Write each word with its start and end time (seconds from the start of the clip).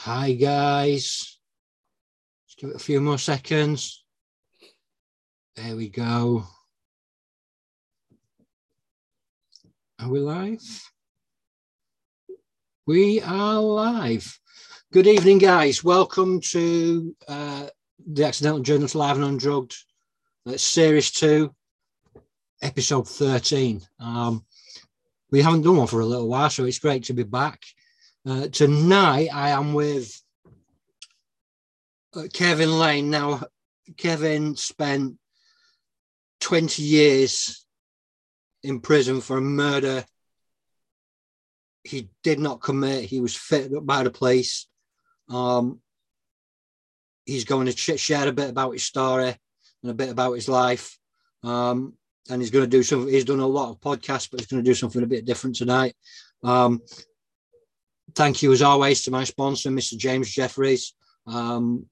Hi, 0.00 0.34
guys. 0.34 1.38
Let's 2.44 2.54
give 2.58 2.70
it 2.70 2.76
a 2.76 2.78
few 2.78 3.00
more 3.00 3.18
seconds. 3.18 4.04
There 5.56 5.74
we 5.74 5.88
go. 5.88 6.44
Are 9.98 10.10
we 10.10 10.20
live? 10.20 10.60
We 12.86 13.22
are 13.22 13.58
live. 13.58 14.38
Good 14.92 15.06
evening, 15.06 15.38
guys. 15.38 15.82
Welcome 15.82 16.42
to 16.52 17.16
uh, 17.26 17.68
the 18.06 18.24
Accidental 18.24 18.60
Journals 18.60 18.94
Live 18.94 19.16
and 19.16 19.24
Undrugged, 19.24 19.74
uh, 20.46 20.58
Series 20.58 21.10
2, 21.10 21.50
Episode 22.60 23.08
13. 23.08 23.80
Um, 23.98 24.44
we 25.30 25.40
haven't 25.40 25.62
done 25.62 25.78
one 25.78 25.86
for 25.86 26.00
a 26.00 26.06
little 26.06 26.28
while, 26.28 26.50
so 26.50 26.64
it's 26.64 26.78
great 26.78 27.04
to 27.04 27.14
be 27.14 27.22
back. 27.22 27.62
Uh, 28.26 28.48
tonight, 28.48 29.28
I 29.32 29.50
am 29.50 29.72
with 29.72 30.20
uh, 32.14 32.24
Kevin 32.32 32.76
Lane. 32.78 33.08
Now, 33.08 33.44
Kevin 33.96 34.56
spent 34.56 35.16
20 36.40 36.82
years 36.82 37.64
in 38.64 38.80
prison 38.80 39.20
for 39.20 39.38
a 39.38 39.40
murder 39.42 40.04
he 41.86 42.10
did 42.22 42.40
not 42.40 42.60
commit. 42.60 43.04
He 43.04 43.20
was 43.20 43.36
fitted 43.36 43.74
up 43.74 43.86
by 43.86 44.02
the 44.02 44.10
police. 44.10 44.66
Um, 45.28 45.80
he's 47.24 47.44
going 47.44 47.66
to 47.66 47.96
share 47.96 48.28
a 48.28 48.32
bit 48.32 48.50
about 48.50 48.72
his 48.72 48.84
story 48.84 49.36
and 49.82 49.90
a 49.90 49.94
bit 49.94 50.10
about 50.10 50.32
his 50.32 50.48
life. 50.48 50.98
Um, 51.42 51.94
and 52.28 52.42
he's 52.42 52.50
going 52.50 52.64
to 52.64 52.70
do 52.70 52.82
something. 52.82 53.12
He's 53.12 53.24
done 53.24 53.38
a 53.38 53.46
lot 53.46 53.70
of 53.70 53.80
podcasts, 53.80 54.28
but 54.28 54.40
he's 54.40 54.48
going 54.48 54.62
to 54.62 54.68
do 54.68 54.74
something 54.74 55.02
a 55.02 55.06
bit 55.06 55.24
different 55.24 55.54
tonight. 55.54 55.94
Um, 56.42 56.82
thank 58.16 58.42
you, 58.42 58.52
as 58.52 58.62
always, 58.62 59.02
to 59.02 59.10
my 59.10 59.24
sponsor, 59.24 59.70
Mr. 59.70 59.96
James 59.96 60.30
Jeffries. 60.30 60.94
Um, 61.26 61.86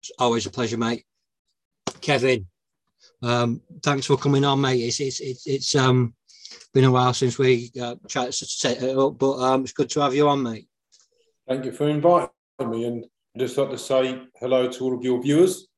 it's 0.00 0.10
always 0.18 0.46
a 0.46 0.50
pleasure, 0.50 0.78
mate. 0.78 1.04
Kevin, 2.00 2.46
um, 3.22 3.60
thanks 3.82 4.06
for 4.06 4.16
coming 4.16 4.44
on, 4.44 4.60
mate. 4.60 4.80
It's 4.80 4.98
it's 4.98 5.20
it's, 5.20 5.46
it's 5.46 5.74
um 5.76 6.14
been 6.74 6.84
a 6.84 6.90
while 6.90 7.14
since 7.14 7.38
we 7.38 7.70
uh, 7.80 7.94
tried 8.08 8.32
to 8.32 8.32
set 8.32 8.82
it 8.82 8.96
up, 8.96 9.18
but 9.18 9.38
um, 9.38 9.62
it's 9.62 9.72
good 9.72 9.90
to 9.90 10.00
have 10.00 10.14
you 10.14 10.28
on, 10.28 10.42
mate. 10.42 10.66
Thank 11.46 11.64
you 11.64 11.72
for 11.72 11.88
inviting 11.88 12.30
me, 12.60 12.86
and 12.86 13.04
I'd 13.36 13.40
just 13.40 13.56
like 13.58 13.70
to 13.70 13.78
say 13.78 14.22
hello 14.40 14.68
to 14.68 14.84
all 14.84 14.96
of 14.96 15.04
your 15.04 15.22
viewers. 15.22 15.68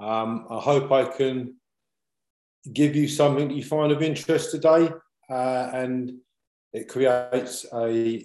Um, 0.00 0.46
I 0.48 0.60
hope 0.60 0.92
I 0.92 1.04
can 1.04 1.56
give 2.72 2.94
you 2.94 3.08
something 3.08 3.48
that 3.48 3.54
you 3.54 3.64
find 3.64 3.92
of 3.92 4.02
interest 4.02 4.50
today, 4.50 4.90
uh, 5.28 5.70
and 5.74 6.12
it 6.72 6.88
creates 6.88 7.66
a 7.72 8.24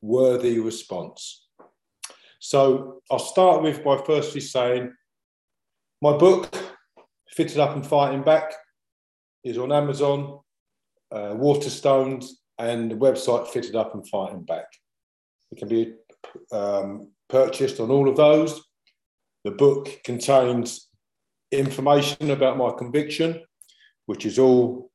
worthy 0.00 0.58
response. 0.58 1.46
So 2.40 3.00
I'll 3.10 3.18
start 3.18 3.62
with 3.62 3.82
by 3.82 4.02
firstly 4.04 4.40
saying 4.40 4.92
my 6.02 6.16
book, 6.16 6.54
Fitted 7.30 7.58
Up 7.58 7.74
and 7.74 7.86
Fighting 7.86 8.22
Back, 8.22 8.52
is 9.42 9.58
on 9.58 9.72
Amazon, 9.72 10.40
uh, 11.10 11.34
Waterstones, 11.34 12.26
and 12.58 12.90
the 12.90 12.96
website 12.96 13.48
Fitted 13.48 13.76
Up 13.76 13.94
and 13.94 14.06
Fighting 14.08 14.42
Back. 14.42 14.66
It 15.50 15.58
can 15.58 15.68
be 15.68 15.94
um, 16.52 17.10
purchased 17.28 17.80
on 17.80 17.90
all 17.90 18.08
of 18.08 18.16
those. 18.16 18.62
The 19.44 19.50
book 19.50 20.00
contains 20.04 20.88
information 21.50 22.30
about 22.30 22.56
my 22.56 22.72
conviction, 22.76 23.42
which 24.06 24.26
is 24.26 24.38
all 24.38 24.90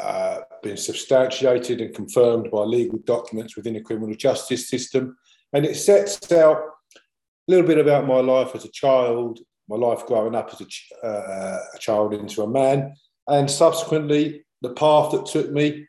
uh, 0.00 0.40
been 0.62 0.76
substantiated 0.76 1.80
and 1.80 1.94
confirmed 1.94 2.50
by 2.50 2.62
legal 2.62 2.98
documents 3.00 3.56
within 3.56 3.74
the 3.74 3.80
criminal 3.80 4.14
justice 4.14 4.68
system. 4.68 5.16
And 5.52 5.64
it 5.64 5.76
sets 5.76 6.30
out 6.32 6.56
a 6.56 7.00
little 7.48 7.66
bit 7.66 7.78
about 7.78 8.06
my 8.06 8.20
life 8.20 8.54
as 8.54 8.64
a 8.64 8.70
child, 8.70 9.40
my 9.68 9.76
life 9.76 10.06
growing 10.06 10.34
up 10.34 10.50
as 10.52 10.60
a, 10.60 10.66
ch- 10.66 10.92
uh, 11.02 11.58
a 11.74 11.78
child 11.78 12.14
into 12.14 12.42
a 12.42 12.48
man, 12.48 12.94
and 13.28 13.50
subsequently 13.50 14.44
the 14.62 14.74
path 14.74 15.12
that 15.12 15.26
took 15.26 15.50
me 15.50 15.86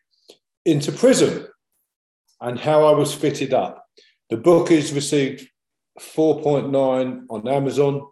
into 0.66 0.92
prison 0.92 1.48
and 2.40 2.60
how 2.60 2.86
I 2.86 2.92
was 2.92 3.14
fitted 3.14 3.54
up. 3.54 3.86
The 4.30 4.38
book 4.38 4.72
is 4.72 4.94
received 4.94 5.48
4.9 6.00 7.26
on 7.30 7.48
Amazon, 7.48 8.08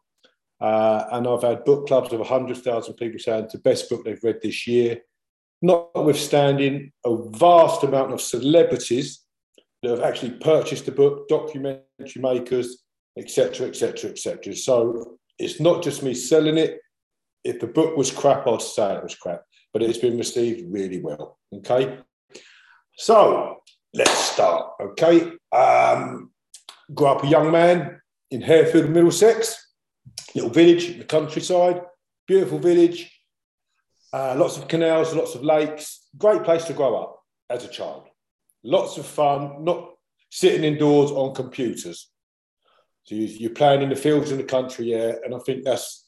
uh, 0.59 1.05
and 1.11 1.27
I've 1.27 1.43
had 1.43 1.65
book 1.65 1.87
clubs 1.87 2.11
of 2.11 2.19
100,000 2.19 2.93
people 2.95 3.19
saying 3.19 3.45
it's 3.45 3.53
the 3.53 3.59
best 3.59 3.89
book 3.89 4.03
they've 4.03 4.23
read 4.23 4.39
this 4.41 4.67
year, 4.67 4.99
notwithstanding 5.61 6.91
a 7.05 7.15
vast 7.31 7.83
amount 7.83 8.13
of 8.13 8.21
celebrities 8.21 9.21
that 9.83 9.89
have 9.89 10.01
actually 10.01 10.31
purchased 10.31 10.85
the 10.85 10.91
book, 10.91 11.27
documentary 11.27 11.83
makers, 12.17 12.83
etc., 13.17 13.67
etc., 13.67 14.11
etc. 14.11 14.55
So 14.55 15.17
it's 15.37 15.59
not 15.59 15.83
just 15.83 16.03
me 16.03 16.13
selling 16.13 16.57
it. 16.57 16.79
If 17.43 17.59
the 17.59 17.67
book 17.67 17.95
was 17.95 18.11
crap, 18.11 18.47
I'd 18.47 18.61
say 18.61 18.95
it 18.95 19.03
was 19.03 19.15
crap, 19.15 19.43
but 19.73 19.81
it's 19.81 19.97
been 19.97 20.17
received 20.17 20.71
really 20.71 21.01
well. 21.01 21.37
Okay. 21.53 21.99
So 22.97 23.57
let's 23.93 24.11
start. 24.11 24.73
Okay. 24.81 25.31
Um, 25.51 26.31
grew 26.93 27.07
up 27.07 27.23
a 27.23 27.27
young 27.27 27.51
man 27.51 28.01
in 28.31 28.41
Harefield, 28.41 28.89
Middlesex, 28.89 29.55
little 30.35 30.49
village 30.49 30.89
in 30.89 30.99
the 30.99 31.05
countryside, 31.05 31.81
beautiful 32.27 32.59
village, 32.59 33.18
uh, 34.13 34.35
lots 34.37 34.57
of 34.57 34.67
canals, 34.67 35.13
lots 35.13 35.35
of 35.35 35.43
lakes, 35.43 36.07
great 36.17 36.43
place 36.43 36.65
to 36.65 36.73
grow 36.73 36.95
up 36.95 37.21
as 37.49 37.63
a 37.63 37.67
child. 37.67 38.07
Lots 38.63 38.97
of 38.97 39.05
fun, 39.05 39.63
not 39.63 39.91
sitting 40.29 40.63
indoors 40.63 41.11
on 41.11 41.35
computers. 41.35 42.09
So 43.03 43.15
you, 43.15 43.47
are 43.49 43.53
playing 43.53 43.81
in 43.81 43.89
the 43.89 43.95
fields 43.95 44.31
in 44.31 44.37
the 44.37 44.43
country, 44.43 44.91
yeah, 44.91 45.13
and 45.23 45.33
I 45.33 45.39
think 45.39 45.63
that's 45.63 46.07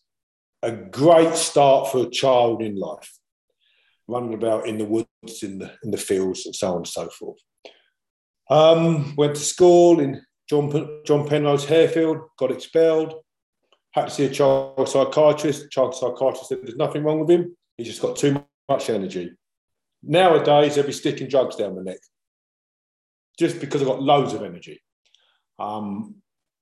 a 0.62 0.72
great 0.72 1.34
start 1.34 1.92
for 1.92 2.06
a 2.06 2.10
child 2.10 2.62
in 2.62 2.76
life, 2.76 3.18
running 4.08 4.34
about 4.34 4.68
in 4.68 4.78
the 4.78 4.86
woods, 4.86 5.08
in 5.42 5.60
the 5.60 5.72
in 5.84 5.92
the 5.92 5.98
fields, 5.98 6.46
and 6.46 6.56
so 6.56 6.72
on 6.72 6.78
and 6.78 6.88
so 6.88 7.10
forth. 7.10 7.40
Um, 8.50 9.16
went 9.16 9.36
to 9.36 9.42
school 9.42 10.00
in 10.00 10.22
John, 10.50 11.02
John 11.06 11.28
Penrose 11.28 11.66
Harefield, 11.66 12.28
got 12.38 12.52
expelled, 12.52 13.16
had 13.92 14.06
to 14.06 14.12
see 14.12 14.26
a 14.26 14.30
child 14.30 14.88
psychiatrist. 14.88 15.72
Child 15.72 15.96
psychiatrist 15.96 16.50
said 16.50 16.60
there's 16.62 16.76
nothing 16.76 17.04
wrong 17.04 17.22
with 17.22 17.30
him. 17.30 17.56
He's 17.82 17.88
just 17.88 18.02
got 18.02 18.16
too 18.16 18.46
much 18.70 18.92
energy. 18.92 19.32
Nowadays, 20.04 20.76
they'll 20.76 20.86
be 20.86 20.92
sticking 20.92 21.28
drugs 21.28 21.56
down 21.56 21.76
my 21.76 21.82
neck 21.82 21.98
just 23.40 23.60
because 23.60 23.82
I've 23.82 23.88
got 23.88 24.04
loads 24.04 24.34
of 24.34 24.44
energy. 24.44 24.80
Um, 25.58 26.18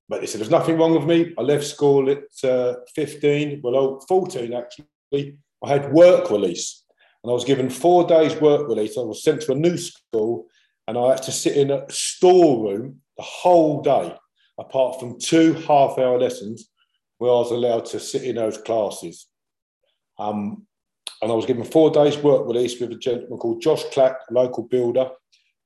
but 0.08 0.20
they 0.20 0.26
said 0.26 0.40
there's 0.40 0.50
nothing 0.50 0.78
wrong 0.78 0.94
with 0.94 1.04
me. 1.04 1.34
I 1.38 1.42
left 1.42 1.64
school 1.64 2.08
at 2.08 2.24
uh, 2.42 2.76
15, 2.94 3.60
well, 3.62 4.00
14 4.08 4.54
actually. 4.54 5.36
I 5.62 5.68
had 5.68 5.92
work 5.92 6.30
release 6.30 6.84
and 7.22 7.30
I 7.30 7.34
was 7.34 7.44
given 7.44 7.68
four 7.68 8.06
days 8.06 8.34
work 8.40 8.66
release. 8.66 8.96
I 8.96 9.02
was 9.02 9.22
sent 9.22 9.42
to 9.42 9.52
a 9.52 9.56
new 9.56 9.76
school 9.76 10.46
and 10.88 10.96
I 10.96 11.10
had 11.10 11.22
to 11.24 11.32
sit 11.32 11.58
in 11.58 11.70
a 11.70 11.84
storeroom 11.90 13.02
the 13.18 13.22
whole 13.24 13.82
day, 13.82 14.16
apart 14.58 14.98
from 14.98 15.20
two 15.20 15.52
half 15.52 15.98
hour 15.98 16.18
lessons 16.18 16.70
where 17.18 17.30
I 17.30 17.34
was 17.34 17.50
allowed 17.50 17.84
to 17.86 18.00
sit 18.00 18.24
in 18.24 18.36
those 18.36 18.56
classes. 18.56 19.26
Um, 20.18 20.66
and 21.22 21.30
I 21.30 21.34
was 21.34 21.46
given 21.46 21.64
four 21.64 21.90
days 21.90 22.16
work 22.18 22.46
release 22.46 22.80
with 22.80 22.92
a 22.92 22.96
gentleman 22.96 23.38
called 23.38 23.60
Josh 23.60 23.84
Clack, 23.92 24.16
a 24.28 24.32
local 24.32 24.64
builder, 24.64 25.10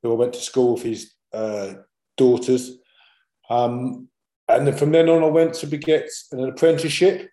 who 0.03 0.13
I 0.13 0.17
went 0.17 0.33
to 0.35 0.41
school 0.41 0.75
with 0.75 0.83
his 0.83 1.15
uh, 1.33 1.75
daughters. 2.17 2.79
Um, 3.49 4.09
and 4.49 4.67
then 4.67 4.77
from 4.77 4.91
then 4.91 5.09
on, 5.09 5.23
I 5.23 5.29
went 5.29 5.55
to 5.55 5.67
get 5.67 6.11
an 6.33 6.49
apprenticeship. 6.49 7.31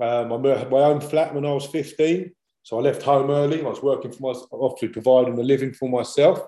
Um, 0.00 0.32
I 0.32 0.58
had 0.58 0.70
my 0.70 0.78
own 0.78 1.00
flat 1.00 1.34
when 1.34 1.44
I 1.44 1.52
was 1.52 1.66
15. 1.66 2.32
So 2.62 2.78
I 2.78 2.82
left 2.82 3.02
home 3.02 3.30
early. 3.30 3.60
I 3.60 3.68
was 3.68 3.82
working 3.82 4.12
for 4.12 4.32
myself, 4.32 4.48
obviously 4.52 4.88
providing 4.88 5.38
a 5.38 5.42
living 5.42 5.72
for 5.72 5.88
myself. 5.88 6.40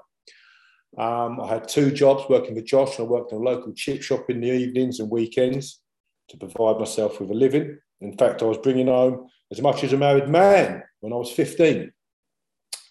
Um, 0.99 1.41
I 1.41 1.47
had 1.47 1.69
two 1.69 1.91
jobs 1.91 2.25
working 2.29 2.55
for 2.55 2.63
Josh. 2.63 2.99
And 2.99 3.07
I 3.07 3.11
worked 3.11 3.33
in 3.33 3.39
a 3.39 3.43
local 3.43 3.73
chip 3.73 4.03
shop 4.03 4.29
in 4.31 4.41
the 4.41 4.49
evenings 4.51 5.01
and 5.01 5.11
weekends 5.11 5.81
to 6.29 6.37
provide 6.37 6.79
myself 6.79 7.21
with 7.21 7.31
a 7.31 7.35
living. 7.35 7.79
In 8.01 8.17
fact, 8.17 8.43
I 8.43 8.47
was 8.47 8.59
bringing 8.59 8.87
home 8.87 9.29
as 9.51 9.61
much 9.61 9.85
as 9.85 9.93
a 9.93 9.97
married 9.97 10.29
man 10.29 10.83
when 11.01 11.13
I 11.13 11.17
was 11.17 11.31
15. 11.33 11.93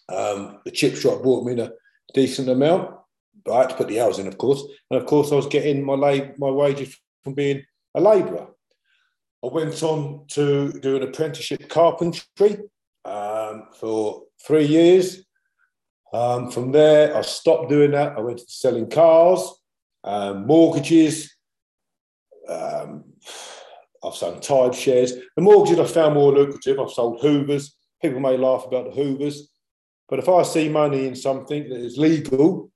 Um, 0.10 0.60
the 0.66 0.72
chip 0.72 0.96
shop 0.96 1.22
brought 1.22 1.46
me 1.46 1.54
in 1.54 1.60
a 1.60 1.72
decent 2.14 2.50
amount, 2.50 2.96
but 3.46 3.54
I 3.54 3.62
had 3.62 3.70
to 3.70 3.76
put 3.76 3.88
the 3.88 4.02
hours 4.02 4.20
in, 4.20 4.28
of 4.28 4.38
course. 4.38 4.64
And 4.90 5.00
of 5.00 5.06
course, 5.06 5.32
I 5.32 5.36
was 5.36 5.48
getting 5.48 5.84
my, 5.84 5.94
lab- 5.94 6.38
my 6.38 6.50
wages 6.50 6.98
from 7.24 7.34
being 7.34 7.64
a 7.96 8.02
labourer. 8.02 8.48
I 9.44 9.48
went 9.48 9.82
on 9.84 10.26
to 10.30 10.74
do 10.74 10.98
an 10.98 11.04
apprenticeship 11.04 11.70
carpentry 11.70 12.58
um, 13.06 13.68
for 13.80 14.24
three 14.46 14.66
years. 14.66 15.24
Um, 16.12 16.52
from 16.52 16.72
there, 16.72 17.16
I 17.16 17.22
stopped 17.22 17.70
doing 17.70 17.92
that. 17.92 18.18
I 18.18 18.22
went 18.22 18.40
to 18.40 18.46
selling 18.48 18.90
cars, 18.90 19.48
um, 20.04 20.48
mortgages. 20.48 21.34
I've 24.04 24.16
sold 24.16 24.42
tide 24.42 24.76
shares. 24.76 25.14
The 25.36 25.42
mortgages 25.42 25.80
I 25.80 25.86
found 25.86 26.14
more 26.16 26.32
lucrative. 26.34 26.80
I've 26.80 26.92
sold 26.92 27.22
Hoovers. 27.22 27.76
People 28.02 28.20
may 28.22 28.38
laugh 28.38 28.66
about 28.66 28.86
the 28.86 28.92
Hoovers, 29.02 29.50
but 30.08 30.20
if 30.20 30.30
I 30.30 30.44
see 30.44 30.70
money 30.70 31.06
in 31.06 31.16
something 31.16 31.68
that 31.68 31.80
is 31.80 31.98
legal, 31.98 32.72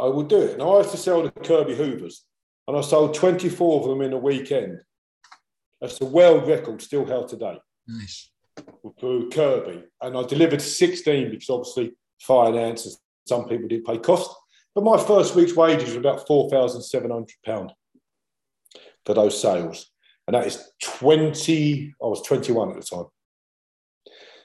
I 0.00 0.06
will 0.06 0.22
do 0.22 0.40
it. 0.40 0.58
Now 0.58 0.76
I 0.76 0.78
used 0.78 0.92
to 0.92 0.96
sell 0.96 1.22
the 1.22 1.30
Kirby 1.30 1.74
Hoovers. 1.74 2.24
and 2.66 2.76
I 2.76 2.80
sold 2.82 3.14
24 3.14 3.80
of 3.82 3.88
them 3.88 4.00
in 4.02 4.12
a 4.12 4.18
weekend. 4.18 4.80
That's 5.80 5.98
the 5.98 6.06
world 6.06 6.48
record 6.48 6.80
still 6.82 7.04
held 7.04 7.28
today. 7.28 7.58
Nice. 7.86 8.30
Through 8.98 9.30
Kirby. 9.30 9.84
And 10.00 10.16
I 10.16 10.22
delivered 10.24 10.62
16 10.62 11.30
because 11.30 11.50
obviously 11.50 11.94
finance 12.20 12.86
and 12.86 12.94
some 13.26 13.48
people 13.48 13.68
did 13.68 13.84
pay 13.84 13.98
cost. 13.98 14.30
But 14.74 14.84
my 14.84 14.98
first 14.98 15.34
week's 15.34 15.54
wages 15.54 15.92
were 15.92 16.00
about 16.00 16.26
£4,700 16.26 17.70
for 19.04 19.14
those 19.14 19.40
sales. 19.40 19.90
And 20.28 20.34
that 20.34 20.46
is 20.46 20.72
20, 20.82 21.94
I 22.02 22.06
was 22.06 22.20
21 22.20 22.68
at 22.68 22.76
the 22.76 22.82
time. 22.82 23.06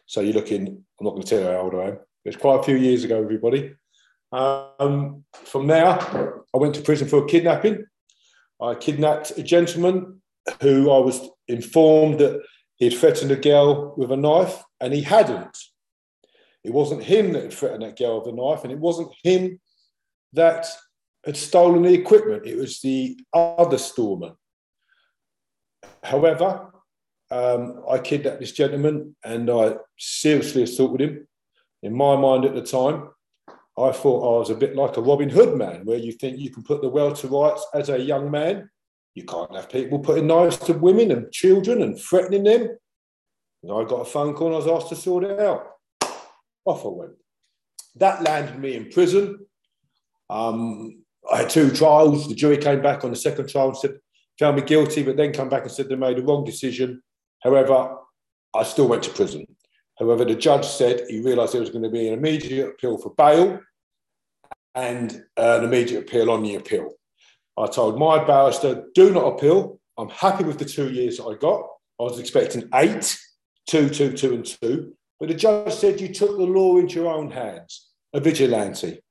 So 0.05 0.21
you're 0.21 0.33
looking, 0.33 0.65
I'm 0.65 1.03
not 1.05 1.09
going 1.09 1.23
to 1.23 1.27
tell 1.27 1.41
you 1.41 1.47
how 1.47 1.63
old 1.63 1.75
I 1.75 1.89
am. 1.89 1.99
It's 2.23 2.37
quite 2.37 2.61
a 2.61 2.63
few 2.63 2.77
years 2.77 3.03
ago, 3.03 3.21
everybody. 3.21 3.75
Um, 4.31 5.25
from 5.33 5.67
there, 5.67 5.99
I 5.99 6.57
went 6.57 6.75
to 6.75 6.81
prison 6.81 7.09
for 7.09 7.25
a 7.25 7.27
kidnapping. 7.27 7.85
I 8.61 8.75
kidnapped 8.75 9.31
a 9.31 9.43
gentleman 9.43 10.21
who 10.61 10.89
I 10.89 10.99
was 10.99 11.19
informed 11.49 12.21
that 12.21 12.41
he'd 12.77 12.91
threatened 12.91 13.31
a 13.31 13.35
girl 13.35 13.93
with 13.97 14.09
a 14.13 14.17
knife, 14.17 14.63
and 14.79 14.93
he 14.93 15.01
hadn't. 15.01 15.57
It 16.63 16.71
wasn't 16.71 17.03
him 17.03 17.33
that 17.33 17.43
had 17.43 17.53
threatened 17.53 17.83
that 17.83 17.97
girl 17.97 18.21
with 18.21 18.33
a 18.33 18.37
knife, 18.37 18.63
and 18.63 18.71
it 18.71 18.79
wasn't 18.79 19.11
him 19.21 19.59
that 20.31 20.65
had 21.25 21.35
stolen 21.35 21.81
the 21.81 21.93
equipment. 21.93 22.45
It 22.45 22.55
was 22.55 22.79
the 22.79 23.19
other 23.33 23.77
storeman. 23.77 24.37
However, 26.03 26.73
um, 27.31 27.83
I 27.89 27.97
kidnapped 27.97 28.39
this 28.39 28.51
gentleman 28.51 29.15
and 29.23 29.49
I 29.49 29.77
seriously 29.97 30.63
assaulted 30.63 31.01
him. 31.01 31.27
In 31.81 31.95
my 31.95 32.15
mind 32.15 32.45
at 32.45 32.53
the 32.53 32.61
time, 32.61 33.09
I 33.77 33.91
thought 33.91 34.35
I 34.35 34.39
was 34.39 34.49
a 34.49 34.55
bit 34.55 34.75
like 34.75 34.97
a 34.97 35.01
Robin 35.01 35.29
Hood 35.29 35.57
man, 35.57 35.85
where 35.85 35.97
you 35.97 36.11
think 36.11 36.37
you 36.37 36.51
can 36.51 36.63
put 36.63 36.81
the 36.81 36.89
world 36.89 37.15
to 37.17 37.27
rights 37.27 37.65
as 37.73 37.89
a 37.89 37.99
young 37.99 38.29
man. 38.29 38.69
You 39.15 39.23
can't 39.23 39.55
have 39.55 39.69
people 39.69 39.99
putting 39.99 40.27
knives 40.27 40.57
to 40.57 40.73
women 40.73 41.11
and 41.11 41.31
children 41.31 41.81
and 41.81 41.99
threatening 41.99 42.43
them. 42.43 42.69
And 43.63 43.71
I 43.71 43.83
got 43.83 44.01
a 44.01 44.05
phone 44.05 44.33
call 44.35 44.47
and 44.47 44.55
I 44.55 44.59
was 44.59 44.67
asked 44.67 44.89
to 44.89 44.95
sort 44.95 45.23
it 45.23 45.39
out. 45.39 45.67
Off 46.65 46.85
I 46.85 46.89
went. 46.89 47.13
That 47.95 48.23
landed 48.23 48.59
me 48.59 48.75
in 48.75 48.89
prison. 48.89 49.39
Um, 50.29 51.03
I 51.31 51.37
had 51.37 51.49
two 51.49 51.71
trials. 51.71 52.27
The 52.27 52.35
jury 52.35 52.57
came 52.57 52.81
back 52.81 53.03
on 53.03 53.09
the 53.09 53.15
second 53.15 53.49
trial 53.49 53.69
and 53.69 53.77
said, 53.77 53.97
found 54.39 54.55
me 54.55 54.61
guilty, 54.63 55.03
but 55.03 55.17
then 55.17 55.33
come 55.33 55.49
back 55.49 55.63
and 55.63 55.71
said 55.71 55.89
they 55.89 55.95
made 55.95 56.19
a 56.19 56.23
wrong 56.23 56.43
decision. 56.43 57.01
However, 57.41 57.95
I 58.55 58.63
still 58.63 58.87
went 58.87 59.03
to 59.03 59.09
prison. 59.09 59.45
However, 59.99 60.25
the 60.25 60.35
judge 60.35 60.65
said 60.65 61.05
he 61.07 61.21
realised 61.21 61.53
there 61.53 61.61
was 61.61 61.69
going 61.69 61.83
to 61.83 61.89
be 61.89 62.07
an 62.07 62.13
immediate 62.13 62.69
appeal 62.69 62.97
for 62.97 63.13
bail 63.15 63.59
and 64.75 65.23
an 65.37 65.63
immediate 65.63 65.99
appeal 65.99 66.31
on 66.31 66.41
the 66.41 66.55
appeal. 66.55 66.91
I 67.57 67.67
told 67.67 67.99
my 67.99 68.23
barrister, 68.23 68.85
do 68.95 69.11
not 69.11 69.27
appeal. 69.27 69.79
I'm 69.97 70.09
happy 70.09 70.43
with 70.43 70.57
the 70.57 70.65
two 70.65 70.91
years 70.91 71.17
that 71.17 71.25
I 71.25 71.35
got. 71.35 71.67
I 71.99 72.03
was 72.03 72.19
expecting 72.19 72.67
eight, 72.73 73.15
two, 73.67 73.89
two, 73.89 74.13
two, 74.13 74.33
and 74.33 74.45
two. 74.45 74.95
But 75.19 75.29
the 75.29 75.35
judge 75.35 75.73
said 75.73 76.01
you 76.01 76.11
took 76.11 76.37
the 76.37 76.43
law 76.43 76.77
into 76.77 76.95
your 76.95 77.13
own 77.13 77.29
hands, 77.29 77.89
a 78.13 78.19
vigilante. 78.19 79.02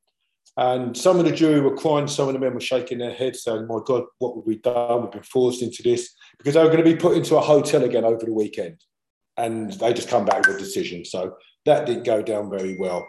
And 0.56 0.94
some 0.96 1.18
of 1.18 1.24
the 1.24 1.32
jury 1.32 1.60
were 1.60 1.76
crying, 1.76 2.06
some 2.06 2.28
of 2.28 2.34
the 2.34 2.40
men 2.40 2.52
were 2.52 2.60
shaking 2.60 2.98
their 2.98 3.14
heads, 3.14 3.42
saying, 3.42 3.66
My 3.66 3.78
God, 3.84 4.04
what 4.18 4.36
have 4.36 4.46
we 4.46 4.56
done? 4.58 5.02
We've 5.02 5.10
been 5.10 5.22
forced 5.22 5.62
into 5.62 5.82
this 5.82 6.14
because 6.36 6.54
they 6.54 6.60
were 6.60 6.70
going 6.70 6.84
to 6.84 6.90
be 6.90 6.96
put 6.96 7.16
into 7.16 7.36
a 7.36 7.40
hotel 7.40 7.84
again 7.84 8.04
over 8.04 8.24
the 8.24 8.32
weekend. 8.32 8.76
And 9.38 9.72
they 9.72 9.94
just 9.94 10.10
come 10.10 10.26
back 10.26 10.46
with 10.46 10.56
a 10.56 10.58
decision. 10.58 11.06
So 11.06 11.36
that 11.64 11.86
didn't 11.86 12.04
go 12.04 12.22
down 12.22 12.50
very 12.50 12.76
well. 12.78 13.06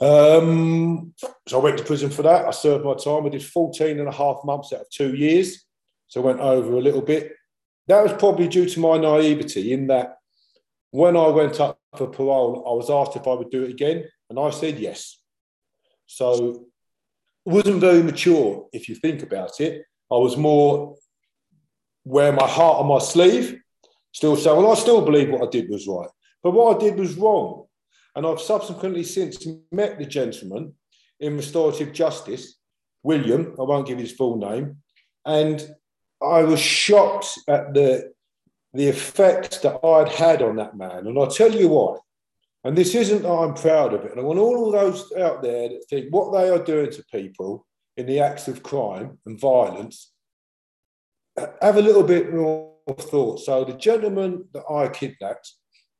Um, 0.00 1.12
so 1.48 1.58
I 1.58 1.62
went 1.62 1.78
to 1.78 1.84
prison 1.84 2.10
for 2.10 2.22
that. 2.22 2.46
I 2.46 2.52
served 2.52 2.84
my 2.84 2.94
time. 2.94 3.26
I 3.26 3.30
did 3.30 3.42
14 3.42 3.98
and 3.98 4.08
a 4.08 4.12
half 4.12 4.36
months 4.44 4.72
out 4.72 4.82
of 4.82 4.90
two 4.90 5.14
years. 5.16 5.64
So 6.06 6.22
I 6.22 6.26
went 6.26 6.40
over 6.40 6.74
a 6.74 6.80
little 6.80 7.02
bit. 7.02 7.32
That 7.88 8.02
was 8.02 8.12
probably 8.12 8.46
due 8.46 8.68
to 8.68 8.80
my 8.80 8.96
naivety 8.96 9.72
in 9.72 9.88
that 9.88 10.18
when 10.90 11.16
I 11.16 11.28
went 11.28 11.58
up 11.58 11.80
for 11.96 12.06
parole, 12.06 12.64
I 12.66 12.74
was 12.74 12.90
asked 12.90 13.16
if 13.16 13.26
I 13.26 13.34
would 13.34 13.50
do 13.50 13.64
it 13.64 13.70
again. 13.70 14.04
And 14.30 14.38
I 14.38 14.50
said 14.50 14.78
yes. 14.78 15.17
So 16.08 16.66
wasn't 17.44 17.80
very 17.80 18.02
mature 18.02 18.66
if 18.72 18.88
you 18.88 18.96
think 18.96 19.22
about 19.22 19.60
it. 19.60 19.84
I 20.10 20.16
was 20.16 20.36
more 20.36 20.96
wear 22.08 22.32
my 22.32 22.46
heart 22.48 22.78
on 22.78 22.86
my 22.86 22.98
sleeve, 22.98 23.60
still 24.12 24.34
say, 24.34 24.50
well, 24.50 24.72
I 24.72 24.74
still 24.74 25.04
believe 25.04 25.30
what 25.30 25.46
I 25.46 25.50
did 25.50 25.68
was 25.68 25.86
right. 25.86 26.08
But 26.42 26.52
what 26.52 26.76
I 26.76 26.80
did 26.80 26.98
was 26.98 27.16
wrong. 27.16 27.66
And 28.16 28.26
I've 28.26 28.40
subsequently 28.40 29.04
since 29.04 29.46
met 29.70 29.98
the 29.98 30.06
gentleman 30.06 30.74
in 31.20 31.36
restorative 31.36 31.92
justice, 31.92 32.56
William, 33.02 33.54
I 33.58 33.62
won't 33.62 33.86
give 33.86 33.98
his 33.98 34.12
full 34.12 34.38
name, 34.38 34.78
and 35.26 35.68
I 36.22 36.42
was 36.42 36.60
shocked 36.60 37.38
at 37.46 37.74
the, 37.74 38.12
the 38.72 38.88
effect 38.88 39.62
that 39.62 39.84
I'd 39.84 40.08
had 40.08 40.42
on 40.42 40.56
that 40.56 40.76
man. 40.76 41.06
And 41.06 41.18
I'll 41.18 41.28
tell 41.28 41.54
you 41.54 41.68
why. 41.68 41.98
And 42.64 42.76
this 42.76 42.94
isn't 42.94 43.22
that 43.22 43.30
I'm 43.30 43.54
proud 43.54 43.94
of 43.94 44.04
it. 44.04 44.10
And 44.10 44.20
I 44.20 44.24
want 44.24 44.38
all 44.38 44.66
of 44.66 44.72
those 44.72 45.12
out 45.12 45.42
there 45.42 45.68
that 45.68 45.84
think 45.88 46.08
what 46.10 46.32
they 46.32 46.50
are 46.50 46.62
doing 46.62 46.90
to 46.90 47.04
people 47.12 47.66
in 47.96 48.06
the 48.06 48.20
acts 48.20 48.48
of 48.48 48.62
crime 48.62 49.18
and 49.26 49.38
violence, 49.38 50.12
have 51.60 51.76
a 51.76 51.82
little 51.82 52.02
bit 52.02 52.32
more 52.32 52.74
thought. 52.98 53.40
So 53.40 53.64
the 53.64 53.74
gentleman 53.74 54.44
that 54.54 54.64
I 54.70 54.88
kidnapped, 54.88 55.52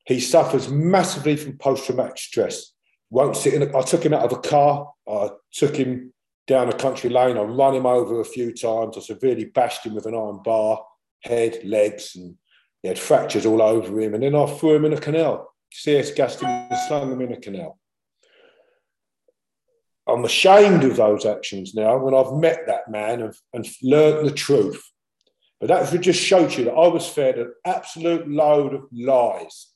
he 0.05 0.21
suffers 0.21 0.69
massively 0.69 1.37
from 1.37 1.59
post-traumatic 1.59 2.19
stress. 2.19 2.73
Won't 3.11 3.37
sit 3.37 3.55
in. 3.55 3.63
A, 3.63 3.79
I 3.79 3.83
took 3.83 4.05
him 4.05 4.15
out 4.15 4.25
of 4.25 4.33
a 4.33 4.41
car. 4.41 4.93
I 5.09 5.31
took 5.53 5.77
him 5.77 6.13
down 6.47 6.69
a 6.69 6.77
country 6.77 7.11
lane. 7.11 7.37
I 7.37 7.43
run 7.43 7.75
him 7.75 7.87
over 7.87 8.21
a 8.21 8.25
few 8.25 8.53
times. 8.53 8.97
I 8.97 9.01
severely 9.01 9.47
bashed 9.47 9.85
him 9.85 9.95
with 9.95 10.07
an 10.07 10.15
iron 10.15 10.41
bar, 10.43 10.85
head, 11.23 11.61
legs, 11.65 12.17
and 12.17 12.37
he 12.83 12.89
had 12.89 12.99
fractures 12.99 13.47
all 13.47 13.61
over 13.61 14.01
him. 14.01 14.15
And 14.15 14.23
then 14.23 14.35
I 14.35 14.47
threw 14.47 14.77
him 14.77 14.85
in 14.85 14.93
a 14.93 15.01
canal. 15.01 15.53
CS 15.71 16.11
and 16.43 16.79
slung 16.89 17.13
him 17.13 17.21
in 17.21 17.33
a 17.33 17.41
canal. 17.41 17.79
I'm 20.07 20.25
ashamed 20.25 20.85
of 20.85 20.97
those 20.97 21.27
actions 21.27 21.75
now 21.75 21.99
when 21.99 22.15
I've 22.15 22.33
met 22.33 22.61
that 22.67 22.91
man 22.91 23.21
and, 23.21 23.35
and 23.53 23.67
learned 23.83 24.27
the 24.27 24.33
truth. 24.33 24.83
But 25.61 25.69
that 25.69 26.01
just 26.01 26.23
showed 26.23 26.55
you 26.55 26.65
that 26.65 26.73
I 26.73 26.89
was 26.89 27.07
fed 27.07 27.39
an 27.39 27.53
absolute 27.65 28.29
load 28.29 28.75
of 28.75 28.85
lies 28.93 29.69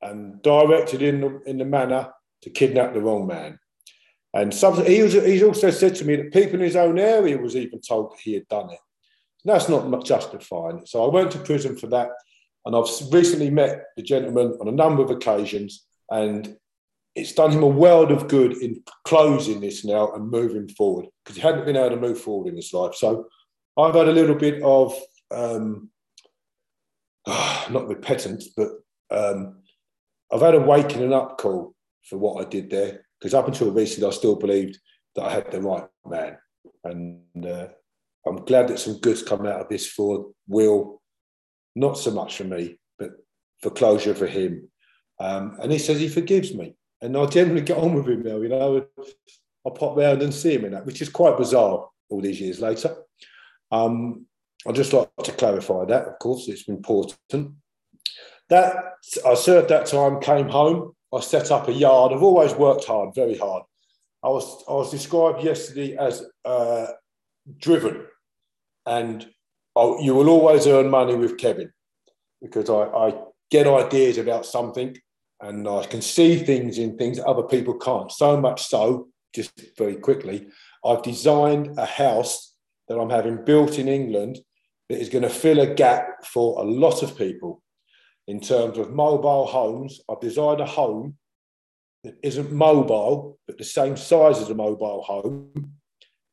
and 0.00 0.40
directed 0.42 1.02
in 1.02 1.20
the, 1.20 1.40
in 1.46 1.58
the 1.58 1.64
manner 1.64 2.12
to 2.42 2.50
kidnap 2.50 2.92
the 2.92 3.00
wrong 3.00 3.26
man. 3.26 3.58
And 4.34 4.52
something, 4.52 4.84
he 4.84 5.02
was, 5.02 5.12
he's 5.12 5.42
also 5.42 5.70
said 5.70 5.94
to 5.96 6.04
me 6.04 6.16
that 6.16 6.32
people 6.32 6.54
in 6.54 6.60
his 6.60 6.76
own 6.76 6.98
area 6.98 7.36
was 7.36 7.56
even 7.56 7.80
told 7.80 8.12
that 8.12 8.20
he 8.20 8.34
had 8.34 8.48
done 8.48 8.70
it. 8.70 8.78
And 9.44 9.54
that's 9.54 9.68
not 9.68 10.04
justifying. 10.04 10.78
It. 10.78 10.88
So 10.88 11.04
I 11.04 11.08
went 11.08 11.32
to 11.32 11.38
prison 11.38 11.76
for 11.76 11.88
that. 11.88 12.10
And 12.64 12.76
I've 12.76 12.88
recently 13.10 13.50
met 13.50 13.84
the 13.96 14.02
gentleman 14.02 14.56
on 14.60 14.68
a 14.68 14.72
number 14.72 15.02
of 15.02 15.10
occasions, 15.10 15.84
and 16.10 16.56
it's 17.14 17.32
done 17.32 17.50
him 17.50 17.62
a 17.62 17.68
world 17.68 18.10
of 18.10 18.28
good 18.28 18.56
in 18.58 18.82
closing 19.04 19.60
this 19.60 19.84
now 19.84 20.12
and 20.12 20.30
moving 20.30 20.68
forward 20.68 21.06
because 21.22 21.36
he 21.36 21.42
hadn't 21.42 21.66
been 21.66 21.76
able 21.76 21.90
to 21.90 21.96
move 21.96 22.20
forward 22.20 22.48
in 22.48 22.56
his 22.56 22.72
life. 22.72 22.94
So 22.94 23.26
I've 23.76 23.94
had 23.94 24.08
a 24.08 24.12
little 24.12 24.36
bit 24.36 24.62
of 24.62 24.94
um, 25.30 25.90
not 27.26 27.88
repentance, 27.88 28.48
but 28.56 28.68
um, 29.10 29.62
I've 30.32 30.40
had 30.40 30.54
a 30.54 30.60
waking 30.60 31.12
up 31.12 31.38
call 31.38 31.74
for 32.04 32.18
what 32.18 32.44
I 32.44 32.48
did 32.48 32.70
there 32.70 33.04
because 33.18 33.34
up 33.34 33.46
until 33.46 33.70
recently, 33.70 34.08
I 34.08 34.12
still 34.12 34.36
believed 34.36 34.78
that 35.14 35.24
I 35.24 35.32
had 35.32 35.50
the 35.50 35.60
right 35.60 35.84
man, 36.06 36.38
and 36.84 37.46
uh, 37.46 37.68
I'm 38.26 38.44
glad 38.44 38.68
that 38.68 38.78
some 38.78 38.98
good's 38.98 39.22
come 39.22 39.46
out 39.46 39.60
of 39.60 39.68
this 39.68 39.86
for 39.86 40.30
Will 40.48 41.01
not 41.74 41.98
so 41.98 42.10
much 42.10 42.36
for 42.36 42.44
me, 42.44 42.78
but 42.98 43.10
for 43.60 43.70
closure 43.70 44.14
for 44.14 44.26
him. 44.26 44.68
Um, 45.18 45.56
and 45.62 45.70
he 45.70 45.78
says 45.78 45.98
he 45.98 46.08
forgives 46.08 46.54
me. 46.54 46.74
And 47.00 47.16
I 47.16 47.26
generally 47.26 47.62
get 47.62 47.78
on 47.78 47.94
with 47.94 48.08
him 48.08 48.22
now, 48.22 48.40
you 48.40 48.48
know. 48.48 48.86
I 49.66 49.70
pop 49.70 49.96
round 49.96 50.22
and 50.22 50.34
see 50.34 50.54
him 50.54 50.64
in 50.64 50.72
that, 50.72 50.86
which 50.86 51.02
is 51.02 51.08
quite 51.08 51.38
bizarre 51.38 51.88
all 52.08 52.20
these 52.20 52.40
years 52.40 52.60
later. 52.60 52.96
Um, 53.70 54.26
I'd 54.66 54.74
just 54.74 54.92
like 54.92 55.10
to 55.24 55.32
clarify 55.32 55.84
that, 55.86 56.06
of 56.06 56.18
course, 56.18 56.48
it's 56.48 56.68
important. 56.68 57.52
That 58.48 58.76
I 59.26 59.34
served 59.34 59.68
that 59.68 59.86
time, 59.86 60.20
came 60.20 60.48
home, 60.48 60.94
I 61.12 61.20
set 61.20 61.50
up 61.50 61.68
a 61.68 61.72
yard. 61.72 62.12
I've 62.12 62.22
always 62.22 62.54
worked 62.54 62.84
hard, 62.84 63.14
very 63.14 63.36
hard. 63.36 63.64
I 64.22 64.28
was 64.28 64.64
I 64.68 64.72
was 64.72 64.90
described 64.90 65.42
yesterday 65.42 65.96
as 65.96 66.24
uh, 66.44 66.86
driven, 67.58 68.06
and 68.86 69.26
oh, 69.76 70.00
you 70.00 70.14
will 70.14 70.28
always 70.28 70.66
earn 70.66 70.90
money 70.90 71.14
with 71.14 71.38
Kevin 71.38 71.70
because 72.40 72.68
I, 72.68 72.82
I 72.82 73.14
get 73.50 73.66
ideas 73.66 74.18
about 74.18 74.46
something 74.46 74.96
and 75.40 75.68
I 75.68 75.84
can 75.86 76.02
see 76.02 76.36
things 76.36 76.78
in 76.78 76.96
things 76.96 77.18
that 77.18 77.26
other 77.26 77.42
people 77.42 77.74
can't. 77.74 78.10
So 78.10 78.40
much 78.40 78.66
so, 78.66 79.08
just 79.34 79.52
very 79.76 79.96
quickly, 79.96 80.46
I've 80.84 81.02
designed 81.02 81.78
a 81.78 81.86
house 81.86 82.54
that 82.88 82.98
I'm 82.98 83.10
having 83.10 83.44
built 83.44 83.78
in 83.78 83.88
England 83.88 84.38
that 84.88 85.00
is 85.00 85.08
going 85.08 85.22
to 85.22 85.30
fill 85.30 85.60
a 85.60 85.74
gap 85.74 86.24
for 86.24 86.60
a 86.60 86.64
lot 86.64 87.02
of 87.02 87.16
people 87.16 87.62
in 88.28 88.40
terms 88.40 88.78
of 88.78 88.92
mobile 88.92 89.46
homes. 89.46 90.00
I've 90.08 90.20
designed 90.20 90.60
a 90.60 90.66
home 90.66 91.16
that 92.04 92.14
isn't 92.22 92.52
mobile, 92.52 93.38
but 93.46 93.58
the 93.58 93.64
same 93.64 93.96
size 93.96 94.38
as 94.38 94.50
a 94.50 94.54
mobile 94.54 95.02
home, 95.02 95.72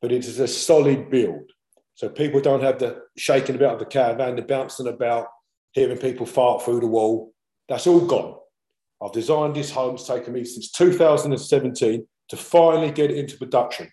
but 0.01 0.11
it 0.11 0.25
is 0.25 0.39
a 0.39 0.47
solid 0.47 1.09
build. 1.09 1.51
So 1.99 2.07
people 2.07 2.39
don't 2.39 2.63
have 2.63 2.79
the 2.79 3.01
shaking 3.17 3.57
about 3.57 3.73
of 3.73 3.79
the 3.79 3.85
caravan, 3.85 4.37
the 4.37 4.41
bouncing 4.41 4.87
about, 4.87 5.27
hearing 5.73 5.97
people 5.97 6.25
fart 6.25 6.63
through 6.63 6.79
the 6.79 6.87
wall. 6.87 7.33
That's 7.67 7.87
all 7.87 7.99
gone. 7.99 8.37
I've 9.03 9.11
designed 9.11 9.57
this 9.57 9.69
home. 9.69 9.95
It's 9.95 10.07
taken 10.07 10.31
me 10.31 10.45
since 10.45 10.71
2017 10.71 12.07
to 12.29 12.37
finally 12.37 12.91
get 12.91 13.11
it 13.11 13.17
into 13.17 13.37
production. 13.37 13.91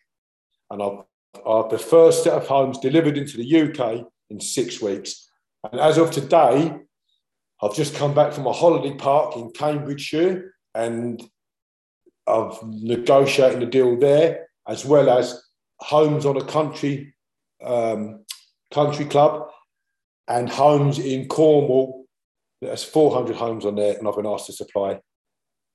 And 0.71 0.85
I've, 0.85 0.99
I've 1.45 1.69
the 1.69 1.81
first 1.81 2.23
set 2.23 2.35
of 2.35 2.47
homes 2.47 2.79
delivered 2.79 3.19
into 3.19 3.39
the 3.39 3.63
UK 3.63 4.07
in 4.31 4.39
six 4.39 4.81
weeks. 4.81 5.29
And 5.73 5.81
as 5.81 5.99
of 5.99 6.13
today, 6.13 6.79
I've 7.61 7.75
just 7.75 7.97
come 7.97 8.15
back 8.15 8.33
from 8.33 8.47
a 8.47 8.53
holiday 8.53 8.95
park 8.95 9.35
in 9.35 9.51
Cambridgeshire 9.51 10.55
and 10.77 11.21
I've 12.29 12.57
negotiated 12.63 13.65
a 13.65 13.67
deal 13.67 13.99
there, 13.99 14.47
as 14.69 14.85
well 14.85 15.11
as 15.11 15.43
homes 15.81 16.25
on 16.25 16.37
a 16.37 16.45
country 16.45 17.13
um, 17.63 18.25
country 18.73 19.05
club 19.05 19.49
and 20.29 20.49
homes 20.49 20.99
in 20.99 21.29
Cornwall. 21.29 22.07
There's 22.61 22.85
400 22.85 23.37
homes 23.37 23.65
on 23.65 23.77
there, 23.77 23.97
and 23.97 24.09
I've 24.09 24.17
been 24.17 24.27
asked 24.27 24.47
to 24.47 24.53
supply 24.53 25.01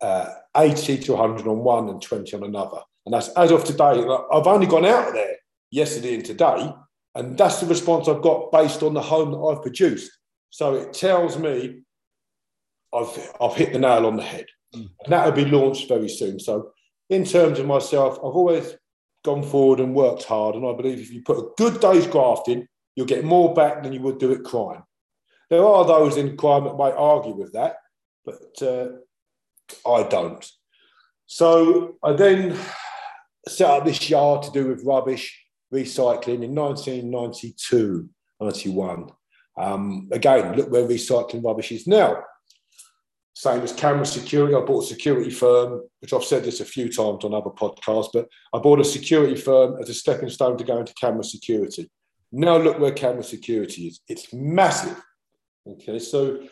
uh, 0.02 0.34
80 0.58 0.98
to 1.00 1.14
100 1.14 1.48
on 1.48 1.60
one 1.60 1.90
and 1.90 2.02
20 2.02 2.36
on 2.36 2.44
another. 2.44 2.80
And 3.06 3.14
that's 3.14 3.30
as 3.30 3.52
of 3.52 3.64
today. 3.64 3.84
I've 4.34 4.48
only 4.48 4.68
gone 4.68 4.86
out 4.86 5.14
there 5.14 5.38
yesterday 5.70 6.16
and 6.16 6.26
today, 6.26 6.74
and 7.16 7.38
that's 7.38 7.60
the 7.60 7.68
response 7.68 8.08
I've 8.08 8.22
got 8.22 8.52
based 8.52 8.84
on 8.84 8.94
the 8.94 9.02
home 9.02 9.32
that 9.32 9.38
I've 9.38 9.62
produced. 9.62 10.12
So 10.50 10.76
it 10.76 10.94
tells 10.94 11.38
me 11.38 11.84
I've, 12.94 13.34
I've 13.40 13.56
hit 13.56 13.74
the 13.74 13.80
nail 13.80 14.06
on 14.06 14.18
the 14.18 14.24
head. 14.24 14.48
Mm. 14.76 14.90
And 15.04 15.14
that 15.14 15.26
will 15.26 15.44
be 15.44 15.50
launched 15.50 15.88
very 15.88 16.10
soon. 16.10 16.40
So, 16.40 16.72
in 17.10 17.26
terms 17.26 17.60
of 17.60 17.66
myself, 17.66 18.18
I've 18.20 18.36
always 18.36 18.76
gone 19.24 19.44
forward 19.44 19.80
and 19.80 19.94
worked 19.94 20.24
hard. 20.24 20.56
And 20.56 20.66
I 20.66 20.74
believe 20.74 21.00
if 21.00 21.12
you 21.12 21.22
put 21.22 21.38
a 21.38 21.50
good 21.58 21.80
day's 21.80 22.08
graft 22.08 22.48
in, 22.48 22.68
you'll 22.96 23.06
get 23.06 23.24
more 23.24 23.54
back 23.54 23.84
than 23.84 23.94
you 23.94 24.02
would 24.02 24.20
do 24.20 24.34
at 24.34 24.44
crime. 24.44 24.84
There 25.50 25.66
are 25.66 25.86
those 25.86 26.18
in 26.18 26.38
crime 26.38 26.64
that 26.64 26.78
might 26.78 26.94
argue 26.94 27.36
with 27.36 27.54
that, 27.54 27.76
but 28.26 28.62
uh, 28.62 28.90
I 29.88 30.04
don't. 30.04 30.46
So 31.26 31.98
I 32.04 32.14
then 32.14 32.58
set 33.48 33.70
up 33.70 33.86
this 33.86 34.10
yard 34.10 34.44
to 34.44 34.52
do 34.52 34.68
with 34.68 34.86
rubbish 34.86 35.38
recycling 35.74 36.44
in 36.44 36.56
1992, 36.56 38.10
91. 38.40 39.10
Um, 39.58 40.10
again, 40.12 40.56
look 40.56 40.72
where 40.72 40.88
recycling 40.88 41.44
rubbish 41.44 41.72
is 41.72 41.88
now. 41.88 42.24
Same 43.42 43.64
as 43.64 43.74
camera 43.74 44.06
security. 44.06 44.54
I 44.54 44.60
bought 44.60 44.84
a 44.84 44.88
security 44.88 45.32
firm, 45.32 45.82
which 46.00 46.14
I've 46.14 46.24
said 46.24 46.44
this 46.44 46.60
a 46.60 46.66
few 46.66 46.94
times 46.94 47.24
on 47.24 47.34
other 47.34 47.50
podcasts, 47.50 48.10
but 48.14 48.28
I 48.54 48.60
bought 48.60 48.80
a 48.80 48.84
security 48.84 49.36
firm 49.36 49.82
as 49.82 49.90
a 49.90 49.96
stepping 49.96 50.30
stone 50.30 50.60
to 50.60 50.64
go 50.64 50.78
into 50.78 50.94
camera 50.94 51.24
security. 51.24 51.90
Now 52.32 52.58
look 52.58 52.78
where 52.78 52.92
camera 52.92 53.24
security 53.24 53.88
is. 53.88 54.00
It's 54.08 54.32
massive. 54.32 55.02
Okay, 55.68 55.98
so 55.98 56.44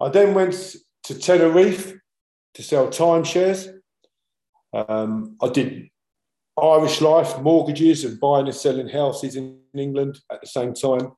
I 0.00 0.08
then 0.08 0.34
went 0.34 0.74
to 1.04 1.16
Tenerife 1.16 1.94
to 2.54 2.62
sell 2.64 2.88
timeshares. 2.88 3.72
Um, 4.72 5.36
I 5.40 5.50
did 5.50 5.88
Irish 6.60 7.00
life, 7.00 7.38
mortgages, 7.42 8.02
and 8.02 8.18
buying 8.18 8.46
and 8.46 8.56
selling 8.56 8.88
houses 8.88 9.36
in 9.36 9.60
England 9.72 10.18
at 10.32 10.40
the 10.40 10.48
same 10.48 10.74
time. 10.74 11.12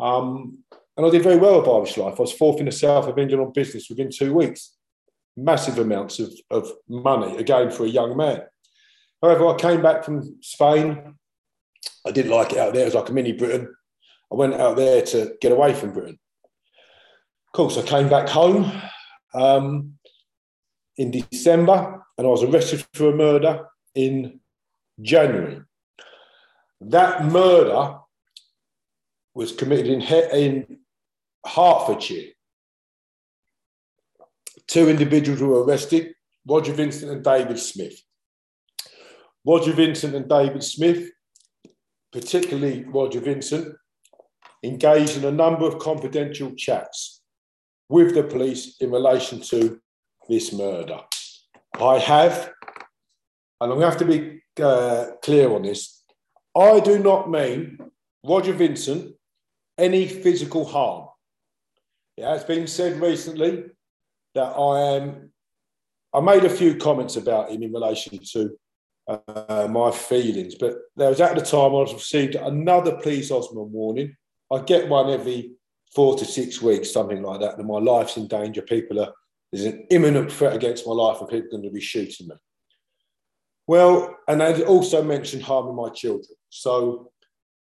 Um, 0.00 0.60
and 0.96 1.04
I 1.04 1.10
did 1.10 1.22
very 1.22 1.36
well 1.36 1.60
at 1.60 1.68
Irish 1.68 1.96
Life. 1.96 2.14
I 2.18 2.22
was 2.22 2.32
fourth 2.32 2.58
in 2.58 2.66
the 2.66 2.72
south 2.72 3.06
of 3.06 3.18
England 3.18 3.42
on 3.42 3.52
business 3.52 3.88
within 3.90 4.10
two 4.10 4.32
weeks. 4.32 4.76
Massive 5.36 5.78
amounts 5.78 6.18
of, 6.18 6.32
of 6.50 6.70
money, 6.88 7.36
again, 7.36 7.70
for 7.70 7.84
a 7.84 7.88
young 7.88 8.16
man. 8.16 8.42
However, 9.20 9.48
I 9.48 9.56
came 9.56 9.82
back 9.82 10.04
from 10.04 10.38
Spain. 10.40 11.14
I 12.06 12.10
didn't 12.10 12.32
like 12.32 12.52
it 12.52 12.58
out 12.58 12.72
there. 12.72 12.82
It 12.82 12.86
was 12.86 12.94
like 12.94 13.10
a 13.10 13.12
mini 13.12 13.32
Britain. 13.32 13.74
I 14.32 14.36
went 14.36 14.54
out 14.54 14.76
there 14.76 15.02
to 15.02 15.34
get 15.40 15.52
away 15.52 15.74
from 15.74 15.92
Britain. 15.92 16.18
Of 17.48 17.52
course, 17.52 17.76
I 17.76 17.82
came 17.82 18.08
back 18.08 18.28
home 18.28 18.70
um, 19.34 19.94
in 20.96 21.10
December 21.10 22.02
and 22.16 22.26
I 22.26 22.30
was 22.30 22.42
arrested 22.42 22.86
for 22.94 23.10
a 23.10 23.16
murder 23.16 23.66
in 23.94 24.40
January. 25.00 25.60
That 26.80 27.26
murder 27.26 27.98
was 29.34 29.52
committed 29.52 29.88
in, 29.88 30.00
in 30.00 30.78
Hertfordshire. 31.46 32.32
Two 34.66 34.88
individuals 34.88 35.40
were 35.40 35.64
arrested 35.64 36.12
Roger 36.48 36.72
Vincent 36.72 37.10
and 37.10 37.24
David 37.24 37.58
Smith. 37.58 38.00
Roger 39.44 39.72
Vincent 39.72 40.14
and 40.14 40.28
David 40.28 40.62
Smith, 40.62 41.10
particularly 42.12 42.84
Roger 42.84 43.20
Vincent, 43.20 43.74
engaged 44.62 45.16
in 45.16 45.24
a 45.24 45.30
number 45.30 45.66
of 45.66 45.78
confidential 45.78 46.52
chats 46.54 47.22
with 47.88 48.14
the 48.14 48.24
police 48.24 48.76
in 48.80 48.90
relation 48.90 49.40
to 49.40 49.80
this 50.28 50.52
murder. 50.52 51.00
I 51.80 51.98
have, 51.98 52.52
and 53.60 53.72
I'm 53.72 53.78
going 53.78 53.80
to 53.80 53.86
have 53.86 53.98
to 53.98 54.04
be 54.04 54.40
uh, 54.60 55.06
clear 55.22 55.50
on 55.52 55.62
this, 55.62 56.02
I 56.56 56.80
do 56.80 56.98
not 56.98 57.30
mean 57.30 57.78
Roger 58.24 58.52
Vincent 58.52 59.14
any 59.78 60.08
physical 60.08 60.64
harm. 60.64 61.08
It 62.16 62.24
has 62.24 62.44
been 62.44 62.66
said 62.66 63.00
recently 63.00 63.64
that 64.34 64.52
I 64.56 64.96
am. 64.96 65.30
I 66.14 66.20
made 66.20 66.44
a 66.44 66.50
few 66.50 66.76
comments 66.76 67.16
about 67.16 67.50
him 67.50 67.62
in 67.62 67.72
relation 67.72 68.18
to 68.32 68.56
uh, 69.06 69.68
my 69.70 69.90
feelings, 69.90 70.54
but 70.54 70.78
there 70.96 71.10
was 71.10 71.20
at 71.20 71.34
the 71.34 71.42
time 71.42 71.74
I 71.74 71.82
received 71.82 72.34
another 72.36 72.96
police 72.96 73.30
Osman 73.30 73.70
warning. 73.70 74.16
I 74.50 74.60
get 74.60 74.88
one 74.88 75.10
every 75.10 75.52
four 75.94 76.16
to 76.16 76.24
six 76.24 76.62
weeks, 76.62 76.90
something 76.90 77.22
like 77.22 77.40
that, 77.40 77.58
and 77.58 77.68
my 77.68 77.78
life's 77.78 78.16
in 78.16 78.28
danger. 78.28 78.62
People 78.62 79.00
are 79.00 79.12
there's 79.52 79.66
an 79.66 79.86
imminent 79.90 80.32
threat 80.32 80.54
against 80.54 80.86
my 80.86 80.92
life, 80.94 81.20
and 81.20 81.28
people 81.28 81.48
are 81.48 81.50
going 81.50 81.62
to 81.64 81.70
be 81.70 81.80
shooting 81.80 82.28
me. 82.28 82.34
Well, 83.66 84.16
and 84.28 84.40
they 84.40 84.64
also 84.64 85.02
mentioned 85.02 85.42
harming 85.42 85.76
my 85.76 85.90
children. 85.90 86.36
So 86.48 87.12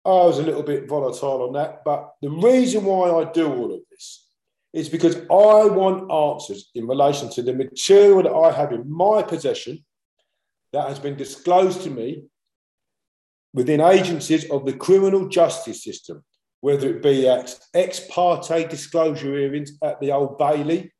I 0.05 0.09
was 0.09 0.39
a 0.39 0.43
little 0.43 0.63
bit 0.63 0.87
volatile 0.87 1.43
on 1.43 1.53
that. 1.53 1.83
But 1.83 2.13
the 2.21 2.29
reason 2.29 2.85
why 2.85 3.11
I 3.11 3.31
do 3.31 3.51
all 3.53 3.73
of 3.73 3.81
this 3.91 4.28
is 4.73 4.89
because 4.89 5.15
I 5.15 5.65
want 5.65 6.11
answers 6.11 6.69
in 6.75 6.87
relation 6.87 7.29
to 7.31 7.41
the 7.41 7.53
material 7.53 8.23
that 8.23 8.33
I 8.33 8.51
have 8.51 8.71
in 8.71 8.89
my 8.89 9.23
possession 9.23 9.83
that 10.73 10.87
has 10.87 10.99
been 10.99 11.15
disclosed 11.15 11.81
to 11.83 11.89
me 11.89 12.23
within 13.53 13.81
agencies 13.81 14.49
of 14.51 14.65
the 14.65 14.73
criminal 14.73 15.27
justice 15.27 15.83
system, 15.83 16.23
whether 16.61 16.87
it 16.89 17.01
be 17.01 17.27
at 17.27 17.57
ex 17.73 18.01
parte 18.09 18.67
disclosure 18.67 19.35
hearings 19.35 19.71
at 19.83 19.99
the 19.99 20.11
Old 20.11 20.37
Bailey 20.37 20.91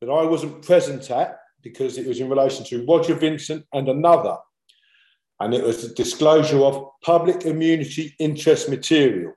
that 0.00 0.10
I 0.10 0.24
wasn't 0.24 0.62
present 0.62 1.10
at 1.10 1.38
because 1.62 1.98
it 1.98 2.06
was 2.06 2.18
in 2.18 2.28
relation 2.28 2.64
to 2.66 2.84
Roger 2.86 3.14
Vincent 3.14 3.64
and 3.72 3.88
another 3.88 4.36
and 5.40 5.54
it 5.54 5.62
was 5.62 5.84
a 5.84 5.94
disclosure 5.94 6.64
of 6.64 6.88
public 7.02 7.44
immunity 7.44 8.14
interest 8.18 8.68
material. 8.68 9.34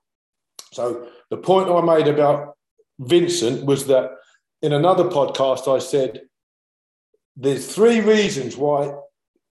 So 0.72 1.08
the 1.30 1.38
point 1.38 1.70
I 1.70 1.82
made 1.82 2.08
about 2.08 2.56
Vincent 3.00 3.66
was 3.66 3.88
that 3.88 4.12
in 4.62 4.74
another 4.74 5.06
podcast 5.06 5.74
I 5.74 5.80
said 5.80 6.22
there's 7.36 7.74
three 7.74 8.02
reasons 8.02 8.58
why 8.58 8.94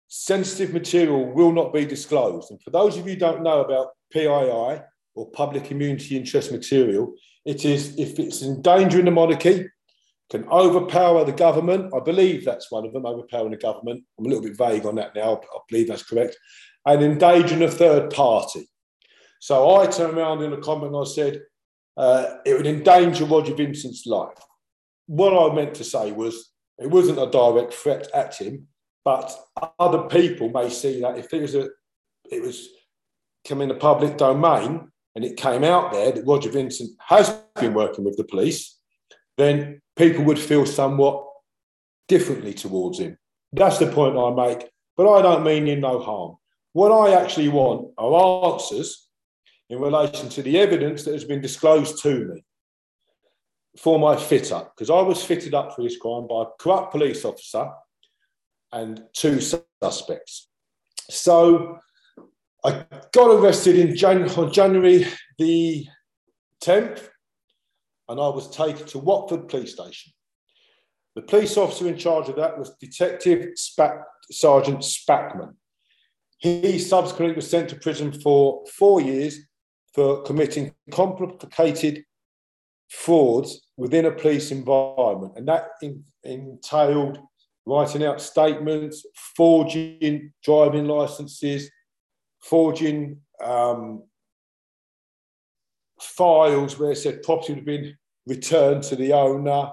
sensitive 0.07 0.73
material 0.73 1.31
will 1.33 1.51
not 1.51 1.73
be 1.73 1.85
disclosed. 1.85 2.51
And 2.51 2.61
for 2.61 2.71
those 2.71 2.97
of 2.97 3.05
you 3.05 3.13
who 3.13 3.19
don't 3.19 3.43
know 3.43 3.61
about 3.61 3.89
PII 4.11 4.81
or 5.15 5.31
public 5.33 5.71
immunity 5.71 6.17
interest 6.17 6.51
material, 6.51 7.13
it 7.45 7.65
is 7.65 7.97
if 7.99 8.17
it's 8.19 8.41
endangering 8.41 9.05
the 9.05 9.11
monarchy, 9.11 9.67
can 10.31 10.47
overpower 10.49 11.23
the 11.23 11.31
government. 11.31 11.93
I 11.93 11.99
believe 11.99 12.43
that's 12.43 12.71
one 12.71 12.85
of 12.85 12.93
them, 12.93 13.05
overpowering 13.05 13.51
the 13.51 13.57
government. 13.57 14.03
I'm 14.17 14.25
a 14.25 14.29
little 14.29 14.43
bit 14.43 14.57
vague 14.57 14.85
on 14.85 14.95
that 14.95 15.15
now, 15.15 15.35
I 15.35 15.59
believe 15.69 15.87
that's 15.87 16.03
correct. 16.03 16.35
And 16.85 17.03
endangering 17.03 17.61
a 17.61 17.69
third 17.69 18.11
party. 18.11 18.67
So 19.39 19.75
I 19.75 19.85
turned 19.85 20.17
around 20.17 20.41
in 20.41 20.53
a 20.53 20.57
comment 20.57 20.95
and 20.95 21.05
I 21.05 21.07
said, 21.07 21.41
uh, 21.97 22.37
it 22.45 22.55
would 22.55 22.67
endanger 22.67 23.25
Roger 23.25 23.55
Vincent's 23.55 24.05
life. 24.05 24.37
What 25.07 25.33
I 25.33 25.53
meant 25.55 25.75
to 25.75 25.83
say 25.83 26.11
was, 26.11 26.51
it 26.77 26.89
wasn't 26.89 27.19
a 27.19 27.29
direct 27.29 27.73
threat 27.73 28.07
at 28.13 28.35
him, 28.35 28.67
but 29.03 29.33
other 29.79 30.03
people 30.03 30.49
may 30.49 30.69
see 30.69 31.01
that 31.01 31.17
if 31.17 31.33
it 31.33 31.41
was 31.41 31.55
a, 31.55 31.69
it 32.31 32.41
was 32.41 32.69
come 33.47 33.61
in 33.61 33.69
the 33.69 33.75
public 33.75 34.17
domain 34.17 34.89
and 35.15 35.23
it 35.23 35.37
came 35.37 35.63
out 35.63 35.93
there 35.93 36.11
that 36.11 36.25
Roger 36.25 36.49
Vincent 36.49 36.91
has 36.99 37.29
been 37.59 37.73
working 37.73 38.03
with 38.03 38.17
the 38.17 38.23
police, 38.23 38.77
then 39.37 39.79
people 39.95 40.23
would 40.25 40.39
feel 40.39 40.65
somewhat 40.65 41.25
differently 42.07 42.53
towards 42.53 42.99
him. 42.99 43.17
That's 43.53 43.77
the 43.77 43.87
point 43.87 44.17
I 44.17 44.31
make. 44.31 44.67
But 44.97 45.13
I 45.13 45.21
don't 45.21 45.43
mean 45.43 45.67
him 45.67 45.81
no 45.81 45.99
harm. 45.99 46.35
What 46.73 46.91
I 46.91 47.21
actually 47.21 47.49
want 47.49 47.91
are 47.97 48.53
answers 48.53 49.04
in 49.69 49.79
relation 49.79 50.29
to 50.29 50.41
the 50.41 50.59
evidence 50.59 51.03
that 51.03 51.13
has 51.13 51.23
been 51.23 51.41
disclosed 51.41 52.01
to 52.03 52.25
me 52.25 52.43
for 53.77 53.99
my 53.99 54.15
fit 54.15 54.51
up, 54.51 54.73
because 54.75 54.89
I 54.89 55.01
was 55.01 55.23
fitted 55.23 55.53
up 55.53 55.75
for 55.75 55.83
this 55.83 55.97
crime 55.97 56.27
by 56.27 56.43
a 56.43 56.45
corrupt 56.59 56.91
police 56.91 57.25
officer 57.25 57.69
and 58.71 59.03
two 59.13 59.41
suspects. 59.81 60.49
So 61.09 61.79
I 62.63 62.85
got 63.11 63.31
arrested 63.31 63.77
in 63.77 63.95
Jan- 63.95 64.29
on 64.29 64.51
January 64.51 65.05
the 65.37 65.87
10th, 66.63 67.09
and 68.07 68.19
I 68.19 68.29
was 68.29 68.49
taken 68.49 68.85
to 68.87 68.99
Watford 68.99 69.47
Police 69.47 69.73
Station. 69.73 70.13
The 71.15 71.21
police 71.21 71.57
officer 71.57 71.87
in 71.87 71.97
charge 71.97 72.29
of 72.29 72.35
that 72.35 72.57
was 72.57 72.75
Detective 72.79 73.53
Spack, 73.57 74.03
Sergeant 74.31 74.79
Spackman. 74.79 75.55
He 76.39 76.79
subsequently 76.79 77.35
was 77.35 77.49
sent 77.49 77.69
to 77.69 77.75
prison 77.75 78.11
for 78.11 78.65
four 78.77 78.99
years 78.99 79.39
for 79.95 80.21
committing 80.23 80.73
complicated 80.91 82.03
frauds 82.89 83.61
within 83.77 84.05
a 84.05 84.11
police 84.11 84.51
environment, 84.51 85.33
and 85.37 85.47
that 85.47 85.69
in, 85.81 86.03
entailed 86.23 87.17
writing 87.65 88.03
out 88.03 88.21
statements, 88.21 89.05
forging 89.35 90.33
driving 90.43 90.85
licenses, 90.85 91.71
forging 92.41 93.21
um, 93.43 94.03
files 95.99 96.77
where 96.77 96.91
it 96.91 96.97
said 96.97 97.23
property 97.23 97.53
had 97.53 97.65
been 97.65 97.97
returned 98.27 98.83
to 98.83 98.95
the 98.95 99.13
owner. 99.13 99.71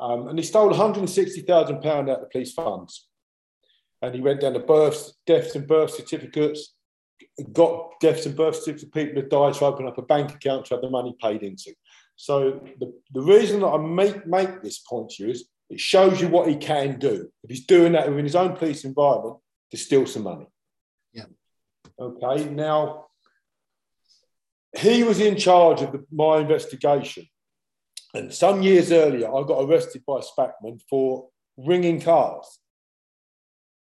Um, 0.00 0.26
and 0.28 0.38
he 0.38 0.44
stole 0.44 0.72
£160,000 0.72 1.86
out 1.86 2.08
of 2.08 2.20
the 2.20 2.28
police 2.30 2.52
funds. 2.52 3.06
And 4.02 4.14
he 4.14 4.20
went 4.20 4.40
down 4.40 4.54
to 4.54 4.58
births, 4.58 5.14
deaths 5.26 5.54
and 5.54 5.66
birth 5.66 5.94
certificates, 5.94 6.74
got 7.52 7.98
deaths 8.00 8.26
and 8.26 8.36
birth 8.36 8.56
certificates 8.56 8.84
of 8.84 8.92
people 8.92 9.14
that 9.14 9.30
died 9.30 9.54
to 9.54 9.64
open 9.64 9.86
up 9.86 9.98
a 9.98 10.02
bank 10.02 10.34
account 10.34 10.66
to 10.66 10.74
have 10.74 10.82
the 10.82 10.90
money 10.90 11.14
paid 11.20 11.42
into. 11.42 11.72
So 12.16 12.60
the, 12.78 12.92
the 13.12 13.22
reason 13.22 13.60
that 13.60 13.68
I 13.68 13.78
make, 13.78 14.26
make 14.26 14.62
this 14.62 14.78
point 14.78 15.10
to 15.10 15.24
you 15.24 15.30
is 15.30 15.48
it 15.70 15.80
shows 15.80 16.20
you 16.20 16.28
what 16.28 16.48
he 16.48 16.56
can 16.56 16.98
do. 16.98 17.30
If 17.42 17.50
he's 17.50 17.66
doing 17.66 17.92
that 17.92 18.08
within 18.08 18.24
his 18.24 18.36
own 18.36 18.56
police 18.56 18.84
environment 18.84 19.36
to 19.70 19.76
steal 19.76 20.06
some 20.06 20.24
money. 20.24 20.46
Yeah. 21.12 21.24
Okay. 21.98 22.44
Now, 22.50 23.06
he 24.78 25.02
was 25.02 25.20
in 25.20 25.36
charge 25.36 25.80
of 25.80 25.92
the, 25.92 26.04
my 26.12 26.38
investigation. 26.38 27.26
And 28.14 28.32
some 28.32 28.62
years 28.62 28.92
earlier, 28.92 29.34
I 29.34 29.42
got 29.44 29.64
arrested 29.64 30.02
by 30.06 30.20
Spackman 30.20 30.82
for 30.88 31.28
ringing 31.56 32.00
cars. 32.00 32.58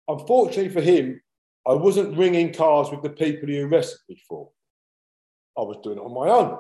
Unfortunately 0.07 0.69
for 0.69 0.81
him, 0.81 1.21
I 1.67 1.75
wasn't 1.75 2.17
ringing 2.17 2.53
cars 2.53 2.91
with 2.91 3.03
the 3.03 3.11
people 3.11 3.49
he 3.49 3.61
arrested 3.61 4.01
me 4.09 4.21
for. 4.29 4.51
I 5.57 5.63
was 5.63 5.79
doing 5.83 5.99
it 5.99 6.03
on 6.03 6.15
my 6.15 6.29
own. 6.31 6.59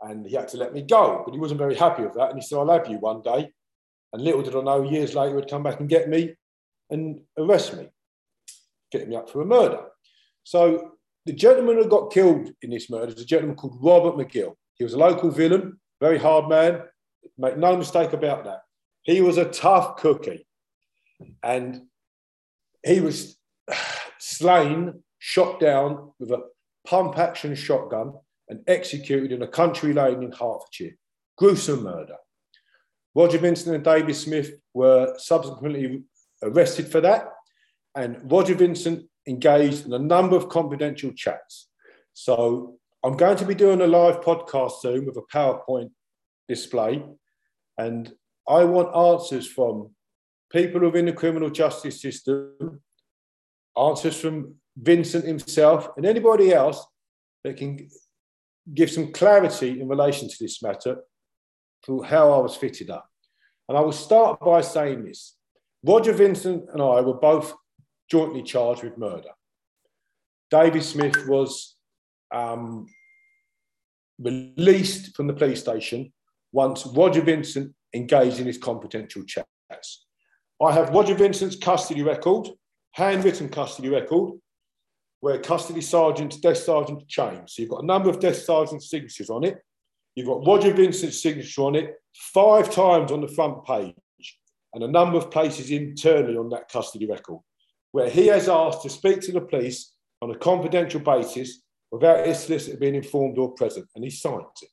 And 0.00 0.26
he 0.26 0.34
had 0.36 0.48
to 0.48 0.56
let 0.56 0.74
me 0.74 0.82
go, 0.82 1.22
but 1.24 1.32
he 1.32 1.40
wasn't 1.40 1.58
very 1.58 1.74
happy 1.74 2.02
with 2.02 2.14
that. 2.14 2.30
And 2.30 2.38
he 2.38 2.46
said, 2.46 2.58
I'll 2.58 2.70
have 2.70 2.88
you 2.88 2.98
one 2.98 3.22
day. 3.22 3.50
And 4.12 4.22
little 4.22 4.42
did 4.42 4.54
I 4.54 4.60
know, 4.60 4.82
years 4.82 5.14
later, 5.14 5.36
he'd 5.36 5.48
come 5.48 5.62
back 5.62 5.80
and 5.80 5.88
get 5.88 6.08
me 6.08 6.34
and 6.90 7.20
arrest 7.38 7.76
me, 7.76 7.88
get 8.92 9.08
me 9.08 9.16
up 9.16 9.30
for 9.30 9.40
a 9.40 9.46
murder. 9.46 9.86
So 10.44 10.92
the 11.24 11.32
gentleman 11.32 11.76
who 11.76 11.88
got 11.88 12.12
killed 12.12 12.50
in 12.60 12.70
this 12.70 12.90
murder 12.90 13.12
is 13.12 13.20
a 13.20 13.24
gentleman 13.24 13.56
called 13.56 13.78
Robert 13.80 14.16
Magill. 14.16 14.54
He 14.74 14.84
was 14.84 14.92
a 14.92 14.98
local 14.98 15.30
villain, 15.30 15.80
very 16.00 16.18
hard 16.18 16.48
man. 16.48 16.82
Make 17.38 17.56
no 17.56 17.76
mistake 17.76 18.12
about 18.12 18.44
that. 18.44 18.60
He 19.02 19.20
was 19.22 19.38
a 19.38 19.46
tough 19.46 19.96
cookie. 19.96 20.46
And 21.42 21.82
he 22.84 23.00
was 23.00 23.36
slain, 24.18 25.02
shot 25.18 25.60
down 25.60 26.12
with 26.18 26.30
a 26.30 26.42
pump 26.86 27.18
action 27.18 27.54
shotgun 27.54 28.12
and 28.48 28.60
executed 28.66 29.32
in 29.32 29.42
a 29.42 29.48
country 29.48 29.92
lane 29.92 30.22
in 30.22 30.30
Hertfordshire. 30.30 30.96
Gruesome 31.36 31.82
murder. 31.82 32.16
Roger 33.14 33.38
Vincent 33.38 33.74
and 33.74 33.84
David 33.84 34.14
Smith 34.14 34.52
were 34.74 35.14
subsequently 35.18 36.02
arrested 36.42 36.90
for 36.90 37.00
that. 37.00 37.28
And 37.94 38.30
Roger 38.30 38.54
Vincent 38.54 39.08
engaged 39.26 39.86
in 39.86 39.92
a 39.92 39.98
number 39.98 40.36
of 40.36 40.48
confidential 40.48 41.12
chats. 41.12 41.68
So 42.12 42.76
I'm 43.04 43.16
going 43.16 43.36
to 43.36 43.46
be 43.46 43.54
doing 43.54 43.80
a 43.80 43.86
live 43.86 44.20
podcast 44.20 44.80
soon 44.80 45.06
with 45.06 45.16
a 45.16 45.22
PowerPoint 45.32 45.90
display. 46.48 47.04
And 47.78 48.12
I 48.48 48.64
want 48.64 48.94
answers 48.96 49.46
from 49.46 49.90
people 50.50 50.80
within 50.80 51.06
the 51.06 51.12
criminal 51.12 51.50
justice 51.50 52.00
system, 52.00 52.82
answers 53.78 54.20
from 54.20 54.54
Vincent 54.76 55.24
himself, 55.24 55.88
and 55.96 56.06
anybody 56.06 56.52
else 56.52 56.84
that 57.44 57.56
can 57.56 57.88
give 58.72 58.90
some 58.90 59.12
clarity 59.12 59.80
in 59.80 59.88
relation 59.88 60.28
to 60.28 60.36
this 60.40 60.62
matter 60.62 60.98
to 61.86 62.02
how 62.02 62.32
I 62.32 62.38
was 62.38 62.56
fitted 62.56 62.90
up. 62.90 63.08
And 63.68 63.76
I 63.76 63.80
will 63.80 63.92
start 63.92 64.40
by 64.40 64.60
saying 64.60 65.04
this 65.04 65.36
Roger 65.84 66.12
Vincent 66.12 66.64
and 66.72 66.82
I 66.82 67.00
were 67.00 67.14
both 67.14 67.54
jointly 68.10 68.42
charged 68.42 68.82
with 68.82 68.98
murder. 68.98 69.30
David 70.50 70.82
Smith 70.82 71.26
was 71.26 71.76
um, 72.32 72.86
released 74.18 75.14
from 75.16 75.26
the 75.26 75.34
police 75.34 75.60
station 75.60 76.12
once 76.52 76.86
Roger 76.86 77.22
Vincent 77.22 77.74
engaged 77.94 78.40
in 78.40 78.46
his 78.46 78.58
confidential 78.58 79.24
chats. 79.24 80.06
I 80.62 80.72
have 80.72 80.90
Roger 80.90 81.14
Vincent's 81.14 81.56
custody 81.56 82.02
record, 82.02 82.48
handwritten 82.94 83.48
custody 83.48 83.88
record, 83.88 84.38
where 85.20 85.38
custody 85.38 85.80
sergeant's 85.80 86.38
desk 86.38 86.64
sergeant 86.64 87.06
changed. 87.08 87.50
So 87.50 87.62
you've 87.62 87.70
got 87.70 87.82
a 87.82 87.86
number 87.86 88.08
of 88.08 88.20
desk 88.20 88.44
sergeant's 88.44 88.88
signatures 88.88 89.30
on 89.30 89.44
it. 89.44 89.58
You've 90.14 90.28
got 90.28 90.46
Roger 90.46 90.72
Vincent's 90.72 91.20
signature 91.20 91.62
on 91.62 91.74
it 91.74 91.94
five 92.14 92.70
times 92.70 93.10
on 93.10 93.20
the 93.20 93.28
front 93.28 93.64
page 93.64 93.94
and 94.72 94.84
a 94.84 94.88
number 94.88 95.18
of 95.18 95.30
places 95.30 95.70
internally 95.70 96.36
on 96.36 96.50
that 96.50 96.68
custody 96.68 97.06
record 97.06 97.40
where 97.90 98.10
he 98.10 98.26
has 98.28 98.48
asked 98.48 98.82
to 98.82 98.90
speak 98.90 99.20
to 99.20 99.32
the 99.32 99.40
police 99.40 99.92
on 100.20 100.30
a 100.30 100.38
confidential 100.38 101.00
basis 101.00 101.62
without 101.92 102.26
his 102.26 102.40
solicitor 102.40 102.76
being 102.76 102.96
informed 102.96 103.38
or 103.38 103.52
present, 103.52 103.86
and 103.94 104.02
he 104.02 104.10
signed 104.10 104.42
it. 104.62 104.68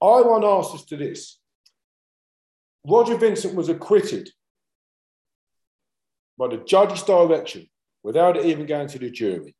I 0.00 0.20
want 0.22 0.44
answers 0.44 0.84
to 0.86 0.96
this. 0.96 1.40
Roger 2.86 3.16
Vincent 3.16 3.54
was 3.54 3.68
acquitted 3.68 4.30
by 6.40 6.48
the 6.48 6.64
judge's 6.64 7.04
direction 7.04 7.68
without 8.02 8.36
it 8.36 8.46
even 8.46 8.66
going 8.66 8.88
to 8.88 8.98
the 8.98 9.10
jury. 9.10 9.54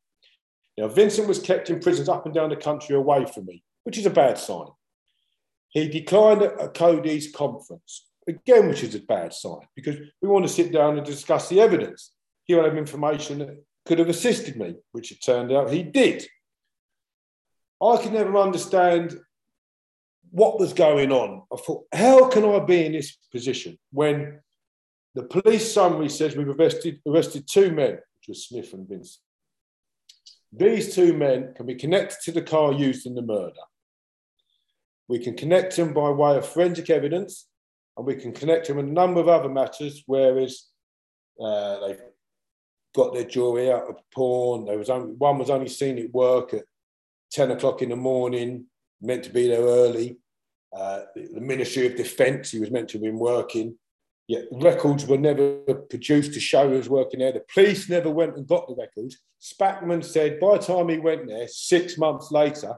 Now, 0.77 0.89
Vincent 0.89 1.27
was 1.27 1.39
kept 1.39 1.69
in 1.69 1.79
prisons 1.79 2.09
up 2.09 2.25
and 2.25 2.35
down 2.35 2.49
the 2.49 2.55
country 2.55 2.95
away 2.95 3.25
from 3.25 3.45
me 3.45 3.63
which 3.83 3.97
is 3.97 4.05
a 4.05 4.11
bad 4.11 4.37
sign. 4.37 4.67
He 5.69 5.87
declined 5.87 6.41
a 6.41 6.67
Cody's 6.69 7.33
conference, 7.33 8.07
again, 8.27 8.67
which 8.67 8.83
is 8.83 8.95
a 8.95 8.99
bad 8.99 9.33
sign 9.33 9.67
because 9.75 9.97
we 10.21 10.27
want 10.27 10.45
to 10.45 10.51
sit 10.51 10.71
down 10.71 10.97
and 10.97 11.05
discuss 11.05 11.47
the 11.49 11.61
evidence. 11.61 12.11
He 12.43 12.55
would 12.55 12.65
have 12.65 12.77
information 12.77 13.39
that 13.39 13.63
could 13.85 13.99
have 13.99 14.09
assisted 14.09 14.57
me, 14.57 14.75
which 14.91 15.11
it 15.11 15.23
turned 15.23 15.51
out 15.51 15.71
he 15.71 15.83
did. 15.83 16.27
I 17.81 17.97
could 17.97 18.13
never 18.13 18.37
understand 18.37 19.17
what 20.29 20.59
was 20.59 20.73
going 20.73 21.11
on. 21.11 21.43
I 21.51 21.55
thought, 21.55 21.85
how 21.93 22.29
can 22.29 22.45
I 22.45 22.59
be 22.59 22.85
in 22.85 22.91
this 22.91 23.17
position 23.31 23.79
when 23.91 24.39
the 25.13 25.23
police 25.23 25.73
summary 25.73 26.09
says 26.09 26.35
we've 26.35 26.47
arrested, 26.47 27.01
arrested 27.05 27.47
two 27.47 27.71
men, 27.71 27.91
which 27.91 28.27
was 28.29 28.45
Smith 28.45 28.73
and 28.73 28.87
Vincent. 28.87 29.19
These 30.53 30.95
two 30.95 31.13
men 31.13 31.53
can 31.55 31.65
be 31.65 31.75
connected 31.75 32.17
to 32.23 32.31
the 32.31 32.41
car 32.41 32.73
used 32.73 33.05
in 33.05 33.15
the 33.15 33.21
murder. 33.21 33.53
We 35.07 35.19
can 35.19 35.35
connect 35.35 35.75
them 35.75 35.93
by 35.93 36.09
way 36.09 36.37
of 36.37 36.47
forensic 36.47 36.89
evidence, 36.89 37.47
and 37.97 38.05
we 38.05 38.15
can 38.15 38.31
connect 38.31 38.67
them 38.67 38.79
in 38.79 38.89
a 38.89 38.93
number 38.93 39.19
of 39.19 39.27
other 39.27 39.49
matters, 39.49 40.03
whereas 40.05 40.67
uh, 41.41 41.85
they've 41.85 42.01
got 42.95 43.13
their 43.13 43.25
jewelry 43.25 43.71
out 43.71 43.89
of 43.89 43.97
pawn. 44.13 44.65
There 44.65 44.77
was 44.77 44.89
only, 44.89 45.13
one 45.13 45.37
was 45.37 45.49
only 45.49 45.67
seen 45.67 45.99
at 45.99 46.11
work 46.11 46.53
at 46.53 46.63
10 47.31 47.51
o'clock 47.51 47.81
in 47.81 47.89
the 47.89 47.95
morning, 47.95 48.65
meant 49.01 49.23
to 49.23 49.29
be 49.29 49.47
there 49.47 49.61
early. 49.61 50.17
Uh, 50.73 51.01
the 51.15 51.41
Ministry 51.41 51.87
of 51.87 51.95
Defence, 51.95 52.51
he 52.51 52.59
was 52.59 52.71
meant 52.71 52.89
to 52.89 52.97
have 52.97 53.03
been 53.03 53.19
working. 53.19 53.77
Yet 54.27 54.45
records 54.51 55.05
were 55.05 55.17
never 55.17 55.57
produced 55.89 56.33
to 56.33 56.39
show 56.39 56.69
he 56.69 56.77
was 56.77 56.89
working 56.89 57.19
there. 57.19 57.33
The 57.33 57.43
police 57.53 57.89
never 57.89 58.09
went 58.09 58.37
and 58.37 58.47
got 58.47 58.67
the 58.67 58.75
records. 58.75 59.19
Spackman 59.41 60.03
said 60.03 60.39
by 60.39 60.57
the 60.57 60.63
time 60.63 60.89
he 60.89 60.99
went 60.99 61.27
there, 61.27 61.47
six 61.47 61.97
months 61.97 62.31
later, 62.31 62.75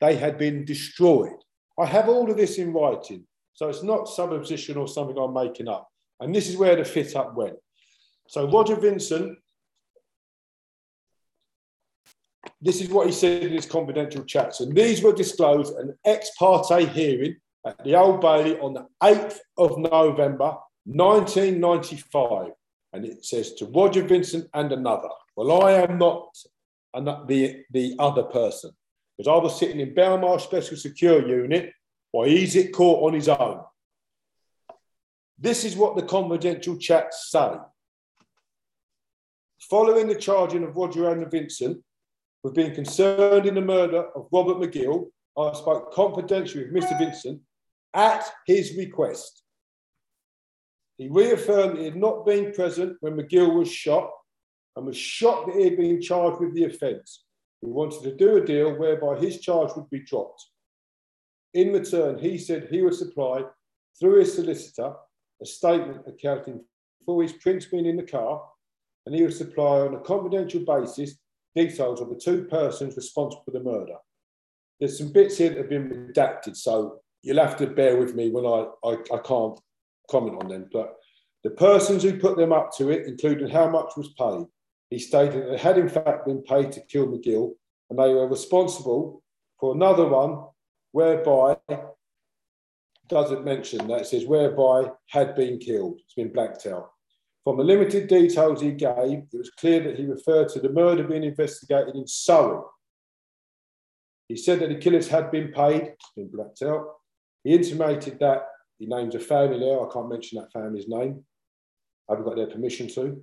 they 0.00 0.16
had 0.16 0.38
been 0.38 0.64
destroyed. 0.64 1.36
I 1.78 1.86
have 1.86 2.08
all 2.08 2.30
of 2.30 2.36
this 2.36 2.58
in 2.58 2.72
writing. 2.72 3.24
So 3.54 3.68
it's 3.68 3.82
not 3.82 4.08
supposition 4.08 4.76
or 4.76 4.88
something 4.88 5.16
I'm 5.18 5.32
making 5.32 5.68
up. 5.68 5.88
And 6.20 6.34
this 6.34 6.48
is 6.48 6.56
where 6.56 6.76
the 6.76 6.84
fit 6.84 7.14
up 7.16 7.34
went. 7.34 7.56
So 8.28 8.50
Roger 8.50 8.76
Vincent, 8.76 9.38
this 12.60 12.80
is 12.80 12.88
what 12.88 13.06
he 13.06 13.12
said 13.12 13.42
in 13.42 13.52
his 13.52 13.66
confidential 13.66 14.24
chats. 14.24 14.60
And 14.60 14.74
these 14.74 15.02
were 15.02 15.12
disclosed 15.12 15.74
an 15.76 15.96
ex 16.04 16.30
parte 16.38 16.86
hearing 16.86 17.36
at 17.66 17.82
the 17.84 17.94
Old 17.96 18.20
Bailey 18.20 18.58
on 18.58 18.74
the 18.74 18.86
8th 19.02 19.38
of 19.56 19.78
November, 19.78 20.56
1995. 20.84 22.52
And 22.92 23.04
it 23.04 23.24
says 23.24 23.54
to 23.54 23.66
Roger 23.66 24.02
Vincent 24.02 24.48
and 24.54 24.70
another. 24.72 25.08
Well, 25.36 25.62
I 25.62 25.72
am 25.72 25.98
not 25.98 26.28
the, 26.94 27.64
the 27.70 27.96
other 27.98 28.22
person 28.22 28.70
because 29.16 29.28
I 29.30 29.42
was 29.42 29.58
sitting 29.58 29.80
in 29.80 29.94
Belmarsh 29.94 30.42
Special 30.42 30.76
Secure 30.76 31.26
Unit 31.26 31.72
while 32.12 32.28
he's 32.28 32.56
at 32.56 32.72
court 32.72 33.04
on 33.04 33.14
his 33.14 33.28
own. 33.28 33.60
This 35.38 35.64
is 35.64 35.76
what 35.76 35.96
the 35.96 36.02
confidential 36.02 36.76
chats 36.76 37.30
say. 37.30 37.54
following 39.68 40.06
the 40.06 40.14
charging 40.14 40.62
of 40.62 40.76
Roger 40.76 41.10
and 41.10 41.28
Vincent 41.30 41.82
with 42.42 42.54
being 42.54 42.74
concerned 42.74 43.46
in 43.46 43.54
the 43.54 43.60
murder 43.60 44.04
of 44.14 44.28
Robert 44.30 44.58
Magill, 44.58 45.06
I 45.36 45.52
spoke 45.54 45.92
confidentially 45.92 46.70
with 46.70 46.84
Mr. 46.84 46.98
Vincent 46.98 47.40
at 47.94 48.24
his 48.46 48.76
request. 48.76 49.43
He 50.98 51.08
reaffirmed 51.08 51.78
he 51.78 51.84
had 51.84 51.96
not 51.96 52.24
been 52.24 52.52
present 52.52 52.96
when 53.00 53.16
Magill 53.16 53.54
was 53.54 53.70
shot 53.70 54.10
and 54.76 54.86
was 54.86 54.96
shocked 54.96 55.46
that 55.46 55.56
he 55.56 55.64
had 55.64 55.76
been 55.76 56.00
charged 56.00 56.40
with 56.40 56.54
the 56.54 56.64
offence. 56.64 57.24
He 57.60 57.68
wanted 57.68 58.02
to 58.02 58.16
do 58.16 58.36
a 58.36 58.44
deal 58.44 58.78
whereby 58.78 59.18
his 59.18 59.40
charge 59.40 59.70
would 59.74 59.90
be 59.90 60.00
dropped. 60.00 60.44
In 61.54 61.72
return, 61.72 62.18
he 62.18 62.38
said 62.38 62.68
he 62.70 62.82
would 62.82 62.94
supply, 62.94 63.42
through 63.98 64.20
his 64.20 64.34
solicitor, 64.34 64.92
a 65.40 65.46
statement 65.46 66.02
accounting 66.06 66.64
for 67.06 67.22
his 67.22 67.32
prints 67.32 67.66
being 67.66 67.86
in 67.86 67.96
the 67.96 68.02
car, 68.02 68.42
and 69.06 69.14
he 69.14 69.22
would 69.22 69.34
supply 69.34 69.80
on 69.80 69.94
a 69.94 70.00
confidential 70.00 70.64
basis 70.64 71.16
details 71.54 72.00
of 72.00 72.08
the 72.08 72.16
two 72.16 72.44
persons 72.44 72.96
responsible 72.96 73.42
for 73.44 73.52
the 73.52 73.60
murder. 73.60 73.94
There's 74.80 74.98
some 74.98 75.12
bits 75.12 75.38
here 75.38 75.50
that 75.50 75.58
have 75.58 75.68
been 75.68 75.88
redacted, 75.88 76.56
so 76.56 77.00
you'll 77.22 77.44
have 77.44 77.56
to 77.58 77.66
bear 77.66 77.96
with 77.96 78.14
me 78.14 78.30
when 78.30 78.44
I, 78.44 78.66
I, 78.84 78.96
I 79.14 79.18
can't 79.24 79.58
comment 80.10 80.42
on 80.42 80.48
them. 80.48 80.68
But 80.72 80.96
the 81.42 81.50
persons 81.50 82.02
who 82.02 82.18
put 82.18 82.36
them 82.36 82.52
up 82.52 82.74
to 82.76 82.90
it, 82.90 83.06
including 83.06 83.48
how 83.48 83.68
much 83.68 83.92
was 83.96 84.14
paid, 84.18 84.46
he 84.90 84.98
stated 84.98 85.50
they 85.50 85.58
had 85.58 85.78
in 85.78 85.88
fact 85.88 86.26
been 86.26 86.42
paid 86.42 86.72
to 86.72 86.80
kill 86.80 87.08
Magill 87.08 87.52
and 87.90 87.98
they 87.98 88.14
were 88.14 88.28
responsible 88.28 89.22
for 89.58 89.74
another 89.74 90.06
one 90.06 90.44
whereby 90.92 91.56
doesn't 93.08 93.44
mention 93.44 93.86
that 93.88 94.02
it 94.02 94.06
says 94.06 94.24
whereby 94.24 94.90
had 95.08 95.34
been 95.34 95.58
killed. 95.58 96.00
It's 96.02 96.14
been 96.14 96.32
blacked 96.32 96.66
out. 96.66 96.90
From 97.44 97.58
the 97.58 97.64
limited 97.64 98.08
details 98.08 98.62
he 98.62 98.72
gave, 98.72 99.18
it 99.18 99.28
was 99.32 99.50
clear 99.50 99.82
that 99.82 99.98
he 99.98 100.06
referred 100.06 100.48
to 100.50 100.60
the 100.60 100.70
murder 100.70 101.04
being 101.04 101.24
investigated 101.24 101.94
in 101.94 102.06
Surrey. 102.06 102.62
He 104.28 104.36
said 104.36 104.60
that 104.60 104.70
the 104.70 104.76
killers 104.76 105.08
had 105.08 105.30
been 105.30 105.52
paid, 105.52 105.82
it's 105.82 106.12
been 106.16 106.30
blacked 106.30 106.62
out. 106.62 106.86
He 107.42 107.52
intimated 107.52 108.18
that 108.20 108.46
he 108.78 108.86
names 108.86 109.14
a 109.14 109.20
family 109.20 109.58
there, 109.58 109.80
I 109.80 109.92
can't 109.92 110.08
mention 110.08 110.40
that 110.40 110.52
family's 110.52 110.88
name. 110.88 111.24
I 112.08 112.12
haven't 112.12 112.26
got 112.26 112.36
their 112.36 112.48
permission 112.48 112.88
to. 112.88 113.22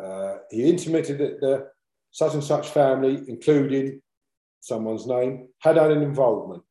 Uh, 0.00 0.38
he 0.50 0.68
intimated 0.68 1.18
that 1.18 1.40
the 1.40 1.68
such 2.10 2.34
and 2.34 2.44
such 2.44 2.68
family, 2.68 3.22
including 3.28 4.00
someone's 4.60 5.06
name, 5.06 5.48
had 5.60 5.76
had 5.76 5.90
an 5.90 6.02
involvement. 6.02 6.62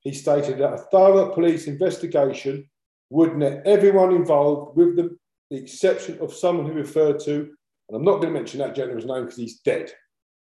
He 0.00 0.12
stated 0.12 0.58
that 0.58 0.72
a 0.72 0.78
thorough 0.78 1.30
police 1.34 1.66
investigation 1.66 2.68
would 3.10 3.36
net 3.36 3.62
everyone 3.66 4.14
involved, 4.14 4.76
with 4.76 4.96
the, 4.96 5.16
the 5.50 5.56
exception 5.56 6.18
of 6.20 6.32
someone 6.32 6.66
who 6.66 6.72
referred 6.72 7.18
to, 7.20 7.50
and 7.88 7.96
I'm 7.96 8.04
not 8.04 8.20
going 8.20 8.32
to 8.32 8.38
mention 8.38 8.60
that 8.60 8.74
gentleman's 8.74 9.06
name 9.06 9.24
because 9.24 9.36
he's 9.36 9.60
dead, 9.60 9.90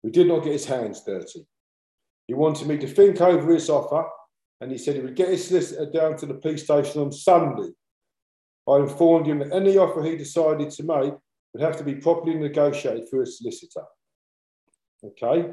who 0.02 0.10
did 0.10 0.26
not 0.26 0.42
get 0.42 0.52
his 0.52 0.66
hands 0.66 1.04
dirty. 1.04 1.46
He 2.26 2.34
wanted 2.34 2.66
me 2.66 2.76
to 2.78 2.88
think 2.88 3.20
over 3.20 3.52
his 3.52 3.70
offer, 3.70 4.08
and 4.60 4.70
he 4.70 4.78
said 4.78 4.94
he 4.94 5.00
would 5.00 5.16
get 5.16 5.30
his 5.30 5.46
solicitor 5.48 5.90
down 5.90 6.16
to 6.18 6.26
the 6.26 6.34
police 6.34 6.64
station 6.64 7.00
on 7.00 7.12
Sunday. 7.12 7.70
I 8.68 8.76
informed 8.76 9.26
him 9.26 9.38
that 9.38 9.52
any 9.52 9.78
offer 9.78 10.02
he 10.02 10.16
decided 10.16 10.70
to 10.70 10.82
make 10.82 11.14
would 11.52 11.62
have 11.62 11.76
to 11.78 11.84
be 11.84 11.94
properly 11.94 12.34
negotiated 12.34 13.08
through 13.08 13.22
a 13.22 13.26
solicitor. 13.26 13.84
Okay. 15.04 15.50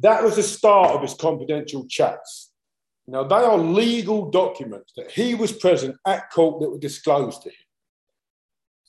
That 0.00 0.22
was 0.22 0.36
the 0.36 0.42
start 0.42 0.90
of 0.90 1.02
his 1.02 1.14
confidential 1.14 1.86
chats. 1.88 2.52
Now, 3.08 3.24
they 3.24 3.36
are 3.36 3.56
legal 3.56 4.30
documents 4.30 4.92
that 4.96 5.10
he 5.10 5.34
was 5.34 5.52
present 5.52 5.96
at 6.06 6.30
court 6.30 6.60
that 6.60 6.70
were 6.70 6.78
disclosed 6.78 7.42
to 7.42 7.48
him. 7.48 7.56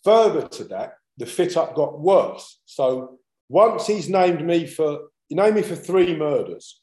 Further 0.03 0.47
to 0.47 0.63
that, 0.65 0.95
the 1.17 1.25
fit 1.25 1.55
up 1.55 1.75
got 1.75 1.99
worse. 1.99 2.60
So 2.65 3.19
once 3.47 3.88
he's 3.88 4.10
named 4.10 4.45
me 4.45 4.65
for, 4.65 4.99
he 5.29 5.36
named 5.36 5.55
me 5.55 5.62
for 5.62 5.75
three 5.75 6.15
murders. 6.15 6.81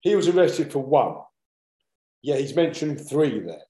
He 0.00 0.14
was 0.14 0.28
arrested 0.28 0.72
for 0.72 0.80
one. 0.80 1.16
Yeah, 2.22 2.36
he's 2.36 2.54
mentioned 2.54 3.08
three 3.08 3.40
there. 3.40 3.62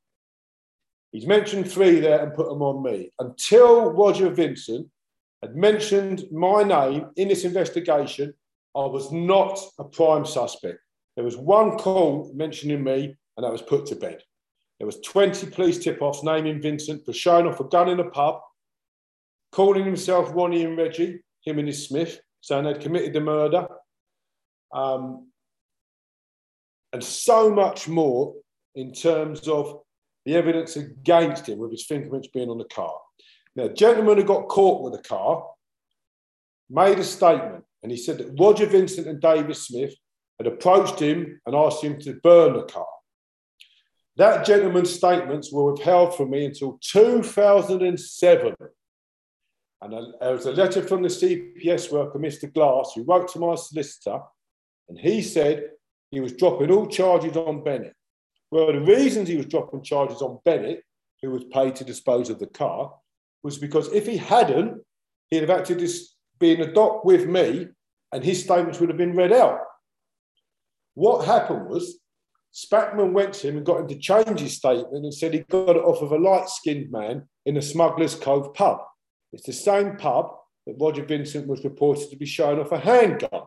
He's 1.12 1.26
mentioned 1.26 1.70
three 1.70 2.00
there 2.00 2.22
and 2.22 2.34
put 2.34 2.48
them 2.48 2.62
on 2.62 2.82
me. 2.82 3.10
Until 3.18 3.92
Roger 3.92 4.28
Vincent 4.28 4.88
had 5.42 5.56
mentioned 5.56 6.24
my 6.30 6.62
name 6.62 7.06
in 7.16 7.28
this 7.28 7.44
investigation, 7.44 8.34
I 8.76 8.84
was 8.84 9.10
not 9.10 9.58
a 9.78 9.84
prime 9.84 10.26
suspect. 10.26 10.78
There 11.16 11.24
was 11.24 11.36
one 11.36 11.78
call 11.78 12.30
mentioning 12.34 12.84
me, 12.84 13.16
and 13.36 13.44
that 13.44 13.52
was 13.52 13.62
put 13.62 13.86
to 13.86 13.96
bed. 13.96 14.22
There 14.78 14.86
was 14.86 15.00
20 15.00 15.48
police 15.48 15.78
tip-offs 15.78 16.22
naming 16.22 16.62
Vincent 16.62 17.04
for 17.04 17.12
showing 17.12 17.46
off 17.46 17.60
a 17.60 17.64
gun 17.64 17.88
in 17.88 18.00
a 18.00 18.10
pub, 18.10 18.40
calling 19.50 19.84
himself 19.84 20.30
Ronnie 20.32 20.64
and 20.64 20.76
Reggie, 20.76 21.20
him 21.44 21.58
and 21.58 21.66
his 21.66 21.88
Smith, 21.88 22.20
saying 22.40 22.64
they'd 22.64 22.80
committed 22.80 23.12
the 23.12 23.20
murder, 23.20 23.66
um, 24.72 25.28
and 26.92 27.02
so 27.02 27.50
much 27.50 27.88
more 27.88 28.34
in 28.74 28.92
terms 28.92 29.48
of 29.48 29.80
the 30.24 30.34
evidence 30.34 30.76
against 30.76 31.48
him 31.48 31.58
with 31.58 31.70
his 31.70 31.84
fingerprints 31.84 32.28
being 32.28 32.50
on 32.50 32.58
the 32.58 32.64
car. 32.64 32.94
Now, 33.56 33.64
a 33.64 33.72
gentleman 33.72 34.18
who 34.18 34.24
got 34.24 34.48
caught 34.48 34.82
with 34.82 34.98
a 34.98 35.02
car 35.02 35.46
made 36.70 36.98
a 36.98 37.04
statement 37.04 37.64
and 37.82 37.92
he 37.92 37.98
said 37.98 38.18
that 38.18 38.36
Roger 38.38 38.66
Vincent 38.66 39.06
and 39.06 39.20
David 39.20 39.56
Smith 39.56 39.94
had 40.38 40.46
approached 40.46 41.00
him 41.00 41.40
and 41.46 41.54
asked 41.54 41.82
him 41.82 41.98
to 42.00 42.14
burn 42.22 42.54
the 42.54 42.64
car. 42.64 42.86
That 44.16 44.44
gentleman's 44.44 44.92
statements 44.92 45.52
were 45.52 45.72
withheld 45.72 46.16
from 46.16 46.30
me 46.30 46.44
until 46.44 46.78
2007. 46.82 48.54
And 49.80 49.92
there 49.92 50.32
was 50.32 50.46
a 50.46 50.52
letter 50.52 50.82
from 50.82 51.02
the 51.02 51.08
CPS 51.08 51.92
worker, 51.92 52.18
Mr. 52.18 52.52
Glass, 52.52 52.92
who 52.94 53.04
wrote 53.04 53.28
to 53.28 53.38
my 53.38 53.54
solicitor, 53.54 54.20
and 54.88 54.98
he 54.98 55.22
said 55.22 55.70
he 56.10 56.20
was 56.20 56.32
dropping 56.32 56.70
all 56.70 56.86
charges 56.86 57.36
on 57.36 57.62
Bennett. 57.62 57.94
Well, 58.50 58.72
the 58.72 58.80
reasons 58.80 59.28
he 59.28 59.36
was 59.36 59.46
dropping 59.46 59.82
charges 59.82 60.22
on 60.22 60.38
Bennett, 60.44 60.82
who 61.22 61.30
was 61.30 61.44
paid 61.44 61.76
to 61.76 61.84
dispose 61.84 62.30
of 62.30 62.38
the 62.38 62.46
car, 62.46 62.94
was 63.42 63.58
because 63.58 63.92
if 63.92 64.06
he 64.06 64.16
hadn't, 64.16 64.80
he'd 65.30 65.40
have 65.40 65.58
had 65.58 65.64
to 65.66 65.74
dis- 65.74 66.14
be 66.38 66.52
in 66.52 66.60
the 66.60 66.66
dock 66.66 67.04
with 67.04 67.26
me 67.26 67.68
and 68.12 68.24
his 68.24 68.42
statements 68.42 68.80
would 68.80 68.88
have 68.88 68.98
been 68.98 69.16
read 69.16 69.32
out. 69.32 69.60
What 70.94 71.26
happened 71.26 71.68
was 71.68 72.00
Spackman 72.54 73.12
went 73.12 73.34
to 73.34 73.48
him 73.48 73.56
and 73.58 73.66
got 73.66 73.80
him 73.80 73.88
to 73.88 73.98
change 73.98 74.40
his 74.40 74.56
statement 74.56 75.04
and 75.04 75.14
said 75.14 75.34
he 75.34 75.40
got 75.40 75.76
it 75.76 75.84
off 75.84 76.02
of 76.02 76.12
a 76.12 76.18
light 76.18 76.48
skinned 76.48 76.90
man 76.90 77.28
in 77.44 77.54
the 77.54 77.62
Smugglers 77.62 78.14
Cove 78.14 78.54
pub. 78.54 78.78
It's 79.32 79.46
the 79.46 79.52
same 79.52 79.96
pub 79.96 80.30
that 80.66 80.76
Roger 80.80 81.04
Vincent 81.04 81.46
was 81.46 81.64
reported 81.64 82.10
to 82.10 82.16
be 82.16 82.26
showing 82.26 82.58
off 82.58 82.72
a 82.72 82.78
handgun 82.78 83.42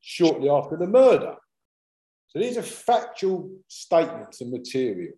shortly 0.00 0.50
after 0.50 0.76
the 0.76 0.86
murder. 0.86 1.36
So 2.28 2.38
these 2.38 2.56
are 2.56 2.62
factual 2.62 3.50
statements 3.68 4.40
and 4.40 4.50
material. 4.50 5.14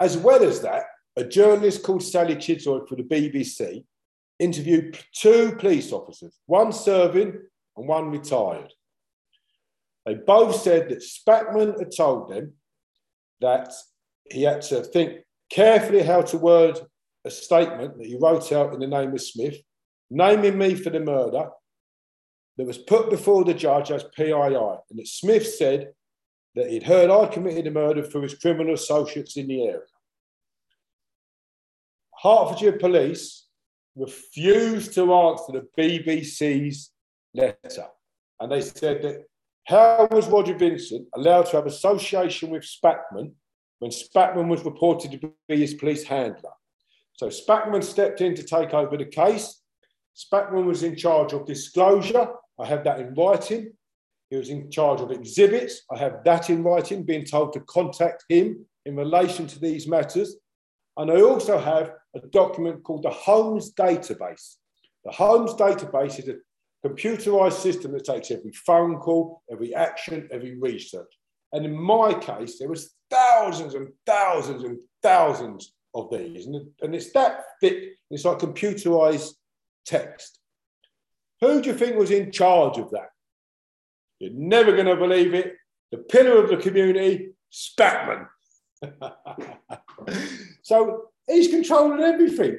As 0.00 0.16
well 0.16 0.42
as 0.42 0.60
that, 0.62 0.84
a 1.16 1.24
journalist 1.24 1.82
called 1.82 2.02
Sally 2.02 2.36
Chidzoy 2.36 2.88
for 2.88 2.96
the 2.96 3.04
BBC 3.04 3.84
interviewed 4.38 4.98
two 5.14 5.54
police 5.58 5.92
officers, 5.92 6.36
one 6.46 6.72
serving 6.72 7.38
and 7.76 7.88
one 7.88 8.10
retired. 8.10 8.72
They 10.04 10.14
both 10.14 10.56
said 10.56 10.88
that 10.88 11.02
Spackman 11.02 11.78
had 11.78 11.96
told 11.96 12.30
them 12.30 12.54
that 13.40 13.72
he 14.30 14.42
had 14.42 14.62
to 14.62 14.82
think 14.82 15.20
carefully 15.50 16.02
how 16.02 16.22
to 16.22 16.38
word 16.38 16.78
a 17.24 17.30
statement 17.30 17.96
that 17.96 18.06
he 18.06 18.18
wrote 18.20 18.52
out 18.52 18.74
in 18.74 18.80
the 18.80 18.86
name 18.86 19.12
of 19.12 19.22
Smith, 19.22 19.56
naming 20.10 20.58
me 20.58 20.74
for 20.74 20.90
the 20.90 21.00
murder 21.00 21.48
that 22.56 22.66
was 22.66 22.78
put 22.78 23.10
before 23.10 23.44
the 23.44 23.54
judge 23.54 23.90
as 23.90 24.04
PII, 24.16 24.32
and 24.32 24.98
that 24.98 25.08
Smith 25.08 25.46
said 25.46 25.92
that 26.54 26.70
he'd 26.70 26.84
heard 26.84 27.10
I 27.10 27.26
committed 27.26 27.66
a 27.66 27.70
murder 27.70 28.02
through 28.02 28.22
his 28.22 28.34
criminal 28.34 28.74
associates 28.74 29.36
in 29.36 29.48
the 29.48 29.62
area. 29.62 29.80
Hertfordshire 32.22 32.78
Police 32.78 33.46
refused 33.96 34.94
to 34.94 35.12
answer 35.12 35.52
the 35.52 35.68
BBC's 35.78 36.90
letter. 37.34 37.86
And 38.40 38.50
they 38.50 38.60
said 38.60 39.02
that 39.02 39.24
how 39.66 40.08
was 40.10 40.28
Roger 40.28 40.54
Vincent 40.54 41.06
allowed 41.14 41.46
to 41.46 41.56
have 41.56 41.66
association 41.66 42.50
with 42.50 42.62
Spackman 42.62 43.32
when 43.78 43.90
Spackman 43.90 44.48
was 44.48 44.64
reported 44.64 45.12
to 45.12 45.32
be 45.48 45.56
his 45.56 45.74
police 45.74 46.04
handler? 46.04 46.50
So 47.14 47.28
Spackman 47.28 47.82
stepped 47.82 48.20
in 48.20 48.34
to 48.34 48.42
take 48.42 48.74
over 48.74 48.96
the 48.96 49.04
case. 49.04 49.62
Spackman 50.16 50.64
was 50.64 50.82
in 50.82 50.96
charge 50.96 51.32
of 51.32 51.46
disclosure. 51.46 52.28
I 52.58 52.66
have 52.66 52.84
that 52.84 53.00
in 53.00 53.14
writing. 53.14 53.72
He 54.30 54.36
was 54.36 54.48
in 54.48 54.70
charge 54.70 55.00
of 55.00 55.10
exhibits. 55.10 55.82
I 55.90 55.98
have 55.98 56.24
that 56.24 56.50
in 56.50 56.62
writing, 56.62 57.02
being 57.02 57.24
told 57.24 57.52
to 57.52 57.60
contact 57.60 58.24
him 58.28 58.66
in 58.86 58.96
relation 58.96 59.46
to 59.46 59.60
these 59.60 59.86
matters. 59.86 60.36
And 60.96 61.10
I 61.10 61.20
also 61.20 61.58
have 61.58 61.92
a 62.14 62.20
document 62.20 62.82
called 62.84 63.02
the 63.02 63.10
Holmes 63.10 63.72
Database. 63.74 64.56
The 65.04 65.12
Holmes 65.12 65.52
Database 65.54 66.20
is 66.20 66.28
a 66.28 66.36
computerized 66.86 67.60
system 67.60 67.92
that 67.92 68.04
takes 68.04 68.30
every 68.30 68.52
phone 68.52 68.98
call, 68.98 69.42
every 69.50 69.74
action, 69.74 70.28
every 70.30 70.58
research. 70.58 71.12
And 71.52 71.64
in 71.64 71.76
my 71.76 72.14
case, 72.14 72.58
there 72.58 72.68
was 72.68 72.94
thousands 73.10 73.74
and 73.74 73.88
thousands 74.06 74.64
and 74.64 74.78
thousands 75.02 75.72
of 75.94 76.10
these, 76.10 76.46
and, 76.46 76.68
and 76.82 76.94
it's 76.94 77.12
that 77.12 77.44
thick, 77.60 77.94
it's 78.10 78.24
like 78.24 78.38
computerized 78.38 79.34
text. 79.86 80.40
Who 81.40 81.60
do 81.60 81.70
you 81.70 81.76
think 81.76 81.96
was 81.96 82.10
in 82.10 82.30
charge 82.32 82.78
of 82.78 82.90
that? 82.90 83.08
You're 84.18 84.32
never 84.32 84.72
going 84.72 84.86
to 84.86 84.96
believe 84.96 85.34
it. 85.34 85.56
The 85.90 85.98
pillar 85.98 86.42
of 86.42 86.48
the 86.48 86.56
community, 86.56 87.34
Spackman. 87.52 88.26
so 90.62 91.08
he's 91.26 91.48
controlling 91.48 92.00
everything. 92.00 92.58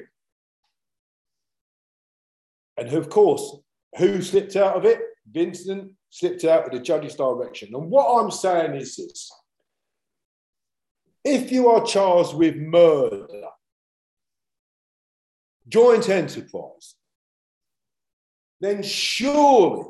And 2.76 2.92
of 2.92 3.08
course, 3.08 3.56
who 3.98 4.20
slipped 4.22 4.56
out 4.56 4.76
of 4.76 4.84
it? 4.84 5.00
Vincent 5.30 5.92
slipped 6.10 6.44
out 6.44 6.66
of 6.66 6.72
the 6.72 6.80
judge's 6.80 7.14
direction. 7.14 7.74
And 7.74 7.90
what 7.90 8.22
I'm 8.22 8.30
saying 8.30 8.74
is 8.74 8.96
this 8.96 9.30
if 11.24 11.50
you 11.50 11.68
are 11.68 11.84
charged 11.84 12.34
with 12.34 12.56
murder, 12.56 13.26
joint 15.66 16.08
enterprise, 16.08 16.94
then 18.60 18.82
surely 18.82 19.84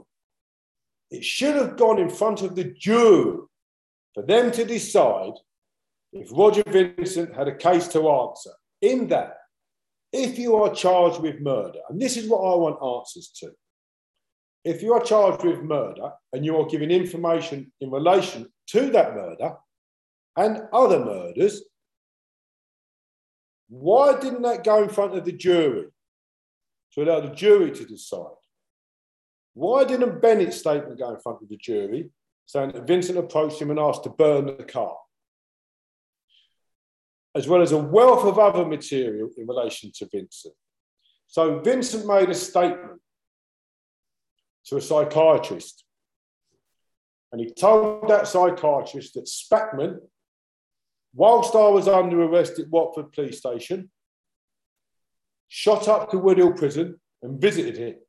it 1.11 1.24
should 1.24 1.55
have 1.55 1.76
gone 1.76 1.98
in 1.98 2.11
front 2.11 2.42
of 2.42 2.57
the 2.57 2.64
jury 2.64 3.38
for 4.14 4.22
them 4.22 4.50
to 4.52 4.64
decide 4.64 5.35
if 6.12 6.29
Roger 6.33 6.62
Vincent 6.66 7.35
had 7.35 7.48
a 7.48 7.55
case 7.55 7.88
to 7.88 8.09
answer. 8.09 8.50
In 8.83 9.09
that, 9.09 9.37
if 10.12 10.38
you 10.38 10.57
are 10.57 10.74
charged 10.74 11.20
with 11.20 11.40
murder, 11.40 11.81
and 11.88 12.00
this 12.00 12.16
is 12.16 12.29
what 12.29 12.38
I 12.38 12.57
want 12.57 12.83
answers 12.83 13.29
to, 13.40 13.50
if 14.64 14.83
you 14.83 14.94
are 14.94 15.02
charged 15.02 15.44
with 15.44 15.62
murder 15.62 16.11
and 16.33 16.44
you 16.44 16.57
are 16.57 16.66
giving 16.66 16.90
information 16.90 17.70
in 17.81 17.90
relation 17.90 18.52
to 18.68 18.90
that 18.90 19.14
murder 19.14 19.55
and 20.37 20.62
other 20.72 21.05
murders, 21.05 21.62
why 23.68 24.18
didn't 24.18 24.42
that 24.42 24.64
go 24.64 24.83
in 24.83 24.88
front 24.88 25.16
of 25.16 25.24
the 25.24 25.33
jury 25.33 25.87
to 26.92 27.02
allow 27.02 27.20
the 27.20 27.35
jury 27.35 27.70
to 27.72 27.85
decide? 27.85 28.42
Why 29.57 29.85
didn't 29.85 30.21
Bennett's 30.21 30.59
statement 30.59 30.99
go 30.99 31.14
in 31.14 31.19
front 31.19 31.40
of 31.40 31.49
the 31.49 31.57
jury 31.57 32.11
saying 32.45 32.73
that 32.73 32.87
Vincent 32.87 33.16
approached 33.16 33.59
him 33.59 33.71
and 33.71 33.81
asked 33.81 34.05
to 34.05 34.11
burn 34.11 34.45
the 34.45 34.62
car? 34.62 34.95
As 37.35 37.49
well 37.49 37.62
as 37.62 37.73
a 37.73 37.79
wealth 37.79 38.27
of 38.27 38.38
other 38.38 38.66
material 38.66 39.31
in 39.35 39.47
relation 39.47 39.90
to 39.95 40.09
Vincent. 40.12 40.53
So 41.27 41.61
Vincent 41.61 42.07
made 42.07 42.29
a 42.29 42.35
statement 42.35 43.01
to 44.66 44.77
a 44.77 44.81
psychiatrist. 44.83 45.85
And 47.33 47.40
he 47.40 47.51
told 47.51 48.09
that 48.09 48.29
psychiatrist 48.29 49.14
that 49.14 49.25
Spackman, 49.25 50.01
whilst 51.14 51.55
I 51.55 51.69
was 51.69 51.88
under 51.88 52.23
arrest 52.25 52.59
at 52.59 52.69
Watford 52.69 53.11
Police 53.11 53.38
Station, 53.38 53.90
shot 55.49 55.88
up 55.88 56.11
to 56.11 56.19
Woodhill 56.19 56.55
Prison 56.59 57.01
and 57.23 57.40
visited 57.40 57.79
it. 57.79 58.06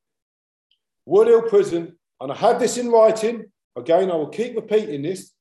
Woodhill 1.08 1.48
Prison, 1.48 1.98
and 2.20 2.32
I 2.32 2.36
have 2.36 2.60
this 2.60 2.78
in 2.78 2.89
writing, 2.89 3.46
again, 3.76 4.12
I 4.12 4.15
will 4.15 4.30
keep 4.30 4.56
repeating 4.56 5.04
this, 5.04 5.32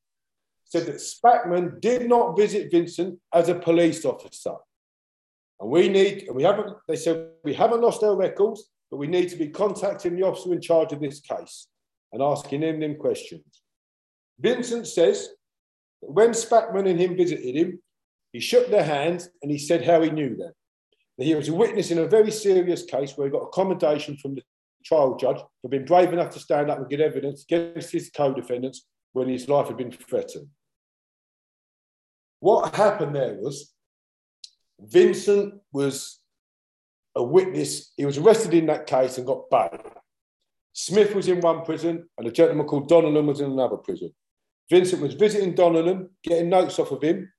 said 0.65 0.87
that 0.87 0.97
Spackman 0.97 1.81
did 1.81 2.09
not 2.09 2.37
visit 2.37 2.71
Vincent 2.71 3.19
as 3.33 3.49
a 3.49 3.55
police 3.55 4.05
officer. 4.05 4.55
And 5.61 5.71
we 5.71 5.89
need, 5.89 6.25
and 6.27 6.37
we 6.37 6.43
haven't, 6.43 6.77
they 6.87 6.97
said, 6.97 7.31
we 7.45 7.55
haven't 7.55 7.81
lost 7.81 8.03
our 8.03 8.17
records 8.17 8.71
but 8.91 8.99
we 8.99 9.07
need 9.07 9.29
to 9.31 9.37
be 9.37 9.49
contacting 9.49 10.17
the 10.17 10.23
officer 10.23 10.53
in 10.53 10.61
charge 10.61 10.93
of 10.93 11.01
this 11.01 11.21
case 11.21 11.67
and 12.13 12.23
asking 12.23 12.63
him 12.63 12.81
them 12.81 12.97
questions. 12.97 13.63
Vincent 14.39 14.87
says 14.87 15.29
that 16.03 16.11
when 16.11 16.31
Spackman 16.31 16.89
and 16.89 17.01
him 17.01 17.17
visited 17.17 17.55
him, 17.57 17.81
he 18.33 18.41
shook 18.41 18.69
their 18.69 18.85
hands 18.85 19.29
and 19.43 19.51
he 19.51 19.59
said 19.59 19.85
how 19.85 20.03
he 20.03 20.11
knew 20.11 20.37
them. 20.37 20.53
That 21.19 21.25
he 21.25 21.35
was 21.35 21.49
a 21.49 21.55
witness 21.55 21.91
in 21.91 21.99
a 21.99 22.07
very 22.07 22.31
serious 22.31 22.85
case 22.85 23.17
where 23.17 23.27
he 23.27 23.33
got 23.33 23.45
accommodation 23.45 24.17
from 24.19 24.35
the 24.35 24.43
trial 24.87 25.17
judge 25.17 25.39
for 25.61 25.69
being 25.69 25.85
brave 25.85 26.13
enough 26.13 26.31
to 26.31 26.39
stand 26.39 26.71
up 26.71 26.79
and 26.79 26.89
get 26.89 27.01
evidence 27.01 27.43
against 27.43 27.91
his 27.91 28.11
co-defendants 28.11 28.87
when 29.13 29.29
his 29.29 29.49
life 29.49 29.67
had 29.67 29.77
been 29.77 29.91
threatened. 29.91 30.49
What 32.41 32.75
happened 32.75 33.17
there 33.17 33.35
was 33.35 33.73
Vincent 34.81 35.55
was 35.73 36.21
a 37.17 37.23
witness. 37.23 37.93
He 37.97 38.05
was 38.05 38.19
arrested 38.19 38.55
in 38.55 38.67
that 38.67 38.87
case 38.87 39.19
and 39.19 39.27
got 39.27 39.51
bailed. 39.51 39.81
Smith 40.73 41.15
was 41.15 41.29
in 41.29 41.41
one 41.41 41.65
prison 41.65 42.07
and 42.19 42.27
a 42.27 42.31
gentleman 42.31 42.67
called 42.67 42.89
Donnellan 42.89 43.27
was 43.27 43.41
in 43.41 43.51
another 43.51 43.79
prison. 43.79 44.13
Vincent 44.71 45.01
was 45.01 45.15
visiting 45.15 45.55
Donnellan, 45.55 46.11
getting 46.23 46.51
notes 46.51 46.79
off 46.79 46.91
of 46.91 47.03
him. 47.03 47.33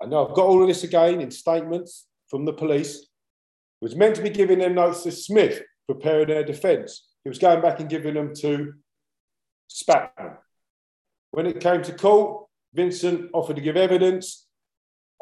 And 0.00 0.10
now 0.10 0.26
I've 0.26 0.34
got 0.34 0.46
all 0.46 0.62
of 0.62 0.68
this 0.68 0.84
again 0.84 1.20
in 1.20 1.30
statements 1.30 2.06
from 2.28 2.44
the 2.44 2.52
police. 2.52 3.06
Was 3.82 3.96
meant 3.96 4.16
to 4.16 4.22
be 4.22 4.30
giving 4.30 4.58
them 4.58 4.74
notes 4.74 5.02
to 5.02 5.12
Smith, 5.12 5.62
preparing 5.94 6.28
their 6.28 6.44
defence. 6.44 7.08
He 7.24 7.28
was 7.28 7.38
going 7.38 7.60
back 7.60 7.80
and 7.80 7.88
giving 7.88 8.14
them 8.14 8.34
to 8.36 8.74
Spackman. 9.70 10.36
When 11.32 11.46
it 11.46 11.60
came 11.60 11.82
to 11.82 11.92
court, 11.92 12.46
Vincent 12.74 13.30
offered 13.32 13.56
to 13.56 13.62
give 13.62 13.76
evidence, 13.76 14.46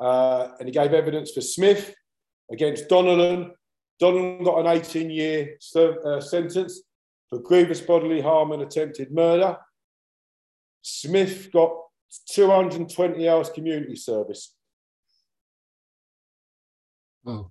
uh, 0.01 0.49
and 0.59 0.69
he 0.69 0.73
gave 0.73 0.93
evidence 0.93 1.33
for 1.33 1.41
Smith 1.41 1.95
against 2.51 2.89
Donnellan 2.89 3.51
Donald 3.99 4.45
got 4.45 4.61
an 4.61 4.67
18 4.67 5.11
year 5.11 5.59
uh, 5.77 6.21
sentence 6.21 6.83
for 7.29 7.41
grievous 7.41 7.81
bodily 7.81 8.21
harm 8.21 8.53
and 8.53 8.63
attempted 8.63 9.13
murder. 9.13 9.57
Smith 10.83 11.51
got 11.53 11.73
220 12.31 13.29
hours 13.29 13.51
community 13.51 13.97
service. 13.97 14.55
Oh, 17.27 17.51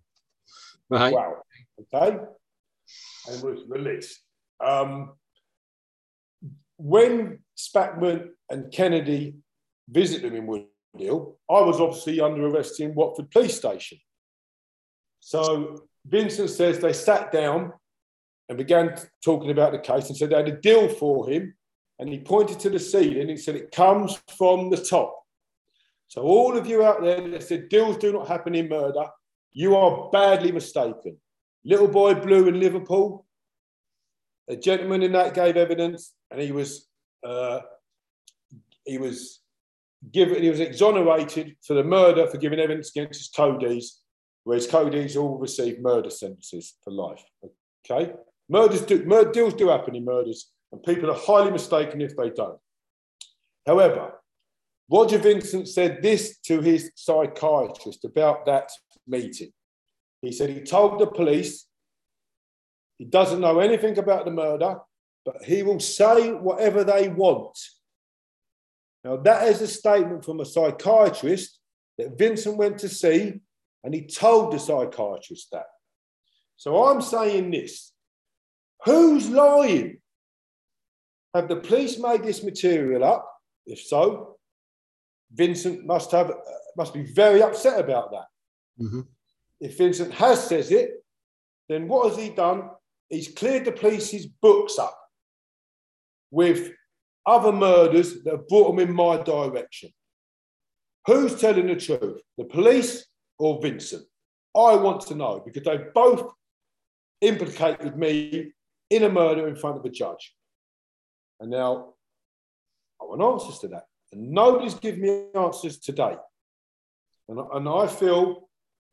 right. 0.90 1.14
Wow. 1.14 1.36
Okay. 1.94 2.18
And 3.28 3.44
was 3.44 3.64
released. 3.68 4.20
Um, 4.64 5.14
when 6.78 7.40
Spackman 7.58 8.30
and 8.50 8.72
Kennedy 8.72 9.36
visited 9.90 10.34
him 10.34 10.36
in 10.36 10.48
Woodhill, 10.48 11.36
I 11.50 11.62
was 11.62 11.80
obviously 11.80 12.22
under 12.22 12.48
arrest 12.48 12.80
in 12.80 12.96
Watford 12.96 13.32
Police 13.32 13.58
Station. 13.58 14.00
So 15.20 15.84
Vincent 16.06 16.50
says 16.50 16.80
they 16.80 16.94
sat 16.94 17.32
down 17.32 17.74
and 18.50 18.58
began 18.58 18.96
talking 19.24 19.52
about 19.52 19.72
the 19.72 19.80
case 19.80 20.08
and 20.08 20.18
said 20.18 20.30
they 20.30 20.38
had 20.38 20.48
a 20.48 20.62
deal 20.62 20.88
for 20.88 21.30
him. 21.30 21.54
And 22.00 22.10
he 22.10 22.20
pointed 22.20 22.60
to 22.60 22.70
the 22.70 22.80
ceiling 22.80 23.22
and 23.22 23.30
he 23.30 23.38
said, 23.38 23.56
It 23.56 23.72
comes 23.72 24.22
from 24.38 24.70
the 24.70 24.78
top. 24.78 25.16
So, 26.08 26.22
all 26.22 26.58
of 26.58 26.68
you 26.68 26.84
out 26.84 27.02
there 27.02 27.28
that 27.28 27.44
said 27.44 27.70
deals 27.70 27.98
do 27.98 28.14
not 28.14 28.28
happen 28.28 28.56
in 28.56 28.70
murder, 28.70 29.08
you 29.52 29.76
are 29.76 30.10
badly 30.12 30.52
mistaken. 30.52 31.18
Little 31.68 31.88
boy 31.88 32.16
blue 32.16 32.48
in 32.48 32.60
Liverpool, 32.60 33.28
a 34.48 34.56
gentleman 34.56 35.04
in 35.04 35.12
that 35.12 35.36
gave 35.36 35.56
evidence 35.56 36.14
and 36.32 36.42
he 36.42 36.52
was. 36.52 36.88
Uh, 37.24 37.60
he 38.86 38.98
was 38.98 39.42
given, 40.14 40.42
he 40.42 40.50
was 40.50 40.62
exonerated 40.62 41.58
for 41.62 41.74
the 41.74 41.84
murder 41.84 42.26
for 42.28 42.38
giving 42.38 42.60
evidence 42.60 42.92
against 42.96 43.20
his 43.20 43.30
toadies 43.30 44.00
whereas 44.48 44.66
Cody's 44.66 45.18
all 45.18 45.38
received 45.38 45.82
murder 45.82 46.10
sentences 46.10 46.76
for 46.82 46.92
life. 46.92 47.22
Okay? 47.92 48.14
Murders 48.48 48.80
do, 48.80 49.04
murder, 49.04 49.30
deals 49.30 49.54
do 49.54 49.68
happen 49.68 49.94
in 49.94 50.06
murders, 50.06 50.54
and 50.72 50.82
people 50.84 51.12
are 51.12 51.18
highly 51.18 51.52
mistaken 51.52 52.00
if 52.00 52.16
they 52.16 52.30
don't. 52.30 52.58
However, 53.66 54.14
Roger 54.90 55.18
Vincent 55.18 55.68
said 55.68 56.02
this 56.02 56.40
to 56.46 56.62
his 56.62 56.92
psychiatrist 56.96 58.06
about 58.06 58.46
that 58.46 58.70
meeting. 59.06 59.52
He 60.22 60.32
said 60.32 60.50
he 60.50 60.62
told 60.62 61.00
the 61.00 61.08
police 61.08 61.68
he 62.98 63.06
doesn't 63.06 63.42
know 63.42 63.60
anything 63.60 63.98
about 63.98 64.26
the 64.26 64.32
murder, 64.32 64.80
but 65.24 65.44
he 65.44 65.62
will 65.62 65.80
say 65.80 66.32
whatever 66.32 66.84
they 66.84 67.10
want. 67.10 67.58
Now, 69.04 69.18
that 69.18 69.48
is 69.48 69.62
a 69.62 69.68
statement 69.68 70.26
from 70.26 70.40
a 70.40 70.46
psychiatrist 70.46 71.60
that 71.98 72.18
Vincent 72.18 72.58
went 72.58 72.80
to 72.80 72.90
see 72.90 73.40
and 73.84 73.94
he 73.94 74.08
told 74.08 74.52
the 74.52 74.60
psychiatrist 74.60 75.50
that. 75.52 75.68
So 76.58 76.88
I'm 76.88 77.02
saying 77.02 77.52
this 77.52 77.94
who's 78.84 79.30
lying? 79.30 80.00
Have 81.34 81.48
the 81.48 81.58
police 81.58 82.00
made 82.00 82.24
this 82.24 82.44
material 82.44 83.04
up? 83.04 83.32
If 83.66 83.82
so, 83.82 84.38
Vincent 85.32 85.86
must 85.86 86.12
have 86.12 86.34
must 86.76 86.94
be 86.94 87.04
very 87.04 87.42
upset 87.42 87.80
about 87.80 88.12
that. 88.12 88.84
Mm-hmm. 88.84 89.02
If 89.60 89.78
Vincent 89.78 90.14
has 90.14 90.48
says 90.48 90.72
it, 90.72 91.04
then 91.70 91.88
what 91.88 92.10
has 92.10 92.18
he 92.18 92.30
done? 92.30 92.70
He's 93.10 93.30
cleared 93.30 93.66
the 93.66 93.72
police's 93.72 94.26
books 94.26 94.78
up 94.78 94.98
with 96.32 96.72
other 97.26 97.52
murders 97.52 98.24
that 98.24 98.32
have 98.32 98.48
brought 98.48 98.76
them 98.76 98.88
in 98.88 98.94
my 98.94 99.22
direction. 99.22 99.90
Who's 101.06 101.40
telling 101.40 101.68
the 101.68 101.76
truth? 101.76 102.22
The 102.38 102.46
police 102.46 103.06
or 103.40 103.62
Vincent? 103.62 104.06
I 104.56 104.76
want 104.76 105.02
to 105.02 105.16
know 105.16 105.42
because 105.46 105.64
they 105.64 105.78
both 105.94 106.32
implicated 107.22 107.98
me 107.98 108.54
in 108.90 109.04
a 109.04 109.10
murder 109.10 109.48
in 109.48 109.56
front 109.56 109.78
of 109.78 109.86
a 109.86 109.90
judge. 109.90 110.34
And 111.40 111.52
now 111.52 111.94
I 113.02 113.06
want 113.06 113.22
answers 113.22 113.60
to 113.60 113.68
that. 113.70 113.86
And 114.12 114.32
nobody's 114.32 114.76
given 114.76 115.02
me 115.02 115.26
answers 115.36 115.80
today. 115.80 116.16
And, 117.30 117.40
and 117.40 117.70
I 117.70 117.88
feel 117.88 118.47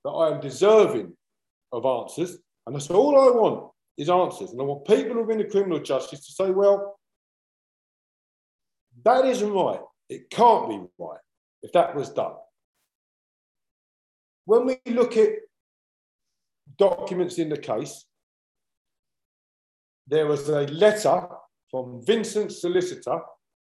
that 0.04 0.10
I 0.10 0.34
am 0.34 0.40
deserving 0.40 1.12
of 1.72 1.86
answers. 1.86 2.38
And 2.66 2.74
that's 2.74 2.90
all 2.90 3.18
I 3.18 3.30
want 3.36 3.70
is 3.96 4.10
answers. 4.10 4.50
And 4.50 4.60
I 4.60 4.64
want 4.64 4.86
people 4.86 5.20
within 5.20 5.38
the 5.38 5.50
criminal 5.50 5.80
justice 5.80 6.26
to 6.26 6.32
say, 6.32 6.50
well, 6.50 6.98
that 9.04 9.24
isn't 9.24 9.50
right. 9.50 9.80
It 10.08 10.30
can't 10.30 10.68
be 10.68 10.80
right 10.98 11.18
if 11.62 11.72
that 11.72 11.94
was 11.94 12.10
done. 12.10 12.34
When 14.44 14.66
we 14.66 14.76
look 14.86 15.16
at 15.16 15.30
documents 16.76 17.38
in 17.38 17.48
the 17.48 17.56
case, 17.56 18.04
there 20.06 20.26
was 20.26 20.48
a 20.48 20.66
letter 20.66 21.26
from 21.70 22.04
Vincent's 22.04 22.60
solicitor 22.60 23.20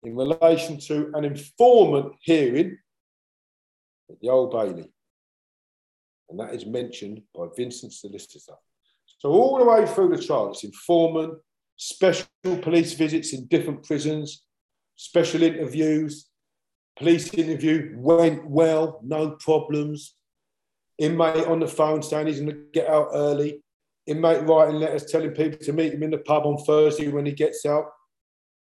in 0.03 0.15
relation 0.15 0.79
to 0.79 1.11
an 1.15 1.25
informant 1.25 2.13
hearing 2.21 2.77
at 4.09 4.19
the 4.21 4.29
Old 4.29 4.51
Bailey. 4.51 4.91
And 6.29 6.39
that 6.39 6.53
is 6.53 6.65
mentioned 6.65 7.21
by 7.33 7.45
Vincent's 7.55 8.01
solicitor. 8.01 8.53
So, 9.17 9.31
all 9.31 9.57
the 9.57 9.65
way 9.65 9.85
through 9.85 10.15
the 10.15 10.21
trial, 10.21 10.51
it's 10.51 10.63
informant, 10.63 11.33
special 11.75 12.27
police 12.61 12.93
visits 12.93 13.33
in 13.33 13.47
different 13.47 13.83
prisons, 13.83 14.43
special 14.95 15.43
interviews, 15.43 16.29
police 16.97 17.33
interview 17.33 17.93
went 17.97 18.47
well, 18.47 18.99
no 19.03 19.31
problems. 19.31 20.15
Inmate 20.97 21.47
on 21.47 21.61
the 21.61 21.67
phone 21.67 22.03
saying 22.03 22.27
he's 22.27 22.41
going 22.41 22.51
to 22.51 22.63
get 22.73 22.89
out 22.89 23.09
early. 23.13 23.63
Inmate 24.05 24.45
writing 24.45 24.75
letters 24.75 25.05
telling 25.05 25.31
people 25.31 25.57
to 25.59 25.73
meet 25.73 25.93
him 25.93 26.03
in 26.03 26.11
the 26.11 26.17
pub 26.17 26.45
on 26.45 26.57
Thursday 26.57 27.07
when 27.07 27.25
he 27.25 27.31
gets 27.31 27.65
out. 27.65 27.85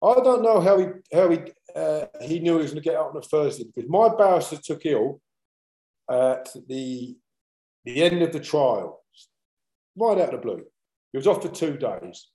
I 0.01 0.15
don't 0.15 0.41
know 0.41 0.59
how 0.61 0.79
he 0.79 0.85
how 1.13 1.29
he 1.29 1.39
uh, 1.75 2.05
he 2.21 2.39
knew 2.39 2.55
he 2.55 2.63
was 2.63 2.71
going 2.71 2.83
to 2.83 2.89
get 2.89 2.97
out 2.97 3.09
on 3.09 3.17
a 3.17 3.21
Thursday 3.21 3.65
because 3.65 3.89
my 3.89 4.09
barrister 4.15 4.57
took 4.57 4.85
ill 4.85 5.21
at 6.09 6.49
the 6.67 7.15
the 7.85 8.03
end 8.03 8.21
of 8.21 8.31
the 8.31 8.39
trial, 8.39 9.03
right 9.95 10.17
out 10.17 10.33
of 10.33 10.41
the 10.41 10.45
blue. 10.45 10.63
He 11.11 11.17
was 11.17 11.27
off 11.27 11.41
for 11.41 11.49
two 11.49 11.77
days, 11.77 12.27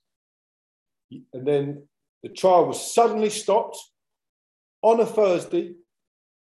and 1.33 1.47
then 1.47 1.87
the 2.23 2.29
trial 2.29 2.65
was 2.65 2.93
suddenly 2.93 3.29
stopped 3.29 3.77
on 4.81 4.99
a 4.99 5.05
Thursday 5.05 5.73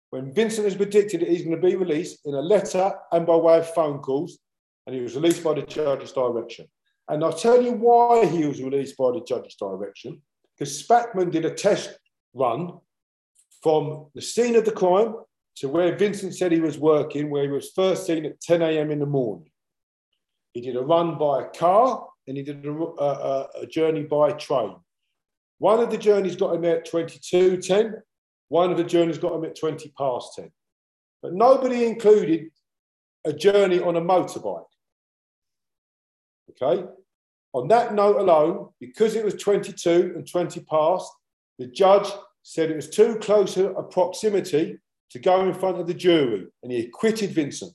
when 0.09 0.33
Vincent 0.33 0.65
has 0.65 0.75
predicted 0.75 1.21
that 1.21 1.29
he's 1.29 1.43
going 1.43 1.55
to 1.55 1.67
be 1.67 1.75
released 1.75 2.19
in 2.25 2.33
a 2.33 2.41
letter 2.41 2.93
and 3.11 3.25
by 3.25 3.35
way 3.35 3.57
of 3.57 3.73
phone 3.73 3.99
calls, 3.99 4.39
and 4.85 4.95
he 4.95 5.01
was 5.01 5.15
released 5.15 5.43
by 5.43 5.53
the 5.53 5.63
judge's 5.63 6.13
direction. 6.13 6.65
And 7.09 7.23
I'll 7.23 7.33
tell 7.33 7.61
you 7.61 7.73
why 7.73 8.25
he 8.25 8.45
was 8.45 8.61
released 8.61 8.97
by 8.97 9.11
the 9.11 9.23
judge's 9.25 9.55
direction, 9.55 10.21
because 10.57 10.83
Spackman 10.83 11.31
did 11.31 11.45
a 11.45 11.53
test 11.53 11.97
run 12.33 12.79
from 13.61 14.07
the 14.13 14.21
scene 14.21 14.55
of 14.55 14.65
the 14.65 14.71
crime 14.71 15.15
to 15.57 15.69
where 15.69 15.97
Vincent 15.97 16.35
said 16.35 16.51
he 16.51 16.59
was 16.59 16.77
working, 16.77 17.29
where 17.29 17.43
he 17.43 17.49
was 17.49 17.71
first 17.71 18.05
seen 18.05 18.25
at 18.25 18.39
10 18.41 18.61
a.m. 18.61 18.91
in 18.91 18.99
the 18.99 19.05
morning. 19.05 19.49
He 20.53 20.61
did 20.61 20.75
a 20.75 20.81
run 20.81 21.17
by 21.17 21.43
a 21.43 21.49
car 21.49 22.07
and 22.27 22.37
he 22.37 22.43
did 22.43 22.63
a, 22.65 22.71
a, 22.71 23.47
a 23.61 23.65
journey 23.65 24.03
by 24.03 24.31
train. 24.33 24.75
One 25.59 25.79
of 25.79 25.89
the 25.89 25.97
journeys 25.97 26.35
got 26.35 26.55
him 26.55 26.65
at 26.65 26.87
22.10, 26.87 27.93
one 28.49 28.71
of 28.71 28.77
the 28.77 28.83
journeys 28.83 29.17
got 29.17 29.33
him 29.33 29.45
at 29.45 29.59
20 29.59 29.91
past 29.97 30.33
10. 30.35 30.51
But 31.23 31.33
nobody 31.33 31.85
included 31.85 32.49
a 33.25 33.33
journey 33.33 33.79
on 33.79 33.95
a 33.95 34.01
motorbike. 34.01 34.63
Okay? 36.51 36.85
On 37.53 37.67
that 37.69 37.95
note 37.95 38.17
alone, 38.17 38.69
because 38.79 39.15
it 39.15 39.25
was 39.25 39.33
22 39.35 40.13
and 40.15 40.29
20 40.29 40.59
past, 40.61 41.11
the 41.57 41.67
judge 41.67 42.07
said 42.43 42.69
it 42.69 42.75
was 42.75 42.89
too 42.89 43.17
close 43.19 43.57
a 43.57 43.83
proximity 43.83 44.77
to 45.11 45.19
go 45.19 45.47
in 45.47 45.53
front 45.53 45.79
of 45.79 45.87
the 45.87 45.93
jury 45.93 46.47
and 46.63 46.71
he 46.71 46.81
acquitted 46.81 47.31
Vincent. 47.31 47.73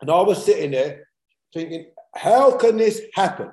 And 0.00 0.10
I 0.10 0.20
was 0.20 0.44
sitting 0.44 0.72
there 0.72 1.08
thinking, 1.52 1.86
how 2.14 2.56
can 2.56 2.76
this 2.76 3.02
happen? 3.14 3.50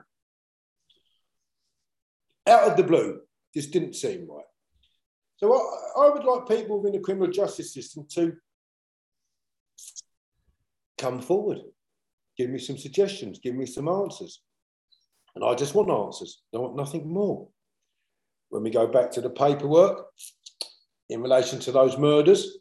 out 2.48 2.70
of 2.70 2.78
the 2.78 2.84
blue. 2.84 3.20
This 3.54 3.68
didn't 3.68 3.96
seem 3.96 4.28
right. 4.30 4.46
So 5.38 5.54
I, 5.54 6.06
I 6.06 6.10
would 6.10 6.24
like 6.24 6.48
people 6.48 6.80
within 6.80 6.94
the 6.94 7.04
criminal 7.04 7.32
justice 7.32 7.74
system 7.74 8.06
to 8.12 8.34
come 10.98 11.22
forward, 11.22 11.60
give 12.38 12.50
me 12.50 12.60
some 12.60 12.78
suggestions, 12.78 13.40
give 13.40 13.56
me 13.56 13.66
some 13.66 13.88
answers. 13.88 14.42
And 15.36 15.44
I 15.44 15.56
just 15.56 15.74
want 15.74 15.90
answers. 15.90 16.42
I 16.54 16.60
want 16.60 16.76
nothing 16.76 17.12
more. 17.12 17.48
When 18.54 18.62
we 18.62 18.70
go 18.70 18.86
back 18.86 19.10
to 19.14 19.22
the 19.22 19.32
paperwork 19.32 20.06
in 21.10 21.24
relation 21.24 21.60
to 21.62 21.72
those 21.72 21.98
murders, 21.98 22.60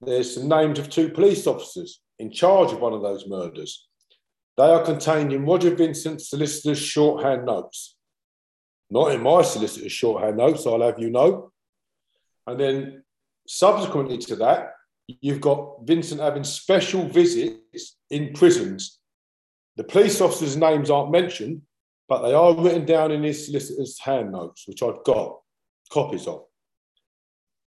there's 0.00 0.34
some 0.34 0.48
names 0.48 0.80
of 0.80 0.90
two 0.90 1.08
police 1.08 1.46
officers 1.46 2.00
in 2.18 2.32
charge 2.32 2.72
of 2.72 2.80
one 2.80 2.92
of 2.92 3.00
those 3.00 3.28
murders. 3.28 3.86
They 4.56 4.64
are 4.64 4.84
contained 4.84 5.32
in 5.32 5.46
Roger 5.46 5.72
Vincent's 5.72 6.28
solicitor's 6.28 6.80
shorthand 6.80 7.46
notes. 7.46 7.94
Not 8.90 9.12
in 9.12 9.22
my 9.22 9.42
solicitor's 9.42 9.92
shorthand 9.92 10.38
notes, 10.38 10.66
I'll 10.66 10.82
have 10.82 10.98
you 10.98 11.10
know. 11.10 11.52
And 12.48 12.58
then 12.58 13.04
subsequently 13.46 14.18
to 14.18 14.34
that, 14.36 14.72
you've 15.06 15.40
got 15.40 15.86
Vincent 15.86 16.20
having 16.20 16.42
special 16.42 17.06
visits 17.06 17.96
in 18.10 18.32
prisons. 18.32 18.98
The 19.76 19.84
police 19.84 20.20
officers' 20.20 20.56
names 20.56 20.90
aren't 20.90 21.12
mentioned, 21.12 21.62
but 22.10 22.22
they 22.22 22.34
are 22.34 22.60
written 22.60 22.84
down 22.84 23.12
in 23.12 23.22
his 23.22 23.46
solicitor's 23.46 23.96
hand 24.00 24.32
notes, 24.32 24.66
which 24.66 24.82
I've 24.82 25.04
got 25.04 25.38
copies 25.90 26.26
of. 26.26 26.42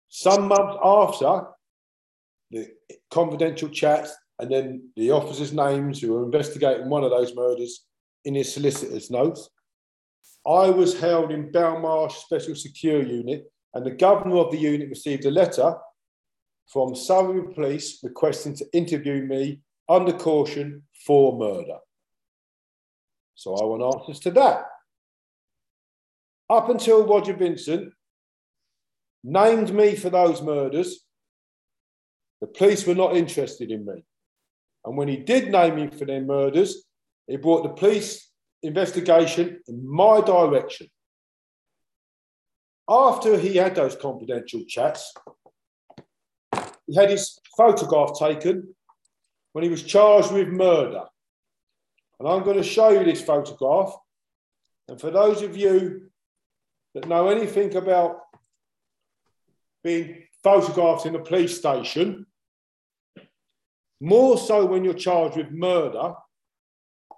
Some 0.10 0.48
months 0.48 0.80
after 0.84 1.44
the 2.50 2.68
confidential 3.12 3.70
chats, 3.70 4.12
and 4.40 4.52
then 4.52 4.90
the 4.96 5.12
officers' 5.12 5.54
names 5.54 6.02
who 6.02 6.14
were 6.14 6.24
investigating 6.24 6.90
one 6.90 7.04
of 7.04 7.12
those 7.12 7.36
murders 7.36 7.86
in 8.26 8.34
his 8.34 8.52
solicitor's 8.52 9.12
notes. 9.12 9.48
I 10.48 10.72
was 10.72 11.00
held 11.00 11.32
in 11.32 11.52
Belmarsh 11.52 12.14
Special 12.14 12.56
Secure 12.56 13.04
Unit, 13.04 13.44
and 13.76 13.86
the 13.86 13.92
governor 13.92 14.38
of 14.38 14.52
the 14.52 14.58
unit 14.58 14.90
received 14.90 15.26
a 15.26 15.32
letter 15.32 15.76
from 16.66 16.96
Surrey 16.96 17.54
Police 17.54 18.00
requesting 18.04 18.56
to 18.56 18.66
interview 18.74 19.24
me 19.24 19.62
under 19.88 20.14
caution 20.14 20.82
for 21.06 21.38
murder. 21.38 21.78
So 23.42 23.56
I 23.56 23.64
want 23.64 23.96
answers 23.96 24.20
to 24.20 24.32
that. 24.32 24.66
Up 26.48 26.70
until 26.70 27.08
Roger 27.08 27.34
Vincent 27.34 27.92
named 29.24 29.74
me 29.74 29.96
for 29.96 30.12
those 30.12 30.44
murders, 30.44 31.04
the 32.40 32.46
police 32.46 32.86
were 32.86 32.94
not 32.94 33.18
interested 33.18 33.72
in 33.72 33.84
me. 33.84 34.04
And 34.86 34.96
when 34.96 35.08
he 35.08 35.18
did 35.18 35.52
name 35.52 35.76
me 35.78 35.88
for 35.88 36.06
their 36.06 36.22
murders, 36.22 36.86
he 37.26 37.38
brought 37.38 37.64
the 37.64 37.70
police 37.70 38.30
investigation 38.62 39.60
in 39.68 39.90
my 39.90 40.22
direction. 40.22 40.86
After 42.88 43.40
he 43.40 43.56
had 43.56 43.74
those 43.74 43.96
confidential 43.96 44.66
chats, 44.68 45.16
he 46.86 46.96
had 46.96 47.10
his 47.10 47.40
photograph 47.58 48.12
taken 48.20 48.76
when 49.54 49.64
he 49.64 49.70
was 49.72 49.82
charged 49.82 50.32
with 50.32 50.48
murder. 50.48 51.06
And 52.22 52.30
I'm 52.30 52.44
going 52.44 52.58
to 52.58 52.64
show 52.64 52.90
you 52.90 53.04
this 53.04 53.24
photograph. 53.24 53.96
And 54.88 55.02
for 55.02 55.10
those 55.10 55.42
of 55.42 55.58
you 55.58 56.12
that 56.94 57.08
know 57.08 57.30
anything 57.30 57.76
about 57.76 58.20
being 59.84 60.26
photographed 60.44 61.08
in 61.08 61.16
a 61.16 61.20
police 61.20 61.58
station, 61.58 62.28
more 64.00 64.38
so 64.38 64.68
when 64.68 64.84
you're 64.84 64.94
charged 64.94 65.36
with 65.36 65.50
murder, 65.50 66.14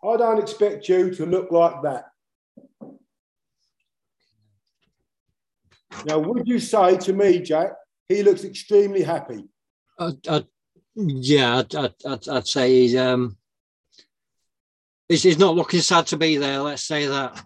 I 0.05 0.15
don't 0.15 0.39
expect 0.39 0.87
you 0.87 1.13
to 1.15 1.25
look 1.25 1.51
like 1.51 1.81
that. 1.83 2.05
Now, 6.05 6.19
would 6.19 6.47
you 6.47 6.59
say 6.59 6.95
to 6.95 7.11
me, 7.11 7.39
Jack, 7.39 7.73
he 8.07 8.23
looks 8.23 8.45
extremely 8.45 9.03
happy? 9.03 9.43
Uh, 9.99 10.13
uh, 10.29 10.41
yeah, 10.95 11.57
I'd, 11.57 11.75
I'd, 11.75 12.29
I'd, 12.29 12.47
say 12.47 12.81
he's, 12.81 12.95
um, 12.95 13.35
he's, 15.09 15.23
he's 15.23 15.39
not 15.39 15.55
looking 15.55 15.81
sad 15.81 16.07
to 16.07 16.17
be 16.17 16.37
there, 16.37 16.59
let's 16.59 16.83
say 16.83 17.05
that. 17.05 17.43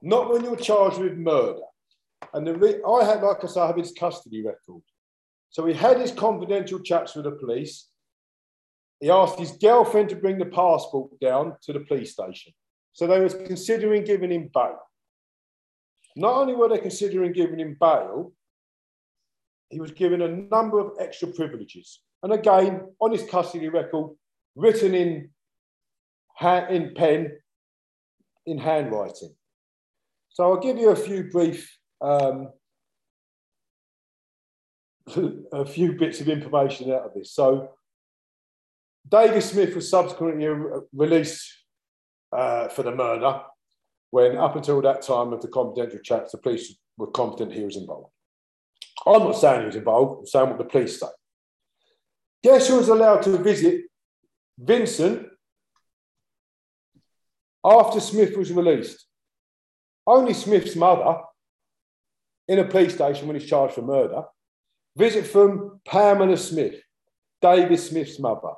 Not 0.00 0.30
when 0.30 0.44
you're 0.44 0.56
charged 0.56 0.98
with 0.98 1.16
murder. 1.16 1.60
And 2.34 2.46
the 2.46 2.54
re- 2.54 2.82
I 2.86 3.04
had, 3.04 3.22
like 3.22 3.42
I 3.42 3.46
said, 3.46 3.62
I 3.62 3.66
have 3.68 3.76
his 3.76 3.92
custody 3.92 4.44
record. 4.44 4.82
So 5.50 5.64
he 5.66 5.74
had 5.74 5.98
his 5.98 6.12
confidential 6.12 6.80
chats 6.80 7.14
with 7.14 7.24
the 7.24 7.32
police. 7.32 7.88
He 9.00 9.10
asked 9.10 9.38
his 9.38 9.52
girlfriend 9.52 10.08
to 10.10 10.16
bring 10.16 10.38
the 10.38 10.46
passport 10.46 11.18
down 11.20 11.56
to 11.62 11.72
the 11.72 11.80
police 11.80 12.12
station. 12.12 12.52
So 12.92 13.06
they 13.06 13.20
were 13.20 13.28
considering 13.28 14.04
giving 14.04 14.30
him 14.30 14.50
bail. 14.52 14.78
Not 16.16 16.36
only 16.36 16.54
were 16.54 16.68
they 16.68 16.78
considering 16.78 17.32
giving 17.32 17.60
him 17.60 17.76
bail, 17.80 18.32
he 19.70 19.80
was 19.80 19.92
given 19.92 20.22
a 20.22 20.28
number 20.28 20.80
of 20.80 20.92
extra 20.98 21.28
privileges. 21.28 22.00
And 22.22 22.32
again, 22.32 22.88
on 23.00 23.12
his 23.12 23.22
custody 23.22 23.68
record, 23.68 24.16
written 24.56 24.94
in, 24.94 25.30
in 26.40 26.94
pen, 26.94 27.32
in 28.46 28.58
handwriting. 28.58 29.34
So 30.30 30.44
I'll 30.44 30.60
give 30.60 30.78
you 30.78 30.90
a 30.90 30.96
few 30.96 31.24
brief 31.24 31.78
um, 32.00 32.48
a 35.52 35.64
few 35.64 35.92
bits 35.92 36.20
of 36.20 36.28
information 36.28 36.92
out 36.92 37.06
of 37.06 37.14
this. 37.14 37.32
So, 37.32 37.70
David 39.08 39.42
Smith 39.42 39.74
was 39.74 39.88
subsequently 39.88 40.46
released 40.92 41.50
uh, 42.36 42.68
for 42.68 42.82
the 42.82 42.94
murder 42.94 43.40
when, 44.10 44.36
up 44.36 44.56
until 44.56 44.82
that 44.82 45.02
time 45.02 45.32
of 45.32 45.40
the 45.40 45.48
confidential 45.48 46.00
chats, 46.00 46.32
the 46.32 46.38
police 46.38 46.76
were 46.96 47.06
confident 47.06 47.52
he 47.52 47.64
was 47.64 47.76
involved. 47.76 48.10
I'm 49.06 49.22
not 49.22 49.36
saying 49.36 49.60
he 49.60 49.66
was 49.66 49.76
involved, 49.76 50.20
I'm 50.20 50.26
saying 50.26 50.48
what 50.48 50.58
the 50.58 50.64
police 50.64 51.00
say. 51.00 51.06
Guess 52.42 52.68
who 52.68 52.76
was 52.76 52.88
allowed 52.88 53.22
to 53.22 53.38
visit 53.38 53.84
Vincent 54.58 55.26
after 57.64 58.00
Smith 58.00 58.36
was 58.36 58.52
released? 58.52 59.06
Only 60.06 60.34
Smith's 60.34 60.76
mother 60.76 61.20
in 62.46 62.58
a 62.58 62.64
police 62.64 62.94
station 62.94 63.26
when 63.26 63.38
he's 63.38 63.48
charged 63.48 63.74
for 63.74 63.82
murder. 63.82 64.22
Visit 64.96 65.26
from 65.26 65.80
Pamela 65.86 66.36
Smith, 66.36 66.76
David 67.42 67.78
Smith's 67.78 68.18
mother. 68.18 68.54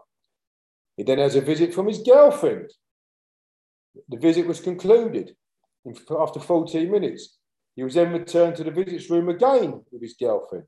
He 0.96 1.02
then 1.02 1.18
has 1.18 1.34
a 1.34 1.40
visit 1.40 1.74
from 1.74 1.88
his 1.88 2.02
girlfriend. 2.02 2.70
The 4.08 4.18
visit 4.18 4.46
was 4.46 4.60
concluded 4.60 5.34
after 6.18 6.38
14 6.38 6.90
minutes. 6.90 7.38
He 7.74 7.82
was 7.82 7.94
then 7.94 8.12
returned 8.12 8.56
to 8.56 8.64
the 8.64 8.70
visits 8.70 9.10
room 9.10 9.28
again 9.28 9.82
with 9.90 10.02
his 10.02 10.14
girlfriend. 10.14 10.66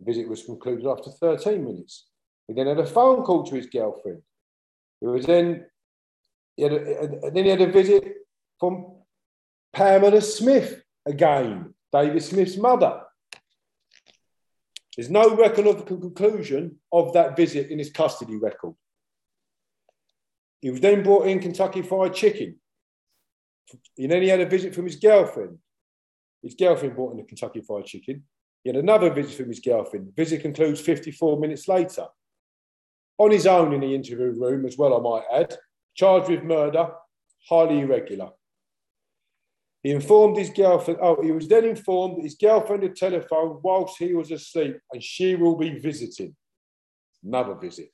The 0.00 0.06
visit 0.06 0.28
was 0.28 0.42
concluded 0.42 0.86
after 0.86 1.10
13 1.10 1.64
minutes. 1.64 2.08
He 2.46 2.54
then 2.54 2.66
had 2.66 2.78
a 2.78 2.86
phone 2.86 3.22
call 3.22 3.44
to 3.44 3.54
his 3.54 3.66
girlfriend. 3.66 4.22
He 5.00 5.06
was 5.06 5.26
then, 5.26 5.46
he 5.54 5.60
had 6.62 6.72
a, 6.72 7.30
then 7.32 7.44
he 7.44 7.50
had 7.50 7.60
a 7.60 7.70
visit 7.70 8.04
from 8.58 8.96
Pamela 9.72 10.20
Smith 10.20 10.82
again, 11.06 11.74
David 11.92 12.22
Smith's 12.22 12.56
mother. 12.56 13.02
There's 14.96 15.10
no 15.10 15.36
record 15.36 15.66
of 15.68 15.78
the 15.78 15.84
conclusion 15.84 16.80
of 16.92 17.12
that 17.12 17.36
visit 17.36 17.70
in 17.70 17.78
his 17.78 17.90
custody 17.90 18.36
record. 18.36 18.74
He 20.60 20.70
was 20.70 20.80
then 20.80 21.04
brought 21.04 21.28
in 21.28 21.38
Kentucky 21.38 21.82
Fried 21.82 22.14
Chicken. 22.14 22.58
And 23.96 24.10
then 24.10 24.22
he 24.22 24.28
had 24.28 24.40
a 24.40 24.46
visit 24.46 24.74
from 24.74 24.86
his 24.86 24.96
girlfriend. 24.96 25.58
His 26.42 26.54
girlfriend 26.54 26.96
brought 26.96 27.12
in 27.12 27.18
the 27.18 27.22
Kentucky 27.22 27.60
Fried 27.60 27.84
Chicken. 27.84 28.24
He 28.64 28.70
had 28.70 28.76
another 28.76 29.10
visit 29.10 29.36
from 29.36 29.48
his 29.48 29.60
girlfriend. 29.60 30.16
Visit 30.16 30.42
concludes 30.42 30.80
54 30.80 31.38
minutes 31.38 31.68
later. 31.68 32.06
On 33.18 33.30
his 33.30 33.46
own 33.46 33.72
in 33.72 33.80
the 33.80 33.94
interview 33.94 34.32
room, 34.32 34.66
as 34.66 34.76
well, 34.76 34.96
I 34.96 35.00
might 35.00 35.42
add, 35.42 35.56
charged 35.98 36.30
with 36.30 36.44
murder, 36.44 36.90
highly 37.48 37.80
irregular. 37.80 38.30
He 39.82 39.90
informed 39.90 40.36
his 40.36 40.50
girlfriend, 40.50 41.00
oh, 41.02 41.20
he 41.22 41.32
was 41.32 41.48
then 41.48 41.64
informed 41.64 42.18
that 42.18 42.24
his 42.24 42.36
girlfriend 42.36 42.84
had 42.84 42.94
telephoned 42.94 43.58
whilst 43.62 43.98
he 43.98 44.14
was 44.14 44.30
asleep 44.30 44.78
and 44.92 45.02
she 45.02 45.34
will 45.34 45.56
be 45.56 45.78
visiting. 45.78 46.36
Another 47.24 47.54
visit. 47.54 47.90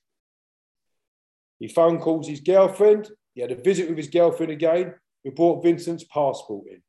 He 1.58 1.68
phone 1.68 1.98
calls 1.98 2.28
his 2.28 2.40
girlfriend. 2.40 3.10
He 3.34 3.40
had 3.40 3.52
a 3.52 3.62
visit 3.62 3.88
with 3.88 3.96
his 3.96 4.08
girlfriend 4.08 4.52
again, 4.52 4.94
who 5.22 5.30
brought 5.30 5.64
Vincent's 5.64 6.04
passport 6.04 6.66
in. 6.70 6.82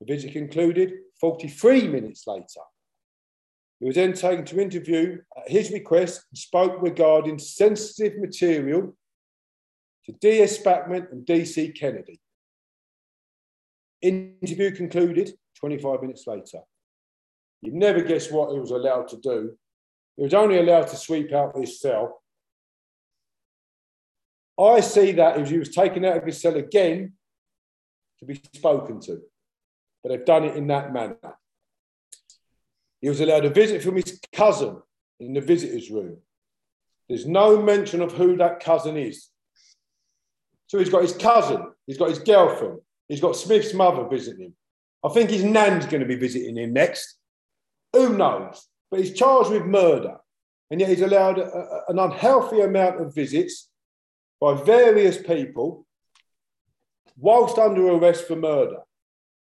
The 0.00 0.14
visit 0.14 0.32
concluded 0.32 0.92
43 1.20 1.88
minutes 1.88 2.26
later. 2.26 2.62
He 3.80 3.86
was 3.86 3.96
then 3.96 4.14
taken 4.14 4.46
to 4.46 4.60
interview 4.60 5.18
at 5.36 5.50
his 5.50 5.70
request 5.70 6.24
and 6.30 6.38
spoke 6.38 6.80
regarding 6.80 7.38
sensitive 7.38 8.18
material 8.18 8.94
to 10.08 10.14
D.S. 10.20 10.58
Spackman 10.58 11.12
and 11.12 11.26
D.C. 11.26 11.72
Kennedy. 11.72 12.18
Interview 14.00 14.74
concluded 14.74 15.32
25 15.60 16.00
minutes 16.00 16.26
later. 16.26 16.60
You'd 17.60 17.74
never 17.74 18.00
guess 18.00 18.30
what 18.30 18.52
he 18.52 18.58
was 18.58 18.70
allowed 18.70 19.08
to 19.08 19.18
do. 19.18 19.52
He 20.16 20.22
was 20.22 20.32
only 20.32 20.58
allowed 20.58 20.88
to 20.88 20.96
sweep 20.96 21.32
out 21.32 21.58
his 21.58 21.78
cell. 21.78 22.22
I 24.58 24.80
see 24.80 25.12
that 25.12 25.36
as 25.36 25.50
he 25.50 25.58
was 25.58 25.68
taken 25.68 26.04
out 26.06 26.16
of 26.16 26.24
his 26.24 26.40
cell 26.40 26.56
again 26.56 27.12
to 28.20 28.24
be 28.24 28.40
spoken 28.54 29.00
to, 29.00 29.20
but 30.02 30.08
they've 30.08 30.24
done 30.24 30.44
it 30.44 30.56
in 30.56 30.68
that 30.68 30.92
manner. 30.92 31.16
He 33.00 33.10
was 33.10 33.20
allowed 33.20 33.44
a 33.44 33.50
visit 33.50 33.82
from 33.82 33.96
his 33.96 34.18
cousin 34.32 34.80
in 35.20 35.34
the 35.34 35.40
visitors' 35.40 35.90
room. 35.90 36.16
There's 37.08 37.26
no 37.26 37.60
mention 37.60 38.00
of 38.00 38.12
who 38.12 38.36
that 38.38 38.60
cousin 38.60 38.96
is. 38.96 39.28
So 40.68 40.78
he's 40.78 40.90
got 40.90 41.02
his 41.02 41.14
cousin, 41.14 41.72
he's 41.86 41.98
got 41.98 42.10
his 42.10 42.20
girlfriend, 42.20 42.78
he's 43.08 43.20
got 43.20 43.36
Smith's 43.36 43.74
mother 43.74 44.06
visiting 44.08 44.46
him. 44.46 44.54
I 45.04 45.08
think 45.08 45.30
his 45.30 45.44
nan's 45.44 45.86
going 45.86 46.00
to 46.02 46.06
be 46.06 46.16
visiting 46.16 46.56
him 46.56 46.72
next. 46.72 47.16
Who 47.92 48.16
knows? 48.16 48.66
But 48.90 49.00
he's 49.00 49.14
charged 49.14 49.50
with 49.50 49.64
murder. 49.64 50.16
And 50.70 50.80
yet 50.80 50.90
he's 50.90 51.00
allowed 51.00 51.38
a, 51.38 51.46
a, 51.46 51.84
an 51.88 51.98
unhealthy 51.98 52.60
amount 52.60 53.00
of 53.00 53.14
visits 53.14 53.70
by 54.40 54.54
various 54.54 55.16
people 55.16 55.86
whilst 57.16 57.58
under 57.58 57.88
arrest 57.88 58.26
for 58.26 58.36
murder. 58.36 58.80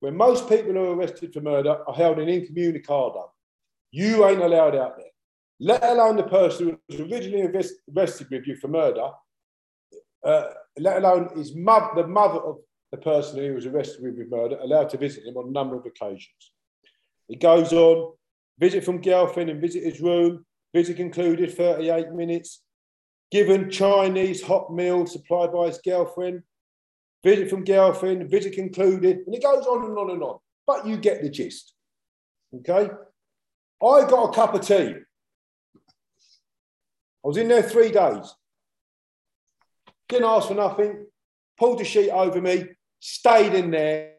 When 0.00 0.16
most 0.16 0.48
people 0.48 0.72
who 0.72 0.78
are 0.78 0.96
arrested 0.96 1.32
for 1.32 1.40
murder 1.40 1.76
are 1.86 1.94
held 1.94 2.18
in 2.18 2.28
incommunicado. 2.28 3.30
You 3.92 4.26
ain't 4.26 4.40
allowed 4.40 4.76
out 4.76 4.96
there, 4.96 5.10
let 5.58 5.82
alone 5.82 6.16
the 6.16 6.22
person 6.22 6.68
who 6.68 6.78
was 6.88 7.00
originally 7.00 7.42
arrested 7.42 8.28
with 8.30 8.46
you 8.46 8.56
for 8.56 8.68
murder, 8.68 9.10
uh, 10.24 10.44
let 10.78 10.98
alone 11.02 11.36
his 11.36 11.54
mother, 11.54 12.02
the 12.02 12.08
mother 12.08 12.38
of 12.38 12.58
the 12.90 12.98
person 12.98 13.38
who 13.38 13.54
was 13.54 13.66
arrested 13.66 14.02
with, 14.02 14.28
murder, 14.28 14.58
allowed 14.60 14.90
to 14.90 14.98
visit 14.98 15.24
him 15.24 15.36
on 15.36 15.48
a 15.48 15.52
number 15.52 15.76
of 15.76 15.86
occasions. 15.86 16.52
He 17.28 17.36
goes 17.36 17.72
on, 17.72 18.14
visit 18.58 18.84
from 18.84 19.00
girlfriend 19.00 19.50
and 19.50 19.60
visit 19.60 19.84
his 19.84 20.00
room, 20.00 20.44
visit 20.74 20.96
concluded 20.96 21.54
38 21.54 22.12
minutes, 22.12 22.62
given 23.30 23.70
Chinese 23.70 24.42
hot 24.42 24.72
meal 24.72 25.06
supplied 25.06 25.52
by 25.52 25.66
his 25.66 25.78
girlfriend, 25.84 26.42
visit 27.24 27.48
from 27.48 27.64
girlfriend, 27.64 28.28
visit 28.30 28.54
concluded, 28.54 29.18
and 29.26 29.34
it 29.34 29.42
goes 29.42 29.66
on 29.66 29.84
and 29.84 29.96
on 29.96 30.10
and 30.10 30.22
on. 30.22 30.38
But 30.66 30.86
you 30.86 30.96
get 30.96 31.22
the 31.22 31.30
gist. 31.30 31.74
Okay? 32.54 32.90
I 33.82 34.04
got 34.08 34.30
a 34.30 34.32
cup 34.34 34.54
of 34.54 34.66
tea. 34.66 34.94
I 37.22 37.28
was 37.28 37.36
in 37.36 37.48
there 37.48 37.62
three 37.62 37.90
days. 37.90 38.34
Didn't 40.10 40.24
ask 40.24 40.48
for 40.48 40.54
nothing. 40.54 41.06
Pulled 41.56 41.78
the 41.78 41.84
sheet 41.84 42.10
over 42.10 42.40
me. 42.40 42.66
Stayed 42.98 43.54
in 43.54 43.70
there. 43.70 44.14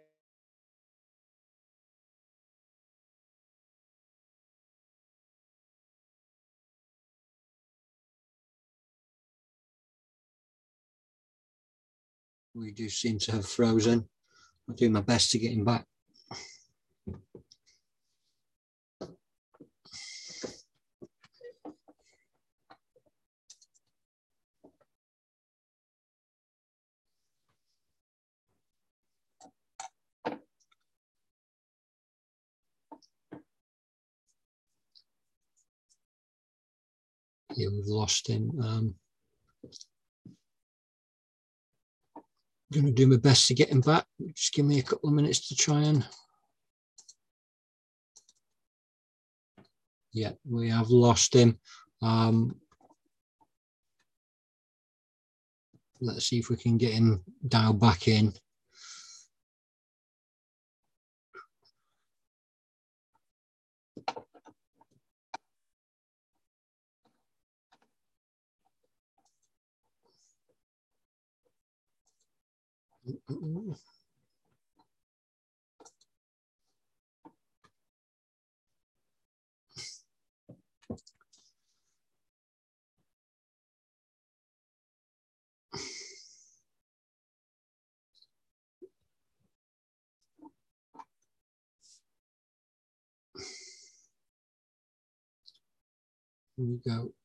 We 12.55 12.71
do 12.71 12.87
seem 12.87 13.19
to 13.19 13.33
have 13.33 13.45
frozen. 13.45 14.07
I'll 14.69 14.75
do 14.75 14.89
my 14.89 15.01
best 15.01 15.31
to 15.31 15.39
get 15.39 15.51
him 15.51 15.65
back. 15.65 15.85
We've 37.69 37.85
lost 37.85 38.27
him. 38.27 38.51
Um, 38.63 38.95
I'm 42.15 42.23
going 42.73 42.85
to 42.85 42.91
do 42.91 43.07
my 43.07 43.17
best 43.17 43.47
to 43.47 43.53
get 43.53 43.69
him 43.69 43.81
back. 43.81 44.05
Just 44.33 44.53
give 44.53 44.65
me 44.65 44.79
a 44.79 44.83
couple 44.83 45.09
of 45.09 45.15
minutes 45.15 45.47
to 45.49 45.55
try 45.55 45.81
and. 45.81 46.05
Yeah, 50.13 50.31
we 50.49 50.69
have 50.69 50.89
lost 50.89 51.33
him. 51.33 51.57
Um, 52.01 52.55
let's 56.01 56.25
see 56.25 56.39
if 56.39 56.49
we 56.49 56.57
can 56.57 56.77
get 56.77 56.93
him 56.93 57.23
dialed 57.47 57.79
back 57.79 58.07
in. 58.07 58.33
Here 73.05 73.17
we 96.57 96.77
go. 96.85 97.20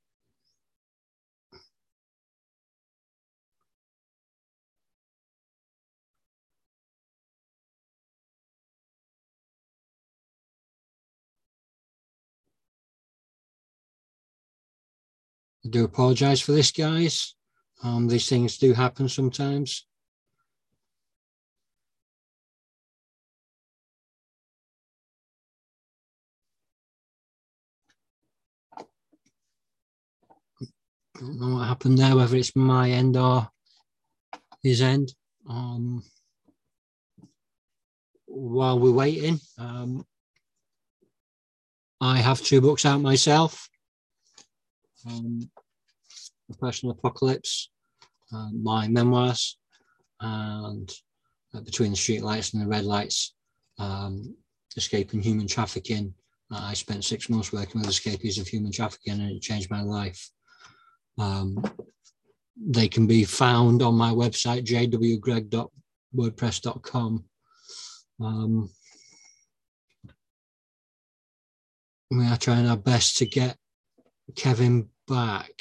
I 15.67 15.69
do 15.69 15.85
apologize 15.85 16.41
for 16.41 16.53
this, 16.53 16.71
guys. 16.71 17.35
Um, 17.83 18.07
these 18.07 18.29
things 18.29 18.57
do 18.57 18.73
happen 18.73 19.09
sometimes. 19.09 19.85
Don't 31.19 31.41
know 31.41 31.57
what 31.57 31.67
happened 31.67 31.99
there, 31.99 32.15
whether 32.15 32.37
it's 32.37 32.55
my 32.55 32.89
end 32.93 33.17
or 33.17 33.49
his 34.63 34.81
end. 34.81 35.13
Um, 35.51 36.05
while 38.27 38.79
we're 38.79 38.93
waiting, 38.93 39.41
um, 39.59 40.07
I 42.01 42.19
have 42.19 42.41
two 42.41 42.61
books 42.61 42.87
out 42.87 43.01
myself. 43.01 43.69
Um, 45.09 45.49
the 46.49 46.57
Personal 46.57 46.95
Apocalypse, 46.95 47.71
uh, 48.33 48.49
my 48.53 48.87
memoirs, 48.89 49.59
and 50.21 50.91
uh, 51.55 51.61
Between 51.61 51.91
the 51.91 51.97
Streetlights 51.97 52.55
and 52.55 52.63
the 52.63 52.69
Red 52.69 52.85
Lights, 52.85 53.35
um, 53.79 54.35
Escaping 54.77 55.23
Human 55.23 55.47
Trafficking. 55.47 56.13
Uh, 56.53 56.61
I 56.63 56.75
spent 56.75 57.05
six 57.05 57.29
months 57.29 57.53
working 57.53 57.81
with 57.81 57.91
escapees 57.91 58.39
of 58.39 58.47
human 58.47 58.71
trafficking 58.73 59.15
and 59.15 59.31
it 59.31 59.43
changed 59.43 59.71
my 59.71 59.83
life. 59.83 60.31
Um, 61.19 61.65
they 62.57 62.89
can 62.89 63.07
be 63.07 63.25
found 63.25 63.83
on 63.83 63.95
my 63.95 64.11
website, 64.11 64.65
jwgreg.wordpress.com. 64.65 67.25
Um, 68.21 68.71
we 72.11 72.27
are 72.27 72.37
trying 72.37 72.69
our 72.69 72.77
best 72.77 73.17
to 73.19 73.27
get 73.27 73.57
Kevin 74.37 74.89
back, 75.07 75.53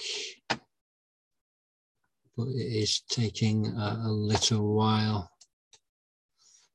but 2.36 2.48
it 2.48 2.84
is 2.84 3.02
taking 3.10 3.68
a, 3.68 4.02
a 4.06 4.10
little 4.10 4.76
while. 4.76 5.30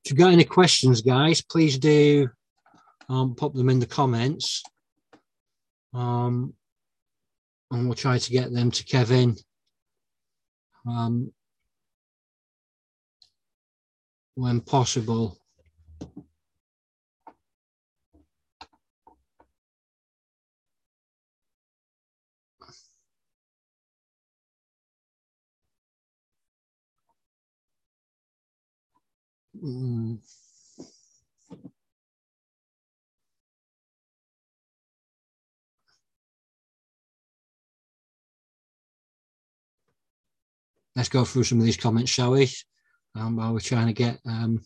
If 0.04 0.10
you've 0.10 0.18
got 0.18 0.32
any 0.32 0.44
questions, 0.44 1.02
guys, 1.02 1.42
please 1.42 1.78
do 1.78 2.28
um, 3.08 3.34
pop 3.34 3.54
them 3.54 3.68
in 3.68 3.80
the 3.80 3.86
comments. 3.86 4.62
Um, 5.92 6.54
and 7.70 7.86
we'll 7.86 7.94
try 7.94 8.18
to 8.18 8.30
get 8.30 8.52
them 8.52 8.70
to 8.70 8.84
Kevin. 8.84 9.36
Um, 10.86 11.32
when 14.34 14.60
possible. 14.60 15.39
Mm. 29.62 30.18
let's 40.96 41.08
go 41.08 41.24
through 41.24 41.44
some 41.44 41.58
of 41.58 41.64
these 41.64 41.78
comments, 41.78 42.10
shall 42.10 42.32
we? 42.32 42.50
Um, 43.14 43.36
while 43.36 43.54
we're 43.54 43.60
trying 43.60 43.86
to 43.86 43.92
get 43.94 44.18
um, 44.26 44.62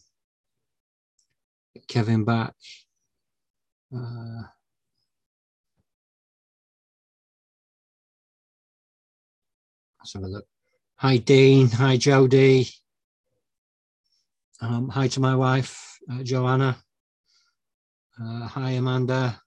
Kevin 1.86 2.24
back. 2.24 2.54
Uh, 3.94 4.42
let's 10.00 10.12
have 10.14 10.24
a 10.24 10.26
look. 10.26 10.44
Hi, 10.96 11.18
Dean. 11.18 11.68
Hi, 11.70 11.96
Jody. 11.96 12.68
Um, 14.64 14.88
hi 14.88 15.08
to 15.08 15.20
my 15.20 15.36
wife, 15.36 15.98
uh, 16.10 16.22
Joanna. 16.22 16.78
Uh, 18.18 18.46
hi, 18.46 18.70
Amanda. 18.70 19.38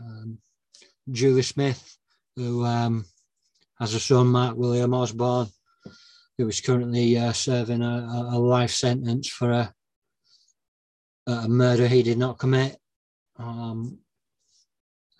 Um, 0.00 0.38
Julie 1.10 1.42
Smith, 1.42 1.98
who 2.36 2.64
um, 2.64 3.04
has 3.78 3.92
a 3.92 4.00
son, 4.00 4.28
Mark 4.28 4.56
William 4.56 4.94
Osborne, 4.94 5.48
who 6.38 6.48
is 6.48 6.62
currently 6.62 7.18
uh, 7.18 7.32
serving 7.32 7.82
a, 7.82 8.30
a, 8.32 8.38
life 8.38 8.70
sentence 8.70 9.28
for 9.28 9.50
a, 9.50 9.74
a, 11.26 11.46
murder 11.46 11.86
he 11.86 12.02
did 12.02 12.16
not 12.16 12.38
commit. 12.38 12.78
Um, 13.38 13.98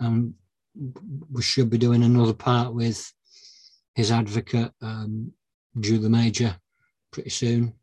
and 0.00 0.32
we 1.30 1.42
should 1.42 1.68
be 1.68 1.76
doing 1.76 2.02
another 2.02 2.32
part 2.32 2.72
with 2.72 3.12
his 3.94 4.10
advocate, 4.10 4.72
um, 4.80 5.32
Julie 5.78 6.08
Major, 6.08 6.56
pretty 7.12 7.30
soon. 7.30 7.74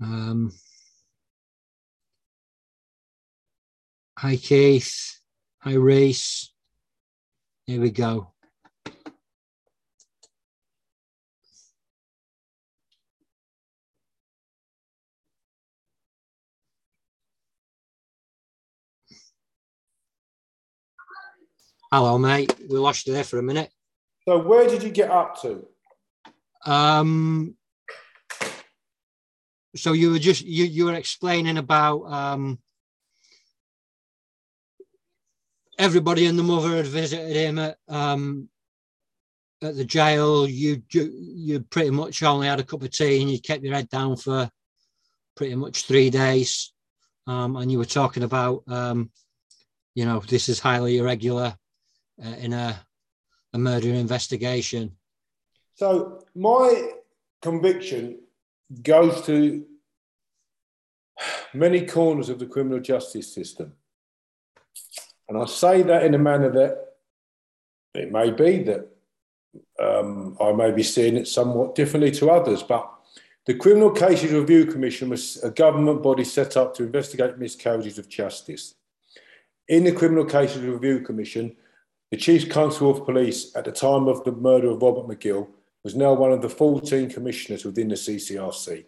Um, 0.00 0.52
hi, 4.18 4.36
Keith. 4.36 5.20
Hi, 5.60 5.74
Reese. 5.74 6.52
Here 7.66 7.80
we 7.80 7.90
go. 7.90 8.32
Hello, 21.92 22.18
mate. 22.18 22.52
We 22.68 22.76
lost 22.78 23.06
you 23.06 23.12
there 23.12 23.22
for 23.22 23.38
a 23.38 23.42
minute. 23.42 23.70
So, 24.26 24.38
where 24.38 24.66
did 24.66 24.82
you 24.82 24.90
get 24.90 25.10
up 25.10 25.40
to? 25.42 25.64
Um, 26.66 27.54
so 29.76 29.92
you 29.92 30.10
were 30.10 30.18
just 30.18 30.44
you 30.44 30.64
you 30.64 30.84
were 30.86 30.94
explaining 30.94 31.58
about 31.58 32.02
um, 32.04 32.58
everybody 35.78 36.26
and 36.26 36.38
the 36.38 36.42
mother 36.42 36.76
had 36.76 36.86
visited 36.86 37.34
him 37.34 37.58
at 37.58 37.76
um, 37.88 38.48
at 39.62 39.76
the 39.76 39.84
jail. 39.84 40.48
You, 40.48 40.82
you 40.90 41.60
pretty 41.60 41.90
much 41.90 42.22
only 42.22 42.46
had 42.46 42.60
a 42.60 42.64
cup 42.64 42.82
of 42.82 42.90
tea 42.90 43.20
and 43.20 43.30
you 43.30 43.40
kept 43.40 43.64
your 43.64 43.74
head 43.74 43.88
down 43.88 44.16
for 44.16 44.50
pretty 45.36 45.54
much 45.54 45.84
three 45.84 46.10
days. 46.10 46.72
Um, 47.26 47.56
and 47.56 47.72
you 47.72 47.78
were 47.78 47.86
talking 47.86 48.22
about 48.22 48.62
um, 48.68 49.10
you 49.94 50.04
know 50.04 50.20
this 50.20 50.48
is 50.48 50.60
highly 50.60 50.98
irregular 50.98 51.56
uh, 52.24 52.28
in 52.28 52.52
a, 52.52 52.78
a 53.54 53.58
murder 53.58 53.88
investigation. 53.88 54.96
So 55.74 56.22
my 56.34 56.90
conviction 57.40 58.20
goes 58.82 59.24
to 59.26 59.64
many 61.52 61.86
corners 61.86 62.28
of 62.28 62.38
the 62.38 62.46
criminal 62.46 62.80
justice 62.80 63.32
system. 63.32 63.72
And 65.28 65.38
I 65.38 65.46
say 65.46 65.82
that 65.82 66.04
in 66.04 66.14
a 66.14 66.18
manner 66.18 66.50
that 66.50 66.84
it 67.94 68.10
may 68.10 68.30
be 68.30 68.62
that 68.64 68.88
um, 69.80 70.36
I 70.40 70.52
may 70.52 70.72
be 70.72 70.82
seeing 70.82 71.16
it 71.16 71.28
somewhat 71.28 71.74
differently 71.74 72.10
to 72.12 72.30
others, 72.30 72.62
but 72.62 72.90
the 73.46 73.54
Criminal 73.54 73.90
Cases 73.90 74.32
Review 74.32 74.66
Commission 74.66 75.10
was 75.10 75.42
a 75.44 75.50
government 75.50 76.02
body 76.02 76.24
set 76.24 76.56
up 76.56 76.74
to 76.74 76.84
investigate 76.84 77.38
miscarriages 77.38 77.98
of 77.98 78.08
justice. 78.08 78.74
In 79.68 79.84
the 79.84 79.92
Criminal 79.92 80.24
Cases 80.24 80.62
Review 80.62 81.00
Commission, 81.00 81.56
the 82.10 82.16
Chief 82.16 82.48
Constable 82.48 82.92
of 82.92 83.04
Police 83.04 83.54
at 83.54 83.64
the 83.64 83.72
time 83.72 84.08
of 84.08 84.24
the 84.24 84.32
murder 84.32 84.70
of 84.70 84.82
Robert 84.82 85.06
Magill 85.06 85.48
was 85.84 85.94
now 85.94 86.14
one 86.14 86.32
of 86.32 86.42
the 86.42 86.48
14 86.48 87.10
commissioners 87.10 87.64
within 87.64 87.88
the 87.88 87.94
CCRC. 87.94 88.86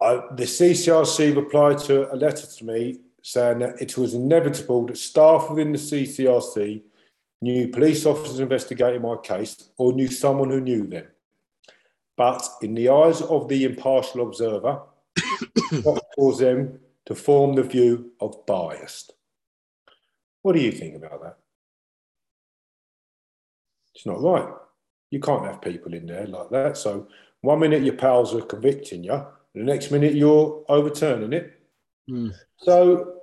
I, 0.00 0.14
the 0.36 0.44
CCRC 0.44 1.34
replied 1.34 1.78
to 1.78 2.12
a 2.12 2.16
letter 2.16 2.46
to 2.46 2.64
me 2.64 3.00
saying 3.22 3.58
that 3.60 3.80
it 3.82 3.98
was 3.98 4.14
inevitable 4.14 4.86
that 4.86 4.98
staff 4.98 5.50
within 5.50 5.72
the 5.72 5.78
CCRC 5.78 6.82
knew 7.40 7.68
police 7.68 8.06
officers 8.06 8.40
investigating 8.40 9.02
my 9.02 9.16
case 9.16 9.70
or 9.76 9.92
knew 9.92 10.08
someone 10.08 10.50
who 10.50 10.60
knew 10.60 10.86
them. 10.86 11.06
But 12.16 12.46
in 12.62 12.74
the 12.74 12.90
eyes 12.90 13.22
of 13.22 13.48
the 13.48 13.64
impartial 13.64 14.26
observer, 14.26 14.82
what 15.82 16.04
caused 16.16 16.40
them 16.40 16.78
to 17.06 17.14
form 17.14 17.54
the 17.54 17.62
view 17.62 18.12
of 18.20 18.44
biased. 18.44 19.12
What 20.42 20.54
do 20.54 20.60
you 20.60 20.72
think 20.72 20.96
about 20.96 21.22
that? 21.22 21.38
It's 23.98 24.06
not 24.06 24.22
right. 24.22 24.48
You 25.10 25.18
can't 25.18 25.44
have 25.44 25.60
people 25.60 25.92
in 25.92 26.06
there 26.06 26.28
like 26.28 26.50
that. 26.50 26.76
So 26.76 27.08
one 27.40 27.58
minute 27.58 27.82
your 27.82 27.96
pals 27.96 28.32
are 28.32 28.42
convicting 28.42 29.02
you, 29.02 29.26
the 29.56 29.64
next 29.64 29.90
minute 29.90 30.14
you're 30.14 30.64
overturning 30.68 31.32
it. 31.32 31.60
Mm. 32.08 32.32
So 32.58 33.22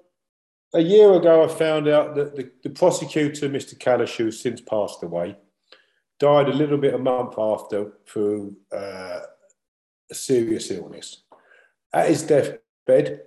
a 0.74 0.82
year 0.82 1.14
ago, 1.14 1.46
I 1.46 1.48
found 1.48 1.88
out 1.88 2.16
that 2.16 2.36
the, 2.36 2.52
the 2.62 2.72
prosecutor, 2.72 3.48
Mr. 3.48 3.78
Kalisher, 3.78 4.18
who's 4.18 4.42
since 4.42 4.60
passed 4.60 5.02
away, 5.02 5.38
died 6.20 6.50
a 6.50 6.54
little 6.54 6.78
bit 6.78 6.94
a 6.94 6.98
month 6.98 7.36
after 7.38 7.94
through 8.06 8.58
uh, 8.74 9.22
a 10.12 10.14
serious 10.14 10.72
illness. 10.72 11.24
At 11.94 12.10
his 12.10 12.24
deathbed 12.24 13.22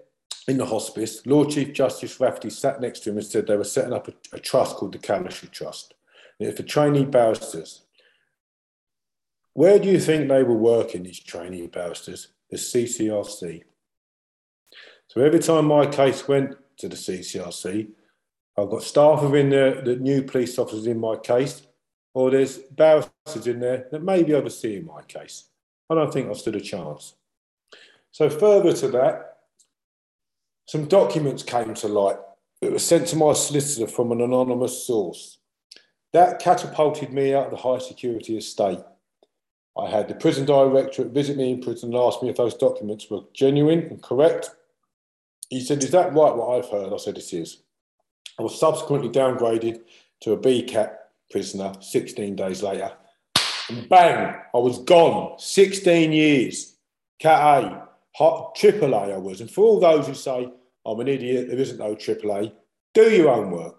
in 0.46 0.58
the 0.58 0.66
hospice, 0.66 1.26
Lord 1.26 1.48
Chief 1.48 1.72
Justice 1.72 2.20
Rafferty 2.20 2.50
sat 2.50 2.82
next 2.82 3.00
to 3.00 3.10
him 3.10 3.16
and 3.16 3.26
said 3.26 3.46
they 3.46 3.56
were 3.56 3.64
setting 3.64 3.94
up 3.94 4.08
a, 4.08 4.12
a 4.34 4.38
trust 4.38 4.76
called 4.76 4.92
the 4.92 4.98
Kalisher 4.98 5.50
Trust. 5.50 5.94
For 6.40 6.62
trainee 6.62 7.04
barristers. 7.04 7.82
Where 9.54 9.78
do 9.78 9.88
you 9.88 9.98
think 9.98 10.28
they 10.28 10.44
were 10.44 10.56
working, 10.56 11.02
these 11.02 11.18
trainee 11.18 11.66
barristers? 11.66 12.28
The 12.50 12.56
CCRC. 12.56 13.64
So 15.08 15.20
every 15.20 15.40
time 15.40 15.66
my 15.66 15.86
case 15.86 16.28
went 16.28 16.54
to 16.78 16.88
the 16.88 16.96
CCRC, 16.96 17.88
I've 18.56 18.70
got 18.70 18.82
staff 18.82 19.22
within 19.22 19.50
there 19.50 19.82
the 19.82 19.96
new 19.96 20.22
police 20.22 20.58
officers 20.58 20.86
in 20.86 21.00
my 21.00 21.16
case, 21.16 21.62
or 22.14 22.30
there's 22.30 22.58
barristers 22.58 23.46
in 23.46 23.60
there 23.60 23.88
that 23.90 24.02
may 24.02 24.22
be 24.22 24.34
overseeing 24.34 24.86
my 24.86 25.02
case. 25.02 25.44
I 25.90 25.94
don't 25.94 26.12
think 26.12 26.30
I 26.30 26.34
stood 26.34 26.56
a 26.56 26.60
chance. 26.60 27.14
So 28.12 28.30
further 28.30 28.72
to 28.74 28.88
that, 28.88 29.38
some 30.66 30.86
documents 30.86 31.42
came 31.42 31.74
to 31.74 31.88
light 31.88 32.18
that 32.60 32.72
were 32.72 32.78
sent 32.78 33.08
to 33.08 33.16
my 33.16 33.32
solicitor 33.32 33.86
from 33.86 34.12
an 34.12 34.20
anonymous 34.20 34.86
source. 34.86 35.37
That 36.12 36.38
catapulted 36.38 37.12
me 37.12 37.34
out 37.34 37.46
of 37.46 37.50
the 37.50 37.56
high 37.56 37.78
security 37.78 38.36
estate. 38.36 38.80
I 39.76 39.88
had 39.88 40.08
the 40.08 40.14
prison 40.14 40.44
directorate 40.44 41.12
visit 41.12 41.36
me 41.36 41.52
in 41.52 41.62
prison 41.62 41.94
and 41.94 42.02
ask 42.02 42.22
me 42.22 42.30
if 42.30 42.36
those 42.36 42.54
documents 42.54 43.08
were 43.10 43.20
genuine 43.32 43.80
and 43.80 44.02
correct. 44.02 44.50
He 45.50 45.60
said, 45.60 45.82
Is 45.84 45.92
that 45.92 46.14
right, 46.14 46.34
what 46.34 46.58
I've 46.58 46.70
heard? 46.70 46.92
I 46.92 46.96
said, 46.96 47.18
It 47.18 47.32
is. 47.32 47.58
I 48.38 48.42
was 48.42 48.58
subsequently 48.58 49.08
downgraded 49.08 49.80
to 50.20 50.32
a 50.32 50.38
BCAT 50.38 50.94
prisoner 51.30 51.72
16 51.80 52.36
days 52.36 52.62
later. 52.62 52.92
And 53.68 53.88
bang, 53.88 54.34
I 54.54 54.58
was 54.58 54.78
gone. 54.80 55.38
16 55.38 56.12
years. 56.12 56.76
Cat 57.18 57.64
A, 57.64 57.88
hot, 58.16 58.54
triple 58.54 58.94
A 58.94 59.12
I 59.14 59.16
was. 59.16 59.40
And 59.40 59.50
for 59.50 59.64
all 59.64 59.80
those 59.80 60.06
who 60.06 60.14
say, 60.14 60.50
I'm 60.86 61.00
an 61.00 61.08
idiot, 61.08 61.48
there 61.48 61.58
isn't 61.58 61.78
no 61.78 61.94
triple 61.94 62.32
A, 62.32 62.52
do 62.94 63.10
your 63.10 63.30
own 63.30 63.50
work. 63.50 63.77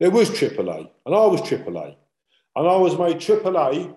There 0.00 0.10
was 0.10 0.30
AAA, 0.30 0.90
and 1.06 1.14
I 1.14 1.26
was 1.26 1.40
AAA. 1.42 1.96
And 2.56 2.68
I 2.68 2.76
was 2.76 2.98
made 2.98 3.16
AAA 3.16 3.96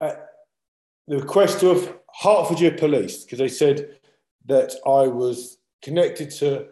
at 0.00 0.28
the 1.08 1.18
request 1.18 1.62
of 1.62 1.96
Hertfordshire 2.22 2.76
Police 2.76 3.24
because 3.24 3.38
they 3.38 3.48
said 3.48 3.98
that 4.46 4.72
I 4.84 5.08
was 5.08 5.58
connected 5.82 6.30
to 6.32 6.66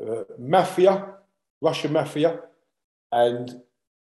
uh, 0.00 0.24
mafia, 0.38 1.14
Russian 1.60 1.92
mafia, 1.92 2.40
and 3.12 3.60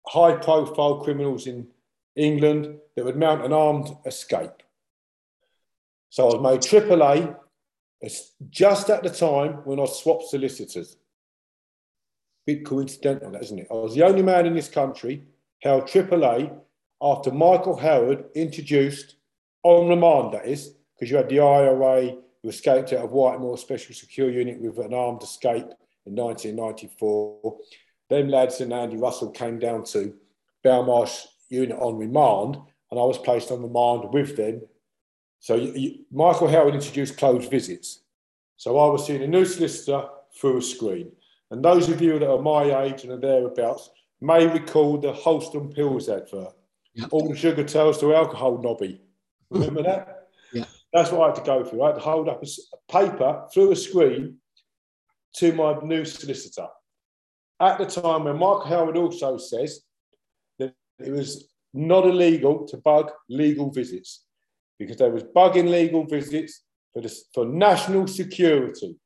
high 0.06 0.36
profile 0.36 1.02
criminals 1.02 1.46
in 1.46 1.66
England 2.16 2.78
that 2.96 3.04
would 3.04 3.16
mount 3.16 3.44
an 3.44 3.52
armed 3.52 3.88
escape. 4.06 4.62
So 6.10 6.28
I 6.28 6.34
was 6.34 6.42
made 6.42 6.60
AAA 6.60 7.36
just 8.50 8.90
at 8.90 9.02
the 9.02 9.10
time 9.10 9.54
when 9.64 9.80
I 9.80 9.86
swapped 9.86 10.28
solicitors. 10.28 10.96
Bit 12.46 12.64
coincidental, 12.64 13.30
that, 13.32 13.42
isn't 13.42 13.60
it? 13.60 13.68
I 13.70 13.74
was 13.74 13.94
the 13.94 14.04
only 14.04 14.22
man 14.22 14.46
in 14.46 14.54
this 14.54 14.68
country 14.68 15.24
held 15.62 15.84
AAA 15.84 16.54
after 17.00 17.30
Michael 17.30 17.76
Howard 17.76 18.26
introduced, 18.34 19.16
on 19.62 19.88
remand 19.88 20.34
that 20.34 20.46
is, 20.46 20.74
because 20.94 21.10
you 21.10 21.16
had 21.16 21.28
the 21.28 21.40
IRA 21.40 22.16
who 22.42 22.48
escaped 22.48 22.92
out 22.92 23.04
of 23.04 23.10
Whitemoor 23.10 23.56
Special 23.56 23.94
Secure 23.94 24.30
Unit 24.30 24.60
with 24.60 24.78
an 24.78 24.92
armed 24.92 25.22
escape 25.22 25.66
in 26.06 26.14
1994. 26.14 27.58
Them 28.10 28.28
lads 28.28 28.60
and 28.60 28.72
Andy 28.72 28.96
Russell 28.96 29.30
came 29.30 29.58
down 29.58 29.84
to 29.84 30.14
Belmarsh 30.64 31.26
Unit 31.48 31.78
on 31.78 31.96
remand, 31.96 32.56
and 32.90 33.00
I 33.00 33.04
was 33.04 33.18
placed 33.18 33.50
on 33.50 33.62
remand 33.62 34.12
with 34.12 34.36
them. 34.36 34.62
So 35.40 35.54
you, 35.56 35.72
you, 35.72 35.98
Michael 36.10 36.48
Howard 36.48 36.74
introduced 36.74 37.16
closed 37.16 37.50
visits. 37.50 38.00
So 38.56 38.78
I 38.78 38.90
was 38.90 39.06
seeing 39.06 39.22
a 39.22 39.26
new 39.26 39.44
solicitor 39.44 40.06
through 40.38 40.58
a 40.58 40.62
screen. 40.62 41.12
And 41.54 41.64
those 41.64 41.88
of 41.88 42.02
you 42.02 42.18
that 42.18 42.28
are 42.28 42.42
my 42.42 42.82
age 42.82 43.04
and 43.04 43.12
are 43.12 43.16
thereabouts 43.16 43.88
may 44.20 44.44
recall 44.44 44.98
the 44.98 45.12
Holsten 45.12 45.72
Pils 45.72 46.08
advert 46.08 46.52
Yep. 46.94 47.08
All 47.12 47.28
the 47.28 47.36
sugar 47.36 47.64
tells 47.64 47.98
to 48.00 48.14
alcohol 48.14 48.60
nobby. 48.62 49.00
Remember 49.50 49.82
that? 49.82 50.10
Yeah. 50.52 50.66
That's 50.92 51.10
what 51.10 51.22
I 51.22 51.26
had 51.26 51.34
to 51.34 51.42
go 51.42 51.64
through. 51.64 51.82
I 51.82 51.86
had 51.88 51.96
to 51.96 52.00
hold 52.00 52.28
up 52.28 52.40
a 52.40 52.92
paper 52.92 53.44
through 53.52 53.72
a 53.72 53.76
screen 53.76 54.36
to 55.38 55.52
my 55.52 55.74
new 55.82 56.04
solicitor. 56.04 56.68
At 57.58 57.78
the 57.78 57.86
time 57.86 58.22
when 58.22 58.38
Mark 58.38 58.64
Howard 58.66 58.96
also 58.96 59.36
says 59.36 59.80
that 60.60 60.72
it 61.00 61.10
was 61.10 61.48
not 61.72 62.06
illegal 62.06 62.68
to 62.68 62.76
bug 62.76 63.10
legal 63.28 63.72
visits 63.72 64.26
because 64.78 64.98
there 64.98 65.10
was 65.10 65.24
bugging 65.24 65.68
legal 65.68 66.06
visits 66.06 66.62
for, 66.92 67.02
the, 67.02 67.12
for 67.34 67.46
national 67.46 68.06
security 68.06 68.96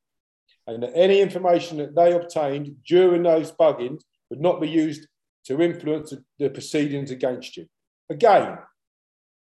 and 0.68 0.82
that 0.82 0.92
any 0.94 1.20
information 1.20 1.78
that 1.78 1.96
they 1.96 2.12
obtained 2.12 2.76
during 2.86 3.22
those 3.22 3.50
buggings 3.50 4.02
would 4.28 4.40
not 4.40 4.60
be 4.60 4.68
used 4.68 5.08
to 5.46 5.60
influence 5.62 6.12
the 6.38 6.50
proceedings 6.50 7.10
against 7.10 7.56
you. 7.56 7.66
Again, 8.10 8.58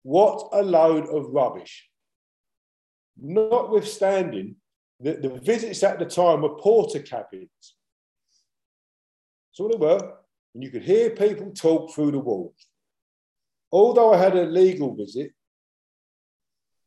what 0.03 0.49
a 0.53 0.61
load 0.61 1.07
of 1.09 1.31
rubbish. 1.31 1.89
Notwithstanding 3.19 4.57
that 4.99 5.23
the 5.23 5.29
visits 5.29 5.81
at 5.81 5.97
the 5.97 6.05
time 6.05 6.41
were 6.41 6.57
Portakabins. 6.57 7.73
So 9.51 9.67
they 9.67 9.77
were, 9.77 10.13
and 10.53 10.63
you 10.63 10.69
could 10.69 10.83
hear 10.83 11.09
people 11.09 11.51
talk 11.51 11.91
through 11.91 12.11
the 12.11 12.19
walls. 12.19 12.67
Although 13.71 14.13
I 14.13 14.17
had 14.17 14.35
a 14.35 14.43
legal 14.43 14.95
visit, 14.95 15.31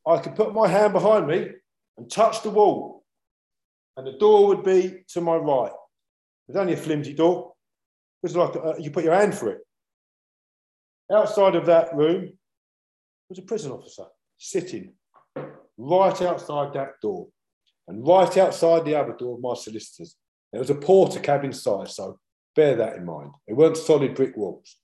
I 0.07 0.19
could 0.19 0.37
put 0.37 0.55
my 0.55 0.69
hand 0.69 0.93
behind 0.93 1.27
me 1.27 1.49
and 1.99 2.11
touch 2.11 2.43
the 2.43 2.51
wall, 2.51 3.02
and 3.97 4.07
the 4.07 4.19
door 4.19 4.49
would 4.49 4.63
be 4.63 5.05
to 5.09 5.21
my 5.21 5.37
right. 5.37 5.73
It 5.73 6.49
was 6.49 6.57
only 6.57 6.75
a 6.75 6.77
flimsy 6.77 7.15
door. 7.15 7.53
It 8.23 8.27
was 8.27 8.37
like 8.37 8.55
a, 8.55 8.81
you 8.81 8.91
put 8.91 9.05
your 9.05 9.15
hand 9.15 9.35
for 9.35 9.51
it. 9.51 9.61
Outside 11.13 11.57
of 11.57 11.67
that 11.67 11.95
room 11.95 12.33
was 13.29 13.39
a 13.39 13.43
prison 13.43 13.73
officer 13.73 14.05
sitting 14.39 14.95
right 15.77 16.23
outside 16.23 16.73
that 16.75 17.01
door 17.01 17.29
and 17.89 18.07
right 18.07 18.37
outside 18.37 18.85
the 18.85 18.95
other 18.95 19.15
door 19.15 19.35
of 19.35 19.43
my 19.43 19.55
solicitors. 19.55 20.17
There 20.53 20.61
was 20.61 20.71
a 20.71 20.75
Portakabin 20.75 21.55
size, 21.55 21.97
so 21.97 22.19
bear 22.55 22.77
that 22.77 22.97
in 22.97 23.05
mind. 23.05 23.33
It 23.47 23.55
weren't 23.55 23.77
solid 23.77 24.15
brick 24.15 24.37
walls. 24.37 24.77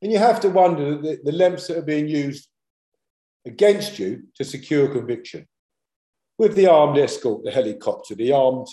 And 0.00 0.12
you 0.12 0.18
have 0.18 0.40
to 0.40 0.48
wonder 0.48 0.96
the, 0.96 1.18
the 1.22 1.32
lengths 1.32 1.66
that 1.68 1.78
are 1.78 1.82
being 1.82 2.08
used 2.08 2.48
against 3.46 3.98
you 3.98 4.24
to 4.36 4.44
secure 4.44 4.88
conviction. 4.88 5.46
With 6.38 6.54
the 6.54 6.68
armed 6.68 6.96
escort, 6.98 7.42
the 7.42 7.50
helicopter, 7.50 8.14
the 8.14 8.32
armed 8.32 8.68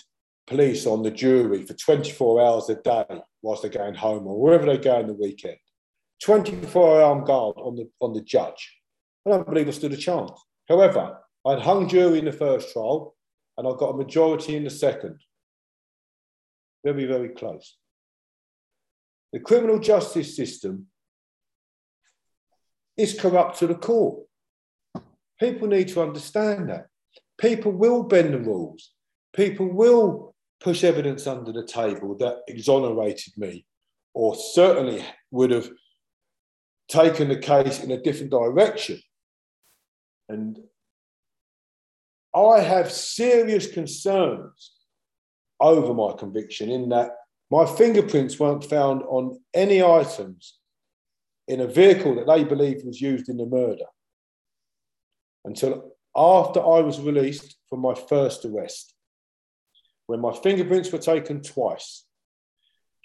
police 0.45 0.85
on 0.85 1.01
the 1.01 1.09
jury 1.09 1.63
for 1.63 1.73
24 1.73 2.41
hours 2.41 2.69
a 2.69 2.75
day 2.75 3.05
whilst 3.41 3.63
they're 3.63 3.71
going 3.71 3.95
home 3.95 4.27
or 4.27 4.39
wherever 4.39 4.67
they 4.67 4.77
go 4.77 4.99
in 4.99 5.07
the 5.07 5.13
weekend. 5.13 5.57
24 6.21 7.01
armed 7.01 7.25
guard 7.25 7.55
on 7.57 7.75
the, 7.75 7.89
on 7.99 8.13
the 8.13 8.21
judge. 8.21 8.77
I 9.25 9.31
don't 9.31 9.47
believe 9.47 9.67
I 9.67 9.71
stood 9.71 9.93
a 9.93 9.97
chance. 9.97 10.31
However, 10.69 11.17
I'd 11.45 11.59
hung 11.59 11.89
jury 11.89 12.19
in 12.19 12.25
the 12.25 12.31
first 12.31 12.71
trial 12.71 13.15
and 13.57 13.67
I 13.67 13.71
got 13.71 13.95
a 13.95 13.97
majority 13.97 14.55
in 14.55 14.63
the 14.63 14.69
second. 14.69 15.19
Very, 16.83 17.05
very 17.05 17.29
close. 17.29 17.77
The 19.33 19.39
criminal 19.39 19.79
justice 19.79 20.35
system 20.35 20.85
is 22.95 23.19
corrupt 23.19 23.57
to 23.59 23.67
the 23.67 23.75
core. 23.75 24.23
People 25.39 25.67
need 25.67 25.87
to 25.89 26.01
understand 26.03 26.69
that. 26.69 26.87
People 27.37 27.71
will 27.71 28.03
bend 28.03 28.33
the 28.33 28.39
rules. 28.39 28.91
People 29.35 29.67
will 29.67 30.35
push 30.61 30.83
evidence 30.83 31.27
under 31.27 31.51
the 31.51 31.65
table 31.65 32.15
that 32.17 32.37
exonerated 32.47 33.33
me 33.37 33.65
or 34.13 34.35
certainly 34.35 35.03
would 35.31 35.51
have 35.51 35.69
taken 36.87 37.27
the 37.27 37.37
case 37.37 37.83
in 37.83 37.91
a 37.91 38.01
different 38.01 38.31
direction. 38.31 38.99
And 40.29 40.57
I 42.33 42.61
have 42.61 42.91
serious 42.91 43.71
concerns 43.71 44.71
over 45.59 45.93
my 45.93 46.13
conviction 46.17 46.69
in 46.69 46.89
that 46.89 47.11
my 47.51 47.65
fingerprints 47.65 48.39
weren't 48.39 48.65
found 48.65 49.03
on 49.03 49.39
any 49.53 49.83
items 49.83 50.57
in 51.47 51.61
a 51.61 51.67
vehicle 51.67 52.15
that 52.15 52.27
they 52.27 52.43
believe 52.43 52.83
was 52.83 52.99
used 52.99 53.29
in 53.29 53.37
the 53.37 53.45
murder 53.45 53.85
until 55.45 55.94
after 56.15 56.59
I 56.59 56.79
was 56.79 56.99
released 56.99 57.57
from 57.69 57.81
my 57.81 57.93
first 57.93 58.45
arrest, 58.45 58.93
when 60.07 60.21
my 60.21 60.33
fingerprints 60.33 60.91
were 60.91 60.99
taken 60.99 61.41
twice. 61.41 62.05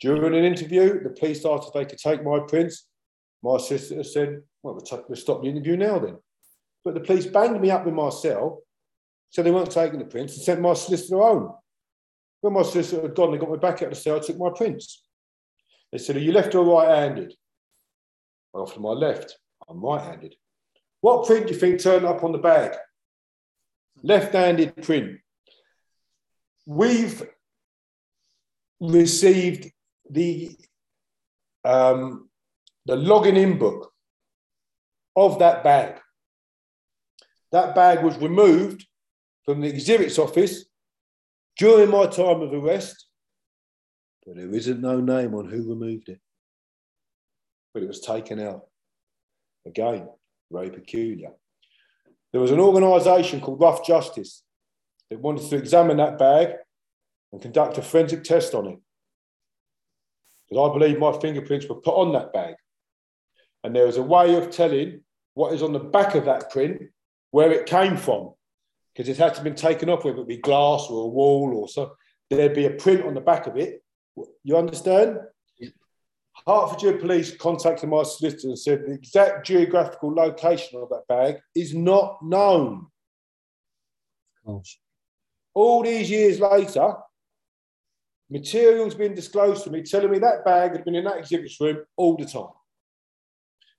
During 0.00 0.34
an 0.34 0.44
interview, 0.44 1.02
the 1.02 1.11
police 1.11 1.44
asked 1.44 1.68
if 1.68 1.74
they 1.74 1.84
could 1.84 1.98
take 1.98 2.24
my 2.24 2.40
prints, 2.46 2.86
my 3.42 3.58
sister 3.58 4.02
said, 4.02 4.42
well, 4.62 4.74
we'll, 4.74 4.82
t- 4.82 5.04
we'll 5.08 5.16
stop 5.16 5.42
the 5.42 5.48
interview 5.48 5.76
now 5.76 5.98
then. 5.98 6.18
But 6.84 6.94
the 6.94 7.00
police 7.00 7.26
banged 7.26 7.61
me 7.61 7.70
up 7.70 7.86
in 7.86 7.94
my 7.94 8.11
cell, 8.11 8.62
so 9.30 9.42
they 9.42 9.50
weren't 9.50 9.70
taking 9.70 9.98
the 9.98 10.04
prints 10.04 10.34
and 10.34 10.42
sent 10.42 10.61
my 10.61 10.74
solicitor 10.74 11.16
home. 11.16 11.52
When 12.40 12.54
my 12.54 12.62
sister 12.62 13.02
had 13.02 13.14
gone, 13.14 13.32
they 13.32 13.38
got 13.38 13.50
me 13.50 13.58
back 13.58 13.76
out 13.76 13.84
of 13.84 13.90
the 13.90 13.96
cell, 13.96 14.16
I 14.16 14.20
took 14.20 14.38
my 14.38 14.50
prints. 14.54 15.02
They 15.92 15.98
said, 15.98 16.16
Are 16.16 16.20
you 16.20 16.32
left 16.32 16.54
or 16.54 16.64
right 16.64 16.88
handed? 16.88 17.34
I 18.54 18.58
offered 18.58 18.82
my 18.82 18.90
left. 18.90 19.36
I'm 19.68 19.80
right 19.80 20.02
handed. 20.02 20.34
What 21.00 21.26
print 21.26 21.46
do 21.46 21.54
you 21.54 21.58
think 21.58 21.80
turned 21.80 22.06
up 22.06 22.24
on 22.24 22.32
the 22.32 22.38
bag? 22.38 22.72
Left 24.03 24.32
handed 24.32 24.82
print. 24.82 25.18
We've 26.66 27.22
received 28.80 29.70
the, 30.09 30.57
um, 31.64 32.28
the 32.86 32.97
logging 32.97 33.36
in 33.36 33.59
book 33.59 33.93
of 35.16 35.38
that 35.41 35.62
bag. 35.62 36.01
That 37.53 37.74
bag 37.74 38.03
was 38.03 38.16
removed 38.18 38.86
from 39.45 39.61
the 39.61 39.68
exhibits 39.68 40.18
office 40.18 40.64
during 41.57 41.91
my 41.91 42.07
time 42.07 42.41
of 42.41 42.53
arrest, 42.53 43.07
but 44.24 44.36
there 44.36 44.55
isn't 44.55 44.80
no 44.80 45.01
name 45.01 45.34
on 45.34 45.49
who 45.49 45.68
removed 45.68 46.09
it. 46.09 46.20
But 47.74 47.82
it 47.82 47.88
was 47.88 48.01
taken 48.01 48.41
out. 48.41 48.66
Again, 49.66 50.09
very 50.51 50.70
peculiar. 50.70 51.30
There 52.33 52.41
was 52.41 52.53
an 52.53 52.61
organisation 52.61 53.41
called 53.41 53.61
Rough 53.61 53.85
Justice 53.85 54.43
that 55.11 55.20
wanted 55.20 55.49
to 55.51 55.57
examine 55.57 55.97
that 55.97 56.18
bag 56.18 56.55
and 57.33 57.43
conduct 57.43 57.78
a 57.78 57.83
forensic 57.83 58.24
test 58.24 58.55
on 58.55 58.66
it. 58.66 58.78
Because 60.49 60.70
I 60.70 60.72
believe 60.72 60.99
my 60.99 61.12
fingerprints 61.18 61.66
were 61.66 61.76
put 61.76 61.95
on 61.95 62.12
that 62.12 62.33
bag. 62.33 62.55
And 63.62 63.74
there 63.74 63.87
was 63.87 63.97
a 63.97 64.03
way 64.03 64.37
of 64.37 64.51
telling 64.51 65.03
what 65.35 65.53
is 65.53 65.62
on 65.62 65.72
the 65.72 65.78
back 65.78 66.14
of 66.14 66.24
that 66.24 66.51
print 66.51 66.83
where 67.31 67.53
it 67.53 67.66
came 67.66 67.97
from. 67.97 68.33
Because 68.93 69.09
it 69.09 69.16
had 69.16 69.31
to 69.31 69.35
have 69.37 69.45
been 69.45 69.55
taken 69.55 69.89
off, 69.89 70.05
whether 70.05 70.20
it 70.20 70.28
be 70.28 70.37
glass 70.39 70.87
or 70.89 71.05
a 71.05 71.09
wall 71.09 71.53
or 71.55 71.68
so. 71.68 71.97
There'd 72.28 72.55
be 72.55 72.66
a 72.66 72.70
print 72.70 73.05
on 73.05 73.14
the 73.14 73.20
back 73.20 73.47
of 73.47 73.57
it. 73.57 73.83
You 74.45 74.57
understand? 74.57 75.18
Hertfordshire 76.47 76.99
Police 76.99 77.36
contacted 77.36 77.88
my 77.88 78.03
solicitor 78.03 78.49
and 78.49 78.59
said 78.59 78.84
the 78.86 78.93
exact 78.93 79.47
geographical 79.47 80.12
location 80.12 80.80
of 80.80 80.88
that 80.88 81.07
bag 81.09 81.41
is 81.55 81.74
not 81.74 82.18
known. 82.22 82.86
All 85.55 85.82
these 85.82 86.11
years 86.11 86.41
later, 86.41 86.95
material's 88.30 88.95
been 88.95 89.14
disclosed 89.14 89.64
to 89.64 89.70
me 89.70 89.82
telling 89.82 90.11
me 90.11 90.18
that 90.18 90.45
bag 90.45 90.72
had 90.72 90.84
been 90.84 90.95
in 90.95 91.05
that 91.05 91.18
exhibit 91.18 91.53
room 91.61 91.84
all 91.97 92.16
the 92.16 92.24
time. 92.24 92.49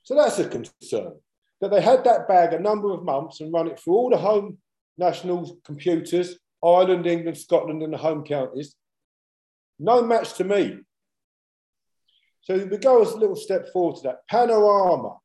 So 0.03 0.15
that's 0.15 0.39
a 0.39 0.47
concern 0.47 1.13
that 1.61 1.71
they 1.71 1.81
had 1.81 2.03
that 2.03 2.27
bag 2.27 2.53
a 2.53 2.59
number 2.59 2.91
of 2.91 3.03
months 3.03 3.39
and 3.39 3.53
run 3.53 3.67
it 3.67 3.79
through 3.79 3.93
all 3.93 4.09
the 4.09 4.17
home 4.17 4.57
national 4.97 5.57
computers, 5.63 6.37
Ireland, 6.63 7.07
England, 7.07 7.37
Scotland, 7.37 7.81
and 7.81 7.93
the 7.93 7.97
home 7.97 8.23
counties. 8.23 8.75
No 9.79 10.01
match 10.03 10.33
to 10.35 10.43
me. 10.43 10.79
So 12.41 12.57
we 12.57 12.77
go 12.77 13.01
a 13.01 13.05
little 13.17 13.35
step 13.35 13.71
forward 13.71 13.97
to 13.97 14.03
that. 14.03 14.27
Panorama, 14.27 15.17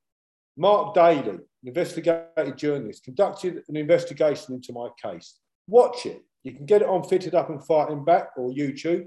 Mark 0.56 0.94
Daly, 0.94 1.38
investigative 1.64 2.56
journalist, 2.56 3.04
conducted 3.04 3.62
an 3.68 3.76
investigation 3.76 4.54
into 4.54 4.72
my 4.72 4.88
case. 5.02 5.38
Watch 5.66 6.06
it. 6.06 6.22
You 6.44 6.52
can 6.52 6.66
get 6.66 6.82
it 6.82 6.88
on 6.88 7.02
Fitted 7.02 7.34
Up 7.34 7.50
and 7.50 7.64
Fighting 7.64 8.04
Back 8.04 8.28
or 8.36 8.50
YouTube. 8.50 9.06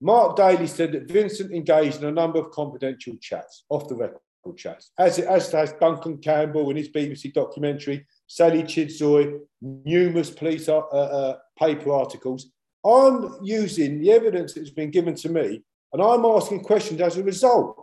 Mark 0.00 0.36
Daly 0.36 0.66
said 0.66 0.92
that 0.92 1.10
Vincent 1.10 1.52
engaged 1.52 1.98
in 1.98 2.08
a 2.08 2.12
number 2.12 2.38
of 2.38 2.50
confidential 2.50 3.14
chats, 3.20 3.64
off 3.68 3.88
the 3.88 3.96
record 3.96 4.20
chats, 4.56 4.90
as, 4.98 5.18
as 5.18 5.52
has 5.52 5.72
Duncan 5.74 6.18
Campbell 6.18 6.70
in 6.70 6.76
his 6.76 6.88
BBC 6.88 7.32
documentary, 7.32 8.06
Sally 8.26 8.62
Chidzoy, 8.62 9.38
numerous 9.60 10.30
police 10.30 10.68
uh, 10.68 10.78
uh, 10.78 11.38
paper 11.58 11.92
articles. 11.92 12.50
I'm 12.84 13.36
using 13.42 14.00
the 14.00 14.10
evidence 14.10 14.54
that's 14.54 14.70
been 14.70 14.90
given 14.90 15.14
to 15.16 15.28
me 15.28 15.62
and 15.92 16.02
I'm 16.02 16.24
asking 16.24 16.62
questions 16.64 17.00
as 17.00 17.16
a 17.16 17.22
result. 17.22 17.76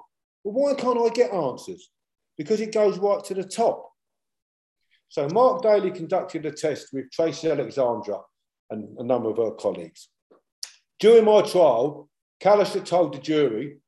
Well, 0.43 0.53
why 0.53 0.73
can't 0.73 0.99
I 0.99 1.09
get 1.13 1.33
answers? 1.33 1.89
Because 2.37 2.61
it 2.61 2.73
goes 2.73 2.97
right 2.97 3.23
to 3.25 3.33
the 3.33 3.43
top. 3.43 3.91
So 5.09 5.27
Mark 5.29 5.61
Daly 5.61 5.91
conducted 5.91 6.45
a 6.45 6.51
test 6.51 6.89
with 6.93 7.11
Tracy 7.11 7.49
Alexandra 7.49 8.21
and 8.69 8.97
a 8.99 9.03
number 9.03 9.29
of 9.29 9.37
her 9.37 9.51
colleagues. 9.51 10.09
During 10.99 11.25
my 11.25 11.41
trial, 11.41 12.09
Callister 12.41 12.83
told 12.85 13.13
the 13.13 13.19
jury 13.19 13.79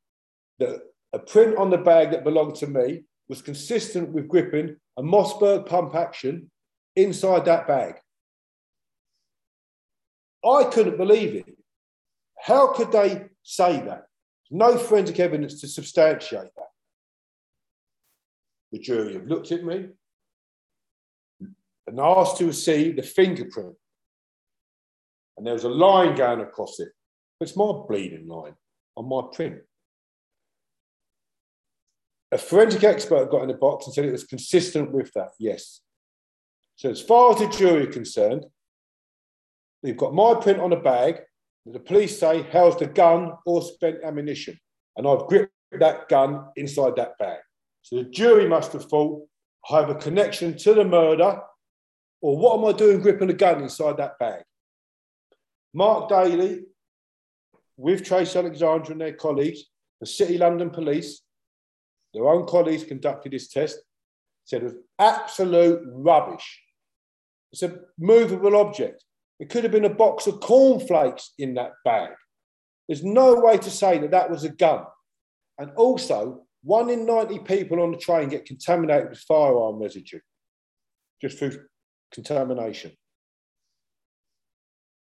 that 0.59 0.81
a 1.13 1.19
print 1.19 1.57
on 1.57 1.69
the 1.69 1.77
bag 1.77 2.11
that 2.11 2.23
belonged 2.23 2.55
to 2.55 2.67
me 2.67 3.03
was 3.29 3.41
consistent 3.41 4.09
with 4.09 4.27
gripping 4.27 4.75
a 4.97 5.01
Mossberg 5.01 5.65
pump 5.65 5.95
action 5.95 6.49
inside 6.95 7.45
that 7.45 7.67
bag. 7.67 7.95
I 10.43 10.65
couldn't 10.65 10.97
believe 10.97 11.35
it. 11.35 11.57
How 12.39 12.73
could 12.73 12.91
they 12.91 13.25
say 13.43 13.79
that? 13.81 14.05
No 14.51 14.77
forensic 14.77 15.17
evidence 15.19 15.61
to 15.61 15.67
substantiate 15.67 16.53
that. 16.57 16.65
The 18.73 18.79
jury 18.79 19.13
have 19.13 19.27
looked 19.27 19.51
at 19.53 19.63
me 19.63 19.87
and 21.87 21.99
asked 21.99 22.37
to 22.37 22.51
see 22.51 22.91
the 22.91 23.01
fingerprint. 23.01 23.75
And 25.37 25.47
there 25.47 25.53
was 25.53 25.63
a 25.63 25.69
line 25.69 26.15
going 26.15 26.41
across 26.41 26.79
it. 26.81 26.89
It's 27.39 27.55
my 27.55 27.71
bleeding 27.87 28.27
line 28.27 28.53
on 28.97 29.07
my 29.09 29.21
print. 29.33 29.61
A 32.33 32.37
forensic 32.37 32.83
expert 32.83 33.31
got 33.31 33.41
in 33.43 33.47
the 33.47 33.53
box 33.53 33.85
and 33.85 33.93
said 33.93 34.05
it 34.05 34.11
was 34.11 34.25
consistent 34.25 34.91
with 34.91 35.11
that. 35.13 35.31
Yes. 35.39 35.81
So, 36.75 36.89
as 36.89 37.01
far 37.01 37.33
as 37.33 37.39
the 37.39 37.47
jury 37.47 37.87
are 37.87 37.91
concerned, 37.91 38.45
they've 39.81 39.97
got 39.97 40.13
my 40.13 40.35
print 40.35 40.59
on 40.59 40.71
a 40.73 40.79
bag 40.79 41.21
the 41.65 41.79
police 41.79 42.19
say 42.19 42.41
housed 42.43 42.79
the 42.79 42.87
gun 42.87 43.33
or 43.45 43.61
spent 43.61 44.03
ammunition. 44.03 44.57
And 44.97 45.07
I've 45.07 45.27
gripped 45.27 45.53
that 45.79 46.09
gun 46.09 46.47
inside 46.55 46.95
that 46.95 47.17
bag. 47.17 47.39
So 47.81 47.97
the 47.97 48.09
jury 48.09 48.47
must 48.47 48.73
have 48.73 48.85
thought, 48.85 49.27
I 49.69 49.79
have 49.79 49.89
a 49.89 49.95
connection 49.95 50.57
to 50.57 50.73
the 50.73 50.83
murder, 50.83 51.39
or 52.21 52.37
what 52.37 52.57
am 52.57 52.65
I 52.65 52.77
doing 52.77 52.99
gripping 52.99 53.29
a 53.29 53.33
gun 53.33 53.61
inside 53.61 53.97
that 53.97 54.17
bag? 54.19 54.43
Mark 55.73 56.09
Daly, 56.09 56.63
with 57.77 58.03
Trace 58.03 58.35
Alexander 58.35 58.91
and 58.91 59.01
their 59.01 59.13
colleagues, 59.13 59.63
the 59.99 60.05
City 60.05 60.37
London 60.37 60.69
Police, 60.69 61.21
their 62.13 62.27
own 62.27 62.45
colleagues 62.45 62.83
conducted 62.83 63.31
this 63.31 63.47
test, 63.47 63.79
said 64.43 64.61
it 64.61 64.65
was 64.65 64.75
absolute 64.99 65.81
rubbish. 65.85 66.61
It's 67.51 67.63
a 67.63 67.79
movable 67.97 68.55
object. 68.55 69.03
It 69.41 69.49
could 69.49 69.63
have 69.63 69.71
been 69.71 69.85
a 69.85 69.89
box 69.89 70.27
of 70.27 70.39
cornflakes 70.39 71.33
in 71.39 71.55
that 71.55 71.71
bag. 71.83 72.11
There's 72.87 73.03
no 73.03 73.33
way 73.33 73.57
to 73.57 73.71
say 73.71 73.97
that 73.97 74.11
that 74.11 74.29
was 74.29 74.43
a 74.43 74.49
gun. 74.49 74.83
And 75.57 75.71
also, 75.71 76.43
one 76.63 76.91
in 76.91 77.07
90 77.07 77.39
people 77.39 77.81
on 77.81 77.91
the 77.91 77.97
train 77.97 78.29
get 78.29 78.45
contaminated 78.45 79.09
with 79.09 79.19
firearm 79.19 79.81
residue 79.81 80.19
just 81.19 81.39
through 81.39 81.59
contamination. 82.13 82.91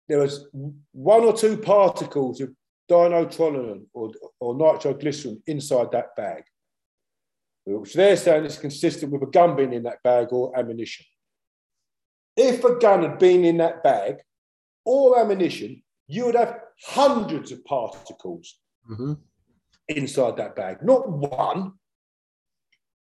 There 0.07 0.19
was 0.19 0.47
one 0.93 1.23
or 1.23 1.33
two 1.33 1.57
particles 1.57 2.39
of 2.39 2.53
dinitrotoluene 2.89 3.87
or, 3.93 4.11
or 4.39 4.55
nitroglycerin 4.55 5.41
inside 5.47 5.91
that 5.91 6.15
bag, 6.15 6.43
which 7.65 7.93
they're 7.93 8.15
saying 8.15 8.45
is 8.45 8.57
consistent 8.57 9.11
with 9.11 9.23
a 9.23 9.31
gun 9.31 9.57
being 9.57 9.73
in 9.73 9.83
that 9.83 10.01
bag 10.01 10.27
or 10.31 10.57
ammunition. 10.57 11.05
If 12.35 12.63
a 12.63 12.75
gun 12.75 13.03
had 13.03 13.19
been 13.19 13.45
in 13.45 13.57
that 13.57 13.83
bag 13.83 14.17
or 14.85 15.19
ammunition, 15.19 15.83
you 16.07 16.25
would 16.25 16.35
have 16.35 16.59
hundreds 16.83 17.51
of 17.51 17.63
particles 17.65 18.59
mm-hmm. 18.89 19.13
inside 19.87 20.37
that 20.37 20.55
bag, 20.55 20.77
not 20.83 21.09
one. 21.09 21.73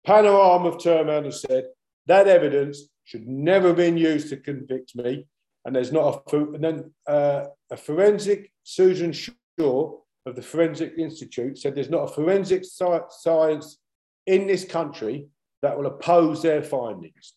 Panorama 0.04 0.68
of 0.68 0.76
Turman 0.76 1.24
has 1.24 1.40
said 1.40 1.64
that 2.06 2.28
evidence 2.28 2.82
should 3.04 3.26
never 3.26 3.68
have 3.68 3.76
been 3.76 3.96
used 3.96 4.28
to 4.28 4.36
convict 4.36 4.94
me. 4.94 5.26
And 5.64 5.74
there's 5.74 5.92
not 5.92 6.22
a, 6.32 6.36
and 6.36 6.62
then 6.62 6.94
uh, 7.08 7.46
a 7.70 7.76
forensic, 7.76 8.52
Susan 8.62 9.12
Shaw 9.12 9.98
of 10.26 10.36
the 10.36 10.42
Forensic 10.42 10.94
Institute 10.98 11.58
said 11.58 11.74
there's 11.74 11.90
not 11.90 12.10
a 12.10 12.14
forensic 12.14 12.64
science 12.64 13.78
in 14.26 14.46
this 14.46 14.64
country 14.64 15.26
that 15.62 15.76
will 15.76 15.86
oppose 15.86 16.42
their 16.42 16.62
findings. 16.62 17.34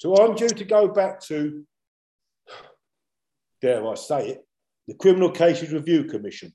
So 0.00 0.16
I'm 0.16 0.34
due 0.34 0.48
to 0.48 0.64
go 0.64 0.88
back 0.88 1.20
to, 1.24 1.62
dare 3.60 3.86
I 3.86 3.94
say 3.96 4.28
it, 4.30 4.46
the 4.88 4.94
Criminal 4.94 5.30
Cases 5.30 5.74
Review 5.74 6.04
Commission. 6.04 6.54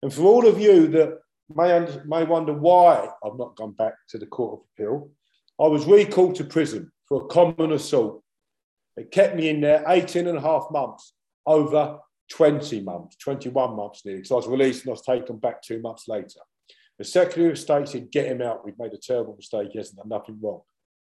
And 0.00 0.14
for 0.14 0.22
all 0.22 0.46
of 0.46 0.60
you 0.60 0.86
that 0.86 1.18
may, 1.52 1.84
may 2.06 2.22
wonder 2.22 2.52
why 2.52 3.08
I've 3.24 3.36
not 3.36 3.56
gone 3.56 3.72
back 3.72 3.94
to 4.10 4.18
the 4.18 4.26
Court 4.26 4.60
of 4.60 4.66
Appeal, 4.72 5.10
I 5.60 5.66
was 5.66 5.86
recalled 5.86 6.36
to 6.36 6.44
prison 6.44 6.92
for 7.08 7.24
a 7.24 7.26
common 7.26 7.72
assault. 7.72 8.22
It 8.96 9.10
kept 9.10 9.34
me 9.34 9.48
in 9.48 9.60
there 9.60 9.82
18 9.88 10.28
and 10.28 10.38
a 10.38 10.40
half 10.40 10.68
months, 10.70 11.14
over 11.46 11.98
20 12.30 12.80
months, 12.82 13.16
21 13.16 13.74
months 13.74 14.04
nearly, 14.04 14.20
because 14.20 14.30
I 14.30 14.36
was 14.36 14.46
released 14.46 14.84
and 14.84 14.90
I 14.90 14.92
was 14.92 15.02
taken 15.02 15.38
back 15.38 15.62
two 15.62 15.80
months 15.80 16.06
later. 16.06 16.38
The 16.96 17.04
Secretary 17.04 17.50
of 17.50 17.58
State 17.58 17.88
said, 17.88 18.12
get 18.12 18.26
him 18.26 18.40
out. 18.40 18.64
We've 18.64 18.78
made 18.78 18.92
a 18.92 18.98
terrible 18.98 19.34
mistake. 19.34 19.70
He 19.72 19.78
hasn't 19.78 19.98
done 19.98 20.08
nothing 20.08 20.38
wrong 20.40 20.60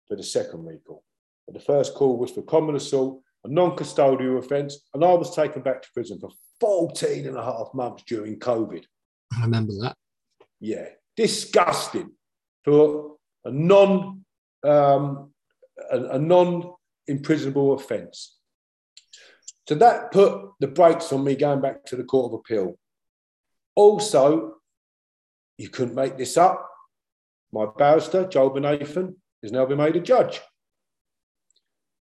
for 0.07 0.17
the 0.17 0.23
second 0.23 0.65
recall. 0.65 1.03
But 1.47 1.55
the 1.55 1.61
first 1.61 1.95
call 1.95 2.19
was 2.19 2.31
for 2.31 2.43
common 2.43 2.77
assault 2.77 3.21
a 3.45 3.49
non 3.49 3.77
custodial 3.77 4.39
offence, 4.39 4.79
and 4.95 5.05
I 5.05 5.13
was 5.13 5.35
taken 5.35 5.63
back 5.63 5.83
to 5.83 5.89
prison 5.93 6.19
for 6.19 6.31
14 6.61 7.27
and 7.27 7.37
a 7.37 7.45
half 7.45 7.69
months 7.75 8.05
during 8.07 8.39
COVID. 8.39 8.85
I 9.37 9.43
remember 9.43 9.73
that. 9.83 9.97
Yeah, 10.61 10.87
disgusting 11.17 12.13
for 12.65 13.17
a 13.45 13.51
non 13.51 14.25
um, 14.63 15.33
a, 15.91 15.99
a 16.13 16.19
non 16.19 16.73
imprisonable 17.07 17.75
offence. 17.75 18.39
So 19.69 19.75
that 19.77 20.13
put 20.13 20.51
the 20.61 20.69
brakes 20.69 21.13
on 21.13 21.25
me 21.25 21.37
going 21.37 21.61
back 21.61 21.85
to 21.87 21.97
the 21.97 22.05
Court 22.05 22.33
of 22.33 22.41
Appeal. 22.41 22.79
Also, 23.75 24.57
you 25.59 25.69
couldn't 25.69 25.95
make 25.95 26.19
this 26.19 26.37
up. 26.37 26.69
My 27.53 27.67
barrister, 27.67 28.27
Joel 28.27 28.51
Bennathan, 28.51 29.15
has 29.43 29.53
now 29.53 29.65
been 29.65 29.79
made 29.79 29.97
a 29.97 30.01
judge. 30.01 30.41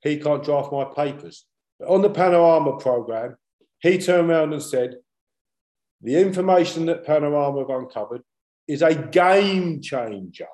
He 0.07 0.19
can't 0.19 0.45
draft 0.45 0.73
my 0.73 0.85
papers. 0.85 1.47
But 1.79 1.89
on 1.89 2.03
the 2.03 2.11
Panorama 2.11 2.79
programme, 2.79 3.37
he 3.81 3.99
turned 3.99 4.31
around 4.31 4.53
and 4.53 4.63
said, 4.63 4.97
the 6.03 6.21
information 6.21 6.87
that 6.87 7.05
Panorama 7.05 7.61
have 7.61 7.71
uncovered 7.71 8.23
is 8.69 8.83
a 8.83 8.95
game 8.95 9.81
changer. 9.81 10.47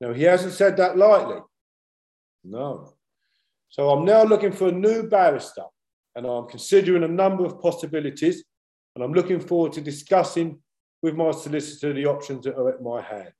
Now, 0.00 0.12
he 0.12 0.22
hasn't 0.22 0.54
said 0.54 0.76
that 0.76 0.96
lightly. 0.96 1.40
No. 2.44 2.94
So 3.68 3.90
I'm 3.90 4.04
now 4.04 4.22
looking 4.24 4.52
for 4.52 4.68
a 4.68 4.72
new 4.72 5.02
barrister 5.02 5.64
and 6.14 6.26
I'm 6.26 6.48
considering 6.48 7.04
a 7.04 7.08
number 7.08 7.44
of 7.44 7.60
possibilities 7.60 8.44
and 8.94 9.04
I'm 9.04 9.12
looking 9.12 9.40
forward 9.40 9.72
to 9.74 9.80
discussing 9.80 10.60
with 11.02 11.14
my 11.14 11.30
solicitor 11.30 11.92
the 11.92 12.06
options 12.06 12.44
that 12.44 12.56
are 12.56 12.70
at 12.70 12.82
my 12.82 13.02
hand. 13.02 13.32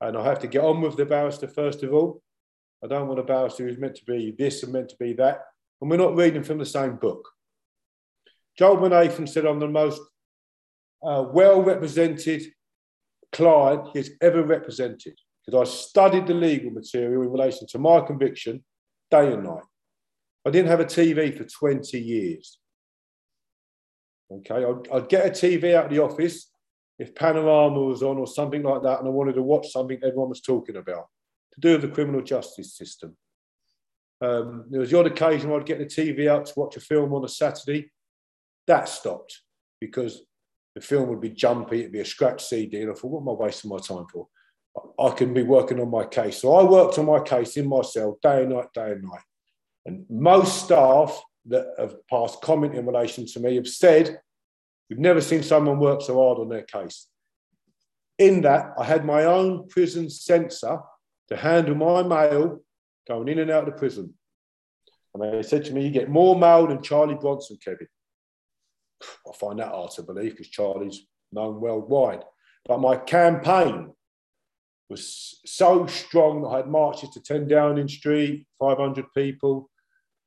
And 0.00 0.16
I 0.16 0.24
have 0.24 0.38
to 0.40 0.46
get 0.46 0.62
on 0.62 0.80
with 0.80 0.96
the 0.96 1.06
barrister 1.06 1.48
first 1.48 1.82
of 1.82 1.92
all. 1.92 2.22
I 2.82 2.86
don't 2.86 3.08
want 3.08 3.20
a 3.20 3.24
barrister 3.24 3.66
who's 3.66 3.78
meant 3.78 3.96
to 3.96 4.04
be 4.04 4.34
this 4.38 4.62
and 4.62 4.72
meant 4.72 4.90
to 4.90 4.96
be 4.98 5.12
that. 5.14 5.42
And 5.80 5.90
we're 5.90 5.96
not 5.96 6.16
reading 6.16 6.42
from 6.42 6.58
the 6.58 6.66
same 6.66 6.96
book. 6.96 7.28
Joel 8.56 8.76
Bennathan 8.76 9.28
said 9.28 9.46
I'm 9.46 9.60
the 9.60 9.68
most 9.68 10.00
uh, 11.02 11.24
well 11.32 11.62
represented 11.62 12.42
client 13.32 13.88
he's 13.92 14.10
ever 14.20 14.42
represented 14.42 15.14
because 15.44 15.68
I 15.68 15.70
studied 15.70 16.26
the 16.26 16.34
legal 16.34 16.70
material 16.70 17.22
in 17.22 17.30
relation 17.30 17.66
to 17.68 17.78
my 17.78 18.00
conviction 18.00 18.64
day 19.10 19.32
and 19.32 19.44
night. 19.44 19.62
I 20.46 20.50
didn't 20.50 20.70
have 20.70 20.80
a 20.80 20.84
TV 20.84 21.36
for 21.36 21.44
20 21.44 21.98
years. 21.98 22.58
Okay, 24.30 24.64
I'd, 24.64 24.88
I'd, 24.92 25.08
get 25.08 25.26
a 25.26 25.30
TV 25.30 25.74
out 25.74 25.86
of 25.86 25.90
the 25.90 26.00
office 26.00 26.50
if 26.98 27.14
Panorama 27.14 27.80
was 27.80 28.02
on 28.02 28.18
or 28.18 28.26
something 28.26 28.62
like 28.62 28.82
that, 28.82 28.98
and 28.98 29.08
I 29.08 29.10
wanted 29.10 29.36
to 29.36 29.42
watch 29.42 29.70
something 29.70 29.98
everyone 30.02 30.28
was 30.28 30.40
talking 30.40 30.76
about 30.76 31.06
to 31.60 31.68
do 31.68 31.72
with 31.72 31.82
the 31.82 31.94
criminal 31.94 32.22
justice 32.22 32.74
system. 32.76 33.16
Um, 34.20 34.64
there 34.70 34.80
was 34.80 34.90
the 34.90 34.98
odd 34.98 35.06
occasion 35.06 35.50
where 35.50 35.60
I'd 35.60 35.66
get 35.66 35.78
the 35.78 35.84
TV 35.84 36.28
out 36.28 36.46
to 36.46 36.52
watch 36.56 36.76
a 36.76 36.80
film 36.80 37.14
on 37.14 37.24
a 37.24 37.28
Saturday. 37.28 37.90
That 38.66 38.88
stopped 38.88 39.40
because 39.80 40.22
the 40.74 40.80
film 40.80 41.08
would 41.08 41.20
be 41.20 41.30
jumpy, 41.30 41.80
it'd 41.80 41.92
be 41.92 42.00
a 42.00 42.04
scratch 42.04 42.44
CD, 42.44 42.82
and 42.82 42.90
I 42.90 42.94
thought, 42.94 43.10
what 43.10 43.20
am 43.20 43.28
I 43.28 43.32
wasting 43.32 43.70
my 43.70 43.78
time 43.78 44.06
for? 44.12 44.28
I 44.98 45.10
can 45.10 45.34
be 45.34 45.42
working 45.42 45.80
on 45.80 45.90
my 45.90 46.04
case. 46.04 46.40
So 46.40 46.54
I 46.54 46.62
worked 46.62 46.98
on 46.98 47.06
my 47.06 47.20
case 47.20 47.56
in 47.56 47.68
my 47.68 47.82
cell 47.82 48.18
day 48.22 48.42
and 48.42 48.50
night, 48.50 48.72
day 48.74 48.92
and 48.92 49.02
night. 49.02 49.22
And 49.86 50.04
most 50.08 50.64
staff 50.64 51.20
that 51.46 51.66
have 51.78 52.06
passed 52.08 52.42
comment 52.42 52.74
in 52.74 52.86
relation 52.86 53.26
to 53.26 53.40
me 53.40 53.56
have 53.56 53.68
said, 53.68 54.20
We've 54.88 54.98
never 54.98 55.20
seen 55.20 55.42
someone 55.42 55.78
work 55.78 56.00
so 56.00 56.14
hard 56.14 56.38
on 56.38 56.48
their 56.48 56.62
case. 56.62 57.08
In 58.18 58.42
that, 58.42 58.72
I 58.78 58.84
had 58.84 59.04
my 59.04 59.24
own 59.24 59.68
prison 59.68 60.08
censor 60.08 60.78
to 61.28 61.36
handle 61.36 61.74
my 61.74 62.02
mail 62.02 62.60
going 63.06 63.28
in 63.28 63.38
and 63.38 63.50
out 63.50 63.66
of 63.66 63.74
the 63.74 63.78
prison. 63.78 64.14
And 65.14 65.22
they 65.22 65.42
said 65.42 65.64
to 65.66 65.72
me, 65.72 65.84
You 65.84 65.90
get 65.90 66.08
more 66.08 66.38
mail 66.38 66.66
than 66.66 66.82
Charlie 66.82 67.14
Bronson, 67.14 67.58
Kevin. 67.62 67.88
I 69.02 69.36
find 69.38 69.58
that 69.58 69.68
hard 69.68 69.90
to 69.92 70.02
believe 70.02 70.32
because 70.32 70.48
Charlie's 70.48 71.06
known 71.32 71.60
worldwide. 71.60 72.24
But 72.66 72.80
my 72.80 72.96
campaign 72.96 73.92
was 74.90 75.40
so 75.44 75.86
strong 75.86 76.42
that 76.42 76.48
I 76.48 76.56
had 76.58 76.68
marches 76.68 77.10
to 77.10 77.20
10 77.20 77.48
Downing 77.48 77.88
Street, 77.88 78.46
500 78.58 79.06
people, 79.14 79.70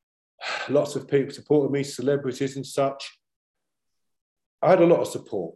lots 0.70 0.96
of 0.96 1.08
people 1.08 1.34
supported 1.34 1.72
me, 1.72 1.84
celebrities 1.84 2.56
and 2.56 2.66
such. 2.66 3.18
I 4.62 4.70
had 4.70 4.82
a 4.82 4.86
lot 4.86 5.02
of 5.02 5.08
support 5.08 5.56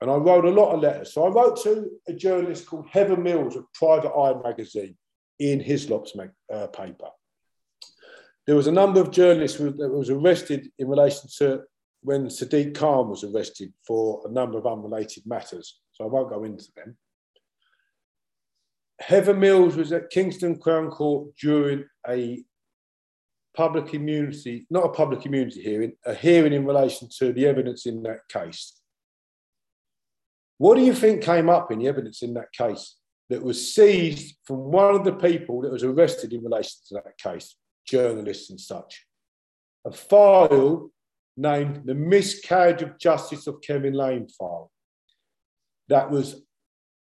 and 0.00 0.10
I 0.10 0.16
wrote 0.16 0.44
a 0.44 0.50
lot 0.50 0.74
of 0.74 0.80
letters. 0.80 1.12
So 1.12 1.24
I 1.24 1.30
wrote 1.30 1.62
to 1.62 1.90
a 2.08 2.12
journalist 2.12 2.66
called 2.66 2.88
Heather 2.90 3.16
Mills 3.16 3.56
of 3.56 3.72
Private 3.72 4.12
Eye 4.12 4.40
magazine 4.42 4.96
in 5.38 5.60
Hislop's 5.60 6.14
uh, 6.52 6.66
paper. 6.68 7.08
There 8.46 8.56
was 8.56 8.66
a 8.66 8.72
number 8.72 9.00
of 9.00 9.10
journalists 9.10 9.58
that 9.58 9.90
was 9.90 10.10
arrested 10.10 10.70
in 10.78 10.88
relation 10.88 11.28
to 11.38 11.62
when 12.02 12.26
Sadiq 12.26 12.74
Khan 12.74 13.08
was 13.08 13.24
arrested 13.24 13.72
for 13.86 14.22
a 14.26 14.30
number 14.30 14.58
of 14.58 14.66
unrelated 14.66 15.22
matters. 15.26 15.80
So 15.92 16.04
I 16.04 16.08
won't 16.08 16.28
go 16.28 16.44
into 16.44 16.66
them. 16.76 16.98
Heather 19.00 19.34
Mills 19.34 19.76
was 19.76 19.92
at 19.92 20.10
Kingston 20.10 20.58
Crown 20.58 20.90
Court 20.90 21.34
during 21.40 21.84
a 22.06 22.44
public 23.56 23.94
immunity, 23.94 24.66
not 24.70 24.84
a 24.84 24.90
public 24.90 25.24
immunity 25.24 25.62
hearing, 25.62 25.92
a 26.04 26.14
hearing 26.14 26.52
in 26.52 26.66
relation 26.66 27.08
to 27.18 27.32
the 27.32 27.46
evidence 27.46 27.86
in 27.86 28.02
that 28.02 28.20
case. 28.28 28.80
What 30.58 30.76
do 30.76 30.82
you 30.82 30.94
think 30.94 31.22
came 31.22 31.48
up 31.48 31.72
in 31.72 31.78
the 31.78 31.88
evidence 31.88 32.22
in 32.22 32.34
that 32.34 32.52
case 32.52 32.96
that 33.30 33.42
was 33.42 33.74
seized 33.74 34.36
from 34.44 34.58
one 34.70 34.94
of 34.94 35.04
the 35.04 35.14
people 35.14 35.62
that 35.62 35.72
was 35.72 35.82
arrested 35.82 36.32
in 36.32 36.44
relation 36.44 36.78
to 36.88 36.94
that 36.94 37.18
case, 37.18 37.56
journalists 37.86 38.50
and 38.50 38.60
such? 38.60 39.04
A 39.84 39.92
file 39.92 40.90
named 41.36 41.82
the 41.84 41.94
Miscarriage 41.94 42.82
of 42.82 42.98
Justice 42.98 43.46
of 43.46 43.60
Kevin 43.60 43.94
Lane 43.94 44.28
file 44.28 44.70
that 45.88 46.10
was 46.10 46.42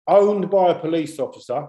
owned 0.08 0.49
by 0.49 0.72
a 0.72 0.80
police 0.80 1.20
officer 1.20 1.68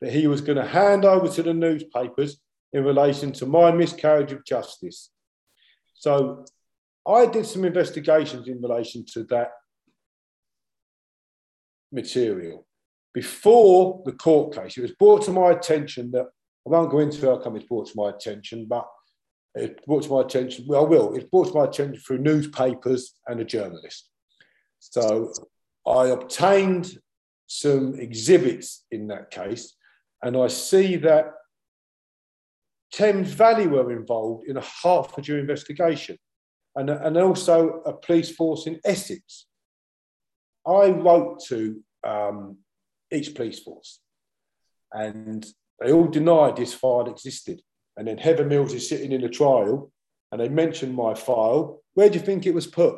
that 0.00 0.12
he 0.12 0.26
was 0.26 0.40
going 0.40 0.58
to 0.58 0.66
hand 0.66 1.04
over 1.04 1.28
to 1.28 1.42
the 1.42 1.54
newspapers 1.54 2.38
in 2.72 2.84
relation 2.84 3.32
to 3.32 3.46
my 3.46 3.70
miscarriage 3.70 4.32
of 4.32 4.44
justice. 4.44 5.10
So 5.94 6.44
I 7.06 7.26
did 7.26 7.46
some 7.46 7.64
investigations 7.64 8.48
in 8.48 8.60
relation 8.60 9.04
to 9.12 9.24
that 9.24 9.50
material. 11.92 12.66
Before 13.14 14.02
the 14.04 14.12
court 14.12 14.54
case, 14.54 14.76
it 14.76 14.82
was 14.82 14.92
brought 14.92 15.22
to 15.24 15.32
my 15.32 15.50
attention 15.50 16.10
that 16.12 16.26
I 16.66 16.70
won't 16.70 16.90
go 16.90 16.98
into 16.98 17.26
how 17.26 17.38
come 17.38 17.56
it's 17.56 17.66
brought 17.66 17.88
to 17.88 17.96
my 17.96 18.10
attention, 18.10 18.66
but 18.68 18.86
it 19.54 19.84
brought 19.86 20.04
to 20.04 20.10
my 20.10 20.20
attention, 20.20 20.66
well, 20.68 20.84
I 20.84 20.88
will, 20.88 21.14
it's 21.14 21.28
brought 21.28 21.48
to 21.48 21.54
my 21.54 21.64
attention 21.64 22.00
through 22.00 22.18
newspapers 22.18 23.14
and 23.26 23.40
a 23.40 23.44
journalist. 23.44 24.08
So 24.78 25.32
I 25.86 26.06
obtained 26.08 26.98
some 27.46 27.94
exhibits 27.94 28.84
in 28.90 29.08
that 29.08 29.30
case 29.30 29.74
and 30.22 30.36
I 30.36 30.48
see 30.48 30.96
that 30.96 31.32
Thames 32.92 33.30
Valley 33.30 33.66
were 33.66 33.92
involved 33.92 34.48
in 34.48 34.56
a 34.56 34.64
Hertfordshire 34.82 35.38
investigation 35.38 36.18
and, 36.76 36.90
and 36.90 37.16
also 37.16 37.82
a 37.84 37.92
police 37.92 38.34
force 38.34 38.66
in 38.66 38.80
Essex. 38.84 39.46
I 40.68 40.90
wrote 40.90 41.42
to 41.46 41.82
um, 42.04 42.58
each 43.10 43.34
police 43.34 43.60
force 43.60 44.00
and 44.92 45.46
they 45.80 45.92
all 45.92 46.08
denied 46.08 46.56
this 46.56 46.74
file 46.74 47.08
existed. 47.08 47.62
And 47.96 48.06
then 48.06 48.18
Heather 48.18 48.44
Mills 48.44 48.74
is 48.74 48.88
sitting 48.88 49.12
in 49.12 49.24
a 49.24 49.28
trial 49.28 49.90
and 50.30 50.40
they 50.40 50.48
mentioned 50.48 50.94
my 50.94 51.14
file. 51.14 51.82
Where 51.94 52.08
do 52.08 52.18
you 52.18 52.24
think 52.24 52.46
it 52.46 52.54
was 52.54 52.66
put? 52.66 52.96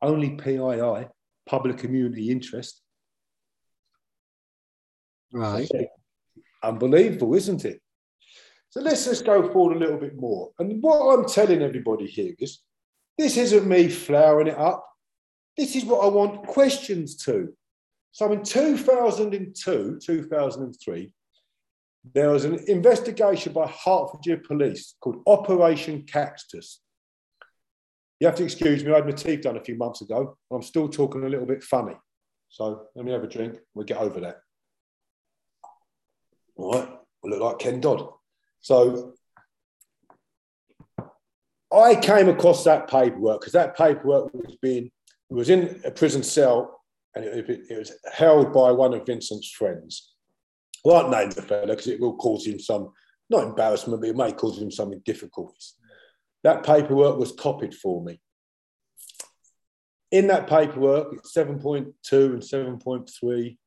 Only 0.00 0.30
PII, 0.30 1.06
public 1.46 1.78
community 1.78 2.30
interest. 2.30 2.80
Right. 5.32 5.68
Unbelievable, 6.62 7.34
isn't 7.34 7.64
it? 7.64 7.80
So 8.70 8.80
let's 8.80 9.04
just 9.04 9.24
go 9.24 9.50
forward 9.52 9.76
a 9.76 9.80
little 9.80 9.98
bit 9.98 10.16
more. 10.16 10.50
And 10.58 10.82
what 10.82 11.18
I'm 11.18 11.26
telling 11.26 11.62
everybody 11.62 12.06
here 12.06 12.34
is 12.38 12.60
this 13.16 13.36
isn't 13.36 13.66
me 13.66 13.88
flowering 13.88 14.48
it 14.48 14.58
up. 14.58 14.84
This 15.58 15.74
is 15.74 15.84
what 15.84 16.04
I 16.04 16.08
want 16.08 16.46
questions 16.46 17.16
to. 17.24 17.52
So 18.12 18.30
in 18.32 18.44
2002, 18.44 19.98
2003, 20.00 21.14
there 22.14 22.30
was 22.30 22.44
an 22.44 22.60
investigation 22.68 23.52
by 23.52 23.66
Hertfordshire 23.66 24.38
Police 24.38 24.94
called 25.00 25.20
Operation 25.26 26.04
Cactus. 26.04 26.80
You 28.20 28.28
have 28.28 28.36
to 28.36 28.44
excuse 28.44 28.84
me, 28.84 28.92
I 28.92 28.96
had 28.96 29.06
my 29.06 29.10
teeth 29.10 29.42
done 29.42 29.56
a 29.56 29.64
few 29.64 29.76
months 29.76 30.00
ago. 30.00 30.38
I'm 30.52 30.62
still 30.62 30.88
talking 30.88 31.24
a 31.24 31.28
little 31.28 31.46
bit 31.46 31.64
funny. 31.64 31.96
So 32.48 32.86
let 32.94 33.04
me 33.04 33.10
have 33.10 33.24
a 33.24 33.28
drink. 33.28 33.58
We'll 33.74 33.84
get 33.84 33.98
over 33.98 34.20
that. 34.20 34.36
All 36.56 36.72
right, 36.72 36.88
I 36.88 37.28
look 37.28 37.40
like 37.40 37.58
Ken 37.58 37.80
Dodd. 37.80 38.08
So 38.60 39.14
I 41.72 41.96
came 41.96 42.28
across 42.28 42.62
that 42.64 42.88
paperwork 42.88 43.40
because 43.40 43.52
that 43.54 43.76
paperwork 43.76 44.32
was 44.32 44.56
being 44.62 44.90
it 45.30 45.34
was 45.34 45.50
in 45.50 45.80
a 45.84 45.90
prison 45.90 46.22
cell 46.22 46.80
and 47.14 47.24
it, 47.24 47.50
it, 47.50 47.60
it 47.70 47.78
was 47.78 47.92
held 48.12 48.52
by 48.52 48.70
one 48.72 48.94
of 48.94 49.06
Vincent's 49.06 49.50
friends. 49.50 50.14
I 50.84 50.88
won't 50.88 51.10
name 51.10 51.30
the 51.30 51.42
fellow 51.42 51.66
because 51.66 51.88
it 51.88 52.00
will 52.00 52.16
cause 52.16 52.46
him 52.46 52.58
some 52.58 52.92
not 53.30 53.44
embarrassment, 53.44 54.00
but 54.00 54.08
it 54.08 54.16
may 54.16 54.32
cause 54.32 54.58
him 54.58 54.70
some 54.70 54.98
difficulties. 55.04 55.74
That 56.44 56.64
paperwork 56.64 57.18
was 57.18 57.32
copied 57.32 57.74
for 57.74 58.02
me. 58.02 58.20
In 60.10 60.28
that 60.28 60.46
paperwork, 60.46 61.12
it's 61.12 61.34
7.2 61.34 61.92
and 62.12 62.42
7.3. 62.42 63.58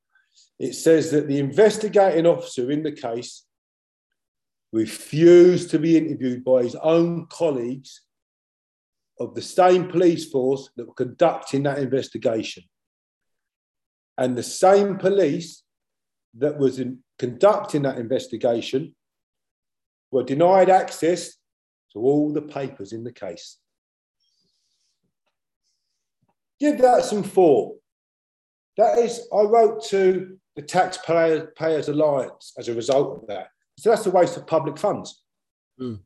It 0.58 0.74
says 0.74 1.12
that 1.12 1.28
the 1.28 1.38
investigating 1.38 2.26
officer 2.26 2.72
in 2.72 2.82
the 2.82 2.92
case 2.92 3.46
refused 4.74 5.70
to 5.72 5.80
be 5.80 5.98
interviewed 5.98 6.44
by 6.44 6.64
his 6.64 6.76
own 6.76 7.28
colleagues 7.28 8.02
of 9.22 9.36
the 9.36 9.42
same 9.42 9.88
police 9.88 10.30
force 10.30 10.70
that 10.76 10.88
were 10.88 10.94
conducting 10.94 11.64
that 11.64 11.80
investigation. 11.80 12.64
And 14.18 14.38
the 14.38 14.44
same 14.44 14.98
police 14.98 15.64
that 16.38 16.58
was 16.58 16.80
in 16.80 17.00
conducting 17.20 17.84
that 17.84 17.98
investigation 17.98 18.96
were 20.12 20.24
denied 20.24 20.70
access 20.70 21.38
to 21.94 22.00
all 22.00 22.34
the 22.34 22.42
papers 22.42 22.94
in 22.94 23.04
the 23.04 23.14
case. 23.14 23.58
Give 26.60 26.78
that 26.80 27.06
some 27.06 27.24
thought. 27.24 27.78
That 28.78 28.98
is, 29.00 29.28
I 29.34 29.42
wrote 29.42 29.84
to 29.86 30.38
the 30.56 30.62
Taxpayers 30.62 31.88
Alliance 31.88 32.54
as 32.58 32.68
a 32.68 32.74
result 32.74 33.22
of 33.22 33.28
that. 33.28 33.48
So 33.78 33.90
that's 33.90 34.06
a 34.06 34.12
waste 34.12 34.38
of 34.38 34.48
public 34.48 34.78
funds. 34.78 35.24
Mm. 35.80 36.00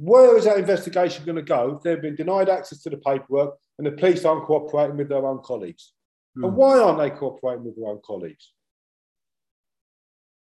Where 0.00 0.36
is 0.36 0.44
that 0.44 0.58
investigation 0.58 1.24
going 1.24 1.36
to 1.36 1.42
go 1.42 1.76
if 1.76 1.82
they've 1.82 2.00
been 2.00 2.14
denied 2.14 2.48
access 2.48 2.82
to 2.82 2.90
the 2.90 2.98
paperwork 2.98 3.56
and 3.78 3.86
the 3.86 3.92
police 3.92 4.24
aren't 4.24 4.44
cooperating 4.44 4.96
with 4.96 5.08
their 5.08 5.26
own 5.26 5.40
colleagues? 5.42 5.92
Mm. 6.36 6.48
And 6.48 6.56
why 6.56 6.78
aren't 6.78 6.98
they 6.98 7.10
cooperating 7.10 7.64
with 7.64 7.76
their 7.76 7.88
own 7.88 8.00
colleagues? 8.04 8.52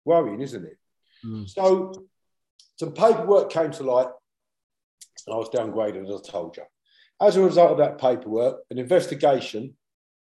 Worrying, 0.05 0.41
isn't 0.41 0.65
it? 0.65 0.79
Mm. 1.25 1.49
So 1.49 1.93
some 2.77 2.93
paperwork 2.93 3.51
came 3.51 3.71
to 3.73 3.83
light 3.83 4.09
and 5.27 5.35
I 5.35 5.39
was 5.39 5.51
downgraded, 5.51 6.09
as 6.09 6.29
I 6.29 6.31
told 6.31 6.57
you. 6.57 6.65
As 7.21 7.37
a 7.37 7.43
result 7.43 7.73
of 7.73 7.79
that 7.79 7.99
paperwork, 7.99 8.63
an 8.71 8.79
investigation 8.79 9.77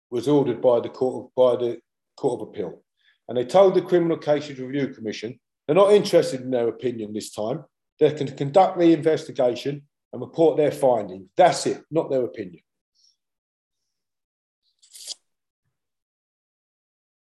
was 0.10 0.28
ordered 0.28 0.62
by 0.62 0.80
the 0.82 0.90
Court 0.90 1.26
of, 1.26 1.36
by 1.36 1.64
the 1.64 1.80
Court 2.18 2.42
of 2.42 2.50
Appeal. 2.50 2.84
And 3.28 3.38
they 3.38 3.46
told 3.46 3.76
the 3.76 3.82
Criminal 3.82 4.18
Cases 4.18 4.60
Review 4.60 4.90
Commission 4.90 5.40
they're 5.66 5.76
not 5.76 5.94
interested 5.94 6.42
in 6.42 6.52
their 6.52 6.68
opinion 6.68 7.14
this 7.14 7.32
time. 7.32 7.64
They 8.02 8.12
can 8.12 8.36
conduct 8.36 8.80
the 8.80 8.94
investigation 8.94 9.84
and 10.12 10.22
report 10.22 10.58
their 10.58 10.72
findings. 10.72 11.30
That's 11.38 11.68
it, 11.68 11.84
not 11.92 12.10
their 12.10 12.24
opinion. 12.24 12.64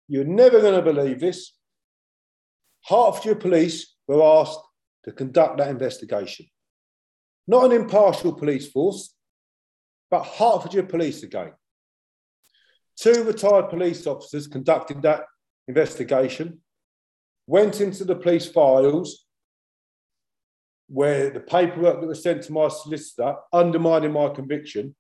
You're 0.09 0.25
never 0.25 0.63
going 0.63 0.83
to 0.83 0.93
believe 0.93 1.21
this. 1.21 1.53
Hertfordshire 2.87 3.35
Police 3.35 3.95
were 4.09 4.23
asked 4.23 4.61
to 5.05 5.13
conduct 5.13 5.59
that 5.59 5.69
investigation. 5.69 6.47
Not 7.47 7.67
an 7.67 7.73
impartial 7.73 8.33
police 8.33 8.71
force, 8.71 9.15
but 10.11 10.25
Hertfordshire 10.25 10.85
Police 10.85 11.23
again. 11.23 11.53
Two 12.97 13.25
retired 13.25 13.69
police 13.69 14.07
officers 14.07 14.47
conducted 14.47 15.03
that 15.03 15.25
investigation, 15.69 16.63
went 17.47 17.83
into 17.83 18.05
the 18.07 18.17
police 18.17 18.47
files 18.47 19.27
where 20.93 21.31
the 21.31 21.41
paperwork 21.41 22.03
that 22.03 22.07
was 22.07 22.23
sent 22.23 22.43
to 22.43 22.53
my 22.53 22.69
solicitor 22.69 23.35
undermining 23.51 24.13
my 24.13 24.29
conviction 24.29 24.95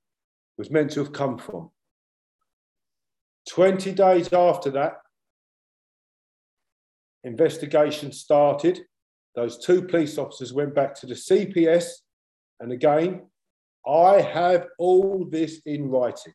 was 0.57 0.71
meant 0.71 0.91
to 0.91 1.01
have 1.01 1.13
come 1.13 1.37
from. 1.37 1.71
20 3.51 3.93
days 3.93 4.33
after 4.33 4.71
that, 4.71 4.95
investigation 7.25 8.11
started. 8.11 8.81
Those 9.35 9.59
two 9.59 9.83
police 9.83 10.17
officers 10.17 10.55
went 10.55 10.75
back 10.75 10.95
to 11.01 11.07
the 11.07 11.15
CPS 11.15 11.85
and 12.59 12.73
again, 12.73 13.27
I 13.87 14.23
have 14.23 14.69
all 14.79 15.27
this 15.29 15.61
in 15.67 15.91
writing. 15.91 16.33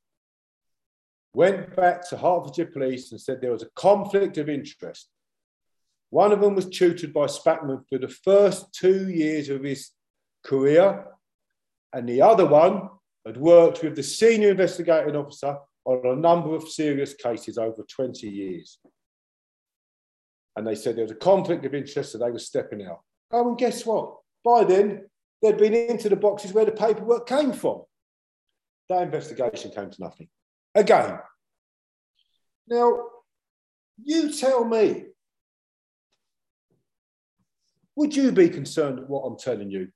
Went 1.34 1.76
back 1.76 2.08
to 2.10 2.18
Hertfordshire 2.18 2.68
Police 2.68 3.12
and 3.12 3.20
said 3.20 3.42
there 3.42 3.54
was 3.54 3.64
a 3.64 3.70
conflict 3.76 4.38
of 4.38 4.50
interest. 4.50 5.10
One 6.10 6.32
of 6.32 6.42
them 6.42 6.56
was 6.56 6.70
tutored 6.70 7.14
by 7.14 7.26
Spackman 7.26 7.84
for 7.90 7.98
the 7.98 8.08
first 8.08 8.74
two 8.74 9.10
years 9.10 9.50
of 9.50 9.64
his 9.64 9.92
career, 10.46 11.06
and 11.94 12.08
the 12.08 12.22
other 12.22 12.46
one 12.46 12.90
had 13.26 13.38
worked 13.38 13.84
with 13.84 13.96
the 13.96 14.04
senior 14.04 14.52
investigating 14.52 15.16
officer 15.16 15.58
on 15.86 16.02
a 16.06 16.16
number 16.16 16.56
of 16.56 16.68
serious 16.68 17.14
cases 17.14 17.58
over 17.58 17.84
20 17.84 18.28
years. 18.28 18.80
And 20.56 20.66
they 20.66 20.76
said 20.76 20.96
there 20.96 21.04
was 21.04 21.12
a 21.12 21.16
conflict 21.16 21.66
of 21.66 21.76
interest, 21.76 22.12
so 22.12 22.18
they 22.18 22.32
were 22.32 22.40
stepping 22.40 22.86
out. 22.86 23.02
Oh, 23.32 23.50
and 23.50 23.58
guess 23.58 23.86
what? 23.86 24.16
By 24.44 24.64
then, 24.64 25.08
They'd 25.42 25.58
been 25.58 25.74
into 25.74 26.10
the 26.10 26.16
boxes 26.16 26.54
where 26.54 26.66
the 26.66 26.72
paperwork 26.72 27.28
came 27.28 27.54
from. 27.54 27.84
That 28.90 29.04
investigation 29.04 29.72
came 29.72 29.90
to 29.90 30.02
nothing. 30.02 30.30
Again. 30.74 31.20
Now, 32.68 33.00
you 34.04 34.34
tell 34.34 34.66
me, 34.66 35.06
would 37.98 38.16
you 38.16 38.32
be 38.32 38.48
concerned 38.48 39.00
at 39.00 39.10
what 39.10 39.22
I'm 39.22 39.38
telling 39.38 39.72
you? 39.72 39.88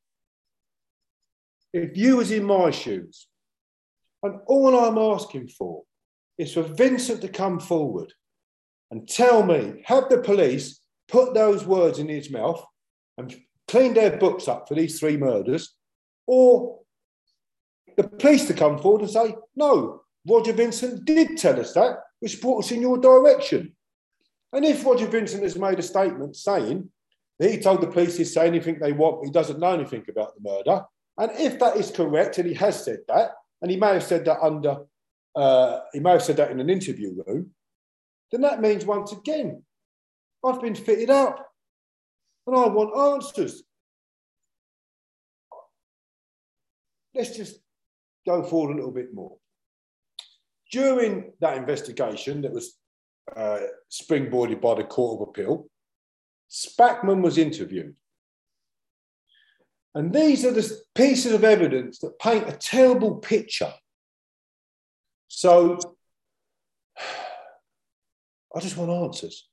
If 1.72 1.96
you 1.96 2.18
was 2.18 2.32
in 2.32 2.44
my 2.44 2.72
shoes, 2.72 3.28
and 4.24 4.40
all 4.48 4.76
I'm 4.76 4.98
asking 4.98 5.50
for 5.50 5.84
is 6.38 6.54
for 6.56 6.64
Vincent 6.64 7.22
to 7.22 7.28
come 7.28 7.60
forward 7.60 8.12
and 8.90 9.08
tell 9.08 9.44
me, 9.44 9.84
have 9.86 10.10
the 10.10 10.18
police 10.18 10.82
put 11.08 11.36
those 11.36 11.64
words 11.64 12.00
in 12.00 12.10
his 12.10 12.32
mouth 12.32 12.66
and 13.20 13.36
clean 13.68 13.94
their 13.94 14.18
books 14.18 14.48
up 14.48 14.68
for 14.68 14.74
these 14.74 15.00
three 15.00 15.16
murders, 15.16 15.76
or 16.26 16.80
the 17.98 18.04
police 18.04 18.48
to 18.48 18.56
come 18.56 18.80
forward 18.80 19.02
and 19.02 19.12
say, 19.12 19.36
no, 19.56 20.02
Roger 20.28 20.54
Vincent 20.54 21.06
did 21.06 21.38
tell 21.38 21.60
us 21.60 21.74
that, 21.74 22.00
which 22.20 22.42
brought 22.42 22.66
us 22.66 22.72
in 22.72 22.82
your 22.82 22.98
direction. 22.98 23.76
And 24.54 24.66
if 24.66 24.84
Roger 24.84 25.08
Vincent 25.08 25.44
has 25.44 25.56
made 25.56 25.78
a 25.78 25.84
statement 25.84 26.36
saying 26.36 26.90
he 27.50 27.58
told 27.60 27.82
the 27.82 27.88
police 27.88 28.18
he'd 28.18 28.26
say 28.26 28.48
anything 28.48 28.80
they 28.80 28.92
want, 28.92 29.26
he 29.26 29.32
doesn't 29.32 29.60
know 29.60 29.74
anything 29.74 30.06
about 30.10 30.36
the 30.36 30.42
murder, 30.50 30.84
and 31.18 31.32
if 31.40 31.60
that 31.60 31.78
is 31.78 31.92
correct, 31.92 32.38
and 32.38 32.48
he 32.48 32.54
has 32.56 32.84
said 32.84 33.00
that, 33.08 33.32
and 33.62 33.72
he 33.72 33.78
may 33.78 33.94
have 33.94 34.04
said 34.04 34.26
that 34.26 34.42
under, 34.42 34.78
uh, 35.36 35.80
he 35.94 36.00
may 36.00 36.12
have 36.12 36.24
said 36.24 36.38
that 36.38 36.52
in 36.52 36.60
an 36.60 36.70
interview 36.70 37.24
room, 37.26 37.52
then 38.32 38.42
that 38.42 38.62
means 38.62 38.86
once 38.86 39.12
again, 39.12 39.64
I've 40.44 40.62
been 40.62 40.76
fitted 40.76 41.10
up. 41.10 41.48
And 42.48 42.56
I 42.56 42.68
want 42.68 43.14
answers. 43.14 43.64
Let's 47.14 47.36
just 47.36 47.60
go 48.26 48.42
forward 48.44 48.74
a 48.74 48.76
little 48.78 48.92
bit 48.92 49.14
more. 49.14 49.38
During 50.72 51.34
that 51.42 51.58
investigation 51.58 52.42
that 52.42 52.52
was 52.52 52.78
uh, 53.36 53.60
springboarded 53.92 54.62
by 54.62 54.76
the 54.76 54.86
Court 54.86 55.22
of 55.22 55.28
Appeal, 55.30 55.68
Spackman 56.52 57.22
was 57.22 57.38
interviewed. 57.38 57.96
And 59.96 60.14
these 60.14 60.46
are 60.46 60.52
the 60.52 60.70
pieces 60.96 61.34
of 61.34 61.44
evidence 61.44 62.00
that 62.00 62.20
paint 62.20 62.48
a 62.48 62.54
terrible 62.54 63.16
picture. 63.16 63.74
So 65.28 65.80
I 68.56 68.60
just 68.60 68.78
want 68.78 68.92
answers. 68.92 69.48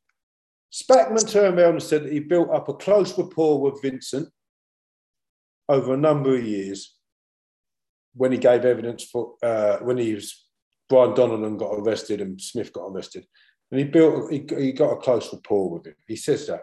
Spackman 0.73 1.31
turned 1.31 1.59
around 1.59 1.75
and 1.75 1.83
said 1.83 2.05
that 2.05 2.13
he 2.13 2.21
built 2.21 2.51
up 2.51 2.69
a 2.69 2.75
close 2.75 3.17
rapport 3.17 3.61
with 3.61 3.81
Vincent 3.81 4.29
over 5.69 5.95
a 5.95 5.99
number 5.99 6.37
of 6.37 6.45
years 6.45 6.97
when 8.15 8.33
he 8.33 8.39
gave 8.39 8.65
evidence 8.65 9.05
for 9.05 9.35
uh, 9.43 9.79
when 9.79 9.97
he 9.99 10.15
was 10.15 10.47
Brian 10.89 11.15
Donovan 11.15 11.57
got 11.57 11.75
arrested 11.75 12.21
and 12.21 12.41
Smith 12.41 12.73
got 12.73 12.89
arrested, 12.89 13.27
and 13.71 13.79
he 13.79 13.87
built 13.87 14.31
he, 14.33 14.47
he 14.59 14.73
got 14.73 14.93
a 14.93 14.97
close 14.97 15.33
rapport 15.33 15.71
with 15.71 15.87
him. 15.87 15.95
He 16.07 16.17
says 16.17 16.47
that. 16.49 16.63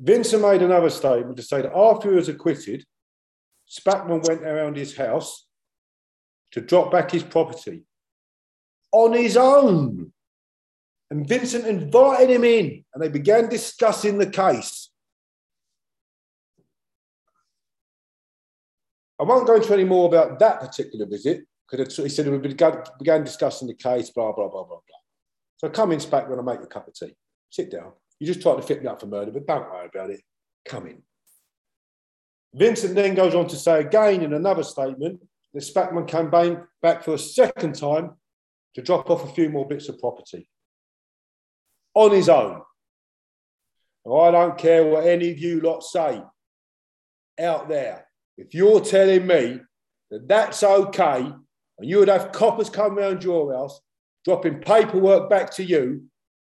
Vincent 0.00 0.42
made 0.42 0.62
another 0.62 0.90
statement 0.90 1.36
to 1.36 1.42
say 1.42 1.62
that 1.62 1.76
after 1.76 2.10
he 2.10 2.16
was 2.16 2.28
acquitted, 2.28 2.84
Spackman 3.68 4.26
went 4.26 4.42
around 4.42 4.76
his 4.76 4.96
house 4.96 5.46
to 6.52 6.60
drop 6.60 6.90
back 6.90 7.10
his 7.10 7.22
property 7.22 7.84
on 8.92 9.12
his 9.12 9.36
own. 9.36 10.12
And 11.10 11.26
Vincent 11.26 11.66
invited 11.66 12.30
him 12.30 12.44
in 12.44 12.84
and 12.94 13.02
they 13.02 13.08
began 13.08 13.48
discussing 13.48 14.18
the 14.18 14.30
case. 14.30 14.90
I 19.20 19.24
won't 19.24 19.46
go 19.46 19.56
into 19.56 19.72
any 19.74 19.84
more 19.84 20.06
about 20.06 20.38
that 20.38 20.60
particular 20.60 21.06
visit 21.06 21.44
because 21.68 21.96
he 21.96 22.08
said 22.08 22.28
we 22.28 22.38
began, 22.38 23.24
discussing 23.24 23.68
the 23.68 23.74
case, 23.74 24.10
blah, 24.10 24.32
blah, 24.32 24.48
blah, 24.48 24.62
blah, 24.62 24.76
blah. 24.76 24.98
So 25.56 25.68
come 25.68 25.92
in 25.92 26.00
when 26.00 26.38
I 26.38 26.42
make 26.42 26.60
a 26.60 26.66
cup 26.66 26.86
of 26.86 26.94
tea. 26.94 27.16
Sit 27.50 27.70
down. 27.70 27.92
You 28.20 28.26
just 28.26 28.42
tried 28.42 28.56
to 28.56 28.62
fit 28.62 28.82
me 28.82 28.88
up 28.88 29.00
for 29.00 29.06
murder, 29.06 29.30
but 29.30 29.46
don't 29.46 29.70
worry 29.70 29.88
about 29.92 30.10
it. 30.10 30.20
Come 30.64 30.86
in. 30.86 31.02
Vincent 32.54 32.94
then 32.94 33.14
goes 33.14 33.34
on 33.34 33.46
to 33.48 33.56
say 33.56 33.80
again 33.80 34.22
in 34.22 34.32
another 34.32 34.62
statement 34.62 35.20
that 35.54 35.62
Spackman 35.62 36.08
came 36.08 36.30
back 36.82 37.04
for 37.04 37.14
a 37.14 37.18
second 37.18 37.74
time 37.74 38.12
to 38.74 38.82
drop 38.82 39.10
off 39.10 39.24
a 39.24 39.34
few 39.34 39.50
more 39.50 39.66
bits 39.66 39.88
of 39.88 39.98
property 39.98 40.48
on 41.94 42.10
his 42.12 42.28
own. 42.28 42.62
I 44.06 44.30
don't 44.30 44.56
care 44.56 44.86
what 44.86 45.06
any 45.06 45.30
of 45.30 45.38
you 45.38 45.60
lot 45.60 45.82
say 45.82 46.22
out 47.38 47.68
there. 47.68 48.06
If 48.38 48.54
you're 48.54 48.80
telling 48.80 49.26
me 49.26 49.60
that 50.10 50.26
that's 50.26 50.62
okay, 50.62 51.30
and 51.78 51.88
you 51.88 51.98
would 51.98 52.08
have 52.08 52.32
coppers 52.32 52.70
come 52.70 52.96
round 52.96 53.22
your 53.22 53.54
house, 53.54 53.80
dropping 54.24 54.60
paperwork 54.60 55.28
back 55.28 55.50
to 55.56 55.64
you, 55.64 56.04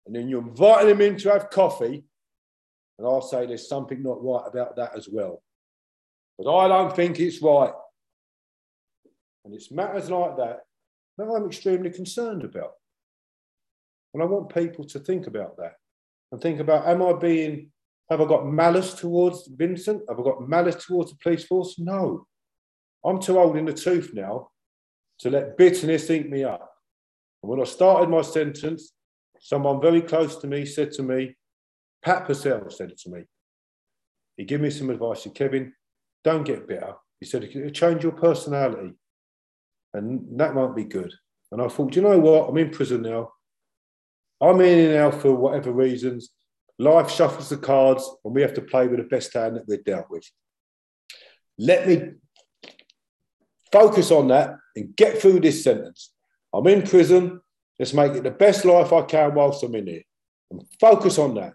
and 0.08 0.16
then 0.16 0.26
you're 0.26 0.40
inviting 0.40 0.88
them 0.88 1.02
in 1.02 1.18
to 1.18 1.30
have 1.30 1.50
coffee, 1.50 2.02
and 2.98 3.06
I'll 3.06 3.20
say 3.20 3.44
there's 3.44 3.68
something 3.68 4.02
not 4.02 4.24
right 4.24 4.44
about 4.46 4.74
that 4.76 4.96
as 4.96 5.06
well. 5.06 5.42
But 6.38 6.50
I 6.50 6.66
don't 6.66 6.96
think 6.96 7.20
it's 7.20 7.42
right. 7.42 7.74
And 9.44 9.54
it's 9.54 9.70
matters 9.70 10.10
like 10.10 10.38
that 10.38 10.60
that 11.18 11.24
I'm 11.24 11.46
extremely 11.46 11.90
concerned 11.90 12.42
about. 12.42 12.72
And 14.14 14.22
I 14.22 14.26
want 14.26 14.54
people 14.54 14.84
to 14.86 14.98
think 14.98 15.26
about 15.26 15.58
that 15.58 15.74
and 16.32 16.40
think 16.40 16.58
about 16.58 16.88
am 16.88 17.02
I 17.02 17.12
being, 17.12 17.70
have 18.08 18.22
I 18.22 18.24
got 18.24 18.46
malice 18.46 18.94
towards 18.94 19.46
Vincent? 19.48 20.02
Have 20.08 20.18
I 20.18 20.22
got 20.22 20.48
malice 20.48 20.86
towards 20.86 21.10
the 21.10 21.18
police 21.22 21.44
force? 21.44 21.78
No. 21.78 22.26
I'm 23.04 23.20
too 23.20 23.38
old 23.38 23.58
in 23.58 23.66
the 23.66 23.74
tooth 23.74 24.12
now 24.14 24.48
to 25.20 25.30
let 25.30 25.58
bitterness 25.58 26.10
eat 26.10 26.30
me 26.30 26.44
up. 26.44 26.70
And 27.42 27.50
when 27.50 27.60
I 27.60 27.64
started 27.64 28.08
my 28.08 28.22
sentence, 28.22 28.94
someone 29.40 29.80
very 29.80 30.02
close 30.02 30.36
to 30.36 30.46
me 30.46 30.66
said 30.66 30.92
to 30.92 31.02
me, 31.02 31.36
Pat 32.02 32.26
Purcell 32.26 32.70
said 32.70 32.90
it 32.90 32.98
to 33.00 33.10
me. 33.10 33.24
He 34.36 34.44
gave 34.44 34.60
me 34.60 34.70
some 34.70 34.90
advice. 34.90 35.24
He 35.24 35.30
said, 35.30 35.34
Kevin, 35.34 35.72
don't 36.24 36.44
get 36.44 36.68
bitter. 36.68 36.94
He 37.20 37.26
said, 37.26 37.44
it'll 37.44 37.70
change 37.70 38.02
your 38.02 38.12
personality. 38.12 38.94
And 39.94 40.38
that 40.38 40.54
might 40.54 40.76
be 40.76 40.84
good. 40.84 41.12
And 41.50 41.62
I 41.62 41.68
thought, 41.68 41.92
"Do 41.92 42.00
you 42.00 42.06
know 42.06 42.18
what? 42.18 42.48
I'm 42.48 42.58
in 42.58 42.70
prison 42.70 43.02
now. 43.02 43.32
I'm 44.40 44.60
in 44.60 44.92
now 44.92 45.10
for 45.10 45.34
whatever 45.34 45.72
reasons. 45.72 46.30
Life 46.78 47.10
shuffles 47.10 47.48
the 47.48 47.56
cards, 47.56 48.08
and 48.24 48.34
we 48.34 48.42
have 48.42 48.54
to 48.54 48.60
play 48.60 48.86
with 48.86 48.98
the 48.98 49.04
best 49.04 49.32
hand 49.32 49.56
that 49.56 49.66
we're 49.66 49.78
dealt 49.78 50.10
with. 50.10 50.24
Let 51.58 51.88
me 51.88 52.12
focus 53.72 54.10
on 54.10 54.28
that 54.28 54.56
and 54.76 54.94
get 54.94 55.20
through 55.20 55.40
this 55.40 55.64
sentence. 55.64 56.12
I'm 56.54 56.66
in 56.66 56.82
prison. 56.82 57.40
Let's 57.78 57.94
make 57.94 58.12
it 58.12 58.24
the 58.24 58.30
best 58.30 58.64
life 58.64 58.92
I 58.92 59.02
can 59.02 59.34
whilst 59.34 59.62
I'm 59.62 59.74
in 59.74 59.86
here. 59.86 60.02
And 60.50 60.64
focus 60.80 61.18
on 61.18 61.34
that. 61.34 61.54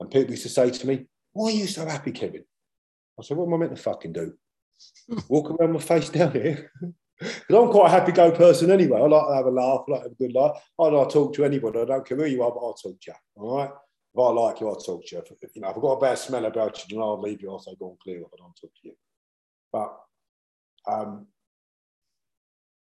And 0.00 0.10
people 0.10 0.30
used 0.30 0.44
to 0.44 0.48
say 0.48 0.70
to 0.70 0.86
me, 0.86 1.06
Why 1.32 1.48
are 1.48 1.52
you 1.52 1.66
so 1.66 1.86
happy, 1.86 2.12
Kevin? 2.12 2.44
I 3.18 3.22
said, 3.22 3.36
What 3.36 3.46
am 3.46 3.54
I 3.54 3.56
meant 3.58 3.76
to 3.76 3.82
fucking 3.82 4.12
do? 4.12 4.34
Walk 5.28 5.50
around 5.50 5.72
my 5.72 5.80
face 5.80 6.08
down 6.08 6.32
here? 6.32 6.70
Because 7.18 7.42
I'm 7.50 7.72
quite 7.72 7.88
a 7.88 7.90
happy 7.90 8.12
go 8.12 8.30
person 8.30 8.70
anyway. 8.70 9.00
I 9.00 9.06
like 9.06 9.26
to 9.26 9.34
have 9.34 9.46
a 9.46 9.50
laugh, 9.50 9.84
I 9.88 9.90
like 9.90 10.02
to 10.02 10.08
have 10.08 10.12
a 10.12 10.14
good 10.14 10.34
laugh. 10.36 10.64
I 10.78 10.84
like 10.84 11.08
to 11.08 11.14
talk 11.14 11.34
to 11.34 11.44
anybody. 11.44 11.80
I 11.80 11.84
don't 11.84 12.06
care 12.06 12.16
who 12.16 12.24
you 12.26 12.44
are, 12.44 12.52
but 12.52 12.60
I'll 12.60 12.74
talk 12.74 12.92
to 13.00 13.10
you. 13.10 13.14
All 13.34 13.56
right. 13.56 13.70
If 13.70 14.20
I 14.20 14.30
like 14.30 14.60
you, 14.60 14.68
I'll 14.68 14.76
talk 14.76 15.04
to 15.04 15.16
you. 15.16 15.22
If, 15.42 15.50
you 15.56 15.62
know, 15.62 15.68
if 15.70 15.76
I've 15.76 15.82
got 15.82 15.92
a 15.94 16.00
bad 16.00 16.18
smell 16.18 16.44
about 16.44 16.78
you, 16.78 16.84
then 16.96 17.02
I'll 17.02 17.20
leave 17.20 17.42
you. 17.42 17.50
I'll 17.50 17.58
say, 17.58 17.74
go 17.76 17.90
and 17.90 17.98
clear 17.98 18.22
up 18.22 18.30
and 18.32 18.40
I'll 18.40 18.54
talk 18.60 18.70
to 18.70 18.88
you. 18.88 18.94
But 19.72 19.96
um, 20.86 21.26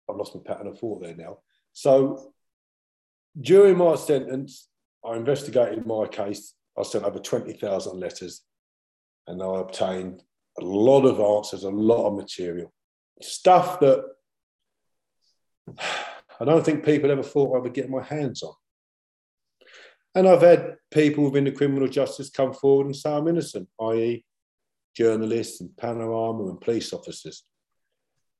I've 0.09 0.17
lost 0.17 0.35
my 0.35 0.43
pattern 0.45 0.67
of 0.67 0.79
thought 0.79 1.01
there 1.01 1.17
now. 1.17 1.39
So 1.73 2.33
during 3.39 3.77
my 3.77 3.97
sentence, 3.97 4.69
I 5.05 5.17
investigated 5.17 5.87
my 5.87 6.07
case. 6.07 6.55
I 6.79 6.83
sent 6.83 7.05
over 7.05 7.19
20,000 7.19 7.99
letters 7.99 8.43
and 9.27 9.43
I 9.43 9.61
obtained 9.61 10.23
a 10.59 10.65
lot 10.65 11.05
of 11.05 11.21
answers, 11.21 11.65
a 11.65 11.71
lot 11.71 12.07
of 12.07 12.15
material 12.15 12.73
stuff 13.23 13.81
that 13.81 14.05
I 16.41 16.45
don't 16.45 16.65
think 16.65 16.85
people 16.85 17.11
ever 17.11 17.23
thought 17.23 17.57
I 17.57 17.61
would 17.61 17.75
get 17.75 17.91
my 17.91 18.03
hands 18.03 18.43
on. 18.43 18.55
And 20.15 20.27
I've 20.27 20.43
had 20.43 20.77
people 20.91 21.25
within 21.25 21.45
the 21.45 21.53
criminal 21.53 21.89
justice 21.89 22.31
come 22.31 22.53
forward 22.53 22.87
and 22.87 22.97
say 22.97 23.13
I'm 23.13 23.29
innocent, 23.29 23.69
i.e., 23.81 24.25
journalists 24.97 25.61
and 25.61 25.77
panorama 25.77 26.49
and 26.49 26.61
police 26.61 26.93
officers. 26.93 27.45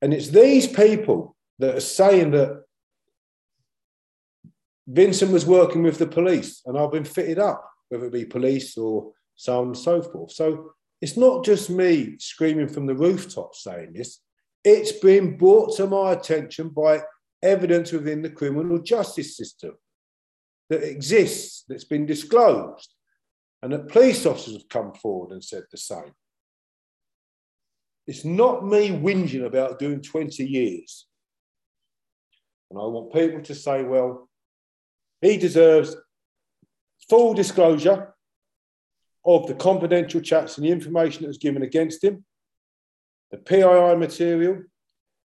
And 0.01 0.13
it's 0.13 0.29
these 0.29 0.67
people 0.67 1.35
that 1.59 1.75
are 1.75 1.81
saying 1.81 2.31
that 2.31 2.63
Vincent 4.91 5.31
was 5.31 5.45
working 5.45 5.83
with 5.83 5.97
the 5.97 6.07
police 6.07 6.61
and 6.65 6.77
I've 6.77 6.91
been 6.91 7.05
fitted 7.05 7.39
up, 7.39 7.63
whether 7.89 8.05
it 8.05 8.13
be 8.13 8.25
police 8.25 8.77
or 8.77 9.11
so 9.35 9.61
on 9.61 9.67
and 9.67 9.77
so 9.77 10.01
forth. 10.01 10.31
So 10.31 10.73
it's 11.01 11.17
not 11.17 11.45
just 11.45 11.69
me 11.69 12.17
screaming 12.19 12.67
from 12.67 12.85
the 12.85 12.95
rooftops 12.95 13.63
saying 13.63 13.93
this. 13.93 14.19
It's 14.63 14.91
been 14.91 15.37
brought 15.37 15.75
to 15.77 15.87
my 15.87 16.11
attention 16.11 16.69
by 16.69 17.01
evidence 17.41 17.91
within 17.91 18.21
the 18.21 18.29
criminal 18.29 18.79
justice 18.79 19.37
system 19.37 19.75
that 20.69 20.83
exists, 20.83 21.63
that's 21.67 21.85
been 21.85 22.05
disclosed, 22.05 22.93
and 23.61 23.73
that 23.73 23.87
police 23.87 24.25
officers 24.25 24.53
have 24.53 24.69
come 24.69 24.93
forward 24.93 25.31
and 25.31 25.43
said 25.43 25.63
the 25.71 25.77
same. 25.77 26.13
It's 28.07 28.25
not 28.25 28.65
me 28.65 28.89
whinging 28.89 29.45
about 29.45 29.79
doing 29.79 30.01
20 30.01 30.43
years. 30.43 31.07
And 32.69 32.79
I 32.79 32.83
want 32.83 33.13
people 33.13 33.41
to 33.41 33.55
say, 33.55 33.83
well, 33.83 34.29
he 35.21 35.37
deserves 35.37 35.95
full 37.09 37.33
disclosure 37.33 38.13
of 39.23 39.47
the 39.47 39.53
confidential 39.53 40.21
chats 40.21 40.57
and 40.57 40.65
the 40.65 40.71
information 40.71 41.21
that 41.21 41.27
was 41.27 41.37
given 41.37 41.61
against 41.61 42.03
him 42.03 42.25
the 43.31 43.37
PII 43.37 43.95
material. 43.95 44.61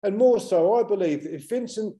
And 0.03 0.17
more 0.17 0.39
so, 0.39 0.75
I 0.75 0.83
believe 0.83 1.23
that 1.23 1.35
if 1.35 1.49
Vincent 1.49 1.95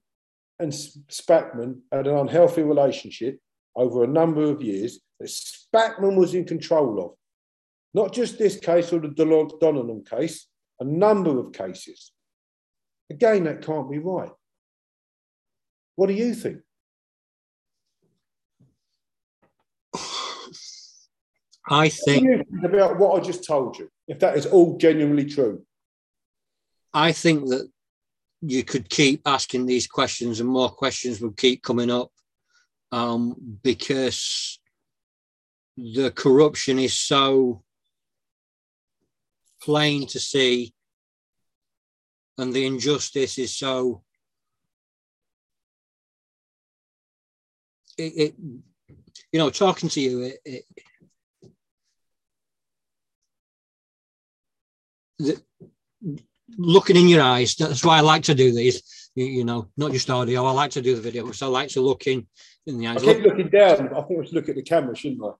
and 0.58 0.72
Spackman 0.72 1.80
had 1.92 2.06
an 2.06 2.16
unhealthy 2.16 2.62
relationship 2.62 3.38
over 3.76 4.02
a 4.02 4.08
number 4.08 4.42
of 4.42 4.62
years, 4.62 5.00
that 5.20 5.28
Spackman 5.28 6.16
was 6.16 6.34
in 6.34 6.44
control 6.44 7.04
of. 7.04 7.10
Not 7.94 8.12
just 8.12 8.38
this 8.38 8.58
case 8.58 8.92
or 8.92 9.00
the 9.00 9.08
Donenham 9.08 10.08
case, 10.08 10.48
a 10.80 10.84
number 10.84 11.38
of 11.38 11.52
cases. 11.52 12.12
Again, 13.10 13.44
that 13.44 13.64
can't 13.64 13.90
be 13.90 13.98
right. 13.98 14.32
What 15.96 16.06
do 16.06 16.14
you 16.14 16.34
think? 16.34 16.58
I 21.68 21.88
think, 21.88 22.46
about 22.64 22.98
what 22.98 23.20
I 23.20 23.24
just 23.24 23.44
told 23.44 23.78
you, 23.78 23.88
if 24.08 24.18
that 24.20 24.36
is 24.36 24.46
all 24.46 24.76
genuinely 24.78 25.26
true. 25.26 25.64
I 26.92 27.12
think 27.12 27.48
that 27.48 27.70
you 28.42 28.64
could 28.64 28.88
keep 28.88 29.22
asking 29.24 29.66
these 29.66 29.86
questions 29.86 30.40
and 30.40 30.48
more 30.48 30.68
questions 30.68 31.20
would 31.20 31.36
keep 31.36 31.62
coming 31.62 31.90
up 31.90 32.10
um, 32.90 33.36
because 33.62 34.58
the 35.76 36.10
corruption 36.10 36.78
is 36.78 36.92
so 36.92 37.62
plain 39.62 40.06
to 40.08 40.18
see 40.18 40.74
and 42.38 42.52
the 42.52 42.66
injustice 42.66 43.38
is 43.38 43.56
so 43.56 44.02
it, 47.96 48.12
it 48.16 48.34
you 49.30 49.38
know 49.38 49.50
talking 49.50 49.88
to 49.88 50.00
you 50.00 50.22
it, 50.22 50.38
it 50.44 50.64
the, 55.22 55.42
looking 56.58 56.96
in 56.96 57.08
your 57.08 57.22
eyes. 57.22 57.54
That's 57.54 57.84
why 57.84 57.98
I 57.98 58.00
like 58.00 58.24
to 58.24 58.34
do 58.34 58.52
these. 58.52 59.10
You, 59.14 59.26
you, 59.26 59.44
know, 59.44 59.68
not 59.76 59.92
just 59.92 60.10
audio. 60.10 60.44
I 60.44 60.52
like 60.52 60.70
to 60.72 60.82
do 60.82 60.94
the 60.94 61.02
video 61.02 61.24
because 61.24 61.42
I 61.42 61.46
like 61.46 61.68
to 61.70 61.80
look 61.80 62.06
in, 62.06 62.26
in 62.66 62.78
the 62.78 62.86
eyes. 62.86 63.02
I 63.02 63.14
keep 63.14 63.24
look, 63.24 63.32
looking 63.32 63.50
down. 63.50 63.94
I 63.94 64.02
think 64.02 64.20
I 64.20 64.24
should 64.24 64.34
look 64.34 64.48
at 64.48 64.56
the 64.56 64.62
camera, 64.62 64.96
shouldn't 64.96 65.22
I? 65.22 65.30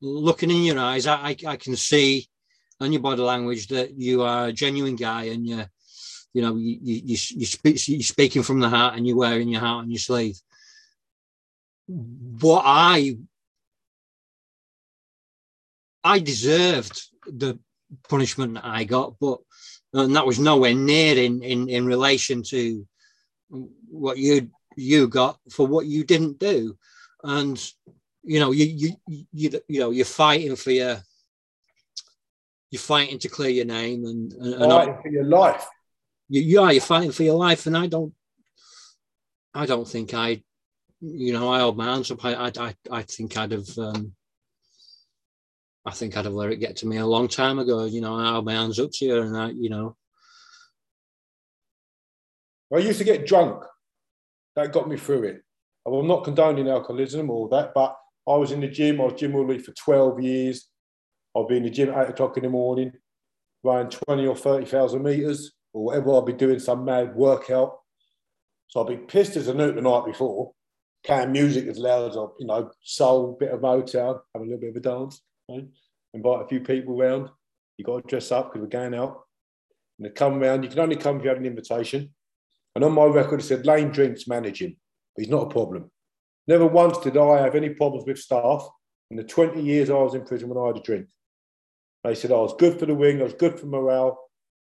Looking 0.00 0.50
in 0.50 0.62
your 0.64 0.78
eyes, 0.78 1.06
I, 1.06 1.14
I, 1.14 1.36
I 1.46 1.56
can 1.56 1.76
see 1.76 2.28
on 2.80 2.92
your 2.92 3.02
body 3.02 3.22
language 3.22 3.68
that 3.68 3.98
you 3.98 4.22
are 4.22 4.46
a 4.46 4.52
genuine 4.52 4.96
guy 4.96 5.24
and 5.24 5.46
you 5.46 5.64
you 6.32 6.42
know 6.42 6.56
you 6.56 6.78
you, 6.82 6.94
you, 7.04 7.16
you 7.36 7.46
speak, 7.46 7.88
you're 7.88 8.02
speaking 8.02 8.42
from 8.42 8.58
the 8.58 8.68
heart 8.68 8.96
and 8.96 9.06
you're 9.06 9.16
wearing 9.16 9.48
your 9.48 9.60
heart 9.60 9.84
on 9.84 9.90
your 9.90 10.00
sleeve. 10.00 10.36
What 11.86 12.62
I 12.66 13.16
I 16.02 16.18
deserved 16.18 17.00
the 17.26 17.58
punishment 18.08 18.54
that 18.54 18.64
I 18.64 18.84
got, 18.84 19.14
but 19.20 19.38
and 19.92 20.16
that 20.16 20.26
was 20.26 20.38
nowhere 20.38 20.74
near 20.74 21.16
in 21.16 21.42
in 21.42 21.68
in 21.68 21.86
relation 21.86 22.42
to 22.50 22.86
what 23.88 24.18
you 24.18 24.50
you 24.76 25.08
got 25.08 25.38
for 25.50 25.66
what 25.66 25.86
you 25.86 26.04
didn't 26.04 26.38
do. 26.38 26.76
And 27.22 27.58
you 28.22 28.40
know 28.40 28.52
you 28.52 28.64
you 28.66 29.18
you, 29.32 29.60
you 29.68 29.80
know 29.80 29.90
you're 29.90 30.04
fighting 30.04 30.56
for 30.56 30.70
your 30.70 31.02
you're 32.70 32.80
fighting 32.80 33.18
to 33.20 33.28
clear 33.28 33.50
your 33.50 33.66
name 33.66 34.04
and, 34.04 34.32
and, 34.32 34.54
and 34.54 34.72
fighting 34.72 34.98
for 35.00 35.08
your 35.08 35.24
life. 35.24 35.66
You, 36.28 36.40
you 36.40 36.60
are 36.60 36.72
you're 36.72 36.82
fighting 36.82 37.12
for 37.12 37.22
your 37.22 37.36
life 37.36 37.66
and 37.66 37.76
i 37.76 37.86
don't 37.86 38.14
i 39.52 39.66
don't 39.66 39.86
think 39.86 40.14
i 40.14 40.42
you 41.00 41.32
know 41.34 41.52
i 41.52 41.60
hold 41.60 41.76
my 41.76 41.84
hands 41.84 42.10
up. 42.10 42.24
I 42.24 42.50
i 42.58 42.74
i 42.90 43.02
think 43.02 43.36
i'd 43.36 43.52
have 43.52 43.78
um 43.78 44.14
I 45.86 45.90
think 45.90 46.16
I'd 46.16 46.24
have 46.24 46.34
let 46.34 46.50
it 46.50 46.56
get 46.56 46.76
to 46.76 46.86
me 46.86 46.96
a 46.96 47.06
long 47.06 47.28
time 47.28 47.58
ago. 47.58 47.84
You 47.84 48.00
know, 48.00 48.16
I 48.18 48.24
held 48.24 48.46
my 48.46 48.52
hands 48.52 48.78
up 48.78 48.90
to 48.94 49.04
you, 49.04 49.20
and 49.20 49.36
I, 49.36 49.50
you 49.50 49.68
know. 49.68 49.96
I 52.72 52.78
used 52.78 52.98
to 52.98 53.04
get 53.04 53.26
drunk. 53.26 53.62
That 54.56 54.72
got 54.72 54.88
me 54.88 54.96
through 54.96 55.24
it. 55.24 55.42
I'm 55.86 56.06
not 56.06 56.24
condoning 56.24 56.68
alcoholism 56.68 57.28
or 57.28 57.48
that, 57.50 57.72
but 57.74 57.96
I 58.26 58.36
was 58.36 58.52
in 58.52 58.60
the 58.60 58.68
gym. 58.68 59.00
I 59.00 59.04
was 59.04 59.14
gym 59.14 59.34
lead 59.34 59.64
for 59.64 59.72
12 59.72 60.20
years. 60.20 60.68
I'll 61.36 61.46
be 61.46 61.58
in 61.58 61.64
the 61.64 61.70
gym 61.70 61.90
at 61.90 62.06
8 62.06 62.10
o'clock 62.10 62.36
in 62.36 62.44
the 62.44 62.48
morning, 62.48 62.92
running 63.62 63.90
20 63.90 64.26
or 64.26 64.36
30,000 64.36 65.02
meters 65.02 65.52
or 65.72 65.84
whatever. 65.84 66.12
I'll 66.12 66.22
be 66.22 66.32
doing 66.32 66.58
some 66.58 66.84
mad 66.84 67.14
workout. 67.14 67.78
So 68.68 68.80
I'll 68.80 68.86
be 68.86 68.96
pissed 68.96 69.36
as 69.36 69.48
a 69.48 69.54
newt 69.54 69.74
the 69.74 69.82
night 69.82 70.06
before, 70.06 70.52
playing 71.04 71.32
music 71.32 71.66
as 71.66 71.78
loud 71.78 72.10
as 72.10 72.16
I, 72.16 72.24
you 72.38 72.46
know, 72.46 72.70
soul, 72.82 73.36
bit 73.38 73.50
of 73.50 73.60
Motown, 73.60 74.20
having 74.32 74.48
a 74.48 74.54
little 74.54 74.60
bit 74.60 74.70
of 74.70 74.76
a 74.76 74.80
dance, 74.80 75.20
right? 75.48 75.66
invite 76.14 76.42
a 76.42 76.48
few 76.48 76.60
people 76.60 76.96
round. 76.96 77.28
You 77.76 77.84
got 77.84 78.02
to 78.02 78.08
dress 78.08 78.30
up 78.30 78.52
because 78.52 78.62
we're 78.62 78.68
going 78.68 78.94
out. 78.94 79.22
And 79.98 80.06
they 80.06 80.10
come 80.10 80.38
round. 80.38 80.64
You 80.64 80.70
can 80.70 80.78
only 80.78 80.96
come 80.96 81.18
if 81.18 81.24
you 81.24 81.28
have 81.28 81.38
an 81.38 81.46
invitation. 81.46 82.14
And 82.74 82.84
on 82.84 82.92
my 82.92 83.04
record, 83.04 83.40
it 83.40 83.44
said 83.44 83.66
Lane 83.66 83.90
drinks 83.90 84.26
managing, 84.26 84.76
but 85.14 85.24
he's 85.24 85.30
not 85.30 85.46
a 85.46 85.50
problem. 85.50 85.90
Never 86.46 86.66
once 86.66 86.98
did 86.98 87.16
I 87.16 87.40
have 87.40 87.54
any 87.54 87.70
problems 87.70 88.06
with 88.06 88.18
staff 88.18 88.68
in 89.10 89.16
the 89.16 89.24
20 89.24 89.62
years 89.62 89.90
I 89.90 89.94
was 89.94 90.14
in 90.14 90.24
prison 90.24 90.48
when 90.48 90.62
I 90.62 90.68
had 90.68 90.78
a 90.78 90.82
drink. 90.82 91.06
They 92.02 92.14
said 92.14 92.32
I 92.32 92.36
was 92.36 92.54
good 92.58 92.78
for 92.78 92.86
the 92.86 92.94
wing, 92.94 93.20
I 93.20 93.24
was 93.24 93.34
good 93.34 93.58
for 93.58 93.66
morale. 93.66 94.18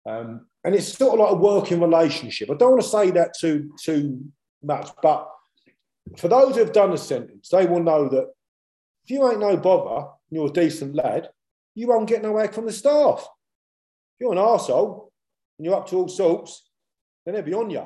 Um, 0.07 0.47
and 0.63 0.73
it's 0.73 0.97
sort 0.97 1.13
of 1.13 1.19
like 1.19 1.31
a 1.33 1.35
working 1.35 1.79
relationship. 1.79 2.49
I 2.49 2.55
don't 2.55 2.71
want 2.71 2.81
to 2.81 2.87
say 2.87 3.11
that 3.11 3.33
too, 3.37 3.71
too 3.79 4.25
much, 4.63 4.89
but 5.01 5.29
for 6.17 6.27
those 6.27 6.55
who 6.55 6.61
have 6.61 6.73
done 6.73 6.91
a 6.91 6.97
sentence, 6.97 7.49
they 7.49 7.65
will 7.65 7.83
know 7.83 8.09
that 8.09 8.29
if 9.03 9.11
you 9.11 9.29
ain't 9.29 9.39
no 9.39 9.57
bother 9.57 10.09
you're 10.31 10.47
a 10.47 10.53
decent 10.53 10.95
lad, 10.95 11.29
you 11.75 11.87
won't 11.87 12.09
get 12.09 12.21
no 12.21 12.33
work 12.33 12.53
from 12.53 12.65
the 12.65 12.71
staff. 12.71 13.21
If 13.21 14.21
you're 14.21 14.31
an 14.31 14.37
arsehole 14.37 15.09
and 15.57 15.65
you're 15.65 15.75
up 15.75 15.87
to 15.89 15.97
all 15.97 16.09
sorts, 16.09 16.69
then 17.25 17.35
they'll 17.35 17.43
be 17.43 17.53
on 17.53 17.69
you. 17.69 17.85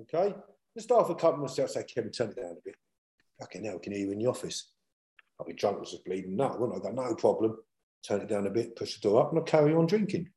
Okay? 0.00 0.34
The 0.74 0.82
staff 0.82 1.08
will 1.08 1.14
come 1.14 1.34
to 1.34 1.40
myself 1.40 1.70
say, 1.70 1.84
Kevin, 1.84 2.12
turn 2.12 2.30
it 2.30 2.36
down 2.36 2.52
a 2.52 2.64
bit. 2.64 2.76
Fucking 3.40 3.64
hell, 3.64 3.78
can 3.78 3.92
hear 3.92 4.06
you 4.06 4.12
in 4.12 4.18
the 4.18 4.26
office. 4.26 4.72
I'll 5.38 5.46
be 5.46 5.52
drunk 5.52 5.78
as 5.82 5.94
a 5.94 5.98
bleeding 6.04 6.36
nut, 6.36 6.58
wouldn't 6.60 6.84
I? 6.84 6.88
I 6.88 6.92
go, 6.92 7.02
no 7.02 7.14
problem. 7.14 7.56
Turn 8.06 8.20
it 8.20 8.28
down 8.28 8.46
a 8.46 8.50
bit, 8.50 8.76
push 8.76 8.94
the 8.94 9.08
door 9.08 9.22
up, 9.22 9.30
and 9.30 9.38
I'll 9.38 9.44
carry 9.44 9.74
on 9.74 9.86
drinking. 9.86 10.28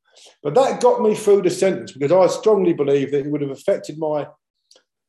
But 0.42 0.54
that 0.54 0.80
got 0.80 1.00
me 1.00 1.14
through 1.14 1.42
the 1.42 1.50
sentence 1.50 1.92
because 1.92 2.12
I 2.12 2.26
strongly 2.32 2.72
believe 2.72 3.12
that 3.12 3.20
it 3.20 3.30
would 3.30 3.40
have 3.40 3.50
affected 3.50 3.98
my 3.98 4.26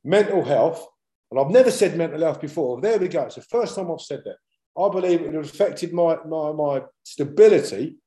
mental 0.04 0.44
health. 0.44 0.86
And 1.32 1.40
I've 1.40 1.52
never 1.52 1.72
said 1.72 1.98
mental 1.98 2.22
health 2.22 2.40
before. 2.40 2.80
There 2.80 3.00
we 3.00 3.08
go. 3.08 3.24
It's 3.24 3.36
the 3.36 3.42
first 3.42 3.76
time 3.76 3.92
I've 3.92 4.02
said 4.02 4.22
that. 4.26 4.38
I 4.78 4.90
believe 4.90 5.22
it 5.22 5.26
would 5.28 5.36
have 5.36 5.46
affected 5.46 5.94
my, 5.94 6.18
my, 6.26 6.52
my 6.52 6.84
stability 7.04 7.98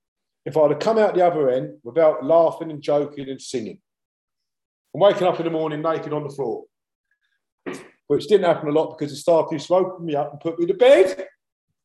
if 0.45 0.57
I'd 0.57 0.71
have 0.71 0.81
come 0.81 0.99
out 0.99 1.15
the 1.15 1.27
other 1.27 1.51
end 1.51 1.79
without 1.83 2.25
laughing 2.25 2.71
and 2.71 2.83
joking 2.83 3.29
and 3.29 3.41
singing. 3.41 3.79
And 4.93 5.01
waking 5.01 5.27
up 5.27 5.39
in 5.39 5.45
the 5.45 5.51
morning 5.51 5.83
naked 5.83 6.13
on 6.13 6.25
the 6.25 6.31
floor 6.31 6.65
which 8.07 8.27
didn't 8.27 8.47
happen 8.47 8.69
a 8.69 8.73
lot 8.73 8.97
because 8.97 9.13
the 9.13 9.17
staff 9.17 9.49
used 9.51 9.67
to 9.67 9.75
open 9.75 10.07
me 10.07 10.15
up 10.15 10.33
and 10.33 10.41
put 10.41 10.59
me 10.59 10.67
to 10.67 10.75
bed. 10.75 11.27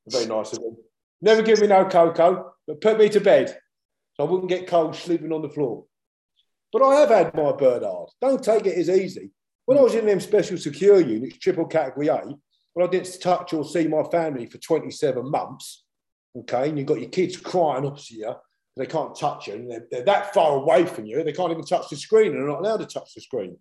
Very 0.08 0.26
nice 0.26 0.54
of 0.54 0.60
them. 0.60 0.78
Never 1.22 1.42
give 1.42 1.62
me 1.62 1.68
no 1.68 1.86
cocoa, 1.86 2.54
but 2.68 2.82
put 2.82 2.98
me 2.98 3.10
to 3.10 3.22
bed 3.22 3.58
so 4.14 4.26
I 4.26 4.30
wouldn't 4.30 4.50
get 4.50 4.68
cold 4.68 4.96
sleeping 4.96 5.32
on 5.32 5.42
the 5.42 5.50
floor. 5.50 5.86
But 6.74 6.84
I 6.84 6.96
have 7.02 7.10
had 7.10 7.36
my 7.36 7.52
bird 7.52 7.84
hard. 7.84 8.10
Don't 8.22 8.44
take 8.44 8.66
it 8.66 8.78
as 8.78 8.90
easy. 8.90 9.32
When 9.66 9.78
I 9.78 9.82
was 9.82 9.96
in 9.96 10.06
them 10.06 10.20
special 10.20 10.58
secure 10.58 11.00
units, 11.00 11.38
triple 11.38 11.66
category 11.66 12.08
A, 12.08 12.24
when 12.74 12.88
I 12.88 12.90
didn't 12.90 13.22
touch 13.22 13.54
or 13.54 13.66
see 13.66 13.88
my 13.88 14.04
family 14.04 14.46
for 14.46 14.58
27 14.58 15.30
months, 15.30 15.84
okay, 16.38 16.70
and 16.70 16.78
you've 16.78 16.88
got 16.88 17.02
your 17.02 17.10
kids 17.10 17.38
crying 17.38 17.86
opposite 17.86 18.18
you, 18.18 18.34
they 18.78 18.86
can't 18.86 19.16
touch 19.16 19.48
you, 19.48 19.56
and 19.56 19.72
they're, 19.72 19.88
they're 19.92 20.06
that 20.06 20.34
far 20.34 20.56
away 20.58 20.86
from 20.86 21.06
you, 21.06 21.24
they 21.24 21.34
can't 21.34 21.52
even 21.52 21.66
touch 21.66 21.90
the 21.90 21.98
screen, 21.98 22.32
and 22.32 22.36
they're 22.36 22.48
not 22.48 22.60
allowed 22.60 22.78
to 22.78 22.86
touch 22.86 23.14
the 23.14 23.22
screen 23.22 23.58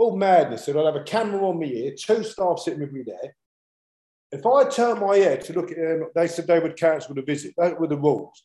all 0.00 0.16
madness. 0.16 0.66
And 0.66 0.78
I'd 0.78 0.86
have 0.86 0.96
a 0.96 1.04
camera 1.04 1.46
on 1.46 1.58
me 1.58 1.68
here, 1.68 1.94
two 1.96 2.24
staff 2.24 2.58
sitting 2.60 2.80
with 2.80 2.92
me 2.92 3.02
there. 3.06 3.36
If 4.32 4.46
I 4.46 4.68
turn 4.68 5.00
my 5.00 5.16
head 5.16 5.42
to 5.42 5.52
look 5.52 5.70
at 5.70 5.76
them, 5.76 6.06
they 6.14 6.26
said 6.26 6.46
they 6.46 6.60
would 6.60 6.76
cancel 6.76 7.14
the 7.14 7.22
visit. 7.22 7.54
That 7.56 7.78
were 7.78 7.86
the 7.86 7.96
rules. 7.96 8.44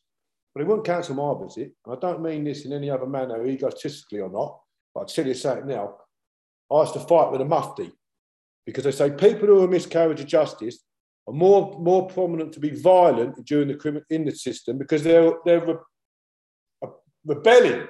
But 0.54 0.62
they 0.62 0.68
wouldn't 0.68 0.86
cancel 0.86 1.16
my 1.16 1.46
visit. 1.46 1.74
And 1.86 1.96
I 1.96 2.00
don't 2.00 2.22
mean 2.22 2.44
this 2.44 2.66
in 2.66 2.74
any 2.74 2.90
other 2.90 3.06
manner, 3.06 3.46
egotistically 3.46 4.20
or 4.20 4.30
not, 4.30 4.60
but 4.94 5.02
I'd 5.02 5.08
tell 5.08 5.28
you 5.28 5.34
something 5.34 5.68
now. 5.68 5.96
I 6.72 6.82
used 6.82 6.94
to 6.94 7.00
fight 7.00 7.32
with 7.32 7.42
a 7.42 7.46
mufti 7.46 7.92
because 8.66 8.84
they 8.84 8.92
say 8.92 9.12
people 9.12 9.48
who 9.48 9.64
are 9.64 9.68
miscarriage 9.68 10.20
of 10.20 10.28
justice 10.28 10.80
are 11.28 11.34
more, 11.34 11.78
more 11.80 12.08
prominent 12.08 12.54
to 12.54 12.60
be 12.60 12.70
violent 12.70 13.46
during 13.46 13.68
the 13.68 13.76
criminal 13.76 14.06
in 14.10 14.26
the 14.26 14.32
system 14.32 14.78
because 14.78 15.04
they're, 15.04 15.34
they're 15.46 15.66
re- 15.66 16.90
rebelling 17.26 17.88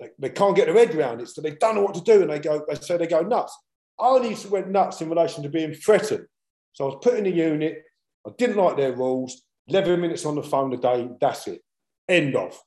they, 0.00 0.10
they 0.18 0.30
can't 0.30 0.56
get 0.56 0.66
their 0.66 0.74
head 0.74 0.94
around 0.94 1.20
it, 1.20 1.28
so 1.28 1.40
they 1.40 1.52
don't 1.52 1.74
know 1.74 1.82
what 1.82 1.94
to 1.94 2.00
do, 2.00 2.22
and 2.22 2.30
they 2.30 2.38
go, 2.38 2.64
so 2.80 2.96
they 2.96 3.06
go 3.06 3.20
nuts. 3.20 3.56
I 3.98 4.06
only 4.06 4.36
went 4.48 4.70
nuts 4.70 5.00
in 5.00 5.08
relation 5.08 5.42
to 5.42 5.48
being 5.48 5.74
threatened. 5.74 6.26
So 6.72 6.84
I 6.84 6.86
was 6.88 6.98
put 7.02 7.18
in 7.18 7.26
a 7.26 7.30
unit. 7.30 7.82
I 8.26 8.30
didn't 8.38 8.56
like 8.56 8.76
their 8.76 8.92
rules. 8.92 9.42
11 9.66 10.00
minutes 10.00 10.24
on 10.24 10.36
the 10.36 10.42
phone 10.42 10.72
a 10.72 10.76
day, 10.76 11.08
that's 11.20 11.46
it. 11.48 11.60
End 12.08 12.36
of. 12.36 12.54
So 12.54 12.60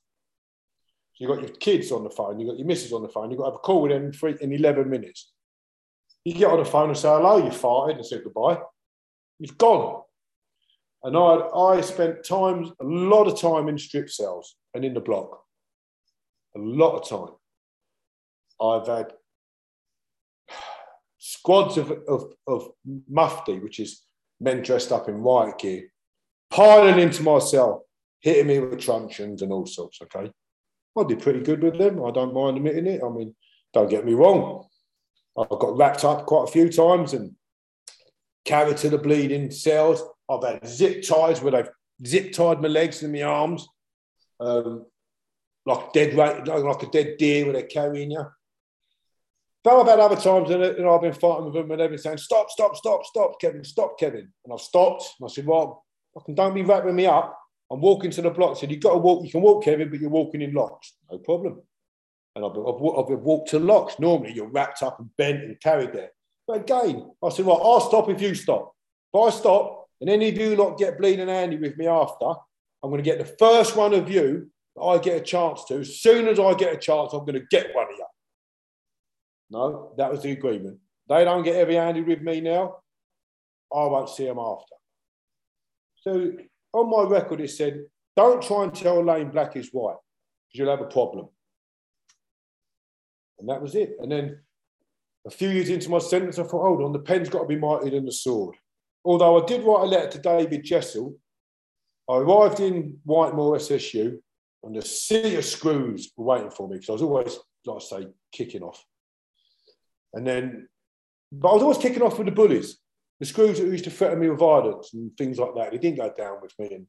you've 1.18 1.30
got 1.30 1.40
your 1.40 1.56
kids 1.56 1.90
on 1.90 2.04
the 2.04 2.10
phone, 2.10 2.38
you've 2.38 2.50
got 2.50 2.58
your 2.58 2.66
missus 2.66 2.92
on 2.92 3.02
the 3.02 3.08
phone, 3.08 3.30
you've 3.30 3.38
got 3.38 3.46
to 3.46 3.50
have 3.52 3.56
a 3.56 3.58
call 3.58 3.82
with 3.82 3.92
them 3.92 4.12
in, 4.40 4.52
in 4.52 4.58
11 4.58 4.88
minutes. 4.88 5.31
You 6.24 6.34
get 6.34 6.50
on 6.50 6.58
the 6.58 6.64
phone 6.64 6.88
and 6.88 6.98
say, 6.98 7.08
hello, 7.08 7.38
you 7.38 7.50
farted, 7.50 7.96
and 7.96 8.06
said 8.06 8.22
goodbye. 8.22 8.58
He's 9.38 9.50
gone. 9.50 10.02
And 11.02 11.16
I, 11.16 11.20
I 11.20 11.80
spent 11.80 12.24
times, 12.24 12.70
a 12.80 12.84
lot 12.84 13.26
of 13.26 13.40
time 13.40 13.68
in 13.68 13.76
strip 13.76 14.08
cells 14.08 14.54
and 14.72 14.84
in 14.84 14.94
the 14.94 15.00
block 15.00 15.42
a 16.54 16.58
lot 16.58 16.96
of 16.96 17.08
time. 17.08 17.34
I've 18.60 18.86
had 18.86 19.12
squads 21.18 21.78
of, 21.78 21.92
of, 22.08 22.32
of 22.46 22.68
mufti, 23.08 23.58
which 23.58 23.80
is 23.80 24.02
men 24.40 24.62
dressed 24.62 24.92
up 24.92 25.08
in 25.08 25.16
riot 25.16 25.58
gear, 25.58 25.88
piling 26.50 26.98
into 26.98 27.22
my 27.22 27.38
cell, 27.38 27.86
hitting 28.20 28.46
me 28.46 28.58
with 28.58 28.80
truncheons 28.80 29.42
and 29.42 29.52
all 29.52 29.66
sorts. 29.66 30.00
Okay. 30.02 30.30
I 30.98 31.04
did 31.04 31.22
pretty 31.22 31.40
good 31.40 31.62
with 31.62 31.78
them. 31.78 32.04
I 32.04 32.10
don't 32.10 32.34
mind 32.34 32.58
admitting 32.58 32.86
it. 32.86 33.02
I 33.04 33.08
mean, 33.08 33.34
don't 33.72 33.88
get 33.88 34.04
me 34.04 34.12
wrong. 34.12 34.66
I 35.38 35.44
got 35.48 35.76
wrapped 35.76 36.04
up 36.04 36.26
quite 36.26 36.48
a 36.48 36.52
few 36.52 36.68
times 36.68 37.14
and 37.14 37.34
carried 38.44 38.76
to 38.78 38.90
the 38.90 38.98
bleeding 38.98 39.50
cells. 39.50 40.02
I've 40.28 40.44
had 40.44 40.66
zip 40.66 41.02
ties 41.02 41.40
where 41.40 41.52
they've 41.52 41.70
zip 42.06 42.32
tied 42.32 42.60
my 42.60 42.68
legs 42.68 43.02
and 43.02 43.12
my 43.12 43.22
arms. 43.22 43.66
Um, 44.40 44.86
like 45.64 45.92
dead 45.92 46.14
like 46.14 46.82
a 46.82 46.90
dead 46.90 47.16
deer 47.18 47.44
where 47.44 47.52
they're 47.52 47.62
carrying 47.62 48.10
you. 48.10 48.24
Though 49.64 49.80
I've 49.80 49.86
had 49.86 50.00
other 50.00 50.16
times 50.16 50.50
and 50.50 50.62
you 50.76 50.82
know, 50.82 50.94
I've 50.94 51.02
been 51.02 51.12
fighting 51.12 51.44
with 51.44 51.54
them 51.54 51.70
and 51.70 51.80
they've 51.80 51.88
been 51.88 51.98
saying, 51.98 52.18
stop, 52.18 52.50
stop, 52.50 52.74
stop, 52.74 53.04
stop, 53.04 53.40
Kevin, 53.40 53.62
stop, 53.62 53.98
Kevin. 53.98 54.32
And 54.44 54.52
I've 54.52 54.60
stopped. 54.60 55.04
And 55.20 55.30
I 55.30 55.32
said, 55.32 55.46
well, 55.46 55.84
fucking 56.14 56.34
don't 56.34 56.54
be 56.54 56.62
wrapping 56.62 56.96
me 56.96 57.06
up. 57.06 57.38
I'm 57.70 57.80
walking 57.80 58.10
to 58.10 58.22
the 58.22 58.30
block. 58.30 58.56
I 58.56 58.60
said, 58.60 58.72
you've 58.72 58.82
got 58.82 58.92
to 58.92 58.98
walk. 58.98 59.24
You 59.24 59.30
can 59.30 59.40
walk, 59.40 59.64
Kevin, 59.64 59.88
but 59.88 60.00
you're 60.00 60.10
walking 60.10 60.42
in 60.42 60.52
locks. 60.52 60.94
No 61.10 61.18
problem. 61.18 61.62
And 62.34 62.44
I've, 62.44 62.52
I've, 62.52 63.12
I've 63.12 63.20
walked 63.20 63.50
to 63.50 63.58
locks. 63.58 63.98
Normally 63.98 64.32
you're 64.32 64.48
wrapped 64.48 64.82
up 64.82 64.98
and 64.98 65.14
bent 65.16 65.44
and 65.44 65.60
carried 65.60 65.92
there. 65.92 66.10
But 66.46 66.62
again, 66.62 67.10
I 67.22 67.28
said, 67.28 67.46
well, 67.46 67.62
I'll 67.62 67.80
stop 67.80 68.08
if 68.08 68.20
you 68.20 68.34
stop. 68.34 68.74
If 69.12 69.20
I 69.20 69.30
stop 69.30 69.88
and 70.00 70.10
any 70.10 70.28
of 70.28 70.38
you 70.38 70.56
lot 70.56 70.78
get 70.78 70.98
bleeding 70.98 71.28
handy 71.28 71.56
with 71.56 71.76
me 71.76 71.86
after, 71.86 72.26
I'm 72.82 72.90
going 72.90 73.02
to 73.02 73.08
get 73.08 73.18
the 73.18 73.36
first 73.38 73.76
one 73.76 73.94
of 73.94 74.10
you 74.10 74.50
that 74.76 74.82
I 74.82 74.98
get 74.98 75.18
a 75.18 75.24
chance 75.24 75.64
to. 75.66 75.80
As 75.80 76.00
soon 76.00 76.26
as 76.28 76.40
I 76.40 76.54
get 76.54 76.74
a 76.74 76.78
chance, 76.78 77.12
I'm 77.12 77.20
going 77.20 77.34
to 77.34 77.46
get 77.50 77.74
one 77.74 77.84
of 77.84 77.96
you. 77.96 78.06
No, 79.50 79.92
that 79.98 80.10
was 80.10 80.22
the 80.22 80.32
agreement. 80.32 80.78
They 81.08 81.24
don't 81.24 81.42
get 81.42 81.56
heavy 81.56 81.74
handed 81.74 82.06
with 82.06 82.22
me 82.22 82.40
now. 82.40 82.76
I 83.72 83.84
won't 83.84 84.08
see 84.08 84.26
them 84.26 84.38
after. 84.38 84.74
So 85.96 86.32
on 86.72 86.90
my 86.90 87.08
record, 87.08 87.40
it 87.40 87.50
said, 87.50 87.84
don't 88.16 88.42
try 88.42 88.64
and 88.64 88.74
tell 88.74 89.04
Lane 89.04 89.30
black 89.30 89.56
is 89.56 89.70
white 89.72 89.96
because 90.48 90.58
you'll 90.58 90.70
have 90.70 90.80
a 90.80 90.90
problem. 90.90 91.28
And 93.42 93.50
that 93.50 93.60
was 93.60 93.74
it. 93.74 93.96
And 93.98 94.10
then 94.10 94.38
a 95.26 95.30
few 95.30 95.48
years 95.48 95.68
into 95.68 95.90
my 95.90 95.98
sentence, 95.98 96.38
I 96.38 96.44
thought, 96.44 96.62
hold 96.62 96.82
on, 96.82 96.92
the 96.92 97.00
pen's 97.00 97.28
got 97.28 97.40
to 97.40 97.48
be 97.48 97.58
mightier 97.58 97.90
than 97.90 98.06
the 98.06 98.12
sword. 98.12 98.54
Although 99.04 99.42
I 99.42 99.46
did 99.46 99.64
write 99.64 99.82
a 99.82 99.86
letter 99.86 100.10
to 100.10 100.18
David 100.18 100.62
Jessel, 100.62 101.16
I 102.08 102.18
arrived 102.18 102.60
in 102.60 102.98
Whitemoor 103.04 103.58
SSU 103.58 104.18
and 104.62 104.76
the 104.76 104.82
sea 104.82 105.34
of 105.34 105.44
screws 105.44 106.12
were 106.16 106.24
waiting 106.24 106.52
for 106.52 106.68
me 106.68 106.76
because 106.76 106.88
I 106.88 106.92
was 106.92 107.02
always, 107.02 107.36
like 107.66 107.76
I 107.76 107.84
say, 107.84 108.06
kicking 108.30 108.62
off. 108.62 108.84
And 110.14 110.24
then, 110.24 110.68
but 111.32 111.48
I 111.48 111.54
was 111.54 111.62
always 111.62 111.78
kicking 111.78 112.02
off 112.02 112.18
with 112.18 112.26
the 112.26 112.32
bullies, 112.32 112.78
the 113.18 113.26
screws 113.26 113.58
that 113.58 113.66
used 113.66 113.84
to 113.84 113.90
threaten 113.90 114.20
me 114.20 114.30
with 114.30 114.38
violence 114.38 114.94
and 114.94 115.10
things 115.18 115.36
like 115.36 115.56
that. 115.56 115.72
They 115.72 115.78
didn't 115.78 115.98
go 115.98 116.12
down 116.16 116.36
with 116.40 116.52
me, 116.60 116.76
and 116.76 116.86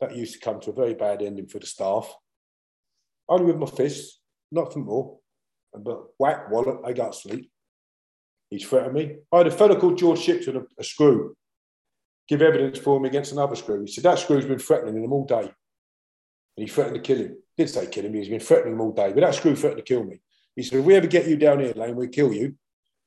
that 0.00 0.14
used 0.14 0.34
to 0.34 0.40
come 0.40 0.60
to 0.60 0.70
a 0.70 0.74
very 0.74 0.94
bad 0.94 1.22
ending 1.22 1.48
for 1.48 1.58
the 1.58 1.66
staff. 1.66 2.14
Only 3.28 3.46
with 3.46 3.56
my 3.56 3.66
fists, 3.66 4.20
nothing 4.52 4.84
more. 4.84 5.18
But 5.76 6.04
whack, 6.18 6.50
wallet, 6.50 6.80
I 6.84 6.92
got 6.92 7.14
sleep. 7.14 7.50
He's 8.50 8.68
threatened 8.68 8.94
me. 8.94 9.16
I 9.32 9.38
had 9.38 9.46
a 9.46 9.50
fellow 9.50 9.78
called 9.78 9.98
George 9.98 10.20
Shipton, 10.20 10.56
a, 10.56 10.62
a 10.78 10.84
screw, 10.84 11.34
give 12.28 12.42
evidence 12.42 12.78
for 12.78 12.98
him 12.98 13.06
against 13.06 13.32
another 13.32 13.56
screw. 13.56 13.80
He 13.80 13.90
said, 13.90 14.04
That 14.04 14.18
screw's 14.18 14.44
been 14.44 14.58
threatening 14.58 15.02
him 15.02 15.12
all 15.12 15.24
day 15.24 15.50
and 16.56 16.68
he 16.68 16.72
threatened 16.72 16.96
to 16.96 17.00
kill 17.00 17.18
him. 17.18 17.36
Did 17.56 17.70
say 17.70 17.86
kill 17.86 18.04
him, 18.04 18.14
he's 18.14 18.28
been 18.28 18.40
threatening 18.40 18.74
him 18.74 18.80
all 18.80 18.92
day, 18.92 19.12
but 19.12 19.20
that 19.20 19.34
screw 19.34 19.56
threatened 19.56 19.84
to 19.84 19.94
kill 19.94 20.04
me. 20.04 20.20
He 20.56 20.62
said, 20.62 20.80
if 20.80 20.84
we 20.84 20.94
ever 20.94 21.06
get 21.06 21.26
you 21.26 21.36
down 21.36 21.60
here, 21.60 21.72
Lane, 21.74 21.96
we'll 21.96 22.08
kill 22.08 22.32
you. 22.32 22.54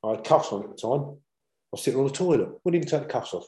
I 0.04 0.12
had 0.12 0.24
cuffs 0.24 0.52
on 0.52 0.64
at 0.64 0.70
the 0.70 0.76
time. 0.76 1.02
I 1.02 1.72
was 1.72 1.84
sitting 1.84 2.00
on 2.00 2.08
the 2.08 2.14
toilet. 2.14 2.50
Wouldn't 2.64 2.84
even 2.84 2.88
take 2.88 3.08
the 3.08 3.14
cuffs 3.14 3.34
off. 3.34 3.46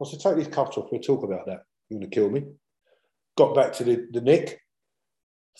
I 0.00 0.06
said, 0.06 0.20
take 0.20 0.36
these 0.36 0.54
cuffs 0.54 0.76
off, 0.76 0.88
we'll 0.90 1.00
talk 1.00 1.24
about 1.24 1.46
that. 1.46 1.62
You're 1.88 2.00
going 2.00 2.10
to 2.10 2.14
kill 2.14 2.30
me. 2.30 2.44
Got 3.36 3.54
back 3.54 3.72
to 3.74 3.84
the, 3.84 4.06
the 4.12 4.20
nick, 4.20 4.60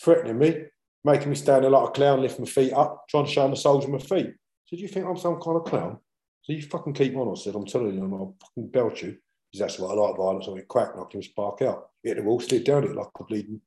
threatening 0.01 0.39
me, 0.39 0.65
making 1.05 1.29
me 1.29 1.37
stand 1.37 1.65
like 1.65 1.89
a 1.89 1.93
clown, 1.93 2.23
lift 2.23 2.39
my 2.39 2.47
feet 2.47 2.73
up, 2.73 3.05
trying 3.09 3.27
to 3.27 3.31
show 3.31 3.49
the 3.49 3.57
soles 3.57 3.85
of 3.85 3.91
my 3.91 3.99
feet. 3.99 4.29
I 4.29 4.67
said, 4.69 4.79
you 4.81 4.89
think 4.89 5.07
I'm 5.07 5.17
some 5.17 5.41
kind 5.41 5.57
of 5.57 5.65
clown? 5.65 5.99
So 6.43 6.53
you 6.53 6.63
fucking 6.63 6.95
keep 6.95 7.17
on. 7.17 7.31
I 7.31 7.35
said, 7.35 7.55
I'm 7.55 7.67
telling 7.67 7.95
you, 7.95 8.03
I'll 8.03 8.37
fucking 8.41 8.69
belt 8.69 9.03
you. 9.03 9.17
Because 9.53 9.61
that's 9.61 9.79
what 9.79 9.93
I 9.93 9.95
like 9.95 10.17
violence. 10.17 10.47
I 10.49 10.53
went 10.53 10.69
crack, 10.69 10.97
knocked 10.97 11.15
him 11.15 11.23
spark 11.23 11.63
out. 11.63 11.91
Hit 12.03 12.17
the 12.17 12.23
wall, 12.23 12.41
slid 12.41 12.65
down 12.65 12.85
it 12.85 12.95
like 12.95 13.09
a 13.19 13.25
bleeding, 13.25 13.61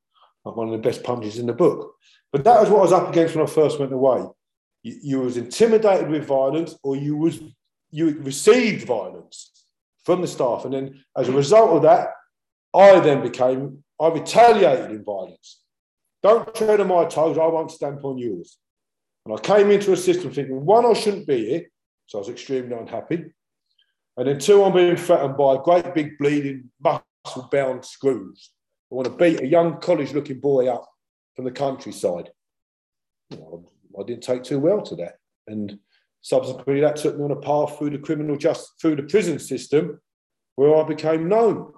like 0.43 0.55
one 0.55 0.67
of 0.67 0.73
the 0.73 0.87
best 0.89 1.03
punches 1.03 1.39
in 1.39 1.47
the 1.47 1.53
book. 1.53 1.95
But 2.31 2.43
that 2.43 2.59
was 2.59 2.69
what 2.69 2.79
I 2.79 2.81
was 2.81 2.93
up 2.93 3.09
against 3.09 3.35
when 3.35 3.45
I 3.45 3.49
first 3.49 3.79
went 3.79 3.93
away. 3.93 4.25
You, 4.83 4.99
you 5.01 5.19
was 5.21 5.37
intimidated 5.37 6.09
with 6.09 6.25
violence 6.25 6.75
or 6.83 6.95
you 6.95 7.17
was 7.17 7.39
you 7.89 8.19
received 8.19 8.85
violence 8.85 9.51
from 10.03 10.21
the 10.21 10.27
staff. 10.27 10.65
And 10.65 10.73
then 10.73 11.03
as 11.15 11.29
a 11.29 11.33
result 11.33 11.71
of 11.71 11.81
that, 11.83 12.09
I 12.73 12.99
then 12.99 13.21
became, 13.21 13.83
I 13.99 14.09
retaliated 14.09 14.91
in 14.91 15.03
violence. 15.03 15.61
Don't 16.27 16.53
tread 16.53 16.81
on 16.81 16.89
my 16.89 17.05
toes, 17.05 17.37
I 17.37 17.45
won't 17.45 17.71
stamp 17.71 18.03
on 18.03 18.17
yours. 18.17 18.57
And 19.25 19.33
I 19.33 19.39
came 19.39 19.71
into 19.71 19.93
a 19.93 19.97
system 19.97 20.33
thinking, 20.33 20.65
one, 20.65 20.85
I 20.85 20.91
shouldn't 20.91 21.25
be 21.25 21.45
here. 21.45 21.65
So 22.07 22.17
I 22.17 22.19
was 22.19 22.27
extremely 22.27 22.75
unhappy. 22.75 23.23
And 24.17 24.27
then 24.27 24.37
two, 24.37 24.61
I'm 24.61 24.73
being 24.73 24.97
threatened 24.97 25.37
by 25.37 25.55
a 25.55 25.59
great 25.59 25.93
big 25.93 26.17
bleeding 26.17 26.69
muscle 26.83 27.47
bound 27.49 27.85
screws. 27.85 28.49
I 28.91 28.95
want 28.95 29.07
to 29.07 29.15
beat 29.15 29.39
a 29.39 29.47
young 29.47 29.79
college 29.79 30.11
looking 30.11 30.41
boy 30.41 30.67
up 30.67 30.85
from 31.33 31.45
the 31.45 31.51
countryside. 31.51 32.29
I 33.31 34.03
didn't 34.05 34.23
take 34.23 34.43
too 34.43 34.59
well 34.59 34.81
to 34.81 34.97
that. 34.97 35.13
And 35.47 35.79
subsequently, 36.19 36.81
that 36.81 36.97
took 36.97 37.17
me 37.17 37.23
on 37.23 37.31
a 37.31 37.37
path 37.37 37.77
through 37.77 37.91
the 37.91 37.99
criminal 37.99 38.35
just 38.35 38.73
through 38.81 38.97
the 38.97 39.03
prison 39.03 39.39
system 39.39 40.01
where 40.57 40.75
I 40.75 40.83
became 40.83 41.29
known 41.29 41.71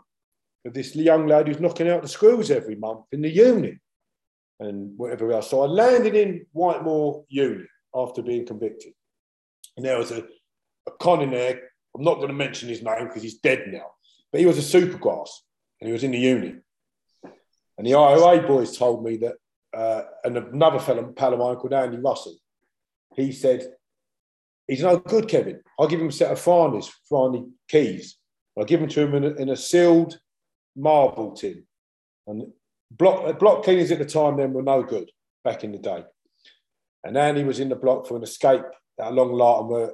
this 0.65 0.95
young 0.95 1.27
lad 1.27 1.47
who's 1.47 1.59
knocking 1.59 1.87
out 1.87 2.01
the 2.01 2.07
screws 2.07 2.49
every 2.49 2.75
month 2.75 3.05
in 3.11 3.21
the 3.21 3.29
unit 3.29 3.77
and 4.59 4.97
whatever 4.97 5.31
else. 5.31 5.49
So 5.49 5.61
I 5.61 5.67
landed 5.67 6.15
in 6.15 6.45
Whitemoor 6.51 7.23
unit 7.29 7.67
after 7.95 8.21
being 8.21 8.45
convicted. 8.45 8.93
And 9.77 9.85
there 9.85 9.97
was 9.97 10.11
a, 10.11 10.25
a 10.87 10.91
con 10.99 11.21
in 11.21 11.31
there. 11.31 11.61
I'm 11.95 12.03
not 12.03 12.15
going 12.15 12.27
to 12.27 12.33
mention 12.33 12.69
his 12.69 12.83
name 12.83 13.07
because 13.07 13.23
he's 13.23 13.39
dead 13.39 13.63
now, 13.67 13.85
but 14.31 14.39
he 14.41 14.45
was 14.45 14.57
a 14.57 14.77
supergrass 14.77 15.29
and 15.79 15.87
he 15.87 15.93
was 15.93 16.03
in 16.03 16.11
the 16.11 16.19
unit. 16.19 16.61
And 17.77 17.87
the 17.87 17.95
IRA 17.95 18.45
boys 18.45 18.77
told 18.77 19.03
me 19.03 19.17
that, 19.17 19.35
uh, 19.73 20.01
and 20.23 20.37
another 20.37 20.79
fellow, 20.79 21.13
pal 21.15 21.33
of 21.33 21.39
mine 21.39 21.55
called 21.55 21.73
Andy 21.73 21.97
Russell, 21.97 22.35
he 23.15 23.31
said, 23.31 23.65
He's 24.67 24.83
no 24.83 24.97
good, 24.97 25.27
Kevin. 25.27 25.61
I'll 25.79 25.87
give 25.87 25.99
him 25.99 26.09
a 26.09 26.11
set 26.11 26.31
of 26.31 26.39
Farney's, 26.39 26.91
Farney 27.09 27.45
keys. 27.67 28.17
I'll 28.55 28.65
give 28.65 28.81
them 28.81 28.89
to 28.89 29.01
him 29.01 29.15
in 29.15 29.23
a, 29.23 29.29
in 29.29 29.49
a 29.49 29.55
sealed 29.55 30.19
marble 30.75 31.31
tin. 31.31 31.63
And 32.27 32.51
block, 32.91 33.23
uh, 33.25 33.33
block 33.33 33.63
cleaners 33.63 33.91
at 33.91 33.99
the 33.99 34.05
time 34.05 34.37
then 34.37 34.53
were 34.53 34.61
no 34.61 34.83
good 34.83 35.09
back 35.43 35.63
in 35.63 35.71
the 35.71 35.77
day. 35.77 36.03
And 37.03 37.17
Andy 37.17 37.43
was 37.43 37.59
in 37.59 37.69
the 37.69 37.75
block 37.75 38.07
for 38.07 38.17
an 38.17 38.23
escape 38.23 38.63
that 38.97 39.13
long 39.13 39.71
a 39.71 39.89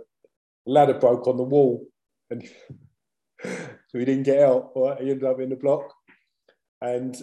ladder 0.70 0.96
broke 0.96 1.28
on 1.28 1.38
the 1.38 1.44
wall 1.44 1.86
and 2.30 2.44
so 3.44 4.00
he 4.00 4.06
didn't 4.06 4.24
get 4.24 4.42
out. 4.42 4.72
Right? 4.76 5.02
He 5.02 5.12
ended 5.12 5.26
up 5.26 5.40
in 5.40 5.50
the 5.50 5.56
block. 5.56 5.94
And 6.82 7.16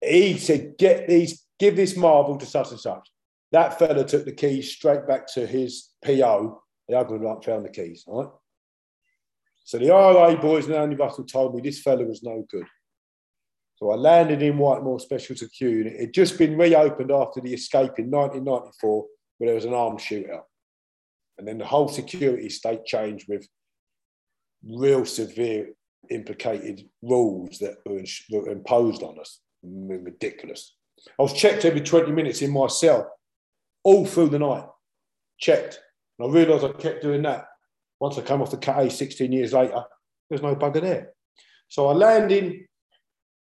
he 0.00 0.38
said, 0.38 0.76
get 0.78 1.08
these, 1.08 1.44
give 1.58 1.76
this 1.76 1.96
marble 1.96 2.36
to 2.38 2.46
such 2.46 2.70
and 2.70 2.80
such. 2.80 3.08
That 3.52 3.78
fella 3.78 4.04
took 4.04 4.24
the 4.24 4.32
keys 4.32 4.70
straight 4.70 5.06
back 5.06 5.26
to 5.34 5.46
his 5.46 5.90
PO. 6.04 6.62
The 6.88 6.96
opened 6.96 7.26
up, 7.26 7.44
found 7.44 7.64
the 7.64 7.70
keys, 7.70 8.04
right? 8.06 8.28
So 9.64 9.78
the 9.78 9.90
RA 9.90 10.34
boys 10.36 10.66
and 10.66 10.74
Andy 10.74 10.96
Russell 10.96 11.24
told 11.24 11.54
me 11.54 11.60
this 11.60 11.80
fella 11.80 12.04
was 12.04 12.22
no 12.22 12.46
good. 12.50 12.66
So 13.78 13.90
I 13.90 13.94
landed 13.94 14.42
in 14.42 14.58
Whitemoor 14.58 14.98
Special 14.98 15.36
Security 15.36 15.78
Unit. 15.78 15.92
It 15.94 16.00
had 16.00 16.14
just 16.14 16.36
been 16.36 16.58
reopened 16.58 17.12
after 17.12 17.40
the 17.40 17.54
escape 17.54 17.98
in 17.98 18.10
1994, 18.10 19.06
where 19.38 19.46
there 19.46 19.54
was 19.54 19.64
an 19.64 19.72
armed 19.72 20.00
shootout. 20.00 20.42
And 21.38 21.46
then 21.46 21.58
the 21.58 21.66
whole 21.66 21.88
security 21.88 22.48
state 22.48 22.84
changed 22.84 23.26
with 23.28 23.46
real 24.64 25.04
severe 25.04 25.68
implicated 26.10 26.88
rules 27.02 27.60
that 27.60 27.76
were, 27.86 28.02
were 28.30 28.50
imposed 28.50 29.04
on 29.04 29.20
us. 29.20 29.40
Mm, 29.64 30.04
ridiculous. 30.04 30.74
I 31.16 31.22
was 31.22 31.32
checked 31.32 31.64
every 31.64 31.80
20 31.80 32.10
minutes 32.10 32.42
in 32.42 32.50
my 32.50 32.66
cell, 32.66 33.08
all 33.84 34.04
through 34.04 34.30
the 34.30 34.40
night. 34.40 34.66
Checked. 35.38 35.78
And 36.18 36.28
I 36.28 36.34
realised 36.34 36.64
I 36.64 36.72
kept 36.72 37.02
doing 37.02 37.22
that 37.22 37.46
once 38.00 38.18
I 38.18 38.22
came 38.22 38.42
off 38.42 38.50
the 38.50 38.56
Cat 38.56 38.84
A 38.84 38.90
16 38.90 39.30
years 39.32 39.52
later, 39.52 39.84
there's 40.28 40.42
no 40.42 40.54
bugger 40.54 40.80
there. 40.80 41.12
So 41.68 41.88
I 41.88 41.92
land 41.92 42.32
in, 42.32 42.66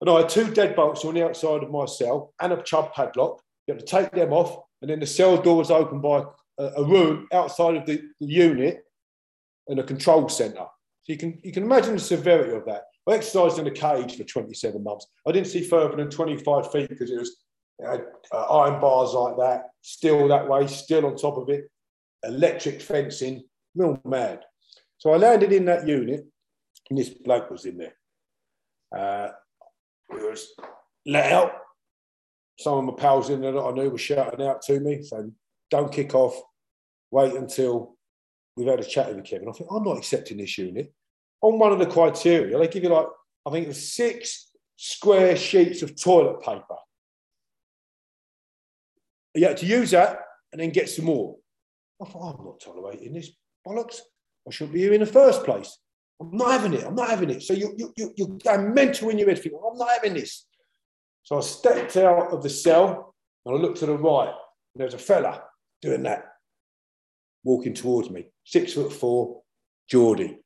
and 0.02 0.10
I 0.10 0.18
had 0.18 0.30
two 0.30 0.46
deadbolts 0.46 1.06
on 1.06 1.14
the 1.14 1.24
outside 1.24 1.64
of 1.64 1.72
my 1.72 1.86
cell 1.86 2.34
and 2.42 2.52
a 2.52 2.62
Chubb 2.64 2.94
padlock. 2.94 3.42
You 3.68 3.76
have 3.76 3.84
to 3.84 3.86
take 3.86 4.12
them 4.12 4.34
off, 4.34 4.58
and 4.82 4.90
then 4.90 5.00
the 5.00 5.06
cell 5.06 5.40
door 5.40 5.58
was 5.58 5.70
opened 5.70 6.02
by 6.02 6.24
a, 6.58 6.64
a 6.78 6.84
room 6.84 7.28
outside 7.32 7.76
of 7.76 7.86
the, 7.86 8.02
the 8.20 8.28
unit 8.28 8.84
and 9.68 9.80
a 9.80 9.84
control 9.84 10.28
centre. 10.28 10.66
So 11.04 11.14
you 11.14 11.18
can, 11.18 11.40
you 11.44 11.52
can 11.52 11.64
imagine 11.64 11.94
the 11.94 12.00
severity 12.00 12.54
of 12.56 12.66
that. 12.66 12.86
I 13.08 13.14
exercised 13.14 13.60
in 13.60 13.68
a 13.68 13.72
cage 13.72 14.18
for 14.18 14.24
27 14.24 14.84
months. 14.84 15.08
I 15.28 15.32
didn't 15.32 15.48
see 15.48 15.64
further 15.64 15.96
than 15.96 16.10
25 16.10 16.72
feet 16.72 16.90
because 16.90 17.12
it 17.12 17.20
was 17.20 17.38
uh, 17.84 17.98
iron 18.38 18.80
bars 18.80 19.14
like 19.14 19.38
that, 19.38 19.70
still 19.82 20.28
that 20.28 20.48
way, 20.48 20.68
still 20.68 21.06
on 21.06 21.16
top 21.16 21.38
of 21.38 21.50
it, 21.50 21.70
electric 22.24 22.82
fencing, 22.82 23.44
real 23.76 24.00
mad. 24.06 24.42
So 24.98 25.12
I 25.12 25.18
landed 25.18 25.52
in 25.52 25.66
that 25.66 25.88
unit, 25.88 26.26
and 26.90 27.00
this 27.00 27.10
bloke 27.10 27.50
was 27.50 27.66
in 27.66 27.78
there. 27.78 27.96
Uh, 28.96 29.32
was 30.14 30.54
let 31.06 31.32
out. 31.32 31.54
Some 32.60 32.78
of 32.78 32.86
my 32.86 33.02
pals 33.02 33.30
in 33.30 33.42
there 33.42 33.54
that 33.54 33.60
I 33.60 33.72
knew 33.72 33.90
were 33.90 33.98
shouting 33.98 34.46
out 34.46 34.62
to 34.64 34.80
me, 34.80 35.02
saying, 35.02 35.36
"Don't 35.70 35.92
kick 35.92 36.14
off. 36.14 36.40
Wait 37.10 37.34
until 37.34 37.98
we've 38.56 38.68
had 38.68 38.80
a 38.80 38.84
chat 38.84 39.14
with 39.14 39.26
Kevin." 39.26 39.50
I 39.50 39.52
think 39.52 39.70
I'm 39.72 39.84
not 39.84 39.98
accepting 39.98 40.38
this 40.38 40.58
unit. 40.58 40.94
On 41.42 41.58
one 41.58 41.72
of 41.72 41.80
the 41.80 41.88
criteria, 41.88 42.58
they 42.58 42.68
give 42.68 42.84
you 42.84 42.90
like 42.90 43.08
I 43.46 43.52
think 43.52 43.68
it's 43.68 43.94
six 43.94 44.52
square 44.76 45.36
sheets 45.36 45.82
of 45.82 46.00
toilet 46.00 46.42
paper. 46.42 46.78
You 49.34 49.48
had 49.48 49.58
to 49.58 49.66
use 49.66 49.92
that 49.92 50.20
and 50.52 50.62
then 50.62 50.72
get 50.72 50.90
some 50.90 51.06
more. 51.06 51.38
I 52.02 52.06
thought, 52.06 52.38
I'm 52.38 52.46
not 52.46 52.60
tolerating 52.60 53.14
this 53.14 53.32
bollocks. 53.66 54.00
I 54.48 54.52
shouldn't 54.52 54.74
be 54.74 54.82
here 54.82 54.94
in 54.94 55.00
the 55.00 55.06
first 55.06 55.44
place. 55.44 55.78
I'm 56.22 56.38
not 56.38 56.52
having 56.52 56.74
it. 56.74 56.86
I'm 56.86 56.96
not 56.96 57.10
having 57.10 57.32
it. 57.32 57.42
So 57.42 57.54
you, 57.54 57.74
you, 57.78 57.92
you, 57.98 58.14
you're 58.16 58.28
going 58.28 58.74
mental 58.74 59.10
in 59.10 59.18
your 59.18 59.28
head, 59.28 59.40
thinking, 59.40 59.60
I'm 59.60 59.78
not 59.78 59.90
having 59.90 60.14
this. 60.14 60.46
So 61.24 61.38
I 61.38 61.42
stepped 61.42 61.98
out 61.98 62.32
of 62.32 62.44
the 62.44 62.50
cell 62.50 63.16
and 63.46 63.56
I 63.56 63.60
looked 63.60 63.80
to 63.80 63.88
the 63.88 63.98
right, 63.98 64.28
and 64.28 64.80
there 64.80 64.86
was 64.86 64.94
a 64.94 65.00
fella 65.00 65.44
doing 65.82 66.04
that, 66.04 66.26
walking 67.44 67.74
towards 67.74 68.10
me, 68.12 68.28
six 68.46 68.74
foot 68.74 68.94
four, 68.94 69.42
Geordie. 69.90 70.38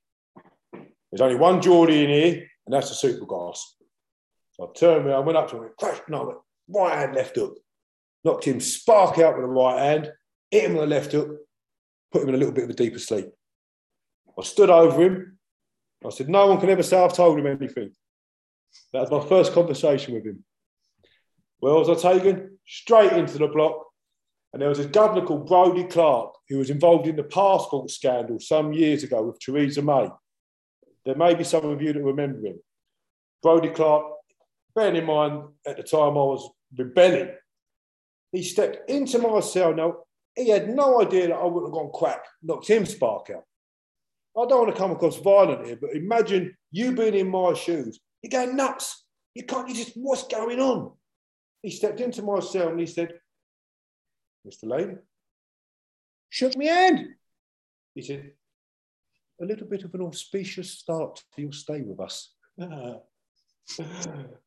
There's 0.73 1.21
only 1.21 1.35
one 1.35 1.61
Geordie 1.61 2.03
in 2.03 2.09
here, 2.09 2.47
and 2.65 2.73
that's 2.73 2.89
the 2.89 2.95
super 2.95 3.25
supergrass. 3.25 3.59
So 4.53 4.63
I 4.69 4.79
turned 4.79 5.05
around, 5.05 5.15
I 5.15 5.25
went 5.25 5.37
up 5.37 5.49
to 5.51 5.57
him, 5.57 5.69
crash, 5.77 5.99
no, 6.07 6.41
right 6.69 6.97
hand, 6.97 7.15
left 7.15 7.35
hook. 7.35 7.57
Knocked 8.23 8.45
him 8.45 8.59
spark 8.59 9.19
out 9.19 9.35
with 9.35 9.43
the 9.43 9.51
right 9.51 9.79
hand, 9.79 10.11
hit 10.49 10.63
him 10.63 10.73
with 10.73 10.83
the 10.83 10.95
left 10.95 11.11
hook, 11.11 11.37
put 12.11 12.23
him 12.23 12.29
in 12.29 12.35
a 12.35 12.37
little 12.37 12.53
bit 12.53 12.63
of 12.63 12.69
a 12.69 12.73
deeper 12.73 12.99
sleep. 12.99 13.27
I 14.39 14.43
stood 14.43 14.69
over 14.69 15.01
him. 15.01 15.34
I 16.05 16.09
said, 16.09 16.29
No 16.29 16.47
one 16.47 16.59
can 16.59 16.69
ever 16.69 16.83
say 16.83 16.97
I've 16.97 17.13
told 17.13 17.39
him 17.39 17.47
anything. 17.47 17.91
That 18.93 19.09
was 19.09 19.23
my 19.23 19.27
first 19.27 19.53
conversation 19.53 20.13
with 20.13 20.25
him. 20.25 20.43
Where 21.59 21.73
was 21.73 21.89
I 21.89 22.13
taken? 22.13 22.57
Straight 22.65 23.13
into 23.13 23.37
the 23.37 23.47
block. 23.47 23.85
And 24.53 24.61
there 24.61 24.69
was 24.69 24.79
a 24.79 24.87
governor 24.87 25.25
called 25.25 25.47
Brodie 25.47 25.85
Clark 25.85 26.33
who 26.47 26.59
was 26.59 26.69
involved 26.69 27.07
in 27.07 27.15
the 27.15 27.23
passport 27.23 27.89
scandal 27.89 28.39
some 28.39 28.71
years 28.73 29.03
ago 29.03 29.23
with 29.23 29.39
Theresa 29.39 29.81
May. 29.81 30.09
There 31.05 31.15
may 31.15 31.35
be 31.35 31.43
some 31.43 31.65
of 31.65 31.81
you 31.81 31.93
that 31.93 32.03
remember 32.03 32.47
him. 32.47 32.59
Brodie 33.43 33.69
Clark, 33.69 34.05
bearing 34.73 34.95
in 34.95 35.05
mind 35.05 35.43
at 35.67 35.77
the 35.77 35.83
time 35.83 36.11
I 36.11 36.23
was 36.23 36.49
rebelling, 36.75 37.31
he 38.31 38.43
stepped 38.43 38.89
into 38.89 39.19
my 39.19 39.39
cell. 39.39 39.73
Now, 39.73 39.97
he 40.35 40.49
had 40.49 40.69
no 40.69 41.01
idea 41.01 41.27
that 41.27 41.35
I 41.35 41.45
would 41.45 41.63
have 41.63 41.71
gone 41.71 41.89
quack, 41.89 42.23
knocked 42.41 42.67
him 42.67 42.85
spark 42.85 43.29
out. 43.29 43.43
I 44.37 44.45
don't 44.45 44.63
want 44.63 44.75
to 44.75 44.79
come 44.79 44.91
across 44.91 45.17
violent 45.17 45.65
here, 45.65 45.77
but 45.79 45.95
imagine 45.95 46.55
you 46.71 46.93
being 46.93 47.13
in 47.15 47.29
my 47.29 47.53
shoes. 47.53 47.99
You're 48.21 48.31
going 48.43 48.55
nuts. 48.55 49.05
You 49.33 49.43
can't, 49.43 49.67
you 49.69 49.75
just, 49.75 49.93
what's 49.95 50.27
going 50.27 50.59
on? 50.59 50.91
He 51.61 51.69
stepped 51.69 52.01
into 52.01 52.21
my 52.21 52.39
cell 52.39 52.69
and 52.69 52.79
he 52.79 52.85
said, 52.85 53.13
Mr. 54.47 54.63
Lane, 54.63 54.99
shook 56.29 56.55
me 56.57 56.67
hand. 56.67 57.07
He 57.93 58.01
said, 58.01 58.31
a 59.41 59.45
little 59.45 59.67
bit 59.67 59.83
of 59.83 59.93
an 59.93 60.01
auspicious 60.01 60.71
start 60.71 61.21
to 61.35 61.41
your 61.41 61.51
stay 61.51 61.81
with 61.81 61.99
us. 61.99 62.33
Thought, 62.59 63.03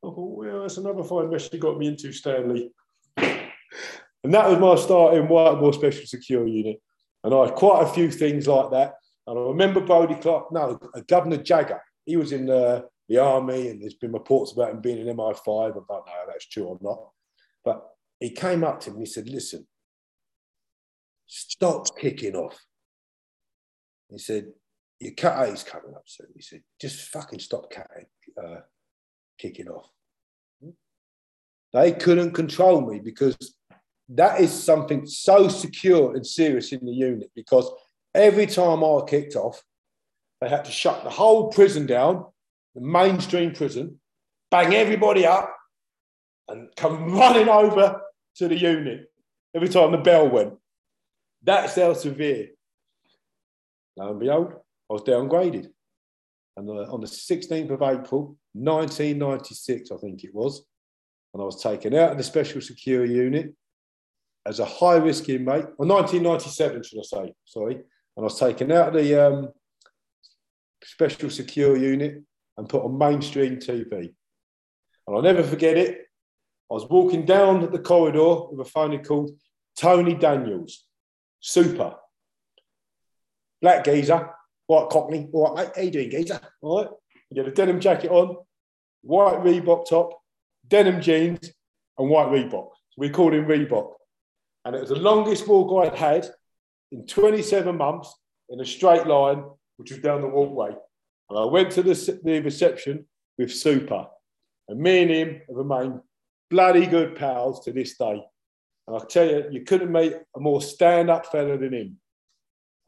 oh, 0.02 0.34
well, 0.36 0.62
that's 0.62 0.76
another 0.76 1.02
fine 1.02 1.30
mess 1.30 1.48
you 1.52 1.58
got 1.58 1.78
me 1.78 1.88
into, 1.88 2.12
Stanley. 2.12 2.70
And 3.16 4.34
that 4.34 4.48
was 4.48 4.58
my 4.58 4.74
start 4.82 5.14
in 5.14 5.28
Whitemoor 5.28 5.72
Special 5.72 6.06
Secure 6.06 6.46
Unit. 6.46 6.80
And 7.24 7.34
I 7.34 7.46
had 7.46 7.54
quite 7.54 7.82
a 7.82 7.86
few 7.86 8.10
things 8.10 8.46
like 8.46 8.70
that. 8.70 8.94
And 9.28 9.38
I 9.38 9.42
remember 9.42 9.80
Brodie 9.80 10.14
Clark, 10.14 10.50
no, 10.52 10.80
Governor 11.06 11.36
Jagger. 11.36 11.82
He 12.06 12.16
was 12.16 12.32
in 12.32 12.46
the, 12.46 12.86
the 13.10 13.18
army, 13.18 13.68
and 13.68 13.82
there's 13.82 13.92
been 13.92 14.12
reports 14.12 14.52
about 14.52 14.70
him 14.70 14.80
being 14.80 15.06
in 15.06 15.14
MI5. 15.14 15.70
I 15.70 15.74
don't 15.74 15.86
know 15.86 16.02
if 16.06 16.28
that's 16.28 16.48
true 16.48 16.64
or 16.64 16.78
not. 16.80 17.10
But 17.62 17.86
he 18.18 18.30
came 18.30 18.64
up 18.64 18.80
to 18.80 18.90
me 18.90 18.96
and 18.96 19.06
he 19.06 19.12
said, 19.12 19.28
Listen, 19.28 19.66
stop 21.26 21.98
kicking 21.98 22.36
off. 22.36 22.58
He 24.08 24.16
said, 24.16 24.46
Your 24.98 25.12
cat 25.12 25.46
A's 25.46 25.62
coming 25.62 25.94
up 25.94 26.04
soon. 26.06 26.28
He 26.34 26.40
said, 26.40 26.62
Just 26.80 27.10
fucking 27.10 27.40
stop 27.40 27.70
cat 27.70 27.90
uh, 28.42 28.60
kicking 29.38 29.68
off. 29.68 29.90
They 31.74 31.92
couldn't 31.92 32.32
control 32.32 32.80
me 32.80 32.98
because 32.98 33.36
that 34.08 34.40
is 34.40 34.50
something 34.50 35.04
so 35.04 35.48
secure 35.48 36.16
and 36.16 36.26
serious 36.26 36.72
in 36.72 36.86
the 36.86 36.92
unit 36.92 37.30
because 37.34 37.70
every 38.14 38.46
time 38.46 38.84
I 38.84 39.00
kicked 39.06 39.36
off, 39.36 39.62
they 40.40 40.48
had 40.48 40.64
to 40.64 40.70
shut 40.70 41.04
the 41.04 41.10
whole 41.10 41.50
prison 41.50 41.86
down, 41.86 42.26
the 42.74 42.80
mainstream 42.80 43.52
prison, 43.52 44.00
bang 44.50 44.74
everybody 44.74 45.26
up, 45.26 45.54
and 46.48 46.68
come 46.76 47.12
running 47.18 47.48
over 47.48 48.00
to 48.36 48.48
the 48.48 48.56
unit 48.56 49.10
every 49.54 49.68
time 49.68 49.92
the 49.92 49.98
bell 49.98 50.28
went. 50.28 50.54
That's 51.42 51.76
how 51.76 51.92
severe. 51.94 52.48
Lo 53.96 54.10
and 54.10 54.20
behold, 54.20 54.54
I 54.90 54.92
was 54.92 55.02
downgraded. 55.02 55.68
And 56.56 56.68
uh, 56.68 56.92
on 56.92 57.00
the 57.00 57.06
16th 57.06 57.70
of 57.70 57.82
April, 57.82 58.36
1996, 58.54 59.90
I 59.92 59.96
think 59.96 60.24
it 60.24 60.34
was, 60.34 60.64
and 61.32 61.42
I 61.42 61.46
was 61.46 61.62
taken 61.62 61.94
out 61.94 62.12
of 62.12 62.18
the 62.18 62.24
special 62.24 62.60
secure 62.60 63.04
unit 63.04 63.54
as 64.46 64.60
a 64.60 64.64
high 64.64 64.96
risk 64.96 65.28
inmate, 65.28 65.66
or 65.78 65.86
1997, 65.86 66.82
should 66.82 66.98
I 66.98 67.02
say, 67.02 67.34
sorry. 67.44 67.80
And 68.18 68.24
I 68.24 68.26
was 68.26 68.40
taken 68.40 68.72
out 68.72 68.88
of 68.88 68.94
the 68.94 69.28
um, 69.28 69.50
special 70.82 71.30
secure 71.30 71.76
unit 71.76 72.20
and 72.56 72.68
put 72.68 72.82
on 72.82 72.98
mainstream 72.98 73.58
TV. 73.58 73.92
And 73.92 75.16
I'll 75.16 75.22
never 75.22 75.44
forget 75.44 75.76
it. 75.76 76.00
I 76.68 76.74
was 76.74 76.88
walking 76.90 77.24
down 77.24 77.70
the 77.70 77.78
corridor 77.78 78.48
with 78.50 78.66
a 78.66 78.68
phone 78.68 79.04
called 79.04 79.30
Tony 79.78 80.14
Daniels, 80.14 80.84
super. 81.38 81.94
Black 83.62 83.84
geezer, 83.84 84.30
white 84.66 84.88
cockney. 84.90 85.28
All 85.32 85.54
right, 85.54 85.68
mate, 85.68 85.76
how 85.76 85.82
you 85.82 85.90
doing, 85.92 86.10
geezer? 86.10 86.40
All 86.60 86.82
right. 86.82 86.90
You 87.30 87.36
get 87.36 87.52
a 87.52 87.54
denim 87.54 87.78
jacket 87.78 88.10
on, 88.10 88.36
white 89.02 89.44
Reebok 89.44 89.88
top, 89.88 90.10
denim 90.66 91.00
jeans, 91.00 91.52
and 91.96 92.10
white 92.10 92.30
Reebok. 92.30 92.50
So 92.50 92.96
we 92.96 93.10
called 93.10 93.34
him 93.34 93.44
Reebok. 93.44 93.92
And 94.64 94.74
it 94.74 94.80
was 94.80 94.90
the 94.90 94.96
longest 94.96 95.46
walk 95.46 95.86
I'd 95.86 95.96
had 95.96 96.28
in 96.92 97.06
27 97.06 97.76
months 97.76 98.14
in 98.48 98.60
a 98.60 98.64
straight 98.64 99.06
line, 99.06 99.44
which 99.76 99.90
was 99.90 100.00
down 100.00 100.22
the 100.22 100.28
walkway. 100.28 100.70
And 101.30 101.38
I 101.38 101.44
went 101.44 101.70
to 101.72 101.82
the, 101.82 102.20
the 102.24 102.40
reception 102.40 103.06
with 103.36 103.52
Super. 103.52 104.06
And 104.68 104.80
me 104.80 105.02
and 105.02 105.10
him 105.10 105.42
have 105.48 105.56
remained 105.56 106.00
bloody 106.50 106.86
good 106.86 107.16
pals 107.16 107.64
to 107.64 107.72
this 107.72 107.96
day. 107.96 108.22
And 108.86 108.96
I 108.96 109.00
tell 109.04 109.26
you, 109.26 109.44
you 109.50 109.64
couldn't 109.64 109.92
meet 109.92 110.14
a 110.34 110.40
more 110.40 110.62
stand 110.62 111.10
up 111.10 111.26
fella 111.26 111.58
than 111.58 111.74
him. 111.74 111.96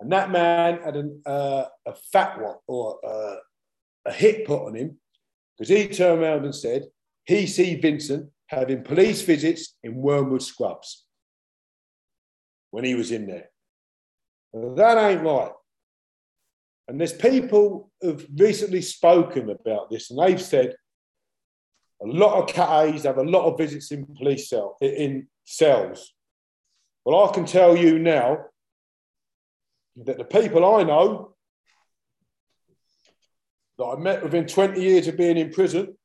And 0.01 0.11
that 0.13 0.31
man 0.31 0.81
had 0.83 0.97
an, 0.97 1.21
uh, 1.27 1.65
a 1.87 1.95
fat 2.11 2.41
one 2.41 2.57
or 2.67 2.99
uh, 3.07 3.37
a 4.07 4.13
hit 4.13 4.47
put 4.47 4.67
on 4.67 4.75
him 4.75 4.99
because 5.59 5.69
he 5.69 5.89
turned 5.89 6.23
around 6.23 6.45
and 6.47 6.55
said 6.55 6.85
he 7.27 7.47
see 7.47 7.75
Vincent 7.75 8.31
having 8.47 8.83
police 8.83 9.21
visits 9.23 9.77
in 9.83 9.95
Wormwood 9.95 10.43
Scrubs 10.43 11.05
when 12.71 12.85
he 12.85 12.95
was 12.95 13.13
in 13.13 13.27
there. 13.27 13.51
That 14.53 14.99
ain't 14.99 15.23
right. 15.23 15.53
And 16.89 16.99
there's 16.99 17.13
people 17.13 17.91
who've 18.01 18.27
recently 18.37 18.83
spoken 18.83 19.51
about 19.51 19.91
this, 19.91 20.11
and 20.11 20.19
they've 20.19 20.41
said 20.41 20.75
a 22.03 22.07
lot 22.07 22.43
of 22.43 22.49
cat 22.49 22.95
have 23.05 23.19
a 23.19 23.23
lot 23.23 23.45
of 23.45 23.59
visits 23.59 23.93
in 23.93 24.07
police 24.07 24.49
cell 24.49 24.77
in 24.81 25.29
cells. 25.45 26.13
Well, 27.05 27.29
I 27.29 27.33
can 27.33 27.45
tell 27.45 27.77
you 27.77 27.99
now 27.99 28.47
that 29.97 30.19
the 30.19 30.25
people 30.25 30.65
I 30.65 30.83
know 30.83 31.35
that 33.79 33.85
I 33.85 33.97
met 33.97 34.23
within 34.23 34.47
20 34.47 34.81
years 34.81 35.09
of 35.09 35.17
being 35.17 35.37
in 35.37 35.51
prison 35.51 35.97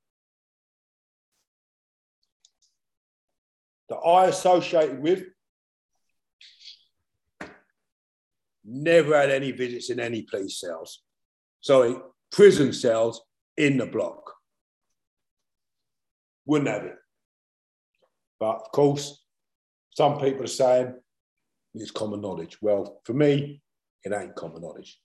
that 3.90 3.98
I 3.98 4.26
associated 4.26 5.02
with 5.02 5.24
never 8.66 9.16
had 9.16 9.30
any 9.30 9.52
visits 9.52 9.90
in 9.90 10.00
any 10.00 10.24
police 10.24 10.60
cells. 10.60 11.02
Sorry, 11.62 11.96
prison 12.32 12.74
cells 12.74 13.22
in 13.58 13.78
the 13.78 13.86
block. 13.86 14.34
Wouldn't 16.46 16.70
have 16.70 16.84
it. 16.84 16.96
But 18.40 18.58
of 18.58 18.72
course, 18.72 19.24
some 19.92 20.20
people 20.20 20.44
are 20.44 20.48
saying 20.48 20.94
it's 21.74 21.92
common 21.92 22.22
knowledge. 22.22 22.58
Well, 22.62 23.02
for 23.04 23.14
me, 23.14 23.62
it 24.04 24.14
ain't 24.14 24.36
common 24.36 24.62
knowledge. 24.62 25.00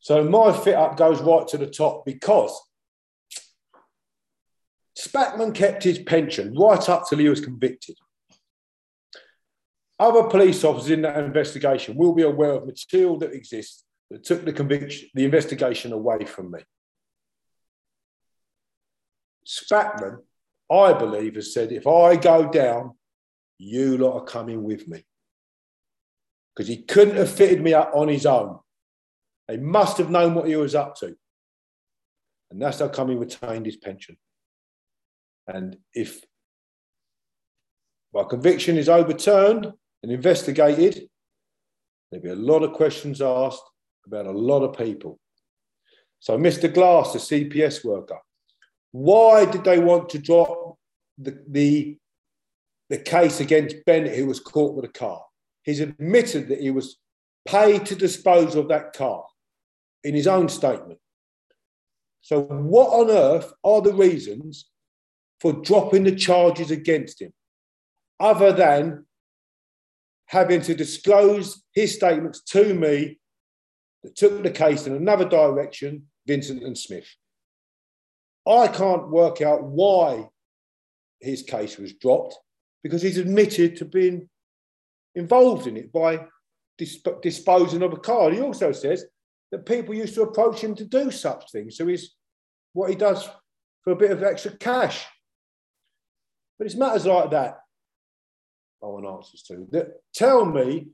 So 0.00 0.22
my 0.24 0.52
fit 0.52 0.74
up 0.74 0.96
goes 0.96 1.20
right 1.22 1.46
to 1.48 1.58
the 1.58 1.66
top 1.66 2.04
because 2.04 2.58
Spackman 4.98 5.54
kept 5.54 5.82
his 5.82 5.98
pension 5.98 6.54
right 6.54 6.88
up 6.88 7.04
till 7.08 7.18
he 7.18 7.28
was 7.28 7.40
convicted. 7.40 7.96
Other 9.98 10.24
police 10.24 10.64
officers 10.64 10.90
in 10.90 11.02
that 11.02 11.22
investigation 11.22 11.96
will 11.96 12.14
be 12.14 12.22
aware 12.22 12.52
of 12.52 12.66
material 12.66 13.18
that 13.18 13.32
exists 13.32 13.84
that 14.10 14.24
took 14.24 14.44
the 14.44 14.52
conviction, 14.52 15.08
the 15.14 15.24
investigation 15.24 15.92
away 15.92 16.24
from 16.24 16.50
me. 16.50 16.60
Spackman, 19.46 20.18
I 20.70 20.92
believe, 20.94 21.36
has 21.36 21.52
said, 21.54 21.70
if 21.70 21.86
I 21.86 22.16
go 22.16 22.50
down, 22.50 22.92
you 23.58 23.98
lot 23.98 24.18
are 24.18 24.24
coming 24.24 24.62
with 24.64 24.88
me. 24.88 25.04
Because 26.54 26.68
he 26.68 26.82
couldn't 26.82 27.16
have 27.16 27.30
fitted 27.30 27.62
me 27.62 27.74
up 27.74 27.92
on 27.94 28.08
his 28.08 28.26
own. 28.26 28.58
They 29.48 29.56
must 29.58 29.98
have 29.98 30.10
known 30.10 30.34
what 30.34 30.48
he 30.48 30.56
was 30.56 30.74
up 30.74 30.96
to. 30.96 31.16
And 32.50 32.60
that's 32.60 32.78
how 32.78 32.88
come 32.88 33.10
he 33.10 33.16
retained 33.16 33.66
his 33.66 33.76
pension. 33.76 34.16
And 35.46 35.76
if 35.92 36.24
my 38.12 38.24
conviction 38.24 38.78
is 38.78 38.88
overturned 38.88 39.72
and 40.04 40.12
investigated, 40.12 41.08
there'll 42.10 42.22
be 42.22 42.28
a 42.28 42.36
lot 42.36 42.62
of 42.62 42.74
questions 42.74 43.22
asked 43.22 43.62
about 44.06 44.26
a 44.26 44.30
lot 44.30 44.62
of 44.62 44.76
people. 44.76 45.18
So, 46.20 46.36
Mr. 46.36 46.72
Glass, 46.72 47.14
the 47.14 47.18
CPS 47.18 47.82
worker, 47.82 48.18
why 48.92 49.46
did 49.46 49.64
they 49.64 49.78
want 49.78 50.10
to 50.10 50.18
drop 50.18 50.76
the, 51.16 51.42
the, 51.48 51.96
the 52.90 52.98
case 52.98 53.40
against 53.40 53.82
Bennett, 53.86 54.14
who 54.14 54.26
was 54.26 54.40
caught 54.40 54.74
with 54.74 54.84
a 54.84 54.92
car? 54.92 55.22
He's 55.62 55.80
admitted 55.80 56.48
that 56.48 56.60
he 56.60 56.70
was 56.70 56.98
paid 57.48 57.86
to 57.86 57.94
dispose 57.94 58.56
of 58.56 58.68
that 58.68 58.92
car 58.92 59.24
in 60.02 60.14
his 60.14 60.26
own 60.26 60.50
statement. 60.50 61.00
So, 62.20 62.42
what 62.42 62.90
on 62.90 63.10
earth 63.10 63.54
are 63.64 63.80
the 63.80 63.94
reasons 63.94 64.66
for 65.40 65.54
dropping 65.54 66.04
the 66.04 66.14
charges 66.14 66.70
against 66.70 67.22
him, 67.22 67.32
other 68.20 68.52
than 68.52 69.06
having 70.34 70.60
to 70.60 70.74
disclose 70.74 71.62
his 71.74 71.94
statements 71.94 72.42
to 72.42 72.74
me 72.74 73.20
that 74.02 74.16
took 74.16 74.42
the 74.42 74.50
case 74.50 74.84
in 74.88 74.94
another 74.96 75.24
direction, 75.24 76.06
Vincent 76.26 76.64
and 76.64 76.76
Smith? 76.76 77.06
I 78.46 78.66
can't 78.66 79.10
work 79.10 79.40
out 79.40 79.62
why 79.62 80.28
his 81.20 81.42
case 81.42 81.78
was 81.78 81.94
dropped 81.94 82.36
because 82.82 83.00
he's 83.00 83.16
admitted 83.16 83.76
to 83.76 83.84
being 83.84 84.28
involved 85.14 85.68
in 85.68 85.76
it 85.76 85.92
by 85.92 86.26
disp- 86.78 87.22
disposing 87.22 87.82
of 87.82 87.92
a 87.92 87.96
car. 87.96 88.32
He 88.32 88.40
also 88.40 88.72
says 88.72 89.04
that 89.52 89.64
people 89.64 89.94
used 89.94 90.14
to 90.16 90.22
approach 90.22 90.60
him 90.60 90.74
to 90.74 90.84
do 90.84 91.12
such 91.12 91.52
things. 91.52 91.76
So 91.76 91.86
he's 91.86 92.10
what 92.72 92.90
he 92.90 92.96
does 92.96 93.26
for 93.82 93.92
a 93.92 93.96
bit 93.96 94.10
of 94.10 94.24
extra 94.24 94.50
cash. 94.56 95.06
But 96.58 96.66
it's 96.66 96.74
matters 96.74 97.06
like 97.06 97.30
that 97.30 97.60
I 98.84 98.88
want 98.88 99.06
answers 99.06 99.42
to. 99.48 99.66
That 99.70 100.02
tell 100.14 100.44
me 100.44 100.88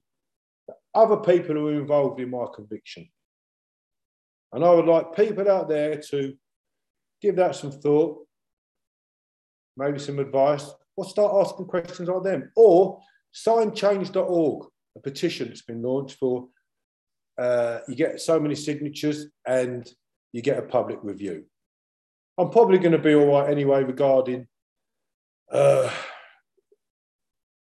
that 0.69 0.77
other 0.95 1.17
people 1.17 1.57
who 1.57 1.69
are 1.69 1.81
involved 1.81 2.21
in 2.21 2.31
my 2.31 2.47
conviction. 2.55 3.09
And 4.53 4.65
I 4.65 4.71
would 4.71 4.87
like 4.87 5.17
people 5.17 5.51
out 5.51 5.69
there 5.69 6.01
to 6.11 6.35
give 7.21 7.37
that 7.37 7.57
some 7.57 7.73
thought, 7.73 8.27
maybe 9.77 9.99
some 9.99 10.19
advice, 10.19 10.71
or 10.97 11.05
start 11.05 11.47
asking 11.47 11.67
questions 11.67 12.09
like 12.09 12.23
them. 12.23 12.51
Or 12.57 13.01
signchange.org, 13.35 14.67
a 14.97 15.01
petition 15.01 15.49
that's 15.49 15.63
been 15.63 15.83
launched 15.83 16.19
for 16.19 16.49
uh, 17.39 17.81
you 17.89 17.95
get 17.95 18.21
so 18.21 18.39
many 18.39 18.55
signatures 18.55 19.27
and 19.47 19.91
you 20.33 20.43
get 20.43 20.59
a 20.59 20.63
public 20.63 20.99
review. 21.03 21.45
I'm 22.37 22.51
probably 22.51 22.79
going 22.79 22.93
to 22.93 22.99
be 22.99 23.15
all 23.15 23.27
right 23.27 23.51
anyway 23.51 23.83
regarding 23.83 24.47
uh, 25.51 25.91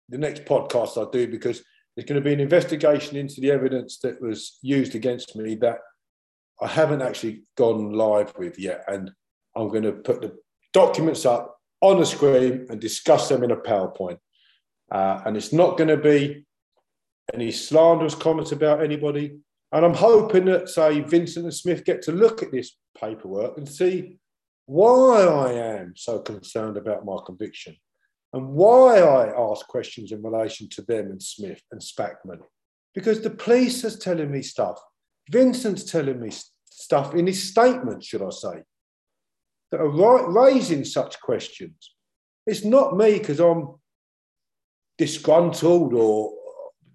the 0.09 0.17
next 0.17 0.45
podcast 0.45 0.97
I 0.97 1.09
do 1.11 1.27
because 1.27 1.63
there's 1.95 2.05
going 2.05 2.21
to 2.21 2.25
be 2.25 2.33
an 2.33 2.39
investigation 2.39 3.17
into 3.17 3.41
the 3.41 3.51
evidence 3.51 3.97
that 3.99 4.21
was 4.21 4.59
used 4.61 4.95
against 4.95 5.35
me 5.35 5.55
that 5.55 5.79
I 6.61 6.67
haven't 6.67 7.01
actually 7.01 7.43
gone 7.55 7.93
live 7.93 8.33
with 8.37 8.59
yet. 8.59 8.83
And 8.87 9.11
I'm 9.55 9.69
going 9.69 9.83
to 9.83 9.93
put 9.93 10.21
the 10.21 10.37
documents 10.73 11.25
up 11.25 11.57
on 11.81 11.99
the 11.99 12.05
screen 12.05 12.67
and 12.69 12.79
discuss 12.79 13.29
them 13.29 13.43
in 13.43 13.51
a 13.51 13.57
PowerPoint. 13.57 14.19
Uh, 14.91 15.21
and 15.25 15.35
it's 15.35 15.51
not 15.51 15.77
going 15.77 15.89
to 15.89 15.97
be 15.97 16.45
any 17.33 17.51
slanderous 17.51 18.15
comments 18.15 18.51
about 18.51 18.83
anybody. 18.83 19.39
And 19.71 19.83
I'm 19.83 19.93
hoping 19.93 20.45
that, 20.45 20.69
say, 20.69 21.01
Vincent 21.01 21.45
and 21.45 21.53
Smith 21.53 21.83
get 21.83 22.01
to 22.03 22.11
look 22.11 22.41
at 22.41 22.51
this 22.51 22.77
paperwork 22.99 23.57
and 23.57 23.67
see 23.67 24.17
why 24.65 25.23
I 25.23 25.53
am 25.53 25.93
so 25.95 26.19
concerned 26.19 26.77
about 26.77 27.05
my 27.05 27.17
conviction 27.25 27.75
and 28.37 28.49
why 28.49 28.99
I 28.99 29.51
ask 29.51 29.67
questions 29.67 30.11
in 30.11 30.21
relation 30.21 30.69
to 30.69 30.81
them 30.83 31.07
and 31.11 31.21
Smith 31.21 31.61
and 31.71 31.81
Spackman. 31.81 32.39
Because 32.93 33.21
the 33.21 33.29
police 33.29 33.83
is 33.83 33.99
telling 33.99 34.31
me 34.31 34.41
stuff. 34.41 34.79
Vincent's 35.29 35.83
telling 35.83 36.19
me 36.19 36.31
stuff 36.69 37.13
in 37.13 37.27
his 37.27 37.49
statement, 37.49 38.03
should 38.03 38.21
I 38.21 38.29
say, 38.29 38.63
that 39.71 39.81
are 39.81 40.31
raising 40.31 40.85
such 40.85 41.19
questions. 41.19 41.93
It's 42.45 42.63
not 42.63 42.95
me 42.95 43.17
because 43.17 43.39
I'm 43.39 43.75
disgruntled 44.97 45.93
or, 45.93 46.33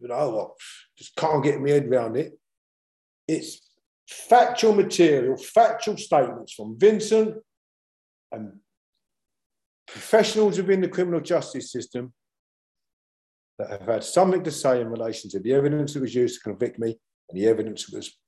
you 0.01 0.09
know, 0.09 0.55
just 0.97 1.15
can't 1.17 1.45
get 1.45 1.61
my 1.61 1.71
head 1.71 1.87
around 1.87 2.17
it. 2.17 2.33
It's 3.29 3.61
factual 4.09 4.75
material, 4.75 5.37
factual 5.37 5.97
statements 5.97 6.55
from 6.55 6.79
Vincent 6.79 7.37
and 8.33 8.59
professionals 9.87 10.57
within 10.59 10.81
the 10.81 10.89
criminal 10.89 11.21
justice 11.21 11.71
system 11.71 12.13
that 13.59 13.71
have 13.71 13.87
had 13.87 14.05
something 14.05 14.43
to 14.45 14.51
say 14.51 14.81
in 14.81 14.89
relation 14.91 15.31
to 15.31 15.41
the 15.41 15.53
evidence 15.53 15.95
that 15.95 16.01
was 16.01 16.15
used 16.15 16.37
to 16.37 16.51
convict 16.51 16.79
me 16.79 16.99
and 17.29 17.41
the 17.41 17.47
evidence 17.47 17.87
that 17.87 17.97
was 17.97 18.19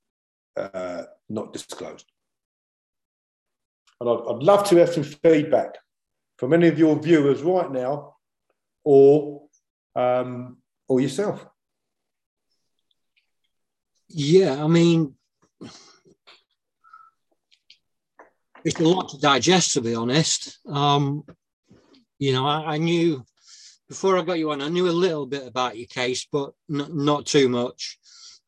uh, 0.57 1.05
not 1.29 1.53
disclosed. 1.53 2.07
And 4.01 4.11
I'd, 4.11 4.23
I'd 4.29 4.43
love 4.43 4.69
to 4.69 4.77
have 4.77 4.93
some 4.93 5.05
feedback 5.05 5.77
from 6.39 6.53
any 6.53 6.69
of 6.69 6.79
your 6.79 7.01
viewers 7.01 7.43
right 7.43 7.71
now 7.71 8.17
or, 8.85 9.43
um, 9.97 10.59
or 10.89 11.01
yourself. 11.01 11.47
Yeah, 14.09 14.63
I 14.63 14.67
mean, 14.67 15.15
it's 18.65 18.81
a 18.81 18.85
lot 18.85 19.09
to 19.11 19.19
digest, 19.19 19.73
to 19.75 19.81
be 19.81 19.95
honest. 19.95 20.59
Um, 20.69 21.25
you 22.25 22.33
know, 22.33 22.47
I, 22.47 22.75
I, 22.75 22.79
knew 22.79 23.23
before 23.87 24.17
I 24.17 24.23
got 24.23 24.39
you 24.39 24.51
on, 24.51 24.63
I 24.63 24.69
knew 24.69 24.89
a 24.89 25.03
little 25.05 25.27
bit 25.27 25.47
about 25.47 25.77
your 25.77 25.87
case, 25.87 26.27
but 26.33 26.53
n- 26.71 26.89
not 26.91 27.27
too 27.27 27.51
much. 27.51 27.99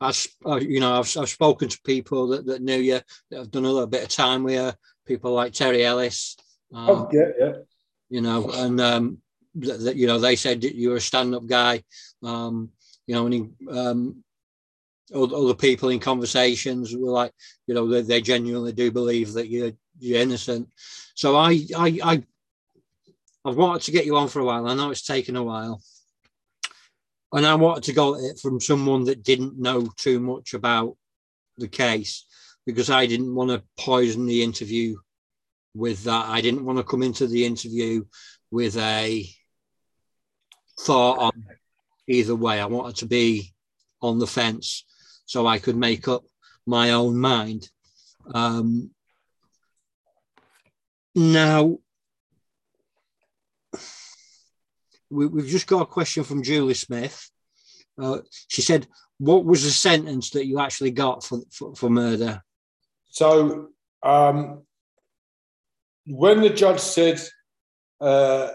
I, 0.00 0.14
you 0.60 0.80
know, 0.80 0.98
I've, 0.98 1.14
I've 1.18 1.28
spoken 1.28 1.68
to 1.68 1.80
people 1.84 2.28
that, 2.28 2.46
that 2.46 2.62
knew 2.62 2.78
you, 2.78 3.00
that 3.30 3.38
have 3.38 3.50
done 3.50 3.66
a 3.66 3.70
little 3.70 3.86
bit 3.86 4.02
of 4.02 4.08
time 4.08 4.44
with 4.44 4.54
you, 4.54 4.72
people 5.06 5.32
like 5.32 5.52
Terry 5.52 5.84
Ellis. 5.84 6.36
Um, 6.72 6.88
oh, 6.88 7.10
yeah, 7.12 7.28
yeah. 7.38 7.52
You 8.08 8.22
know, 8.22 8.50
and 8.50 8.80
um, 8.80 9.18
that, 9.56 9.96
you 9.96 10.06
know, 10.06 10.18
they 10.18 10.36
said 10.36 10.64
you 10.64 10.90
were 10.90 10.96
a 10.96 11.00
stand-up 11.00 11.46
guy. 11.46 11.82
Um, 12.22 12.70
you 13.06 13.14
know, 13.14 13.26
and 13.26 13.34
he, 13.34 13.48
um, 13.70 14.24
other 15.14 15.54
people 15.54 15.90
in 15.90 16.00
conversations 16.00 16.96
were 16.96 17.10
like, 17.10 17.32
you 17.66 17.74
know, 17.74 17.86
they, 17.88 18.02
they 18.02 18.20
genuinely 18.22 18.72
do 18.72 18.90
believe 18.90 19.34
that 19.34 19.48
you're 19.48 19.72
you're 19.98 20.20
innocent. 20.20 20.68
So 21.14 21.36
I, 21.36 21.60
I, 21.76 21.98
I, 22.02 22.22
I've 23.46 23.56
wanted 23.56 23.82
to 23.82 23.92
get 23.92 24.06
you 24.06 24.16
on 24.16 24.26
for 24.26 24.40
a 24.40 24.44
while. 24.44 24.66
I 24.66 24.74
know 24.74 24.90
it's 24.90 25.06
taken 25.06 25.36
a 25.36 25.42
while, 25.44 25.80
and 27.32 27.46
I 27.46 27.54
wanted 27.54 27.84
to 27.84 27.92
go 27.92 28.16
it 28.16 28.40
from 28.40 28.60
someone 28.60 29.04
that 29.04 29.22
didn't 29.22 29.56
know 29.56 29.88
too 29.96 30.18
much 30.18 30.52
about 30.52 30.96
the 31.56 31.68
case 31.68 32.26
because 32.66 32.90
I 32.90 33.06
didn't 33.06 33.32
want 33.32 33.50
to 33.50 33.62
poison 33.78 34.26
the 34.26 34.42
interview 34.42 34.96
with 35.74 36.02
that. 36.04 36.26
I 36.28 36.40
didn't 36.40 36.64
want 36.64 36.78
to 36.78 36.84
come 36.84 37.04
into 37.04 37.28
the 37.28 37.46
interview 37.46 38.04
with 38.50 38.76
a 38.78 39.24
thought 40.80 41.18
on 41.18 41.44
either 42.08 42.34
way. 42.34 42.60
I 42.60 42.66
wanted 42.66 42.96
to 42.96 43.06
be 43.06 43.54
on 44.02 44.18
the 44.18 44.26
fence 44.26 44.84
so 45.24 45.46
I 45.46 45.60
could 45.60 45.76
make 45.76 46.08
up 46.08 46.24
my 46.66 46.90
own 46.90 47.16
mind. 47.16 47.70
Um, 48.34 48.90
now, 51.14 51.78
we, 55.10 55.24
have 55.42 55.50
just 55.50 55.66
got 55.66 55.82
a 55.82 55.86
question 55.86 56.24
from 56.24 56.42
Julie 56.42 56.74
Smith. 56.74 57.30
Uh, 58.00 58.18
she 58.48 58.62
said, 58.62 58.86
"What 59.18 59.44
was 59.44 59.64
the 59.64 59.70
sentence 59.70 60.30
that 60.30 60.46
you 60.46 60.58
actually 60.58 60.90
got 60.90 61.24
for 61.24 61.40
for, 61.50 61.74
for 61.74 61.90
murder?" 61.90 62.42
So, 63.08 63.68
um, 64.02 64.62
when 66.06 66.40
the 66.40 66.50
judge 66.50 66.80
said, 66.80 67.20
uh, 68.00 68.50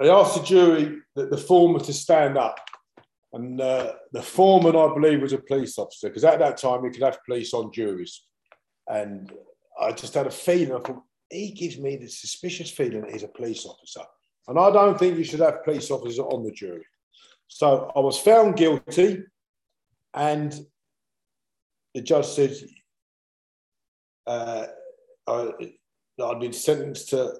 asked 0.00 0.36
the 0.36 0.44
jury 0.44 0.98
that 1.16 1.30
the 1.30 1.38
foreman 1.38 1.82
to 1.84 1.92
stand 1.92 2.36
up, 2.36 2.58
and 3.32 3.60
uh, 3.60 3.92
the 4.12 4.22
foreman, 4.22 4.76
I 4.76 4.92
believe, 4.92 5.22
was 5.22 5.32
a 5.32 5.38
police 5.38 5.78
officer 5.78 6.08
because 6.08 6.24
at 6.24 6.38
that 6.40 6.58
time 6.58 6.84
you 6.84 6.90
could 6.90 7.02
have 7.02 7.24
police 7.24 7.54
on 7.54 7.72
juries, 7.72 8.22
and 8.88 9.32
I 9.80 9.92
just 9.92 10.14
had 10.14 10.26
a 10.26 10.30
feeling. 10.30 10.74
I 10.74 10.80
thought 10.80 11.02
he 11.30 11.52
gives 11.52 11.78
me 11.78 11.96
the 11.96 12.08
suspicious 12.08 12.70
feeling 12.70 13.02
that 13.02 13.12
he's 13.12 13.22
a 13.22 13.28
police 13.28 13.64
officer, 13.64 14.02
and 14.48 14.58
I 14.58 14.70
don't 14.70 14.98
think 14.98 15.18
you 15.18 15.24
should 15.24 15.40
have 15.40 15.64
police 15.64 15.90
officers 15.90 16.18
on 16.18 16.44
the 16.44 16.50
jury. 16.50 16.84
So 17.48 17.92
I 17.94 18.00
was 18.00 18.18
found 18.18 18.56
guilty, 18.56 19.24
and 20.14 20.58
the 21.94 22.02
judge 22.02 22.26
said 22.26 22.54
uh, 24.26 24.66
I, 25.26 25.50
I'd 26.22 26.40
been 26.40 26.52
sentenced 26.52 27.10
to 27.10 27.34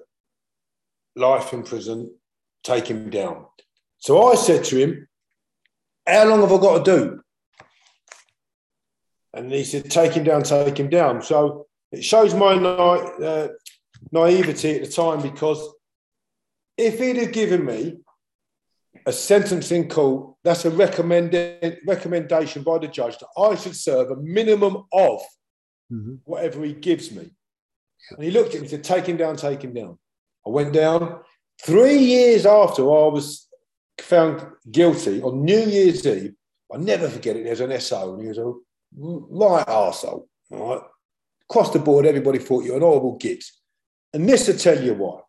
life 1.15 1.53
in 1.53 1.63
prison. 1.63 2.13
Take 2.63 2.87
him 2.87 3.09
down. 3.09 3.45
So 3.97 4.31
I 4.31 4.35
said 4.35 4.63
to 4.65 4.77
him, 4.77 5.07
how 6.07 6.25
long 6.25 6.41
have 6.41 6.51
I 6.51 6.57
got 6.57 6.85
to 6.85 6.97
do? 6.97 7.21
And 9.33 9.51
he 9.51 9.63
said, 9.63 9.89
Take 9.89 10.13
him 10.13 10.23
down, 10.23 10.43
take 10.43 10.77
him 10.77 10.89
down. 10.89 11.21
So 11.21 11.67
it 11.91 12.03
shows 12.03 12.33
my 12.33 12.55
na- 12.55 12.93
uh, 12.93 13.47
naivety 14.11 14.75
at 14.75 14.85
the 14.85 14.91
time 14.91 15.21
because 15.21 15.73
if 16.77 16.99
he'd 16.99 17.17
have 17.17 17.31
given 17.31 17.65
me 17.65 17.97
a 19.05 19.13
sentencing 19.13 19.89
call, 19.89 20.37
that's 20.43 20.65
a 20.65 20.71
recommended 20.71 21.79
recommendation 21.85 22.63
by 22.63 22.77
the 22.77 22.87
judge 22.87 23.17
that 23.19 23.27
I 23.37 23.55
should 23.55 23.75
serve 23.75 24.11
a 24.11 24.15
minimum 24.17 24.85
of 24.91 25.21
mm-hmm. 25.91 26.15
whatever 26.23 26.63
he 26.63 26.73
gives 26.73 27.11
me. 27.11 27.31
And 28.11 28.23
he 28.23 28.31
looked 28.31 28.49
at 28.49 28.55
me 28.55 28.59
and 28.61 28.69
said, 28.69 28.83
Take 28.83 29.05
him 29.05 29.17
down, 29.17 29.35
take 29.35 29.61
him 29.61 29.73
down. 29.73 29.97
I 30.45 30.49
went 30.49 30.73
down. 30.73 31.21
Three 31.61 31.97
years 31.97 32.45
after 32.45 32.83
I 32.83 33.07
was 33.07 33.47
found 33.99 34.45
guilty 34.69 35.21
on 35.21 35.45
New 35.45 35.61
Year's 35.61 36.05
Eve. 36.05 36.33
I 36.73 36.77
never 36.77 37.07
forget 37.07 37.35
it. 37.35 37.43
There's 37.43 37.61
an 37.61 37.79
SO, 37.79 38.13
and 38.13 38.21
he 38.21 38.27
was 38.27 38.37
a 38.39 38.51
right 38.97 39.65
arsehole. 39.67 40.25
Right? 40.49 40.81
Across 41.49 41.71
the 41.71 41.79
board, 41.79 42.05
everybody 42.05 42.39
thought 42.39 42.63
you 42.63 42.71
were 42.71 42.77
an 42.77 42.83
horrible 42.83 43.17
git. 43.17 43.43
And 44.13 44.27
this 44.27 44.47
to 44.47 44.57
tell 44.57 44.81
you 44.81 44.95
why. 44.95 45.21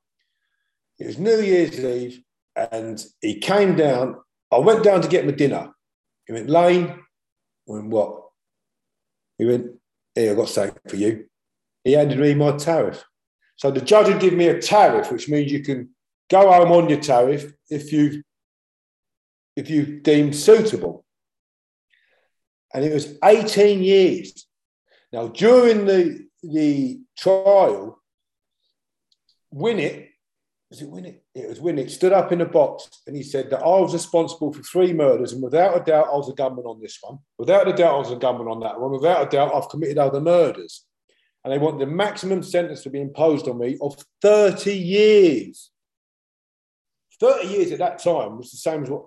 It 1.04 1.08
was 1.08 1.18
New 1.18 1.38
Year's 1.38 1.78
Eve, 1.78 2.22
and 2.56 3.04
he 3.20 3.38
came 3.38 3.76
down. 3.76 4.16
I 4.50 4.56
went 4.56 4.82
down 4.82 5.02
to 5.02 5.08
get 5.08 5.26
my 5.26 5.32
dinner. 5.32 5.70
He 6.26 6.32
went, 6.32 6.48
Lane. 6.48 6.86
I 6.88 6.96
went, 7.66 7.88
what? 7.88 8.22
He 9.36 9.44
went, 9.44 9.66
Here, 10.14 10.32
I 10.32 10.34
got 10.34 10.48
something 10.48 10.80
for 10.88 10.96
you. 10.96 11.26
He 11.84 11.92
handed 11.92 12.18
me 12.18 12.32
my 12.32 12.56
tariff. 12.56 13.04
So 13.56 13.70
the 13.70 13.82
judge 13.82 14.06
would 14.06 14.18
give 14.18 14.32
me 14.32 14.46
a 14.46 14.62
tariff, 14.62 15.12
which 15.12 15.28
means 15.28 15.52
you 15.52 15.62
can 15.62 15.90
go 16.30 16.50
home 16.50 16.72
on 16.72 16.88
your 16.88 17.00
tariff 17.00 17.52
if 17.68 17.92
you've 17.92 18.22
if 19.56 19.68
you 19.68 20.00
deemed 20.00 20.34
suitable. 20.34 21.04
And 22.72 22.82
it 22.82 22.94
was 22.94 23.18
18 23.22 23.82
years. 23.82 24.46
Now, 25.12 25.28
during 25.28 25.84
the, 25.84 26.26
the 26.42 27.02
trial, 27.14 28.02
Winnett, 29.54 30.08
was 30.70 30.82
it 30.82 30.90
Winnett? 30.90 31.20
It 31.34 31.48
was 31.48 31.60
Winnett, 31.60 31.90
stood 31.90 32.12
up 32.12 32.32
in 32.32 32.40
a 32.40 32.46
box 32.46 32.88
and 33.06 33.16
he 33.16 33.22
said 33.22 33.50
that 33.50 33.60
I 33.60 33.80
was 33.80 33.92
responsible 33.92 34.52
for 34.52 34.62
three 34.62 34.92
murders. 34.92 35.32
And 35.32 35.42
without 35.42 35.76
a 35.76 35.84
doubt, 35.84 36.08
I 36.12 36.16
was 36.16 36.28
a 36.28 36.34
gunman 36.34 36.64
on 36.64 36.80
this 36.80 36.98
one. 37.00 37.18
Without 37.38 37.68
a 37.68 37.72
doubt, 37.72 37.94
I 37.94 37.98
was 37.98 38.10
a 38.10 38.16
gunman 38.16 38.48
on 38.48 38.60
that 38.60 38.80
one. 38.80 38.92
Without 38.92 39.26
a 39.26 39.30
doubt, 39.30 39.54
I've 39.54 39.68
committed 39.68 39.98
other 39.98 40.20
murders. 40.20 40.84
And 41.44 41.52
they 41.52 41.58
want 41.58 41.78
the 41.78 41.86
maximum 41.86 42.42
sentence 42.42 42.82
to 42.82 42.90
be 42.90 43.00
imposed 43.00 43.46
on 43.46 43.58
me 43.58 43.76
of 43.80 43.96
30 44.22 44.74
years. 44.74 45.70
30 47.20 47.46
years 47.46 47.72
at 47.72 47.78
that 47.78 48.02
time 48.02 48.38
was 48.38 48.50
the 48.50 48.56
same 48.56 48.82
as 48.82 48.90
what 48.90 49.04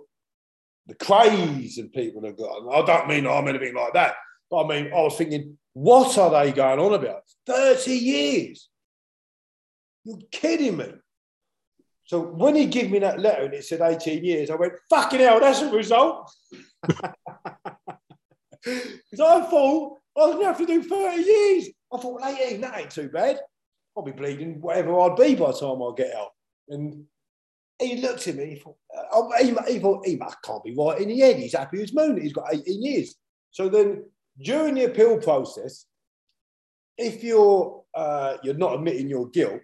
the 0.85 0.95
Krays 0.95 1.77
and 1.77 1.91
people 1.91 2.23
have 2.25 2.37
got. 2.37 2.69
I 2.71 2.85
don't 2.85 3.09
mean 3.09 3.27
I'm 3.27 3.47
anything 3.47 3.75
like 3.75 3.93
that, 3.93 4.15
but 4.49 4.63
I 4.63 4.67
mean, 4.67 4.93
I 4.93 5.01
was 5.01 5.17
thinking, 5.17 5.57
what 5.73 6.17
are 6.17 6.31
they 6.31 6.51
going 6.51 6.79
on 6.79 6.93
about? 6.93 7.23
30 7.45 7.91
years. 7.91 8.69
You're 10.05 10.19
kidding 10.31 10.77
me. 10.77 10.93
So 12.07 12.21
when 12.21 12.55
he 12.55 12.65
gave 12.65 12.89
me 12.89 12.99
that 12.99 13.19
letter 13.19 13.43
and 13.43 13.53
it 13.53 13.65
said 13.65 13.81
18 13.81 14.23
years, 14.23 14.49
I 14.49 14.55
went, 14.55 14.73
fucking 14.89 15.19
hell, 15.19 15.39
that's 15.39 15.61
a 15.61 15.69
result. 15.69 16.33
Because 18.63 19.21
I 19.21 19.49
thought 19.49 19.99
I 20.17 20.25
was 20.25 20.33
going 20.33 20.41
to 20.41 20.45
have 20.47 20.57
to 20.57 20.65
do 20.65 20.83
30 20.83 21.23
years. 21.23 21.69
I 21.93 21.97
thought, 21.97 22.21
18, 22.21 22.59
that 22.59 22.77
ain't 22.77 22.89
too 22.91 23.07
bad. 23.07 23.39
I'll 23.95 24.03
be 24.03 24.11
bleeding 24.11 24.59
whatever 24.59 24.99
I'd 24.99 25.15
be 25.15 25.35
by 25.35 25.51
the 25.51 25.57
time 25.57 25.81
I 25.81 25.91
get 25.95 26.13
out. 26.13 26.31
And 26.67 27.05
he 27.79 28.01
looked 28.01 28.27
at 28.27 28.35
me, 28.35 28.45
he 28.45 28.55
thought, 28.55 28.75
oh, 29.13 29.31
he, 29.39 29.55
he 29.71 29.79
thought, 29.79 30.05
he 30.05 30.19
can't 30.43 30.63
be 30.65 30.75
right 30.77 30.99
in 30.99 31.07
the 31.07 31.19
head. 31.19 31.37
He's 31.37 31.55
happy 31.55 31.81
as 31.81 31.93
moon. 31.93 32.19
He's 32.19 32.33
got 32.33 32.53
18 32.53 32.83
years. 32.83 33.15
So 33.51 33.69
then 33.69 34.03
during 34.41 34.75
the 34.75 34.85
appeal 34.85 35.17
process, 35.17 35.85
if 36.97 37.23
you're 37.23 37.83
uh, 37.93 38.37
you're 38.43 38.55
not 38.55 38.75
admitting 38.75 39.07
your 39.09 39.29
guilt, 39.29 39.61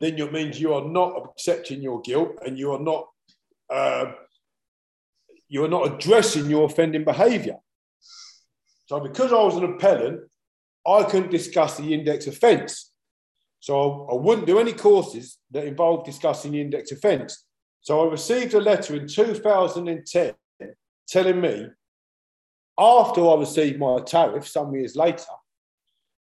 then 0.00 0.18
it 0.18 0.32
means 0.32 0.60
you 0.60 0.74
are 0.74 0.86
not 0.86 1.14
accepting 1.24 1.80
your 1.80 2.00
guilt 2.02 2.38
and 2.44 2.58
you 2.58 2.72
are 2.72 2.80
not 2.80 3.08
uh, 3.70 4.12
you 5.48 5.64
are 5.64 5.68
not 5.68 5.94
addressing 5.94 6.50
your 6.50 6.64
offending 6.64 7.04
behaviour. 7.04 7.56
So 8.86 9.00
because 9.00 9.32
I 9.32 9.42
was 9.42 9.56
an 9.56 9.64
appellant, 9.64 10.20
I 10.86 11.02
couldn't 11.04 11.30
discuss 11.30 11.76
the 11.76 11.92
index 11.92 12.26
offence. 12.26 12.92
So 13.60 14.08
I 14.10 14.14
wouldn't 14.14 14.46
do 14.46 14.58
any 14.58 14.72
courses 14.72 15.38
that 15.50 15.66
involved 15.66 16.06
discussing 16.06 16.52
the 16.52 16.60
index 16.60 16.92
offence. 16.92 17.44
So 17.80 18.06
I 18.06 18.10
received 18.10 18.54
a 18.54 18.60
letter 18.60 18.94
in 18.96 19.08
2010 19.08 20.34
telling 21.08 21.40
me, 21.40 21.68
after 22.78 23.26
I 23.26 23.34
received 23.36 23.78
my 23.78 24.00
tariff 24.00 24.46
some 24.46 24.74
years 24.74 24.96
later, 24.96 25.24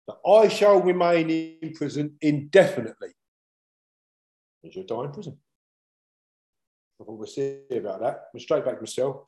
that 0.07 0.16
I 0.28 0.49
shall 0.49 0.81
remain 0.81 1.31
in 1.31 1.73
prison 1.73 2.16
indefinitely. 2.20 3.11
Because 4.65 4.77
you'll 4.77 4.86
die 4.86 5.05
in 5.05 5.12
prison. 5.12 5.36
I 6.99 7.05
thought 7.05 7.19
we'll 7.19 7.27
see 7.27 7.61
about 7.70 8.01
that. 8.01 8.24
Went 8.32 8.43
straight 8.43 8.65
back 8.65 8.77
to 8.77 8.81
myself, 8.81 9.27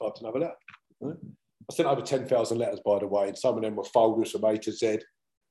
typed 0.00 0.20
another 0.20 0.40
letter. 0.40 1.16
I 1.70 1.74
sent 1.74 1.88
over 1.88 2.02
10,000 2.02 2.58
letters, 2.58 2.80
by 2.84 2.98
the 2.98 3.06
way, 3.06 3.28
and 3.28 3.38
some 3.38 3.56
of 3.56 3.62
them 3.62 3.76
were 3.76 3.84
folders 3.84 4.32
from 4.32 4.44
A 4.44 4.58
to 4.58 4.72
Z 4.72 4.98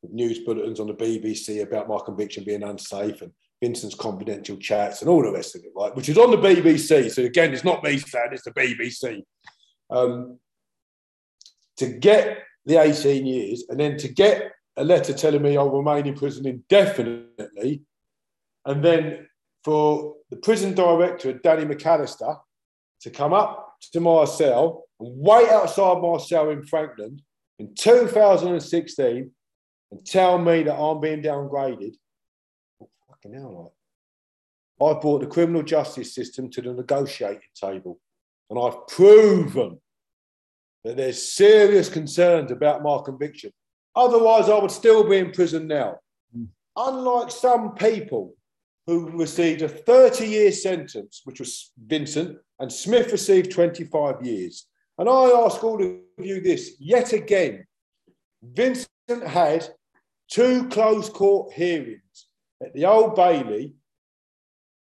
with 0.01 0.11
news 0.11 0.39
bulletins 0.39 0.81
on 0.81 0.87
the 0.87 0.93
BBC 0.93 1.61
about 1.61 1.87
my 1.87 1.99
conviction 2.03 2.43
being 2.43 2.63
unsafe 2.63 3.21
and 3.21 3.31
Vincent's 3.63 3.95
confidential 3.95 4.57
chats 4.57 5.01
and 5.01 5.09
all 5.09 5.23
the 5.23 5.31
rest 5.31 5.55
of 5.55 5.63
it, 5.63 5.71
right? 5.73 5.95
Which 5.95 6.09
is 6.09 6.17
on 6.17 6.31
the 6.31 6.37
BBC. 6.37 7.11
So 7.11 7.23
again, 7.23 7.53
it's 7.53 7.63
not 7.63 7.83
me 7.83 7.97
saying 7.97 8.29
it's 8.33 8.43
the 8.43 8.51
BBC. 8.51 9.21
Um, 9.89 10.37
to 11.77 11.87
get 11.87 12.39
the 12.65 12.81
18 12.81 13.25
years 13.25 13.63
and 13.69 13.79
then 13.79 13.95
to 13.97 14.09
get 14.09 14.51
a 14.75 14.83
letter 14.83 15.13
telling 15.13 15.43
me 15.43 15.55
I'll 15.55 15.69
remain 15.69 16.07
in 16.07 16.15
prison 16.15 16.45
indefinitely, 16.45 17.83
and 18.65 18.83
then 18.83 19.27
for 19.63 20.15
the 20.29 20.37
prison 20.37 20.73
director, 20.73 21.33
Danny 21.33 21.65
McAllister, 21.65 22.39
to 23.01 23.09
come 23.09 23.33
up 23.33 23.75
to 23.93 23.99
my 23.99 24.25
cell 24.25 24.85
and 24.99 25.09
wait 25.17 25.49
outside 25.49 26.01
my 26.01 26.17
cell 26.17 26.49
in 26.49 26.63
Frankland 26.63 27.21
in 27.59 27.73
2016 27.75 29.31
and 29.91 30.05
tell 30.05 30.37
me 30.37 30.63
that 30.63 30.75
I'm 30.75 31.01
being 31.01 31.21
downgraded, 31.21 31.95
oh, 32.81 32.89
fucking 33.07 33.33
hell, 33.33 33.73
I 34.81 34.93
brought 34.99 35.21
the 35.21 35.27
criminal 35.27 35.63
justice 35.63 36.15
system 36.15 36.49
to 36.51 36.61
the 36.61 36.73
negotiating 36.73 37.41
table 37.55 37.99
and 38.49 38.59
I've 38.59 38.87
proven 38.87 39.79
that 40.83 40.97
there's 40.97 41.33
serious 41.33 41.89
concerns 41.89 42.51
about 42.51 42.83
my 42.83 42.99
conviction. 43.03 43.51
Otherwise, 43.95 44.49
I 44.49 44.57
would 44.57 44.71
still 44.71 45.07
be 45.07 45.17
in 45.17 45.31
prison 45.31 45.67
now. 45.67 45.99
Mm. 46.35 46.47
Unlike 46.75 47.31
some 47.31 47.75
people 47.75 48.35
who 48.91 49.09
received 49.11 49.61
a 49.61 49.69
30 49.69 50.27
year 50.27 50.51
sentence, 50.51 51.21
which 51.23 51.39
was 51.39 51.71
Vincent, 51.85 52.37
and 52.59 52.71
Smith 52.71 53.11
received 53.13 53.49
25 53.49 54.21
years. 54.21 54.67
And 54.97 55.07
I 55.07 55.29
ask 55.45 55.63
all 55.63 55.81
of 55.81 56.25
you 56.25 56.41
this 56.41 56.75
yet 56.77 57.13
again 57.13 57.65
Vincent 58.43 58.87
had 59.25 59.69
two 60.29 60.67
closed 60.67 61.13
court 61.13 61.53
hearings 61.53 62.27
at 62.61 62.73
the 62.73 62.85
Old 62.85 63.15
Bailey 63.15 63.75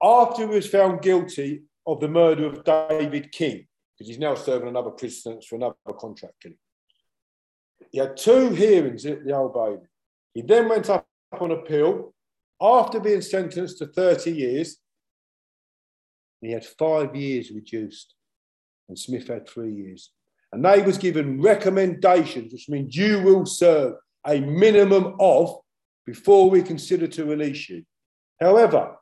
after 0.02 0.48
he 0.48 0.56
was 0.56 0.68
found 0.68 1.02
guilty 1.02 1.62
of 1.86 2.00
the 2.00 2.08
murder 2.08 2.48
of 2.48 2.64
David 2.64 3.32
King, 3.32 3.68
because 3.94 4.08
he's 4.08 4.18
now 4.18 4.34
serving 4.34 4.70
another 4.70 4.90
prison 4.90 5.22
sentence 5.22 5.46
for 5.46 5.58
another 5.58 5.76
contract 6.00 6.42
killing. 6.42 6.58
He 7.92 8.00
had 8.00 8.18
two 8.18 8.50
hearings 8.50 9.06
at 9.06 9.24
the 9.26 9.36
Old 9.36 9.54
Bailey. 9.54 9.88
He 10.34 10.42
then 10.42 10.70
went 10.70 10.90
up 10.90 11.06
on 11.40 11.52
appeal 11.52 12.14
after 12.62 13.00
being 13.00 13.22
sentenced 13.22 13.80
to 13.80 13.88
30 13.88 14.32
years. 14.32 14.78
He 16.42 16.52
had 16.52 16.66
five 16.66 17.16
years 17.16 17.52
reduced, 17.52 18.16
and 18.88 18.98
Smith 18.98 19.28
had 19.28 19.48
three 19.48 19.74
years. 19.74 20.12
And 20.52 20.64
they 20.64 20.82
was 20.82 20.98
given 20.98 21.42
recommendations, 21.42 22.52
which 22.52 22.70
means 22.70 22.96
you 22.96 23.22
will 23.22 23.46
serve 23.46 23.96
a 24.26 24.40
minimum 24.40 25.16
of 25.20 25.60
before 26.06 26.50
we 26.50 26.62
consider 26.62 27.08
to 27.08 27.26
release 27.26 27.70
you. 27.70 27.84
However, 28.40 28.96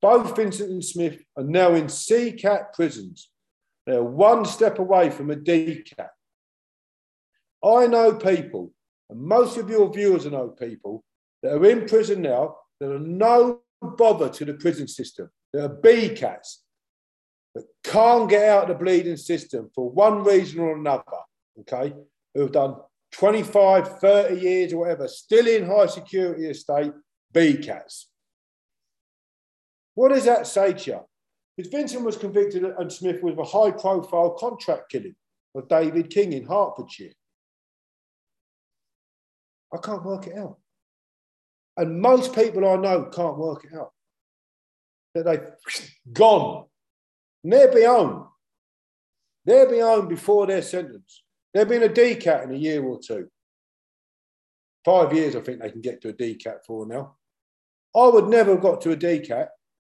both 0.00 0.36
Vincent 0.36 0.70
and 0.70 0.84
Smith 0.84 1.22
are 1.36 1.44
now 1.44 1.74
in 1.74 1.86
CCAT 1.86 2.72
prisons. 2.72 3.30
They're 3.86 4.02
one 4.02 4.44
step 4.44 4.78
away 4.78 5.10
from 5.10 5.30
a 5.30 5.36
DCAT. 5.36 6.08
I 7.64 7.86
know 7.88 8.14
people, 8.14 8.72
and 9.10 9.20
most 9.20 9.56
of 9.56 9.68
your 9.68 9.92
viewers 9.92 10.26
know 10.26 10.48
people, 10.48 11.02
that 11.42 11.54
are 11.54 11.66
in 11.66 11.86
prison 11.86 12.22
now 12.22 12.56
that 12.80 12.92
are 12.92 12.98
no 12.98 13.60
bother 13.82 14.28
to 14.28 14.44
the 14.44 14.54
prison 14.54 14.88
system. 14.88 15.30
They 15.52 15.60
are 15.60 15.68
B 15.68 16.10
cats, 16.10 16.64
that 17.54 17.64
can't 17.84 18.28
get 18.28 18.48
out 18.48 18.64
of 18.64 18.68
the 18.68 18.84
bleeding 18.84 19.16
system 19.16 19.70
for 19.74 19.90
one 19.90 20.24
reason 20.24 20.60
or 20.60 20.76
another, 20.76 21.02
okay, 21.60 21.94
who 22.34 22.40
have 22.42 22.52
done 22.52 22.76
25, 23.12 24.00
30 24.00 24.40
years 24.40 24.72
or 24.72 24.80
whatever, 24.80 25.08
still 25.08 25.46
in 25.46 25.66
high 25.66 25.86
security 25.86 26.46
estate, 26.46 26.92
B 27.32 27.56
cats. 27.56 28.08
What 29.94 30.10
does 30.10 30.24
that 30.24 30.46
say 30.46 30.74
to 30.74 30.90
you? 30.90 31.00
Because 31.56 31.72
Vincent 31.72 32.04
was 32.04 32.16
convicted 32.16 32.62
and 32.64 32.92
Smith 32.92 33.22
was 33.22 33.36
a 33.36 33.44
high 33.44 33.72
profile 33.72 34.30
contract 34.30 34.90
killing 34.90 35.16
of 35.54 35.68
David 35.68 36.10
King 36.10 36.32
in 36.34 36.46
Hertfordshire. 36.46 37.12
I 39.74 39.78
can't 39.78 40.04
work 40.04 40.28
it 40.28 40.36
out. 40.36 40.58
And 41.78 42.00
most 42.00 42.34
people 42.34 42.68
I 42.68 42.74
know 42.76 43.04
can't 43.04 43.38
work 43.38 43.64
it 43.64 43.74
out. 43.74 43.92
That 45.14 45.24
they've 45.24 45.92
gone. 46.12 46.66
And 47.44 47.52
they're 47.52 47.72
beyond. 47.72 48.24
They're 49.44 49.68
beyond 49.68 50.08
before 50.08 50.46
their 50.46 50.60
sentence. 50.60 51.22
They've 51.54 51.68
been 51.68 51.84
a 51.84 51.88
DCAT 51.88 52.44
in 52.44 52.54
a 52.54 52.58
year 52.58 52.84
or 52.84 52.98
two. 53.00 53.28
Five 54.84 55.12
years, 55.12 55.36
I 55.36 55.40
think 55.40 55.60
they 55.60 55.70
can 55.70 55.80
get 55.80 56.02
to 56.02 56.08
a 56.08 56.12
DCAT 56.12 56.64
for 56.66 56.84
now. 56.84 57.16
I 57.96 58.08
would 58.08 58.28
never 58.28 58.52
have 58.52 58.60
got 58.60 58.80
to 58.82 58.92
a 58.92 58.96
DCAT 58.96 59.46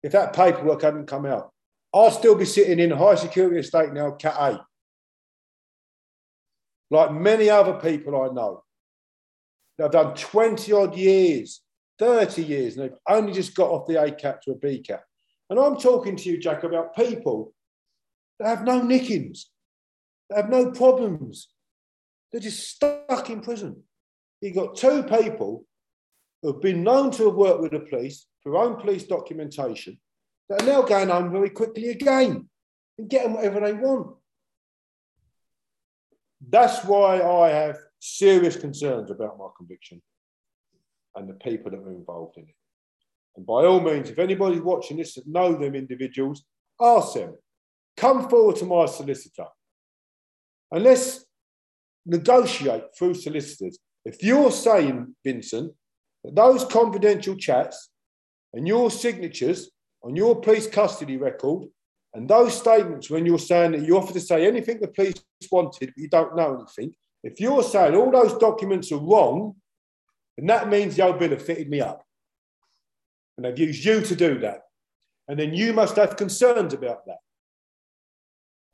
if 0.03 0.11
that 0.11 0.33
paperwork 0.33 0.83
hadn't 0.83 1.07
come 1.07 1.25
out. 1.25 1.51
I'd 1.93 2.13
still 2.13 2.35
be 2.35 2.45
sitting 2.45 2.79
in 2.79 2.91
a 2.91 2.97
high 2.97 3.15
security 3.15 3.59
estate 3.59 3.91
now, 3.91 4.11
Cat 4.11 4.35
A. 4.37 4.65
Like 6.91 7.11
many 7.11 7.49
other 7.49 7.73
people 7.73 8.21
I 8.21 8.33
know. 8.33 8.63
They've 9.77 9.89
done 9.89 10.13
20 10.13 10.71
odd 10.73 10.95
years, 10.95 11.61
30 12.01 12.43
years, 12.43 12.75
and 12.75 12.83
they've 12.83 12.97
only 13.07 13.31
just 13.31 13.53
got 13.53 13.69
off 13.69 13.87
the 13.87 14.01
A 14.01 14.11
cap 14.11 14.41
to 14.41 14.51
a 14.51 14.55
B 14.55 14.79
cap. 14.79 15.03
And 15.51 15.59
I'm 15.59 15.77
talking 15.77 16.15
to 16.15 16.29
you, 16.29 16.39
Jack, 16.39 16.63
about 16.63 16.95
people 16.95 17.53
that 18.39 18.47
have 18.47 18.65
no 18.65 18.81
nickings. 18.81 19.51
They 20.29 20.37
have 20.37 20.49
no 20.49 20.71
problems. 20.71 21.49
They're 22.31 22.41
just 22.41 22.67
stuck 22.67 23.29
in 23.29 23.41
prison. 23.41 23.83
You've 24.41 24.55
got 24.55 24.75
two 24.75 25.03
people 25.03 25.65
who 26.41 26.53
have 26.53 26.61
been 26.61 26.83
known 26.83 27.11
to 27.11 27.25
have 27.25 27.35
worked 27.35 27.61
with 27.61 27.71
the 27.71 27.81
police 27.81 28.25
for 28.41 28.57
own 28.57 28.81
police 28.81 29.03
documentation 29.03 29.99
that 30.49 30.63
are 30.63 30.65
now 30.65 30.81
going 30.81 31.09
home 31.09 31.31
very 31.31 31.51
quickly 31.51 31.89
again 31.89 32.49
and 32.97 33.09
getting 33.09 33.33
whatever 33.33 33.59
they 33.59 33.73
want. 33.73 34.15
That's 36.49 36.83
why 36.83 37.21
I 37.21 37.49
have 37.49 37.77
serious 37.99 38.55
concerns 38.55 39.11
about 39.11 39.37
my 39.37 39.49
conviction 39.55 40.01
and 41.15 41.29
the 41.29 41.33
people 41.33 41.71
that 41.71 41.81
were 41.81 41.91
involved 41.91 42.37
in 42.37 42.43
it. 42.43 42.55
And 43.35 43.45
by 43.45 43.65
all 43.65 43.79
means, 43.79 44.09
if 44.09 44.19
anybody's 44.19 44.61
watching 44.61 44.97
this 44.97 45.15
that 45.15 45.27
know 45.27 45.53
them 45.53 45.75
individuals, 45.75 46.43
ask 46.79 47.13
them. 47.13 47.35
Come 47.97 48.29
forward 48.29 48.55
to 48.57 48.65
my 48.65 48.85
solicitor 48.85 49.45
and 50.71 50.83
let's 50.83 51.25
negotiate 52.05 52.83
through 52.97 53.13
solicitors. 53.15 53.77
If 54.05 54.23
you're 54.23 54.51
saying, 54.51 55.15
Vincent, 55.23 55.73
that 56.23 56.35
those 56.35 56.65
confidential 56.65 57.35
chats 57.35 57.89
and 58.53 58.67
your 58.67 58.89
signatures 58.89 59.69
on 60.03 60.15
your 60.15 60.39
police 60.39 60.67
custody 60.67 61.17
record 61.17 61.67
and 62.13 62.27
those 62.27 62.57
statements 62.57 63.09
when 63.09 63.25
you're 63.25 63.39
saying 63.39 63.71
that 63.71 63.85
you 63.85 63.97
offer 63.97 64.13
to 64.13 64.19
say 64.19 64.47
anything 64.47 64.79
the 64.79 64.87
police 64.87 65.21
wanted, 65.51 65.87
but 65.87 65.97
you 65.97 66.09
don't 66.09 66.35
know 66.35 66.55
anything, 66.55 66.93
if 67.23 67.39
you're 67.39 67.63
saying 67.63 67.95
all 67.95 68.11
those 68.11 68.37
documents 68.37 68.91
are 68.91 68.97
wrong, 68.97 69.55
then 70.41 70.47
that 70.47 70.69
means 70.69 70.95
the 70.95 71.03
old 71.03 71.19
bill 71.19 71.29
have 71.29 71.45
fitted 71.45 71.69
me 71.69 71.81
up. 71.81 72.03
And 73.37 73.45
they've 73.45 73.67
used 73.67 73.85
you 73.85 74.01
to 74.01 74.15
do 74.15 74.39
that. 74.39 74.63
And 75.27 75.39
then 75.39 75.53
you 75.53 75.71
must 75.71 75.95
have 75.97 76.17
concerns 76.17 76.73
about 76.73 77.05
that. 77.05 77.19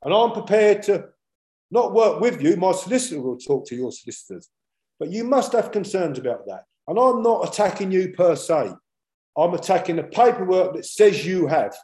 And 0.02 0.14
I'm 0.14 0.32
prepared 0.32 0.82
to 0.84 1.10
not 1.70 1.92
work 1.92 2.20
with 2.20 2.40
you, 2.40 2.56
my 2.56 2.72
solicitor 2.72 3.20
will 3.20 3.36
talk 3.36 3.66
to 3.66 3.76
your 3.76 3.92
solicitors. 3.92 4.48
But 4.98 5.10
you 5.10 5.24
must 5.24 5.52
have 5.52 5.70
concerns 5.70 6.18
about 6.18 6.46
that. 6.46 6.64
And 6.86 6.98
I'm 6.98 7.22
not 7.22 7.46
attacking 7.46 7.92
you 7.92 8.14
per 8.16 8.34
se. 8.34 8.72
I'm 9.36 9.52
attacking 9.52 9.96
the 9.96 10.04
paperwork 10.04 10.74
that 10.74 10.86
says 10.86 11.26
you 11.26 11.46
have. 11.48 11.76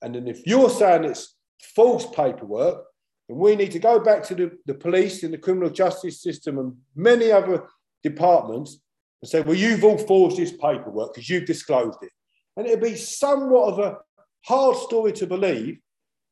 And 0.00 0.14
then 0.14 0.26
if 0.26 0.46
you're 0.46 0.70
saying 0.70 1.04
it's 1.04 1.36
false 1.76 2.06
paperwork, 2.06 2.84
then 3.28 3.36
we 3.36 3.54
need 3.54 3.72
to 3.72 3.78
go 3.78 4.00
back 4.00 4.22
to 4.24 4.34
the, 4.34 4.52
the 4.64 4.74
police 4.74 5.22
and 5.22 5.34
the 5.34 5.38
criminal 5.38 5.68
justice 5.68 6.22
system 6.22 6.58
and 6.58 6.74
many 6.96 7.30
other 7.30 7.68
departments 8.02 8.78
and 9.20 9.28
say, 9.28 9.40
well, 9.40 9.54
you've 9.54 9.84
all 9.84 9.98
forged 9.98 10.36
this 10.36 10.52
paperwork 10.52 11.14
because 11.14 11.28
you've 11.28 11.46
disclosed 11.46 11.98
it. 12.02 12.10
And 12.56 12.66
it'd 12.66 12.82
be 12.82 12.96
somewhat 12.96 13.72
of 13.72 13.78
a 13.78 13.98
hard 14.44 14.76
story 14.76 15.12
to 15.12 15.26
believe 15.26 15.78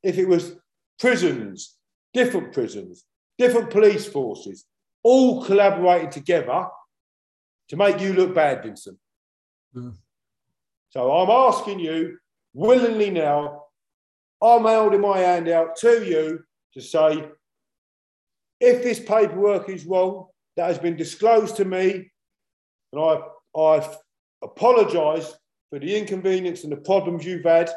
if 0.03 0.19
it 0.19 0.27
was 0.27 0.57
prisons, 0.99 1.77
different 2.13 2.53
prisons, 2.53 3.05
different 3.39 3.71
police 3.71 4.07
forces, 4.07 4.67
all 5.03 5.45
collaborating 5.45 6.11
together 6.11 6.67
to 7.69 7.77
make 7.77 8.01
you 8.01 8.13
look 8.13 8.35
bad, 8.35 8.63
Vincent. 8.63 8.99
Mm. 9.75 9.95
So 10.91 11.11
I'm 11.11 11.31
asking 11.31 11.79
you 11.79 12.19
willingly 12.53 13.11
now, 13.11 13.65
I'm 14.43 14.63
holding 14.63 15.01
my 15.01 15.19
hand 15.19 15.49
out 15.49 15.77
to 15.77 16.05
you 16.05 16.45
to 16.75 16.81
say, 16.81 17.29
if 18.59 18.83
this 18.83 18.99
paperwork 18.99 19.69
is 19.69 19.87
wrong, 19.87 20.27
that 20.61 20.67
has 20.67 20.79
been 20.79 20.95
disclosed 20.95 21.57
to 21.57 21.65
me, 21.65 22.13
and 22.93 23.01
I, 23.01 23.21
I've 23.59 23.97
apologised 24.43 25.35
for 25.71 25.79
the 25.79 25.97
inconvenience 25.97 26.65
and 26.65 26.73
the 26.73 26.77
problems 26.77 27.25
you've 27.25 27.45
had 27.45 27.71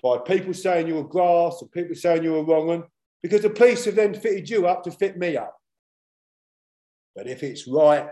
by 0.00 0.18
people 0.18 0.54
saying 0.54 0.86
you 0.86 0.94
were 0.94 1.08
grass 1.08 1.60
and 1.60 1.72
people 1.72 1.96
saying 1.96 2.22
you 2.22 2.34
were 2.34 2.44
wrong, 2.44 2.84
because 3.20 3.40
the 3.40 3.50
police 3.50 3.84
have 3.86 3.96
then 3.96 4.14
fitted 4.14 4.48
you 4.48 4.68
up 4.68 4.84
to 4.84 4.92
fit 4.92 5.18
me 5.18 5.36
up. 5.36 5.56
But 7.16 7.26
if 7.26 7.42
it's 7.42 7.66
right 7.66 8.06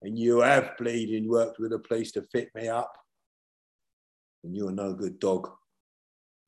and 0.00 0.18
you 0.18 0.40
have 0.40 0.78
bleeding 0.78 1.28
worked 1.28 1.58
with 1.58 1.72
the 1.72 1.78
police 1.78 2.12
to 2.12 2.22
fit 2.32 2.48
me 2.54 2.68
up, 2.68 2.90
then 4.42 4.54
you're 4.54 4.72
no 4.72 4.94
good 4.94 5.18
dog. 5.18 5.50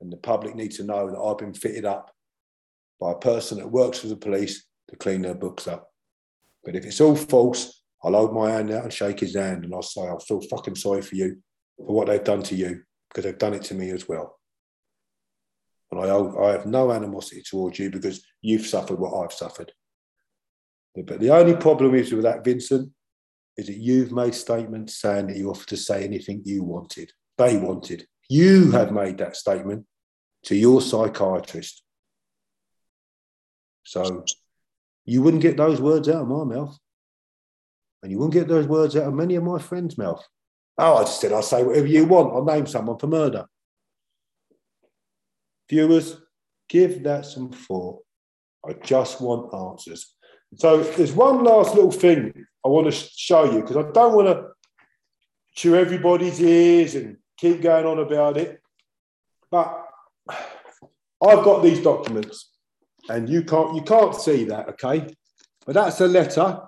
And 0.01 0.11
the 0.11 0.17
public 0.17 0.55
need 0.55 0.73
to 0.73 0.85
know 0.85 1.11
that 1.11 1.21
I've 1.21 1.37
been 1.37 1.53
fitted 1.53 1.85
up 1.85 2.15
by 2.99 3.13
a 3.13 3.19
person 3.19 3.59
that 3.59 3.71
works 3.71 3.99
for 3.99 4.07
the 4.07 4.17
police 4.17 4.65
to 4.89 4.97
clean 4.97 5.21
their 5.21 5.35
books 5.35 5.69
up. 5.69 5.88
But 6.69 6.77
if 6.77 6.85
it's 6.85 7.01
all 7.01 7.17
false, 7.17 7.81
I'll 8.05 8.13
hold 8.13 8.35
my 8.35 8.51
hand 8.51 8.71
out 8.71 8.85
and 8.85 8.93
shake 8.93 9.21
his 9.21 9.35
hand 9.35 9.65
and 9.65 9.73
I'll 9.73 9.81
say, 9.81 10.03
I 10.03 10.15
feel 10.19 10.43
fucking 10.51 10.75
sorry 10.75 11.01
for 11.01 11.15
you 11.15 11.39
for 11.79 11.97
what 11.97 12.09
they've 12.09 12.23
done 12.23 12.43
to 12.43 12.55
you 12.55 12.83
because 13.09 13.25
they've 13.25 13.39
done 13.39 13.55
it 13.55 13.63
to 13.63 13.75
me 13.75 13.89
as 13.89 14.07
well. 14.07 14.39
And 15.91 15.99
I, 15.99 16.15
I 16.15 16.53
have 16.53 16.67
no 16.67 16.93
animosity 16.93 17.41
towards 17.41 17.79
you 17.79 17.89
because 17.89 18.23
you've 18.43 18.67
suffered 18.67 18.99
what 18.99 19.15
I've 19.15 19.33
suffered. 19.33 19.73
But 20.95 21.21
the 21.21 21.31
only 21.31 21.57
problem 21.57 21.95
is 21.95 22.13
with 22.13 22.25
that, 22.25 22.45
Vincent, 22.45 22.93
is 23.57 23.69
that 23.69 23.79
you've 23.79 24.13
made 24.13 24.35
statements 24.35 25.01
saying 25.01 25.29
that 25.29 25.39
you 25.39 25.49
offered 25.49 25.69
to 25.69 25.77
say 25.79 26.05
anything 26.05 26.43
you 26.45 26.65
wanted, 26.65 27.11
they 27.39 27.57
wanted. 27.57 28.07
You 28.29 28.73
have 28.73 28.93
made 28.93 29.17
that 29.19 29.37
statement 29.37 29.87
to 30.45 30.55
your 30.55 30.83
psychiatrist. 30.83 31.83
So 33.85 34.27
you 35.09 35.23
wouldn't 35.23 35.43
get 35.43 35.57
those 35.57 35.81
words 35.81 36.07
out 36.07 36.21
of 36.21 36.29
my 36.29 36.45
mouth. 36.45 36.79
And 38.03 38.13
you 38.13 38.19
wouldn't 38.19 38.35
get 38.35 38.47
those 38.47 38.67
words 38.67 38.95
out 38.95 39.09
of 39.09 39.15
many 39.15 39.37
of 39.37 39.43
my 39.43 39.59
friends' 39.59 39.97
mouth. 39.97 40.23
Oh, 40.77 40.99
I 40.99 41.05
just 41.05 41.19
said 41.19 41.33
I'll 41.33 41.43
say 41.43 41.63
whatever 41.63 41.87
you 41.87 42.05
want. 42.05 42.35
I'll 42.35 42.45
name 42.45 42.67
someone 42.67 42.99
for 42.99 43.07
murder. 43.07 43.47
Viewers, 45.71 46.21
give 46.69 47.03
that 47.05 47.25
some 47.25 47.51
thought. 47.51 48.05
I 48.69 48.75
just 48.75 49.23
want 49.23 49.55
answers. 49.55 50.15
So 50.57 50.83
there's 50.83 51.13
one 51.13 51.43
last 51.43 51.75
little 51.75 51.91
thing 51.91 52.45
I 52.63 52.69
want 52.69 52.87
to 52.87 52.93
show 52.93 53.51
you 53.51 53.63
because 53.63 53.79
I 53.79 53.91
don't 53.91 54.15
want 54.15 54.29
to 54.29 54.49
chew 55.55 55.75
everybody's 55.75 56.41
ears 56.41 56.95
and 56.95 57.17
keep 57.39 57.63
going 57.63 57.87
on 57.87 57.99
about 57.99 58.37
it. 58.37 58.61
But 59.51 59.87
I've 60.29 61.45
got 61.45 61.63
these 61.63 61.81
documents, 61.81 62.51
and 63.09 63.29
you 63.29 63.43
can't 63.43 63.75
you 63.75 63.83
can't 63.83 64.15
see 64.15 64.45
that, 64.45 64.69
okay? 64.71 65.07
But 65.65 65.75
that's 65.75 66.01
a 66.01 66.09
letter 66.09 66.61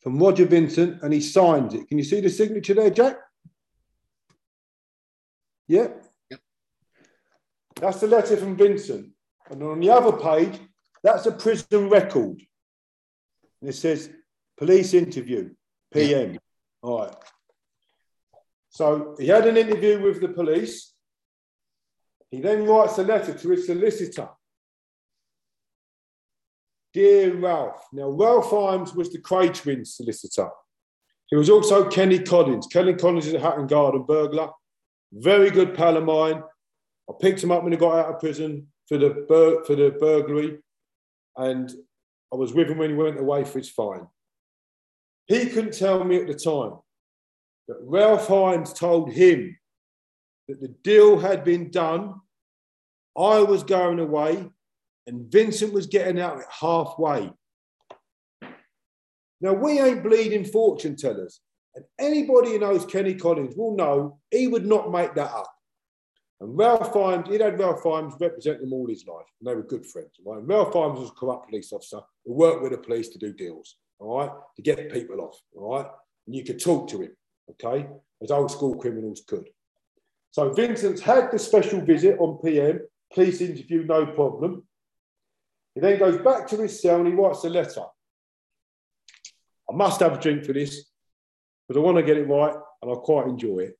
from 0.00 0.18
Roger 0.18 0.46
Vincent, 0.46 1.02
and 1.02 1.12
he 1.12 1.20
signed 1.20 1.74
it. 1.74 1.88
Can 1.88 1.98
you 1.98 2.04
see 2.04 2.20
the 2.20 2.28
signature 2.28 2.74
there, 2.74 2.90
Jack? 2.90 3.18
Yeah. 5.68 5.88
Yep. 6.30 6.40
That's 7.76 8.00
the 8.00 8.08
letter 8.08 8.36
from 8.36 8.56
Vincent. 8.56 9.10
And 9.50 9.62
on 9.62 9.80
the 9.80 9.90
other 9.90 10.12
page, 10.12 10.58
that's 11.02 11.26
a 11.26 11.32
prison 11.32 11.88
record. 11.88 12.42
And 13.60 13.70
it 13.70 13.74
says 13.74 14.10
police 14.56 14.94
interview, 14.94 15.50
PM. 15.92 16.38
All 16.82 17.00
right. 17.00 17.14
So 18.70 19.14
he 19.18 19.28
had 19.28 19.46
an 19.46 19.56
interview 19.56 20.02
with 20.02 20.20
the 20.20 20.28
police. 20.28 20.94
He 22.30 22.40
then 22.40 22.64
writes 22.64 22.98
a 22.98 23.02
letter 23.02 23.34
to 23.34 23.48
his 23.50 23.66
solicitor. 23.66 24.28
Dear 26.92 27.34
Ralph. 27.34 27.86
Now, 27.92 28.10
Ralph 28.10 28.50
Haeems 28.50 28.94
was 28.94 29.10
the 29.10 29.18
Kray 29.18 29.52
twins 29.54 29.96
solicitor. 29.96 30.48
He 31.28 31.36
was 31.36 31.48
also 31.48 31.88
Kenny 31.88 32.18
Collins. 32.18 32.66
Kenny 32.66 32.94
Collins 32.94 33.26
is 33.26 33.34
a 33.34 33.40
Hatton 33.40 33.66
Garden 33.66 34.02
burglar. 34.02 34.50
Very 35.12 35.50
good 35.50 35.74
pal 35.74 35.96
of 35.96 36.04
mine. 36.04 36.42
I 37.08 37.12
picked 37.20 37.42
him 37.42 37.50
up 37.50 37.62
when 37.62 37.72
he 37.72 37.78
got 37.78 37.98
out 37.98 38.14
of 38.14 38.20
prison 38.20 38.68
for 38.86 38.98
the, 38.98 39.24
bur- 39.26 39.64
for 39.64 39.74
the 39.74 39.96
burglary. 39.98 40.58
And 41.36 41.72
I 42.32 42.36
was 42.36 42.52
with 42.52 42.68
him 42.68 42.78
when 42.78 42.90
he 42.90 42.96
went 42.96 43.18
away 43.18 43.44
for 43.44 43.58
his 43.58 43.70
fine. 43.70 44.06
He 45.26 45.46
couldn't 45.46 45.72
tell 45.72 46.04
me 46.04 46.16
at 46.16 46.26
the 46.26 46.34
time 46.34 46.78
that 47.68 47.78
Ralph 47.80 48.28
Hines 48.28 48.72
told 48.72 49.12
him 49.12 49.56
that 50.48 50.60
the 50.60 50.68
deal 50.68 51.18
had 51.18 51.44
been 51.44 51.70
done. 51.70 52.20
I 53.16 53.40
was 53.40 53.62
going 53.62 53.98
away 53.98 54.50
and 55.06 55.30
Vincent 55.30 55.72
was 55.72 55.86
getting 55.86 56.20
out 56.20 56.38
at 56.38 56.46
halfway. 56.60 57.32
Now, 59.40 59.54
we 59.54 59.80
ain't 59.80 60.04
bleeding 60.04 60.44
fortune 60.44 60.96
tellers. 60.96 61.40
And 61.74 61.84
anybody 61.98 62.50
who 62.52 62.58
knows 62.58 62.84
Kenny 62.84 63.14
Collins 63.14 63.56
will 63.56 63.76
know 63.76 64.18
he 64.30 64.46
would 64.46 64.66
not 64.66 64.92
make 64.92 65.14
that 65.14 65.32
up. 65.32 65.52
And 66.40 66.58
Ralph 66.58 66.92
Haeems, 66.92 67.28
he'd 67.28 67.40
had 67.40 67.58
Ralph 67.58 67.82
Haeems 67.82 68.20
represent 68.20 68.60
them 68.60 68.72
all 68.72 68.88
his 68.88 69.06
life, 69.06 69.26
and 69.40 69.48
they 69.48 69.54
were 69.54 69.62
good 69.62 69.86
friends. 69.86 70.10
Right? 70.24 70.38
And 70.38 70.48
Ralph 70.48 70.72
Haeems 70.72 70.98
was 70.98 71.10
a 71.10 71.14
corrupt 71.14 71.48
police 71.48 71.72
officer 71.72 72.00
who 72.24 72.34
worked 72.34 72.62
with 72.62 72.72
the 72.72 72.78
police 72.78 73.08
to 73.10 73.18
do 73.18 73.32
deals, 73.32 73.76
all 73.98 74.18
right, 74.18 74.30
to 74.56 74.62
get 74.62 74.92
people 74.92 75.20
off, 75.20 75.40
all 75.56 75.76
right. 75.76 75.86
And 76.26 76.36
you 76.36 76.44
could 76.44 76.60
talk 76.60 76.88
to 76.90 77.02
him, 77.02 77.16
okay, 77.50 77.86
as 78.22 78.30
old 78.30 78.50
school 78.50 78.76
criminals 78.76 79.22
could. 79.26 79.48
So 80.32 80.52
Vincent's 80.52 81.00
had 81.00 81.30
the 81.30 81.38
special 81.38 81.80
visit 81.80 82.18
on 82.18 82.38
PM, 82.44 82.80
police 83.14 83.40
interview, 83.40 83.84
no 83.84 84.06
problem. 84.06 84.66
He 85.74 85.80
then 85.80 85.98
goes 85.98 86.18
back 86.18 86.46
to 86.48 86.56
his 86.56 86.80
cell 86.80 86.98
and 86.98 87.06
he 87.06 87.14
writes 87.14 87.44
a 87.44 87.48
letter. 87.48 87.82
I 89.70 89.74
must 89.74 90.00
have 90.00 90.14
a 90.14 90.20
drink 90.20 90.44
for 90.44 90.52
this 90.52 90.90
because 91.66 91.80
I 91.80 91.84
want 91.84 91.96
to 91.96 92.02
get 92.02 92.18
it 92.18 92.28
right 92.28 92.54
and 92.82 92.90
I 92.90 92.94
quite 92.96 93.26
enjoy 93.26 93.58
it. 93.58 93.78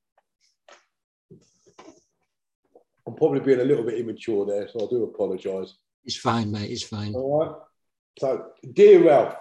I'm 3.07 3.15
probably 3.15 3.41
being 3.41 3.61
a 3.61 3.65
little 3.65 3.85
bit 3.85 3.99
immature 3.99 4.47
there, 4.47 4.69
so 4.69 4.87
I 4.87 4.91
do 4.91 5.05
apologise. 5.05 5.75
It's 6.05 6.17
fine, 6.17 6.51
mate. 6.51 6.71
It's 6.71 6.85
fine. 6.85 7.15
All 7.15 7.41
right. 7.41 7.57
So, 8.19 8.47
dear 8.73 9.05
Ralph, 9.05 9.37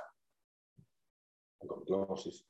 I've 1.61 1.69
got 1.69 1.85
glasses. 1.85 2.43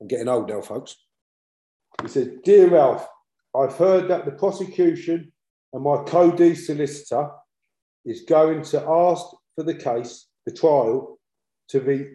I'm 0.00 0.06
getting 0.08 0.28
old 0.28 0.48
now, 0.48 0.60
folks. 0.60 0.96
He 2.02 2.08
says, 2.08 2.28
Dear 2.44 2.68
Ralph, 2.68 3.06
I've 3.56 3.74
heard 3.74 4.08
that 4.08 4.24
the 4.24 4.30
prosecution 4.32 5.32
and 5.72 5.82
my 5.82 6.02
co 6.04 6.34
solicitor 6.54 7.30
is 8.08 8.22
going 8.22 8.62
to 8.62 8.80
ask 8.88 9.26
for 9.54 9.64
the 9.64 9.74
case, 9.74 10.26
the 10.46 10.52
trial, 10.52 11.18
to 11.68 11.80
be 11.80 12.06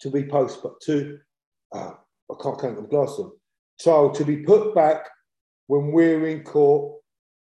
to 0.00 0.10
be 0.10 0.24
postponed 0.24 0.74
to 0.82 1.18
uh, 1.74 1.92
I 2.30 2.34
can't 2.42 2.60
count 2.60 2.76
the 2.76 2.82
glasses 2.82 3.20
on. 3.20 3.32
Trial 3.80 4.10
to 4.12 4.24
be 4.24 4.38
put 4.38 4.74
back 4.74 5.08
when 5.66 5.92
we're 5.92 6.28
in 6.28 6.42
court 6.42 7.00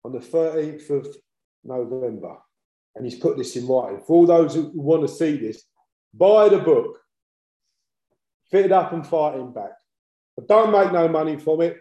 on 0.03 0.11
the 0.11 0.19
13th 0.19 0.89
of 0.89 1.07
November. 1.64 2.38
And 2.95 3.05
he's 3.05 3.19
put 3.19 3.38
this 3.38 3.55
in 3.55 3.68
writing. 3.68 4.01
For 4.05 4.14
all 4.14 4.26
those 4.26 4.53
who 4.53 4.72
want 4.76 5.01
to 5.01 5.07
see 5.07 5.38
this, 5.38 5.64
buy 6.14 6.49
the 6.49 6.60
book, 6.60 6.99
fitted 8.51 8.72
up 8.72 8.93
and 8.93 9.05
fighting 9.05 9.51
back. 9.51 9.72
I 10.39 10.43
don't 10.47 10.72
make 10.72 10.91
no 10.91 11.07
money 11.07 11.38
from 11.38 11.61
it. 11.61 11.77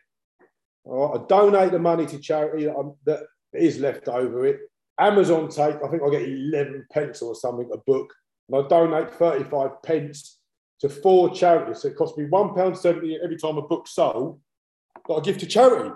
I 0.87 1.19
donate 1.29 1.73
the 1.73 1.79
money 1.79 2.07
to 2.07 2.19
charity 2.19 2.65
that, 2.65 2.95
that 3.05 3.23
is 3.53 3.79
left 3.79 4.09
over 4.09 4.47
it. 4.47 4.61
Amazon 5.03 5.49
take, 5.49 5.77
I 5.83 5.89
think 5.89 6.03
I 6.03 6.11
get 6.11 6.29
11 6.29 6.87
pence 6.93 7.23
or 7.23 7.35
something 7.35 7.69
a 7.73 7.79
book, 7.79 8.13
and 8.49 8.65
I 8.65 8.69
donate 8.69 9.13
35 9.15 9.83
pence 9.83 10.39
to 10.81 10.89
four 10.89 11.35
charities. 11.35 11.83
So 11.83 11.89
it 11.89 11.97
costs 11.97 12.17
me 12.17 12.25
£1.70 12.25 13.19
every 13.23 13.37
time 13.37 13.59
a 13.59 13.63
book 13.63 13.89
sold 13.89 14.41
that 15.09 15.15
I 15.15 15.21
give 15.21 15.39
to 15.39 15.47
charity. 15.47 15.91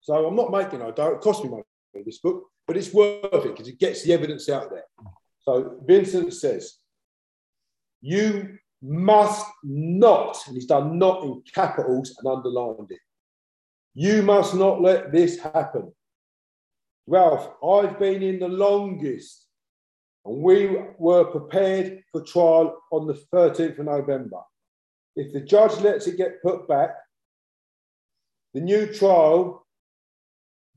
So 0.00 0.26
I'm 0.26 0.36
not 0.36 0.50
making, 0.50 0.82
I 0.82 0.90
don't, 0.90 1.14
it 1.14 1.20
cost 1.20 1.42
me 1.42 1.50
money 1.50 1.62
this 2.04 2.18
book, 2.18 2.44
but 2.66 2.76
it's 2.76 2.92
worth 2.92 3.24
it 3.24 3.52
because 3.52 3.68
it 3.68 3.78
gets 3.78 4.02
the 4.02 4.12
evidence 4.12 4.48
out 4.48 4.68
there. 4.70 4.84
So 5.40 5.80
Vincent 5.86 6.34
says, 6.34 6.78
You 8.02 8.58
must 8.82 9.46
not, 9.62 10.38
and 10.46 10.56
he's 10.56 10.66
done 10.66 10.98
not 10.98 11.22
in 11.22 11.42
capitals 11.54 12.14
and 12.18 12.30
underlined 12.30 12.90
it. 12.90 12.98
You 13.94 14.22
must 14.22 14.54
not 14.54 14.82
let 14.82 15.12
this 15.12 15.38
happen. 15.38 15.92
Ralph, 17.06 17.50
I've 17.62 17.98
been 17.98 18.22
in 18.22 18.38
the 18.38 18.48
longest, 18.48 19.46
and 20.24 20.42
we 20.42 20.78
were 20.98 21.24
prepared 21.24 22.02
for 22.10 22.22
trial 22.22 22.78
on 22.90 23.06
the 23.06 23.20
13th 23.32 23.78
of 23.78 23.86
November. 23.86 24.40
If 25.16 25.32
the 25.32 25.40
judge 25.40 25.78
lets 25.80 26.06
it 26.06 26.16
get 26.16 26.42
put 26.42 26.66
back, 26.66 26.90
the 28.54 28.60
new 28.60 28.86
trial 28.92 29.66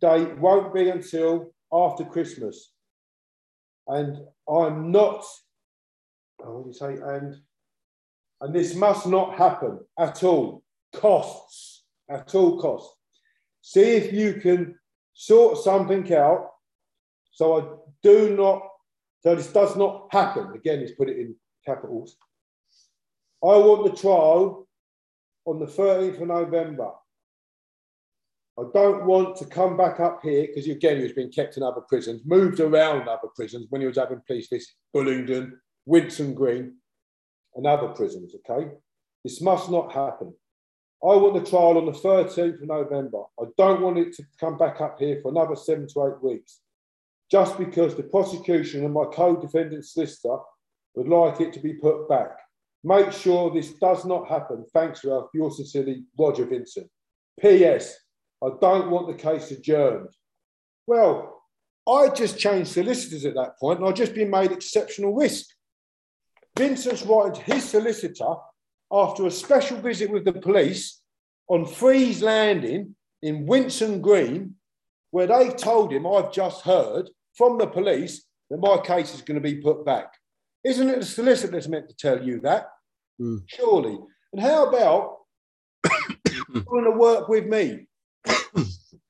date 0.02 0.38
won't 0.38 0.74
be 0.74 0.90
until 0.90 1.54
after 1.72 2.04
Christmas. 2.04 2.72
And 3.88 4.18
I'm 4.49 4.91
not, 4.91 5.24
what 6.38 6.64
do 6.64 6.70
you 6.70 6.74
say? 6.74 6.98
And 7.02 7.38
and 8.41 8.54
this 8.54 8.76
must 8.76 9.08
not 9.08 9.38
happen 9.38 9.80
at 9.98 10.24
all. 10.24 10.64
Costs, 10.94 11.84
at 12.10 12.34
all 12.36 12.60
costs. 12.60 12.95
See 13.62 13.82
if 13.82 14.14
you 14.14 14.36
can 14.36 14.76
sort 15.18 15.57
something 15.57 16.14
out 16.14 16.52
so 17.38 17.60
I 17.60 17.64
do 18.02 18.35
not, 18.35 18.68
so 19.22 19.35
this 19.35 19.53
does 19.53 19.76
not 19.76 20.07
happen. 20.11 20.53
Again, 20.56 20.80
he's 20.80 20.94
put 20.94 21.07
it 21.07 21.18
in 21.18 21.35
capitals. 21.64 22.18
I 23.44 23.57
want 23.57 23.85
the 23.85 23.95
trial 23.95 24.68
on 25.45 25.60
the 25.60 25.68
13th 25.68 26.19
of 26.19 26.27
November. 26.27 26.89
I 28.60 28.64
don't 28.73 29.06
want 29.06 29.35
to 29.38 29.45
come 29.45 29.77
back 29.77 29.99
up 29.99 30.22
here 30.23 30.48
because 30.48 30.68
again, 30.68 30.98
he 30.98 31.03
was 31.03 31.14
being 31.14 31.31
kept 31.31 31.57
in 31.57 31.64
other 31.64 31.81
prisons, 31.81 32.23
moved 32.26 32.60
around 32.60 33.07
other 33.07 33.30
prisons 33.35 33.68
when 33.69 33.81
he 33.81 33.88
was 33.88 33.98
having 33.98 34.22
police 34.26 34.48
visits, 34.48 34.73
Bullingdon, 34.95 35.52
Winson 35.88 36.34
Green, 36.34 36.77
and 37.53 37.68
other 37.68 37.89
prisons. 37.89 38.34
Okay, 38.49 38.72
this 39.23 39.41
must 39.41 39.69
not 39.69 39.91
happen. 39.91 40.34
I 41.03 41.15
want 41.15 41.36
the 41.36 41.49
trial 41.49 41.78
on 41.78 41.86
the 41.86 41.91
13th 41.91 42.61
of 42.61 42.68
November. 42.68 43.24
I 43.40 43.45
don't 43.57 43.82
want 43.82 43.99
it 43.99 44.14
to 44.15 44.24
come 44.40 44.57
back 44.57 44.82
up 44.82 44.99
here 44.99 45.19
for 45.22 45.30
another 45.30 45.56
seven 45.56 45.88
to 45.88 46.07
eight 46.07 46.24
weeks, 46.24 46.61
just 47.30 47.57
because 47.57 47.95
the 47.95 48.03
prosecution 48.03 48.84
and 48.84 48.94
my 48.94 49.06
co-defendant 49.14 49.86
solicitor 49.86 50.38
would 50.95 51.07
like 51.07 51.40
it 51.40 51.53
to 51.53 51.60
be 51.60 51.76
put 51.76 52.10
back. 52.10 52.32
Make 52.84 53.11
sure 53.11 53.52
this 53.52 53.74
does 53.74 54.06
not 54.06 54.28
happen. 54.28 54.65
Thanks, 54.74 55.03
Ralph. 55.03 55.30
Yours 55.34 55.57
sincerely, 55.57 56.03
Roger 56.18 56.45
Vincent. 56.45 56.90
P.S. 57.40 57.95
I 58.44 58.49
don't 58.60 58.90
want 58.90 59.07
the 59.07 59.14
case 59.14 59.52
adjourned. 59.52 60.10
Well, 60.88 61.44
I 61.88 62.10
just 62.10 62.40
changed 62.40 62.72
solicitors 62.72 63.26
at 63.26 63.36
that 63.36 63.60
point 63.60 63.80
and 63.80 63.88
I've 63.88 63.95
just 63.95 64.15
been 64.15 64.30
made 64.30 64.52
exceptional 64.52 65.15
risk. 65.15 65.45
Vincent's 66.57 67.03
writing 67.03 67.34
to 67.34 67.53
his 67.53 67.64
solicitor 67.64 68.36
after 68.91 69.26
a 69.26 69.31
special 69.31 69.77
visit 69.77 70.09
with 70.09 70.26
the 70.26 70.34
police 70.34 71.01
on 71.49 71.65
Freeze 71.65 72.22
Landing 72.22 72.95
in 73.22 73.45
Winson 73.45 74.01
Green, 74.01 74.55
where 75.11 75.27
they 75.27 75.49
told 75.49 75.91
him, 75.91 76.05
I've 76.05 76.31
just 76.31 76.61
heard 76.61 77.09
from 77.35 77.57
the 77.57 77.68
police 77.68 78.26
that 78.49 78.59
my 78.59 78.77
case 78.77 79.14
is 79.14 79.22
going 79.22 79.35
to 79.35 79.41
be 79.41 79.61
put 79.61 79.85
back. 79.85 80.14
Isn't 80.64 80.89
it 80.89 80.99
the 80.99 81.05
solicitor 81.05 81.51
that's 81.51 81.68
meant 81.68 81.89
to 81.89 81.95
tell 81.95 82.23
you 82.23 82.39
that? 82.41 82.69
Mm. 83.22 83.43
Surely. 83.47 83.97
And 84.34 84.41
how 84.41 84.68
about 84.68 85.18
going 86.65 86.84
to 86.84 86.91
work 86.91 87.30
with 87.30 87.45
me 87.45 87.88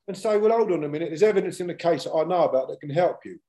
and 0.08 0.18
say, 0.18 0.38
well, 0.38 0.52
hold 0.52 0.72
on 0.72 0.84
a 0.84 0.90
minute, 0.90 1.10
there's 1.10 1.24
evidence 1.24 1.60
in 1.60 1.68
the 1.68 1.76
case 1.76 2.06
that 2.06 2.14
I 2.14 2.24
know 2.24 2.44
about 2.44 2.70
that 2.70 2.80
can 2.80 2.90
help 2.90 3.20
you. 3.26 3.40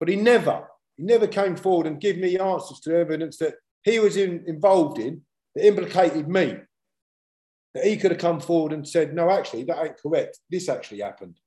But 0.00 0.08
he 0.08 0.16
never, 0.16 0.68
he 0.96 1.04
never 1.04 1.26
came 1.26 1.56
forward 1.56 1.86
and 1.86 2.00
give 2.00 2.16
me 2.16 2.38
answers 2.38 2.80
to 2.80 2.96
evidence 2.96 3.36
that 3.38 3.54
he 3.84 3.98
was 3.98 4.16
in, 4.16 4.44
involved 4.46 4.98
in 4.98 5.22
that 5.54 5.66
implicated 5.66 6.28
me. 6.28 6.56
That 7.74 7.84
he 7.84 7.96
could 7.96 8.10
have 8.10 8.20
come 8.20 8.40
forward 8.40 8.72
and 8.72 8.86
said, 8.86 9.14
no, 9.14 9.30
actually, 9.30 9.64
that 9.64 9.82
ain't 9.82 9.96
correct. 9.96 10.38
This 10.50 10.68
actually 10.68 11.00
happened. 11.00 11.38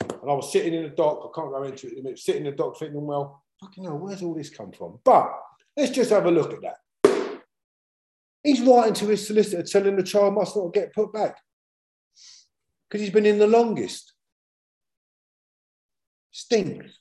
And 0.00 0.30
I 0.30 0.34
was 0.34 0.52
sitting 0.52 0.72
in 0.72 0.84
the 0.84 0.90
dock, 0.90 1.20
I 1.20 1.28
can't 1.34 1.50
go 1.50 1.64
into 1.64 1.88
it 1.88 1.94
in 1.94 2.04
minute, 2.04 2.18
sitting 2.18 2.46
in 2.46 2.50
the 2.52 2.56
dock 2.56 2.78
thinking, 2.78 3.04
well, 3.04 3.42
fucking 3.60 3.84
hell, 3.84 3.98
where's 3.98 4.22
all 4.22 4.34
this 4.34 4.50
come 4.50 4.70
from? 4.70 5.00
But 5.04 5.32
let's 5.76 5.90
just 5.90 6.10
have 6.10 6.26
a 6.26 6.30
look 6.30 6.52
at 6.52 6.62
that. 6.62 7.40
He's 8.42 8.60
writing 8.60 8.94
to 8.94 9.06
his 9.06 9.26
solicitor 9.26 9.62
telling 9.64 9.96
the 9.96 10.02
child 10.02 10.34
must 10.34 10.56
not 10.56 10.72
get 10.72 10.94
put 10.94 11.12
back 11.12 11.36
because 12.88 13.00
he's 13.02 13.12
been 13.12 13.26
in 13.26 13.38
the 13.38 13.46
longest. 13.46 14.12
Stinks. 16.30 16.98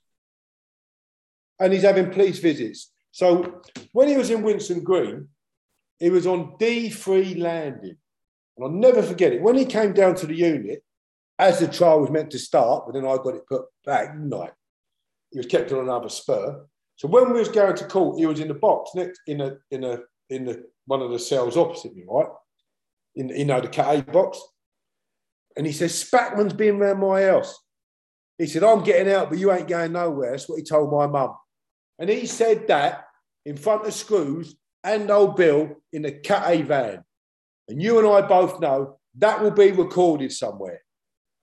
And 1.59 1.73
he's 1.73 1.83
having 1.83 2.11
police 2.11 2.39
visits. 2.39 2.91
So 3.11 3.61
when 3.91 4.07
he 4.07 4.17
was 4.17 4.29
in 4.29 4.43
Winson 4.43 4.83
Green, 4.83 5.27
he 5.99 6.09
was 6.09 6.27
on 6.27 6.55
D3 6.59 7.39
landing. 7.39 7.97
And 8.57 8.65
I'll 8.65 8.71
never 8.71 9.03
forget 9.03 9.33
it. 9.33 9.41
When 9.41 9.55
he 9.55 9.65
came 9.65 9.93
down 9.93 10.15
to 10.15 10.27
the 10.27 10.35
unit, 10.35 10.83
as 11.39 11.59
the 11.59 11.67
trial 11.67 12.01
was 12.01 12.09
meant 12.09 12.31
to 12.31 12.39
start, 12.39 12.85
but 12.85 12.93
then 12.93 13.05
I 13.05 13.15
got 13.17 13.35
it 13.35 13.47
put 13.47 13.65
back, 13.85 14.17
night. 14.17 14.53
He 15.31 15.37
was 15.37 15.45
kept 15.45 15.71
on 15.71 15.79
another 15.79 16.09
spur. 16.09 16.65
So 16.95 17.07
when 17.07 17.31
we 17.31 17.39
was 17.39 17.49
going 17.49 17.75
to 17.75 17.85
court, 17.85 18.17
he 18.17 18.25
was 18.25 18.39
in 18.39 18.47
the 18.47 18.55
box 18.55 18.91
next 18.95 19.21
in 19.27 19.41
a 19.41 19.57
in 19.69 19.83
a 19.83 19.99
in 20.29 20.45
the 20.45 20.65
one 20.85 21.01
of 21.01 21.11
the 21.11 21.19
cells 21.19 21.57
opposite 21.57 21.95
me, 21.95 22.05
right? 22.07 22.29
In 23.15 23.29
you 23.29 23.45
know 23.45 23.61
the 23.61 23.67
Cat 23.67 24.11
box. 24.11 24.39
And 25.55 25.65
he 25.65 25.71
says, 25.71 26.03
Spackman's 26.03 26.53
been 26.53 26.75
around 26.75 26.99
my 26.99 27.23
house. 27.23 27.59
He 28.37 28.45
said, 28.45 28.63
I'm 28.63 28.83
getting 28.83 29.11
out, 29.11 29.29
but 29.29 29.39
you 29.39 29.51
ain't 29.51 29.67
going 29.67 29.93
nowhere. 29.93 30.31
That's 30.31 30.47
what 30.47 30.59
he 30.59 30.63
told 30.63 30.91
my 30.91 31.07
mum. 31.07 31.35
And 31.97 32.09
he 32.11 32.27
said 32.27 32.67
that 32.67 33.05
in 33.43 33.57
front 33.57 33.87
of 33.87 33.93
Screws 33.93 34.55
and 34.93 35.09
old 35.09 35.35
Bill 35.35 35.75
in 35.93 36.01
the 36.01 36.11
Cat 36.11 36.43
A 36.47 36.61
van. 36.61 37.03
And 37.67 37.81
you 37.81 37.99
and 37.99 38.07
I 38.07 38.27
both 38.27 38.59
know 38.59 38.97
that 39.17 39.41
will 39.41 39.51
be 39.51 39.71
recorded 39.71 40.31
somewhere. 40.31 40.81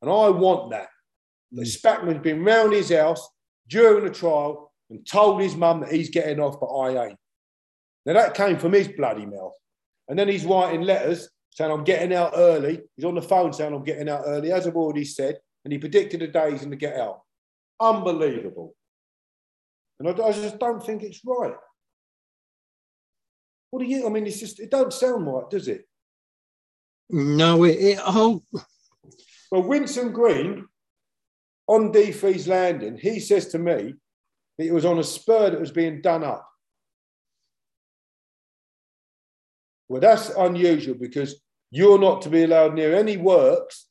And 0.00 0.10
I 0.10 0.28
want 0.28 0.70
that. 0.70 0.88
Mm. 1.52 1.58
That 1.58 1.66
Spackman's 1.66 2.22
been 2.22 2.44
round 2.44 2.72
his 2.72 2.90
house 2.90 3.28
during 3.68 4.04
the 4.04 4.10
trial 4.10 4.72
and 4.90 5.06
told 5.06 5.40
his 5.40 5.56
mum 5.56 5.80
that 5.80 5.92
he's 5.92 6.10
getting 6.10 6.40
off, 6.40 6.60
but 6.60 6.66
I 6.66 7.06
ain't. 7.06 7.18
Now 8.06 8.14
that 8.14 8.34
came 8.34 8.58
from 8.58 8.72
his 8.72 8.88
bloody 8.88 9.26
mouth. 9.26 9.52
And 10.08 10.18
then 10.18 10.28
he's 10.28 10.44
writing 10.44 10.82
letters 10.82 11.30
saying, 11.50 11.70
I'm 11.70 11.84
getting 11.84 12.12
out 12.14 12.32
early. 12.36 12.82
He's 12.96 13.04
on 13.04 13.14
the 13.14 13.22
phone 13.22 13.52
saying, 13.52 13.72
I'm 13.72 13.84
getting 13.84 14.08
out 14.08 14.24
early, 14.26 14.52
as 14.52 14.66
I've 14.66 14.76
already 14.76 15.04
said. 15.04 15.38
And 15.64 15.72
he 15.72 15.78
predicted 15.78 16.20
the 16.20 16.26
day 16.28 16.50
he's 16.50 16.60
going 16.60 16.72
to 16.72 16.76
get 16.76 16.96
out. 16.96 17.22
Unbelievable. 17.80 18.74
And 19.98 20.08
I, 20.08 20.22
I 20.22 20.32
just 20.32 20.58
don't 20.58 20.84
think 20.84 21.02
it's 21.02 21.20
right. 21.24 21.54
What 23.74 23.82
do 23.82 23.88
you, 23.88 24.06
I 24.06 24.08
mean, 24.08 24.24
it's 24.24 24.38
just, 24.38 24.60
it 24.60 24.70
don't 24.70 24.92
sound 24.92 25.26
right, 25.26 25.50
does 25.50 25.66
it? 25.66 25.84
No, 27.10 27.64
it, 27.64 27.72
it 27.72 27.98
oh. 28.06 28.40
Well, 29.50 29.64
Winson 29.64 30.12
Green 30.12 30.64
on 31.66 31.92
D3's 31.92 32.46
landing, 32.46 32.96
he 32.96 33.18
says 33.18 33.48
to 33.48 33.58
me 33.58 33.94
that 34.58 34.64
it 34.64 34.72
was 34.72 34.84
on 34.84 35.00
a 35.00 35.02
spur 35.02 35.50
that 35.50 35.58
was 35.58 35.72
being 35.72 36.00
done 36.00 36.22
up. 36.22 36.48
Well, 39.88 40.00
that's 40.00 40.28
unusual 40.28 40.94
because 40.94 41.42
you're 41.72 41.98
not 41.98 42.22
to 42.22 42.30
be 42.30 42.44
allowed 42.44 42.74
near 42.74 42.94
any 42.94 43.16
works 43.16 43.88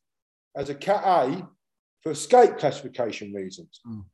as 0.56 0.70
a 0.70 0.76
Cat 0.76 1.04
A 1.04 1.46
for 2.04 2.14
escape 2.14 2.58
classification 2.58 3.34
reasons. 3.34 3.82
Mm. 3.86 4.06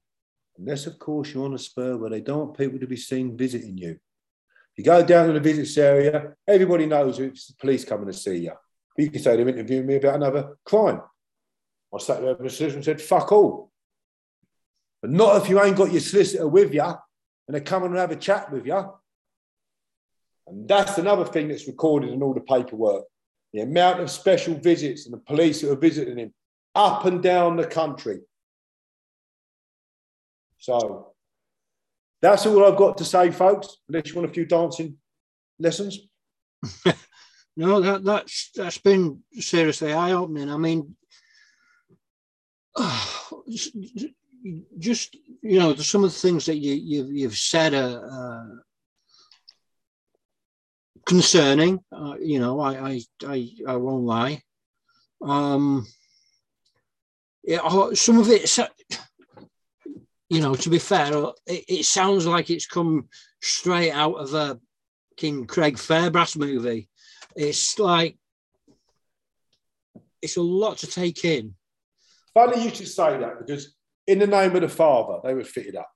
Unless, 0.57 0.87
of 0.87 0.97
course, 0.97 1.31
you're 1.31 1.45
on 1.45 1.53
a 1.53 1.59
spur 1.59 1.95
where 1.95 2.09
they 2.09 2.21
don't 2.21 2.39
want 2.39 2.57
people 2.57 2.79
to 2.79 2.87
be 2.87 2.97
seen 2.97 3.37
visiting 3.37 3.77
you. 3.77 3.99
You 4.79 4.85
go 4.85 5.03
down 5.03 5.27
to 5.27 5.33
the 5.33 5.41
visits 5.41 5.77
area, 5.77 6.35
everybody 6.47 6.85
knows 6.85 7.19
it's 7.19 7.47
the 7.47 7.53
police 7.59 7.83
coming 7.83 8.07
to 8.07 8.13
see 8.13 8.37
you. 8.37 8.53
You 8.97 9.11
can 9.11 9.21
say 9.21 9.35
they're 9.35 9.49
interviewing 9.49 9.85
me 9.85 9.97
about 9.97 10.15
another 10.15 10.57
crime. 10.63 11.01
I 11.93 11.97
sat 11.97 12.21
there 12.21 12.29
with 12.29 12.39
my 12.39 12.47
solicitor 12.47 12.77
and 12.77 12.85
said, 12.85 13.01
fuck 13.01 13.29
all. 13.33 13.71
But 15.01 15.11
not 15.11 15.35
if 15.35 15.49
you 15.49 15.61
ain't 15.61 15.75
got 15.75 15.91
your 15.91 15.99
solicitor 15.99 16.47
with 16.47 16.73
you 16.73 16.81
and 16.81 16.95
they're 17.49 17.59
coming 17.59 17.89
and 17.89 17.97
have 17.97 18.11
a 18.11 18.15
chat 18.15 18.53
with 18.53 18.65
you. 18.65 18.93
And 20.47 20.65
that's 20.65 20.97
another 20.97 21.25
thing 21.25 21.49
that's 21.49 21.67
recorded 21.67 22.11
in 22.11 22.23
all 22.23 22.33
the 22.33 22.39
paperwork 22.39 23.03
the 23.51 23.59
amount 23.59 23.99
of 23.99 24.09
special 24.09 24.53
visits 24.53 25.05
and 25.05 25.13
the 25.13 25.19
police 25.19 25.59
who 25.59 25.73
are 25.73 25.75
visiting 25.75 26.19
him 26.19 26.33
up 26.73 27.03
and 27.03 27.21
down 27.21 27.57
the 27.57 27.67
country. 27.67 28.21
So 30.57 31.08
that's 32.21 32.45
all 32.45 32.65
I've 32.65 32.77
got 32.77 32.97
to 32.97 33.05
say, 33.05 33.31
folks. 33.31 33.77
Unless 33.87 34.09
you 34.09 34.15
want 34.15 34.29
a 34.29 34.33
few 34.33 34.45
dancing 34.45 34.97
lessons. 35.59 35.99
no, 37.55 37.81
that, 37.81 38.03
that's 38.03 38.51
that's 38.55 38.77
been 38.77 39.23
seriously 39.33 39.93
eye 39.93 40.11
opening. 40.11 40.49
I 40.49 40.57
mean, 40.57 40.95
just 44.77 45.15
you 45.41 45.59
know, 45.59 45.75
some 45.75 46.03
of 46.03 46.11
the 46.11 46.19
things 46.19 46.45
that 46.47 46.57
you 46.57 46.73
you've, 46.73 47.11
you've 47.11 47.37
said 47.37 47.73
are. 47.73 48.05
Uh, 48.05 48.55
concerning. 51.09 51.79
Uh, 51.91 52.15
you 52.21 52.39
know, 52.39 52.59
I, 52.59 52.91
I, 52.91 53.01
I, 53.25 53.49
I 53.67 53.75
won't 53.77 54.05
lie. 54.05 54.43
Um, 55.21 55.87
yeah, 57.43 57.67
some 57.95 58.19
of 58.19 58.29
it, 58.29 58.47
you 60.29 60.41
know, 60.41 60.55
to 60.55 60.69
be 60.69 60.79
fair, 60.79 61.11
it, 61.47 61.65
it 61.67 61.85
sounds 61.85 62.25
like 62.25 62.49
it's 62.49 62.67
come 62.67 63.09
straight 63.41 63.91
out 63.91 64.15
of 64.15 64.33
a 64.33 64.59
King 65.17 65.45
Craig 65.45 65.75
Fairbrass 65.75 66.37
movie. 66.37 66.87
It's 67.35 67.77
like 67.79 68.17
it's 70.21 70.37
a 70.37 70.41
lot 70.41 70.77
to 70.79 70.87
take 70.87 71.25
in. 71.25 71.55
Funny 72.33 72.63
you 72.63 72.69
should 72.69 72.87
say 72.87 73.17
that 73.17 73.39
because 73.39 73.75
in 74.07 74.19
the 74.19 74.27
name 74.27 74.55
of 74.55 74.61
the 74.61 74.69
Father, 74.69 75.19
they 75.23 75.33
were 75.33 75.43
fitted 75.43 75.75
up. 75.75 75.89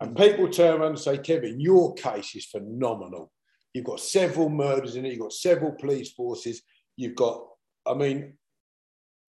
And 0.00 0.16
people 0.16 0.48
turn 0.48 0.80
around 0.80 0.90
and 0.90 0.98
say, 0.98 1.18
Kevin, 1.18 1.60
your 1.60 1.94
case 1.94 2.34
is 2.34 2.46
phenomenal. 2.46 3.32
You've 3.72 3.84
got 3.84 4.00
several 4.00 4.48
murders 4.48 4.96
in 4.96 5.06
it, 5.06 5.12
you've 5.12 5.20
got 5.20 5.32
several 5.32 5.72
police 5.72 6.12
forces, 6.12 6.62
you've 6.96 7.14
got, 7.14 7.46
I 7.86 7.94
mean, 7.94 8.34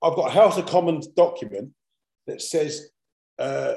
I've 0.01 0.15
got 0.15 0.29
a 0.29 0.33
House 0.33 0.57
of 0.57 0.65
Commons 0.65 1.07
document 1.07 1.71
that 2.27 2.41
says 2.41 2.89
uh, 3.39 3.75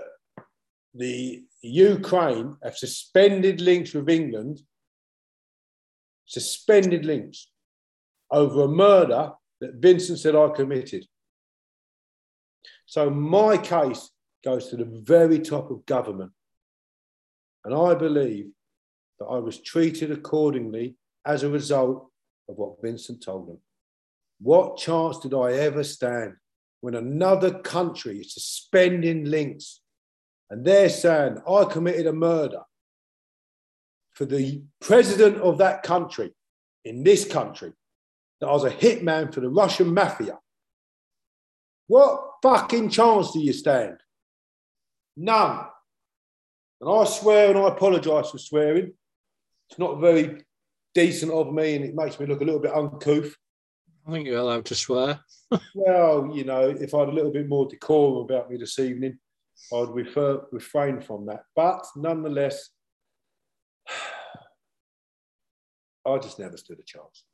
the 0.97 1.45
Ukraine 1.63 2.57
have 2.63 2.77
suspended 2.77 3.61
links 3.61 3.93
with 3.93 4.09
England, 4.09 4.61
suspended 6.27 7.05
links 7.05 7.51
over 8.31 8.63
a 8.63 8.69
murder 8.69 9.33
that 9.61 9.75
Vincent 9.75 10.19
said 10.19 10.35
I 10.35 10.49
committed. 10.49 11.07
So 12.87 13.11
my 13.11 13.57
case 13.59 14.11
goes 14.45 14.69
to 14.69 14.77
the 14.77 14.85
very 14.85 15.41
top 15.41 15.71
of 15.71 15.87
government. 15.87 16.33
And 17.65 17.75
I 17.75 17.95
believe 17.95 18.47
that 19.19 19.27
I 19.27 19.39
was 19.39 19.61
treated 19.61 20.11
accordingly 20.11 20.97
as 21.25 21.43
a 21.43 21.51
result 21.51 22.11
of 22.49 22.57
what 22.57 22.81
Vincent 22.81 23.23
told 23.23 23.49
them. 23.49 23.59
What 24.41 24.77
chance 24.77 25.19
did 25.19 25.35
I 25.35 25.53
ever 25.55 25.83
stand 25.83 26.35
when 26.81 26.95
another 26.95 27.59
country 27.59 28.21
is 28.21 28.35
suspending 28.35 29.25
links 29.25 29.81
and 30.51 30.65
they're 30.65 30.89
saying, 30.89 31.39
I 31.49 31.65
committed 31.65 32.07
a 32.07 32.13
murder 32.13 32.63
for 34.13 34.25
the 34.25 34.63
president 34.81 35.37
of 35.39 35.59
that 35.59 35.83
country 35.83 36.33
in 36.85 37.03
this 37.03 37.25
country, 37.25 37.73
that 38.41 38.47
I 38.47 38.53
was 38.53 38.65
a 38.65 38.71
hitman 38.71 39.33
for 39.33 39.41
the 39.41 39.49
Russian 39.49 39.93
mafia? 39.93 40.39
What 41.89 42.21
fucking 42.43 42.91
chance 42.91 43.33
do 43.33 43.41
you 43.41 43.53
stand? 43.53 43.99
None. 45.17 45.67
And 46.81 46.91
I 46.91 47.05
swear 47.05 47.51
and 47.51 47.59
I 47.59 47.69
apologise 47.69 48.31
for 48.31 48.39
swearing. 48.39 48.93
It's 49.71 49.79
not 49.79 50.01
very 50.01 50.45
decent 50.95 51.33
of 51.33 51.53
me 51.53 51.77
and 51.77 51.85
it 51.85 51.95
makes 51.95 52.21
me 52.21 52.27
look 52.27 52.41
a 52.41 52.45
little 52.45 52.61
bit 52.61 52.75
uncouth. 52.75 53.35
I 54.07 54.13
think 54.13 54.27
you're 54.27 54.39
allowed 54.39 54.67
to 54.67 54.75
swear. 54.75 55.21
well, 55.75 56.31
you 56.33 56.45
know, 56.45 56.69
if 56.69 56.95
I 56.95 57.01
had 57.01 57.09
a 57.09 57.13
little 57.13 57.33
bit 57.33 57.49
more 57.49 57.67
decorum 57.69 58.25
about 58.25 58.51
me 58.51 58.57
this 58.57 58.79
evening, 58.79 59.19
I'd 59.73 59.89
refer, 59.89 60.43
refrain 60.53 61.01
from 61.01 61.27
that. 61.27 61.43
But 61.55 61.85
nonetheless, 61.97 62.71
I 66.07 66.19
just 66.19 66.39
never 66.39 66.57
stood 66.57 66.79
a 66.79 66.85
chance. 66.85 67.25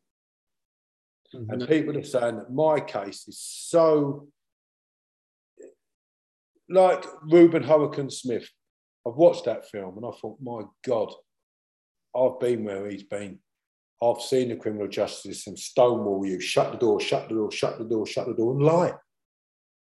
Mm-hmm. 1.35 1.51
And 1.51 1.69
people 1.69 1.99
are 1.99 2.03
saying 2.03 2.36
that 2.36 2.53
my 2.53 2.81
case 2.81 3.27
is 3.28 3.40
so 3.40 4.28
like 6.69 7.05
Rubin 7.31 7.62
Hurricane 7.62 8.11
Smith. 8.11 8.49
I've 9.07 9.16
watched 9.16 9.47
that 9.47 9.69
film 9.69 9.97
and 9.97 10.07
I 10.07 10.11
thought, 10.19 10.39
my 10.40 10.62
God, 10.86 11.12
I've 12.16 12.39
been 12.40 12.65
where 12.65 12.89
he's 12.89 13.03
been. 13.03 13.39
I've 14.03 14.20
seen 14.20 14.49
the 14.49 14.57
criminal 14.57 14.89
justice 14.89 15.36
system 15.36 15.57
stonewall 15.57 16.27
you, 16.27 16.40
shut 16.40 16.73
the 16.73 16.78
door, 16.78 17.01
shut 17.01 17.28
the 17.28 17.35
door, 17.35 17.53
shut 17.53 17.78
the 17.78 17.85
door, 17.85 18.07
shut 18.07 18.27
the 18.27 18.35
door, 18.35 18.53
and 18.53 18.62
lie. 18.62 18.93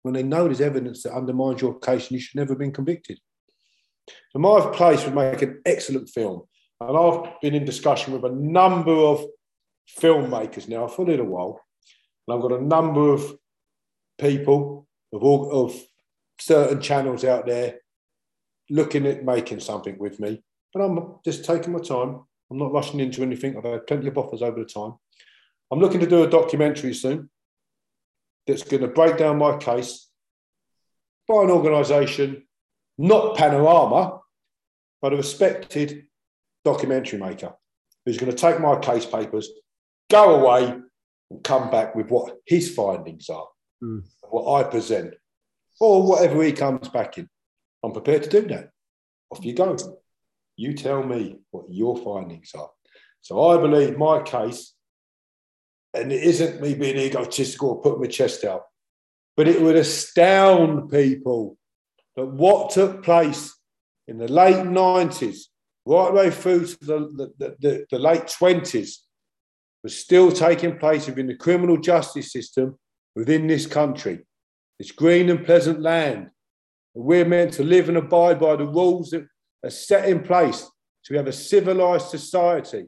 When 0.06 0.14
they 0.14 0.22
know 0.22 0.44
there's 0.44 0.60
evidence 0.60 1.02
that 1.02 1.16
undermines 1.16 1.60
your 1.60 1.80
case 1.80 2.04
and 2.04 2.12
you 2.12 2.20
should 2.20 2.36
never 2.36 2.52
have 2.52 2.60
been 2.60 2.70
convicted. 2.70 3.18
So 4.30 4.38
my 4.38 4.60
place 4.72 5.04
would 5.04 5.16
make 5.16 5.42
an 5.42 5.60
excellent 5.66 6.08
film. 6.08 6.42
And 6.80 6.96
I've 6.96 7.40
been 7.42 7.56
in 7.56 7.64
discussion 7.64 8.12
with 8.12 8.24
a 8.24 8.32
number 8.32 8.92
of 8.92 9.24
filmmakers 9.98 10.68
now 10.68 10.86
for 10.86 11.02
a 11.02 11.06
little 11.06 11.26
while. 11.26 11.60
And 12.28 12.36
I've 12.36 12.40
got 12.40 12.52
a 12.52 12.64
number 12.64 13.12
of 13.12 13.36
people 14.16 14.86
of, 15.12 15.24
all, 15.24 15.50
of 15.50 15.74
certain 16.38 16.80
channels 16.80 17.24
out 17.24 17.46
there 17.46 17.80
looking 18.70 19.06
at 19.08 19.24
making 19.24 19.58
something 19.58 19.98
with 19.98 20.20
me. 20.20 20.40
But 20.72 20.82
I'm 20.82 21.16
just 21.24 21.44
taking 21.44 21.72
my 21.72 21.80
time. 21.80 22.20
I'm 22.48 22.58
not 22.58 22.70
rushing 22.70 23.00
into 23.00 23.24
anything. 23.24 23.56
I've 23.56 23.64
had 23.64 23.88
plenty 23.88 24.06
of 24.06 24.16
offers 24.16 24.42
over 24.42 24.60
the 24.60 24.66
time. 24.66 24.92
I'm 25.72 25.80
looking 25.80 25.98
to 25.98 26.06
do 26.06 26.22
a 26.22 26.30
documentary 26.30 26.94
soon 26.94 27.28
that's 28.46 28.62
going 28.62 28.82
to 28.82 28.88
break 28.88 29.16
down 29.16 29.38
my 29.38 29.56
case 29.56 30.08
by 31.28 31.42
an 31.42 31.50
organisation, 31.50 32.46
not 32.98 33.36
Panorama, 33.36 34.20
but 35.02 35.12
a 35.12 35.16
respected 35.16 36.04
documentary 36.64 37.18
maker 37.18 37.52
who's 38.04 38.18
going 38.18 38.30
to 38.30 38.36
take 38.36 38.60
my 38.60 38.78
case 38.78 39.04
papers, 39.04 39.50
go 40.10 40.36
away, 40.36 40.80
and 41.30 41.44
come 41.44 41.70
back 41.70 41.94
with 41.94 42.08
what 42.10 42.36
his 42.46 42.72
findings 42.74 43.28
are, 43.28 43.48
mm. 43.82 44.02
what 44.30 44.60
I 44.60 44.68
present, 44.68 45.14
or 45.80 46.06
whatever 46.06 46.42
he 46.42 46.52
comes 46.52 46.88
back 46.88 47.18
in. 47.18 47.28
I'm 47.84 47.92
prepared 47.92 48.22
to 48.24 48.28
do 48.28 48.48
that. 48.48 48.70
Off 49.30 49.44
you 49.44 49.54
go. 49.54 49.76
You 50.56 50.74
tell 50.74 51.02
me 51.02 51.38
what 51.50 51.66
your 51.68 51.96
findings 51.96 52.52
are. 52.54 52.70
So 53.20 53.48
I 53.48 53.60
believe 53.60 53.98
my 53.98 54.22
case, 54.22 54.72
and 55.96 56.12
it 56.12 56.22
isn't 56.22 56.60
me 56.60 56.74
being 56.74 56.96
egotistical 56.96 57.70
or 57.70 57.80
putting 57.80 58.00
my 58.00 58.06
chest 58.06 58.44
out, 58.44 58.64
but 59.36 59.48
it 59.48 59.60
would 59.60 59.76
astound 59.76 60.90
people 60.90 61.56
that 62.16 62.26
what 62.26 62.70
took 62.70 63.02
place 63.02 63.54
in 64.08 64.18
the 64.18 64.28
late 64.28 64.56
90s, 64.56 65.38
right 65.84 66.12
way 66.12 66.30
through 66.30 66.66
to 66.66 66.78
the, 66.80 67.32
the, 67.38 67.56
the, 67.58 67.86
the 67.90 67.98
late 67.98 68.24
20s, 68.24 68.96
was 69.82 69.96
still 69.96 70.32
taking 70.32 70.78
place 70.78 71.06
within 71.06 71.26
the 71.26 71.36
criminal 71.36 71.76
justice 71.76 72.32
system 72.32 72.78
within 73.14 73.46
this 73.46 73.66
country, 73.66 74.20
this 74.78 74.92
green 74.92 75.30
and 75.30 75.44
pleasant 75.44 75.80
land. 75.80 76.30
We're 76.94 77.24
meant 77.24 77.52
to 77.54 77.64
live 77.64 77.88
and 77.88 77.98
abide 77.98 78.40
by 78.40 78.56
the 78.56 78.66
rules 78.66 79.10
that 79.10 79.26
are 79.62 79.70
set 79.70 80.08
in 80.08 80.22
place 80.22 80.66
we 81.10 81.16
have 81.16 81.26
a 81.26 81.32
civilized 81.32 82.08
society, 82.08 82.86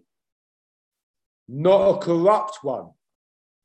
not 1.48 1.88
a 1.88 1.98
corrupt 1.98 2.58
one, 2.62 2.90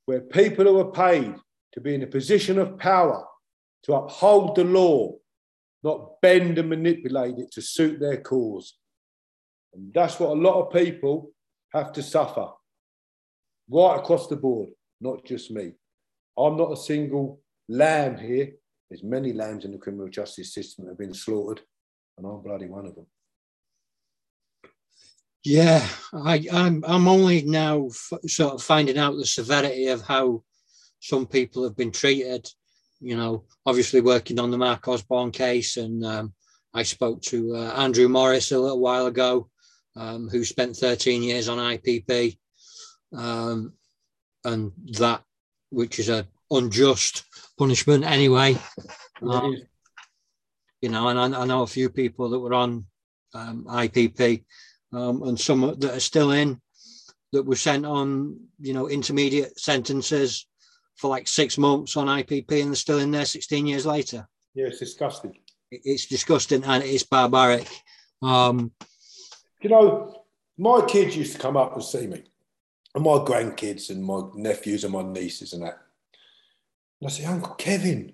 where 0.05 0.21
people 0.21 0.65
who 0.65 0.79
are 0.79 0.91
paid 0.91 1.35
to 1.73 1.81
be 1.81 1.95
in 1.95 2.03
a 2.03 2.07
position 2.07 2.59
of 2.59 2.77
power 2.77 3.25
to 3.83 3.93
uphold 3.93 4.55
the 4.55 4.63
law, 4.63 5.13
not 5.83 6.21
bend 6.21 6.57
and 6.57 6.69
manipulate 6.69 7.37
it 7.37 7.51
to 7.51 7.61
suit 7.61 7.99
their 7.99 8.21
cause. 8.21 8.77
And 9.73 9.93
that's 9.93 10.19
what 10.19 10.29
a 10.29 10.41
lot 10.41 10.61
of 10.61 10.73
people 10.73 11.31
have 11.73 11.91
to 11.93 12.03
suffer 12.03 12.47
right 13.69 13.97
across 13.97 14.27
the 14.27 14.35
board, 14.35 14.69
not 15.01 15.25
just 15.25 15.51
me. 15.51 15.73
I'm 16.37 16.57
not 16.57 16.71
a 16.71 16.77
single 16.77 17.41
lamb 17.67 18.17
here. 18.17 18.51
There's 18.89 19.03
many 19.03 19.33
lambs 19.33 19.65
in 19.65 19.71
the 19.71 19.77
criminal 19.77 20.09
justice 20.09 20.53
system 20.53 20.85
that 20.85 20.91
have 20.91 20.99
been 20.99 21.13
slaughtered, 21.13 21.61
and 22.17 22.27
I'm 22.27 22.41
bloody 22.41 22.67
one 22.67 22.85
of 22.85 22.95
them. 22.95 23.07
Yeah, 25.43 25.85
I, 26.13 26.45
I'm 26.51 26.83
I'm 26.87 27.07
only 27.07 27.41
now 27.41 27.87
f- 27.87 28.19
sort 28.27 28.53
of 28.53 28.63
finding 28.63 28.97
out 28.97 29.17
the 29.17 29.25
severity 29.25 29.87
of 29.87 30.01
how 30.01 30.43
some 31.01 31.25
people 31.25 31.63
have 31.63 31.75
been 31.75 31.91
treated. 31.91 32.49
You 33.01 33.17
know, 33.17 33.43
obviously 33.65 33.99
working 33.99 34.39
on 34.39 34.51
the 34.51 34.57
Mark 34.57 34.87
Osborne 34.87 35.31
case, 35.31 35.75
and 35.75 36.05
um, 36.05 36.33
I 36.73 36.83
spoke 36.83 37.21
to 37.23 37.55
uh, 37.57 37.73
Andrew 37.75 38.07
Morris 38.07 38.53
a 38.53 38.59
little 38.59 38.79
while 38.79 39.07
ago, 39.07 39.49
um, 39.97 40.29
who 40.29 40.45
spent 40.45 40.77
13 40.77 41.21
years 41.21 41.49
on 41.49 41.57
IPP, 41.57 42.37
um, 43.13 43.73
and 44.45 44.71
that, 44.93 45.23
which 45.71 45.99
is 45.99 46.07
a 46.07 46.25
unjust 46.51 47.25
punishment 47.59 48.05
anyway. 48.05 48.57
Um, 49.21 49.57
you 50.81 50.87
know, 50.89 51.09
and 51.09 51.19
I, 51.19 51.41
I, 51.41 51.45
know 51.45 51.63
a 51.63 51.67
few 51.67 51.89
people 51.89 52.29
that 52.29 52.39
were 52.39 52.53
on 52.53 52.85
um, 53.33 53.65
IPP 53.69 54.43
um, 54.93 55.23
and 55.23 55.39
some 55.39 55.61
that 55.61 55.95
are 55.95 55.99
still 55.99 56.31
in 56.31 56.59
that 57.31 57.45
were 57.45 57.55
sent 57.55 57.85
on, 57.85 58.39
you 58.59 58.73
know, 58.73 58.87
intermediate 58.87 59.59
sentences 59.59 60.47
for 60.95 61.09
like 61.09 61.27
six 61.27 61.57
months 61.57 61.97
on 61.97 62.07
IPP 62.07 62.61
and 62.61 62.69
they're 62.69 62.75
still 62.75 62.99
in 62.99 63.11
there 63.11 63.25
16 63.25 63.65
years 63.65 63.85
later. 63.85 64.27
Yeah, 64.53 64.67
it's 64.67 64.79
disgusting. 64.79 65.35
It's 65.71 66.05
disgusting 66.05 66.63
and 66.63 66.83
it's 66.83 67.03
barbaric. 67.03 67.67
Um, 68.21 68.71
you 69.61 69.69
know, 69.69 70.23
my 70.57 70.85
kids 70.87 71.17
used 71.17 71.33
to 71.33 71.39
come 71.39 71.57
up 71.57 71.73
and 71.73 71.83
see 71.83 72.05
me, 72.05 72.23
and 72.93 73.03
my 73.03 73.17
grandkids 73.19 73.89
and 73.89 74.03
my 74.03 74.21
nephews 74.35 74.83
and 74.83 74.93
my 74.93 75.01
nieces 75.01 75.53
and 75.53 75.63
that. 75.63 75.79
And 77.01 77.09
I 77.09 77.11
say, 77.11 77.25
Uncle 77.25 77.55
Kevin, 77.55 78.13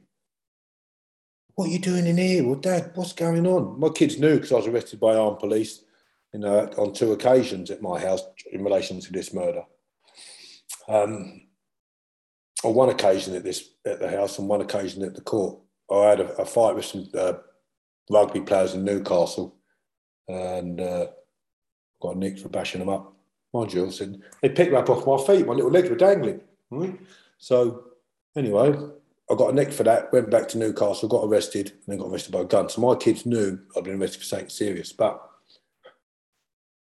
what 1.56 1.68
are 1.68 1.72
you 1.72 1.80
doing 1.80 2.07
in 2.07 2.18
here? 2.18 2.45
Well, 2.45 2.56
Dad, 2.56 2.91
what's 2.95 3.11
going 3.11 3.45
on? 3.45 3.80
My 3.80 3.89
kids 3.89 4.18
knew 4.18 4.35
because 4.35 4.53
I 4.53 4.56
was 4.56 4.68
arrested 4.68 4.99
by 4.99 5.15
armed 5.15 5.39
police 5.39 5.84
you 6.34 6.39
know, 6.39 6.69
on 6.77 6.93
two 6.93 7.11
occasions 7.11 7.72
at 7.72 7.81
my 7.81 7.99
house 7.99 8.22
in 8.51 8.64
relation 8.64 8.99
to 8.99 9.11
this 9.11 9.34
murder. 9.34 9.64
Um, 10.88 11.41
on 12.64 12.73
one 12.73 12.89
occasion 12.89 13.35
at 13.35 13.43
this 13.43 13.69
at 13.85 13.99
the 13.99 14.10
house, 14.10 14.38
and 14.38 14.49
one 14.49 14.61
occasion 14.61 15.03
at 15.03 15.15
the 15.15 15.22
court, 15.22 15.60
I 15.91 16.06
had 16.06 16.19
a, 16.19 16.35
a 16.38 16.45
fight 16.45 16.76
with 16.76 16.85
some 16.85 17.07
uh, 17.18 17.34
rugby 18.10 18.41
players 18.41 18.73
in 18.73 18.84
Newcastle, 18.84 19.56
and 20.27 20.80
uh, 20.81 21.07
got 22.01 22.18
nicked 22.18 22.39
for 22.39 22.49
bashing 22.49 22.80
them 22.80 22.89
up. 22.89 23.14
Mind 23.53 23.73
you, 23.73 23.89
said 23.91 24.22
they 24.41 24.49
picked 24.49 24.72
me 24.72 24.77
up 24.77 24.89
off 24.89 25.07
my 25.07 25.18
feet. 25.26 25.47
My 25.47 25.53
little 25.53 25.72
legs 25.72 25.89
were 25.89 25.95
dangling. 25.95 26.41
Right? 26.69 26.99
So 27.39 27.85
anyway, 28.35 28.76
I 29.31 29.35
got 29.35 29.51
a 29.51 29.56
nick 29.56 29.72
for 29.72 29.84
that. 29.84 30.11
Went 30.14 30.30
back 30.30 30.47
to 30.49 30.57
Newcastle, 30.57 31.10
got 31.10 31.26
arrested, 31.26 31.72
and 31.72 31.81
then 31.88 31.97
got 31.97 32.11
arrested 32.11 32.31
by 32.31 32.41
a 32.41 32.45
gun. 32.45 32.69
So 32.69 32.81
my 32.81 32.95
kids 32.95 33.26
knew 33.26 33.60
I'd 33.76 33.84
been 33.84 33.99
arrested 33.99 34.19
for 34.19 34.26
something 34.26 34.49
serious. 34.49 34.91
But 34.91 35.28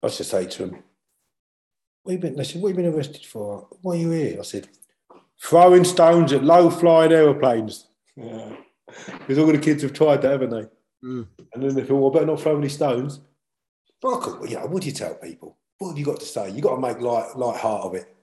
I 0.03 0.07
just 0.07 0.29
say 0.29 0.45
to 0.45 0.63
him, 0.63 0.83
"What 2.03 2.13
you 2.13 2.19
been?" 2.19 2.35
They 2.35 2.43
said, 2.43 2.61
"What 2.61 2.69
have 2.69 2.77
you 2.77 2.83
been 2.83 2.93
arrested 2.93 3.25
for? 3.25 3.67
Why 3.81 3.93
are 3.93 3.99
you 3.99 4.11
here?" 4.11 4.39
I 4.39 4.43
said, 4.43 4.69
"Throwing 5.41 5.83
stones 5.83 6.33
at 6.33 6.43
low-flying 6.43 7.11
aeroplanes. 7.11 7.87
Yeah. 8.15 8.55
Because 8.85 9.37
all 9.37 9.47
the 9.47 9.57
kids 9.57 9.83
have 9.83 9.93
tried 9.93 10.21
that, 10.21 10.31
haven't 10.31 10.49
they? 10.49 10.67
Mm. 11.03 11.27
And 11.53 11.63
then 11.63 11.75
they 11.75 11.83
thought, 11.83 11.99
well, 11.99 12.09
I 12.09 12.13
better 12.13 12.25
not 12.25 12.41
throw 12.41 12.57
any 12.57 12.69
stones. 12.69 13.19
But 14.01 14.17
I 14.17 14.19
could, 14.23 14.49
you 14.49 14.55
know, 14.57 14.65
what 14.67 14.81
do 14.81 14.87
you 14.87 14.93
tell 14.93 15.15
people? 15.15 15.57
What 15.77 15.89
have 15.89 15.97
you 15.97 16.05
got 16.05 16.19
to 16.19 16.25
say? 16.25 16.49
You've 16.49 16.61
got 16.61 16.75
to 16.75 16.81
make 16.81 16.99
light, 16.99 17.35
light 17.35 17.59
heart 17.59 17.83
of 17.83 17.95
it 17.95 18.15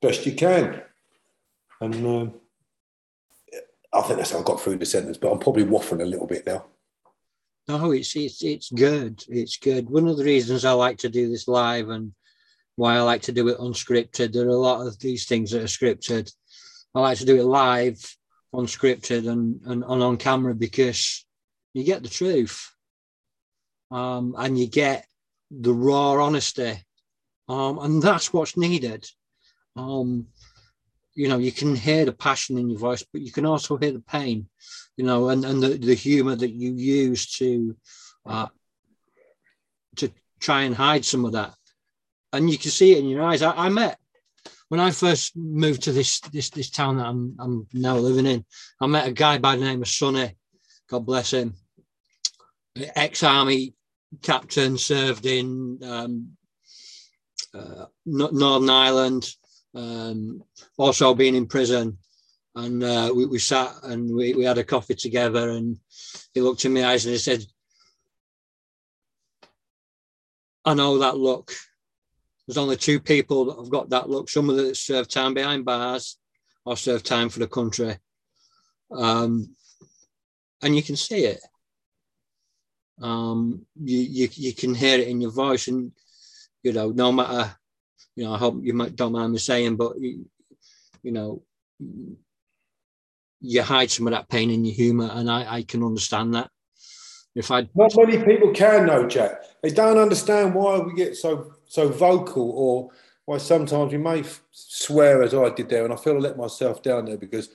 best 0.00 0.26
you 0.26 0.32
can. 0.32 0.82
And 1.80 1.94
um, 2.06 2.34
I 3.92 4.02
think 4.02 4.18
that's 4.18 4.32
how 4.32 4.40
I 4.40 4.42
got 4.42 4.60
through 4.60 4.78
the 4.78 4.86
sentence, 4.86 5.16
but 5.18 5.30
I'm 5.30 5.38
probably 5.38 5.64
waffling 5.64 6.02
a 6.02 6.06
little 6.06 6.26
bit 6.26 6.46
now. 6.46 6.64
No, 7.68 7.92
it's 7.92 8.16
it's 8.16 8.42
it's 8.42 8.70
good. 8.72 9.22
It's 9.28 9.58
good. 9.58 9.90
One 9.90 10.08
of 10.08 10.16
the 10.16 10.24
reasons 10.24 10.64
I 10.64 10.72
like 10.72 10.98
to 10.98 11.10
do 11.10 11.28
this 11.28 11.46
live 11.46 11.90
and 11.90 12.12
why 12.76 12.96
I 12.96 13.00
like 13.02 13.22
to 13.22 13.32
do 13.32 13.48
it 13.48 13.58
unscripted. 13.58 14.32
There 14.32 14.46
are 14.46 14.48
a 14.48 14.56
lot 14.56 14.86
of 14.86 14.98
these 14.98 15.26
things 15.26 15.50
that 15.50 15.62
are 15.62 15.66
scripted. 15.66 16.32
I 16.94 17.00
like 17.00 17.18
to 17.18 17.26
do 17.26 17.36
it 17.36 17.44
live, 17.44 17.98
unscripted, 18.54 19.28
and 19.28 19.60
and, 19.66 19.84
and 19.84 20.02
on 20.02 20.16
camera 20.16 20.54
because 20.54 21.26
you 21.74 21.84
get 21.84 22.02
the 22.02 22.08
truth, 22.08 22.72
um, 23.90 24.34
and 24.38 24.58
you 24.58 24.66
get 24.66 25.06
the 25.50 25.74
raw 25.74 26.12
honesty, 26.24 26.74
um, 27.50 27.78
and 27.80 28.02
that's 28.02 28.32
what's 28.32 28.56
needed. 28.56 29.06
Um, 29.76 30.28
you 31.18 31.26
know, 31.26 31.38
you 31.38 31.50
can 31.50 31.74
hear 31.74 32.04
the 32.04 32.12
passion 32.12 32.58
in 32.58 32.70
your 32.70 32.78
voice, 32.78 33.04
but 33.12 33.20
you 33.20 33.32
can 33.32 33.44
also 33.44 33.76
hear 33.76 33.90
the 33.90 33.98
pain, 33.98 34.46
you 34.96 35.04
know, 35.04 35.30
and, 35.30 35.44
and 35.44 35.60
the, 35.60 35.70
the 35.76 35.94
humor 35.94 36.36
that 36.36 36.50
you 36.50 36.72
use 36.72 37.32
to 37.38 37.76
uh, 38.24 38.46
to 39.96 40.12
try 40.38 40.62
and 40.62 40.76
hide 40.76 41.04
some 41.04 41.24
of 41.24 41.32
that. 41.32 41.54
And 42.32 42.48
you 42.48 42.56
can 42.56 42.70
see 42.70 42.92
it 42.92 42.98
in 42.98 43.08
your 43.08 43.24
eyes. 43.24 43.42
I, 43.42 43.50
I 43.50 43.68
met 43.68 43.98
when 44.68 44.78
I 44.78 44.92
first 44.92 45.36
moved 45.36 45.82
to 45.82 45.92
this 45.92 46.20
this 46.20 46.50
this 46.50 46.70
town 46.70 46.98
that 46.98 47.06
I'm 47.06 47.34
I'm 47.40 47.66
now 47.72 47.96
living 47.96 48.26
in. 48.26 48.44
I 48.80 48.86
met 48.86 49.08
a 49.08 49.12
guy 49.12 49.38
by 49.38 49.56
the 49.56 49.64
name 49.64 49.82
of 49.82 49.88
Sonny. 49.88 50.36
God 50.88 51.04
bless 51.04 51.32
him. 51.32 51.54
Ex-army 52.76 53.74
captain, 54.22 54.78
served 54.78 55.26
in 55.26 55.80
um, 55.82 56.36
uh, 57.52 57.86
Northern 58.06 58.70
Ireland, 58.70 59.34
um, 59.78 60.42
also 60.76 61.14
being 61.14 61.34
in 61.34 61.46
prison. 61.46 61.98
And 62.54 62.82
uh, 62.82 63.12
we, 63.14 63.26
we, 63.26 63.38
sat 63.38 63.72
and 63.84 64.12
we, 64.14 64.34
we 64.34 64.44
had 64.44 64.58
a 64.58 64.64
coffee 64.64 64.94
together. 64.94 65.50
And 65.50 65.78
he 66.34 66.40
looked 66.40 66.64
in 66.64 66.74
my 66.74 66.86
eyes 66.86 67.04
and 67.04 67.12
he 67.12 67.18
said, 67.18 67.44
I 70.64 70.74
know 70.74 70.98
that 70.98 71.16
look. 71.16 71.52
There's 72.46 72.58
only 72.58 72.76
two 72.76 72.98
people 72.98 73.44
that 73.46 73.58
have 73.58 73.70
got 73.70 73.90
that 73.90 74.08
look. 74.08 74.28
Some 74.28 74.50
of 74.50 74.56
that 74.56 74.76
served 74.76 75.10
time 75.10 75.34
behind 75.34 75.64
bars 75.64 76.18
or 76.64 76.76
served 76.76 77.06
time 77.06 77.28
for 77.28 77.38
the 77.38 77.46
country. 77.46 77.96
Um, 78.90 79.54
and 80.62 80.74
you 80.74 80.82
can 80.82 80.96
see 80.96 81.24
it. 81.24 81.40
Um, 83.00 83.64
you, 83.80 83.98
you 83.98 84.28
you 84.32 84.54
can 84.54 84.74
hear 84.74 84.98
it 84.98 85.06
in 85.06 85.20
your 85.20 85.30
voice, 85.30 85.68
and 85.68 85.92
you 86.64 86.72
know, 86.72 86.90
no 86.90 87.12
matter 87.12 87.54
you 88.18 88.24
know, 88.24 88.34
I 88.34 88.38
hope 88.38 88.58
you 88.62 88.74
might 88.74 88.96
don't 88.96 89.12
mind 89.12 89.32
me 89.32 89.38
saying, 89.38 89.76
but 89.76 89.96
you, 90.00 90.26
you 91.04 91.12
know, 91.12 91.42
you 93.40 93.62
hide 93.62 93.92
some 93.92 94.08
of 94.08 94.12
that 94.12 94.28
pain 94.28 94.50
in 94.50 94.64
your 94.64 94.74
humour, 94.74 95.08
and 95.12 95.30
I, 95.30 95.58
I 95.58 95.62
can 95.62 95.84
understand 95.84 96.34
that. 96.34 96.50
If 97.36 97.52
I 97.52 97.68
not 97.76 97.94
many 97.96 98.18
people 98.24 98.50
can 98.52 98.86
know, 98.86 99.06
Jack. 99.06 99.42
They 99.62 99.70
don't 99.70 99.98
understand 99.98 100.52
why 100.52 100.80
we 100.80 100.94
get 100.94 101.16
so 101.16 101.54
so 101.66 101.88
vocal, 101.90 102.50
or 102.50 102.90
why 103.24 103.38
sometimes 103.38 103.92
we 103.92 103.98
may 103.98 104.24
swear 104.50 105.22
as 105.22 105.32
I 105.32 105.50
did 105.50 105.68
there, 105.68 105.84
and 105.84 105.94
I 105.94 105.96
feel 105.96 106.16
I 106.16 106.18
let 106.18 106.36
myself 106.36 106.82
down 106.82 107.04
there 107.04 107.18
because 107.18 107.50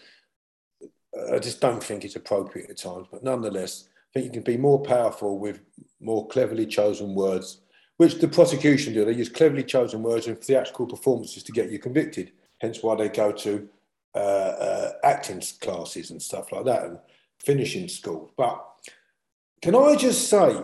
I 1.29 1.39
just 1.39 1.59
don't 1.59 1.83
think 1.83 2.05
it's 2.05 2.15
appropriate 2.15 2.69
at 2.69 2.77
times. 2.77 3.07
But 3.11 3.21
nonetheless, 3.21 3.89
I 3.91 4.07
think 4.13 4.27
you 4.27 4.31
can 4.31 4.53
be 4.53 4.57
more 4.57 4.81
powerful 4.81 5.39
with 5.39 5.59
more 5.99 6.25
cleverly 6.29 6.67
chosen 6.67 7.15
words 7.15 7.62
which 7.97 8.15
the 8.15 8.27
prosecution 8.27 8.93
do. 8.93 9.05
They 9.05 9.13
use 9.13 9.29
cleverly 9.29 9.63
chosen 9.63 10.03
words 10.03 10.27
and 10.27 10.39
theatrical 10.39 10.87
performances 10.87 11.43
to 11.43 11.51
get 11.51 11.71
you 11.71 11.79
convicted. 11.79 12.31
Hence 12.59 12.81
why 12.81 12.95
they 12.95 13.09
go 13.09 13.31
to 13.31 13.67
uh, 14.15 14.17
uh, 14.17 14.91
acting 15.03 15.41
classes 15.59 16.11
and 16.11 16.21
stuff 16.21 16.51
like 16.51 16.65
that 16.65 16.83
and 16.83 16.99
finishing 17.39 17.87
school. 17.87 18.31
But 18.37 18.63
can 19.61 19.75
I 19.75 19.95
just 19.95 20.29
say, 20.29 20.57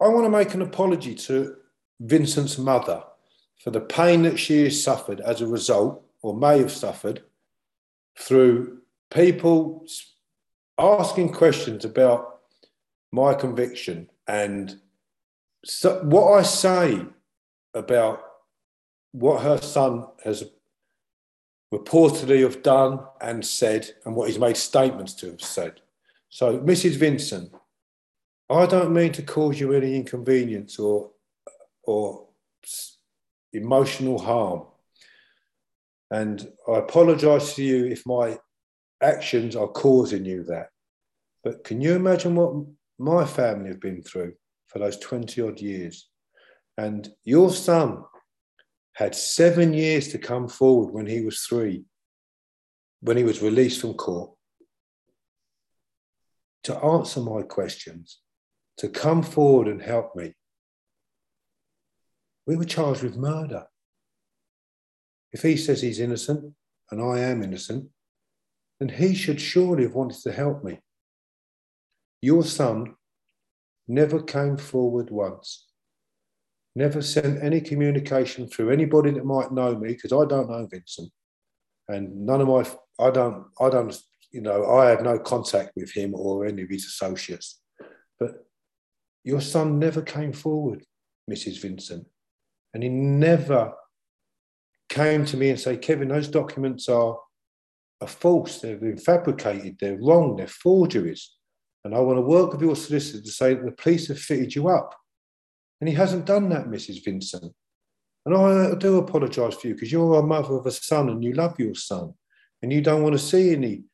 I 0.00 0.08
want 0.08 0.24
to 0.24 0.30
make 0.30 0.54
an 0.54 0.62
apology 0.62 1.14
to 1.14 1.56
Vincent's 2.00 2.58
mother 2.58 3.02
for 3.62 3.70
the 3.70 3.80
pain 3.80 4.22
that 4.22 4.38
she 4.38 4.64
has 4.64 4.82
suffered 4.82 5.20
as 5.20 5.40
a 5.40 5.46
result, 5.46 6.02
or 6.22 6.36
may 6.36 6.58
have 6.58 6.72
suffered, 6.72 7.22
through 8.18 8.78
people 9.10 9.86
asking 10.78 11.32
questions 11.32 11.84
about 11.84 12.40
my 13.12 13.32
conviction 13.32 14.10
and 14.26 14.80
so 15.64 16.02
what 16.04 16.38
I 16.38 16.42
say 16.42 17.04
about 17.74 18.22
what 19.12 19.42
her 19.42 19.58
son 19.58 20.06
has 20.24 20.44
reportedly 21.72 22.42
have 22.42 22.62
done 22.62 23.00
and 23.20 23.44
said, 23.44 23.90
and 24.04 24.14
what 24.14 24.28
he's 24.28 24.38
made 24.38 24.56
statements 24.56 25.14
to 25.14 25.30
have 25.30 25.40
said. 25.40 25.80
So, 26.28 26.58
Mrs. 26.58 26.96
Vincent, 26.96 27.52
I 28.50 28.66
don't 28.66 28.92
mean 28.92 29.12
to 29.12 29.22
cause 29.22 29.58
you 29.58 29.72
any 29.72 29.96
inconvenience 29.96 30.78
or 30.78 31.10
or 31.84 32.26
emotional 33.52 34.18
harm. 34.18 34.62
And 36.10 36.46
I 36.68 36.78
apologize 36.78 37.54
to 37.54 37.62
you 37.62 37.86
if 37.86 38.06
my 38.06 38.38
actions 39.02 39.56
are 39.56 39.68
causing 39.68 40.24
you 40.24 40.44
that. 40.44 40.68
But 41.42 41.64
can 41.64 41.80
you 41.80 41.94
imagine 41.94 42.34
what 42.34 42.66
my 42.98 43.24
family 43.24 43.68
have 43.68 43.80
been 43.80 44.02
through? 44.02 44.34
For 44.74 44.80
those 44.80 44.98
20 44.98 45.40
odd 45.40 45.60
years. 45.60 46.10
And 46.76 47.08
your 47.22 47.50
son 47.50 48.02
had 48.94 49.14
seven 49.14 49.72
years 49.72 50.08
to 50.08 50.18
come 50.18 50.48
forward 50.48 50.92
when 50.92 51.06
he 51.06 51.20
was 51.20 51.40
three, 51.42 51.84
when 53.00 53.16
he 53.16 53.22
was 53.22 53.40
released 53.40 53.80
from 53.80 53.94
court, 53.94 54.32
to 56.64 56.76
answer 56.76 57.20
my 57.20 57.42
questions, 57.42 58.18
to 58.78 58.88
come 58.88 59.22
forward 59.22 59.68
and 59.68 59.80
help 59.80 60.16
me. 60.16 60.34
We 62.44 62.56
were 62.56 62.64
charged 62.64 63.04
with 63.04 63.16
murder. 63.16 63.66
If 65.32 65.42
he 65.42 65.56
says 65.56 65.82
he's 65.82 66.00
innocent 66.00 66.52
and 66.90 67.00
I 67.00 67.20
am 67.20 67.44
innocent, 67.44 67.90
then 68.80 68.88
he 68.88 69.14
should 69.14 69.40
surely 69.40 69.84
have 69.84 69.94
wanted 69.94 70.20
to 70.22 70.32
help 70.32 70.64
me. 70.64 70.80
Your 72.20 72.42
son 72.42 72.96
never 73.86 74.22
came 74.22 74.56
forward 74.56 75.10
once. 75.10 75.66
Never 76.76 77.02
sent 77.02 77.42
any 77.42 77.60
communication 77.60 78.48
through 78.48 78.70
anybody 78.70 79.10
that 79.12 79.24
might 79.24 79.52
know 79.52 79.76
me, 79.76 79.88
because 79.88 80.12
I 80.12 80.24
don't 80.26 80.50
know 80.50 80.66
Vincent. 80.70 81.10
And 81.88 82.26
none 82.26 82.40
of 82.40 82.48
my, 82.48 82.66
I 83.04 83.10
don't, 83.10 83.46
I 83.60 83.68
don't, 83.68 83.96
you 84.32 84.40
know, 84.40 84.66
I 84.70 84.90
have 84.90 85.02
no 85.02 85.18
contact 85.18 85.72
with 85.76 85.92
him 85.92 86.14
or 86.14 86.46
any 86.46 86.62
of 86.62 86.70
his 86.70 86.86
associates. 86.86 87.60
But 88.18 88.46
your 89.22 89.40
son 89.40 89.78
never 89.78 90.02
came 90.02 90.32
forward, 90.32 90.82
Mrs. 91.30 91.60
Vincent. 91.60 92.06
And 92.72 92.82
he 92.82 92.88
never 92.88 93.72
came 94.88 95.24
to 95.26 95.36
me 95.36 95.50
and 95.50 95.60
say, 95.60 95.76
Kevin, 95.76 96.08
those 96.08 96.28
documents 96.28 96.88
are, 96.88 97.18
are 98.00 98.08
false. 98.08 98.60
They've 98.60 98.80
been 98.80 98.98
fabricated. 98.98 99.76
They're 99.80 99.98
wrong. 100.00 100.36
They're 100.36 100.48
forgeries. 100.48 101.32
And 101.84 101.94
I 101.94 102.00
want 102.00 102.16
to 102.16 102.22
work 102.22 102.52
with 102.52 102.62
your 102.62 102.76
solicitor 102.76 103.22
to 103.22 103.30
say 103.30 103.54
that 103.54 103.64
the 103.64 103.72
police 103.72 104.08
have 104.08 104.18
fitted 104.18 104.54
you 104.54 104.68
up. 104.68 104.94
And 105.80 105.88
he 105.88 105.94
hasn't 105.94 106.24
done 106.24 106.48
that, 106.48 106.66
Mrs. 106.66 107.04
Vincent. 107.04 107.52
And 108.24 108.34
I 108.34 108.74
do 108.76 108.96
apologise 108.96 109.54
for 109.54 109.68
you 109.68 109.74
because 109.74 109.92
you're 109.92 110.18
a 110.18 110.22
mother 110.22 110.54
of 110.54 110.66
a 110.66 110.70
son 110.70 111.10
and 111.10 111.22
you 111.22 111.34
love 111.34 111.58
your 111.58 111.74
son. 111.74 112.14
And 112.62 112.72
you 112.72 112.80
don't 112.80 113.02
want 113.02 113.12
to 113.14 113.18
see 113.18 113.52
any 113.52 113.84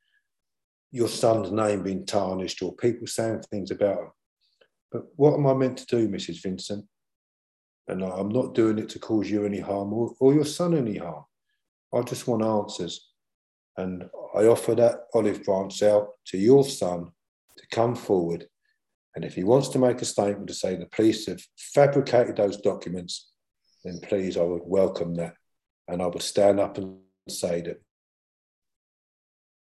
your 0.92 1.08
son's 1.08 1.50
name 1.50 1.82
being 1.82 2.06
tarnished 2.06 2.62
or 2.62 2.74
people 2.74 3.06
saying 3.06 3.42
things 3.50 3.70
about 3.70 3.98
him. 3.98 4.10
But 4.92 5.02
what 5.16 5.34
am 5.34 5.46
I 5.46 5.54
meant 5.54 5.78
to 5.78 5.86
do, 5.86 6.08
Mrs. 6.08 6.42
Vincent? 6.42 6.84
And 7.88 8.04
I'm 8.04 8.28
not 8.28 8.54
doing 8.54 8.78
it 8.78 8.88
to 8.90 8.98
cause 8.98 9.28
you 9.30 9.44
any 9.44 9.60
harm 9.60 9.92
or, 9.92 10.14
or 10.20 10.34
your 10.34 10.44
son 10.44 10.76
any 10.76 10.96
harm. 10.96 11.24
I 11.92 12.02
just 12.02 12.28
want 12.28 12.44
answers. 12.44 13.08
And 13.76 14.04
I 14.36 14.46
offer 14.46 14.74
that 14.76 15.06
olive 15.14 15.42
branch 15.44 15.82
out 15.82 16.10
to 16.26 16.38
your 16.38 16.64
son 16.64 17.10
to 17.60 17.66
come 17.70 17.94
forward. 17.94 18.46
And 19.14 19.24
if 19.24 19.34
he 19.34 19.44
wants 19.44 19.68
to 19.68 19.78
make 19.78 20.02
a 20.02 20.04
statement 20.04 20.48
to 20.48 20.54
say 20.54 20.76
the 20.76 20.86
police 20.86 21.26
have 21.26 21.42
fabricated 21.56 22.36
those 22.36 22.60
documents, 22.60 23.30
then 23.84 24.00
please, 24.02 24.36
I 24.36 24.42
would 24.42 24.62
welcome 24.64 25.14
that. 25.14 25.34
And 25.88 26.00
I 26.00 26.06
would 26.06 26.22
stand 26.22 26.60
up 26.60 26.78
and 26.78 26.98
say 27.28 27.62
that 27.62 27.82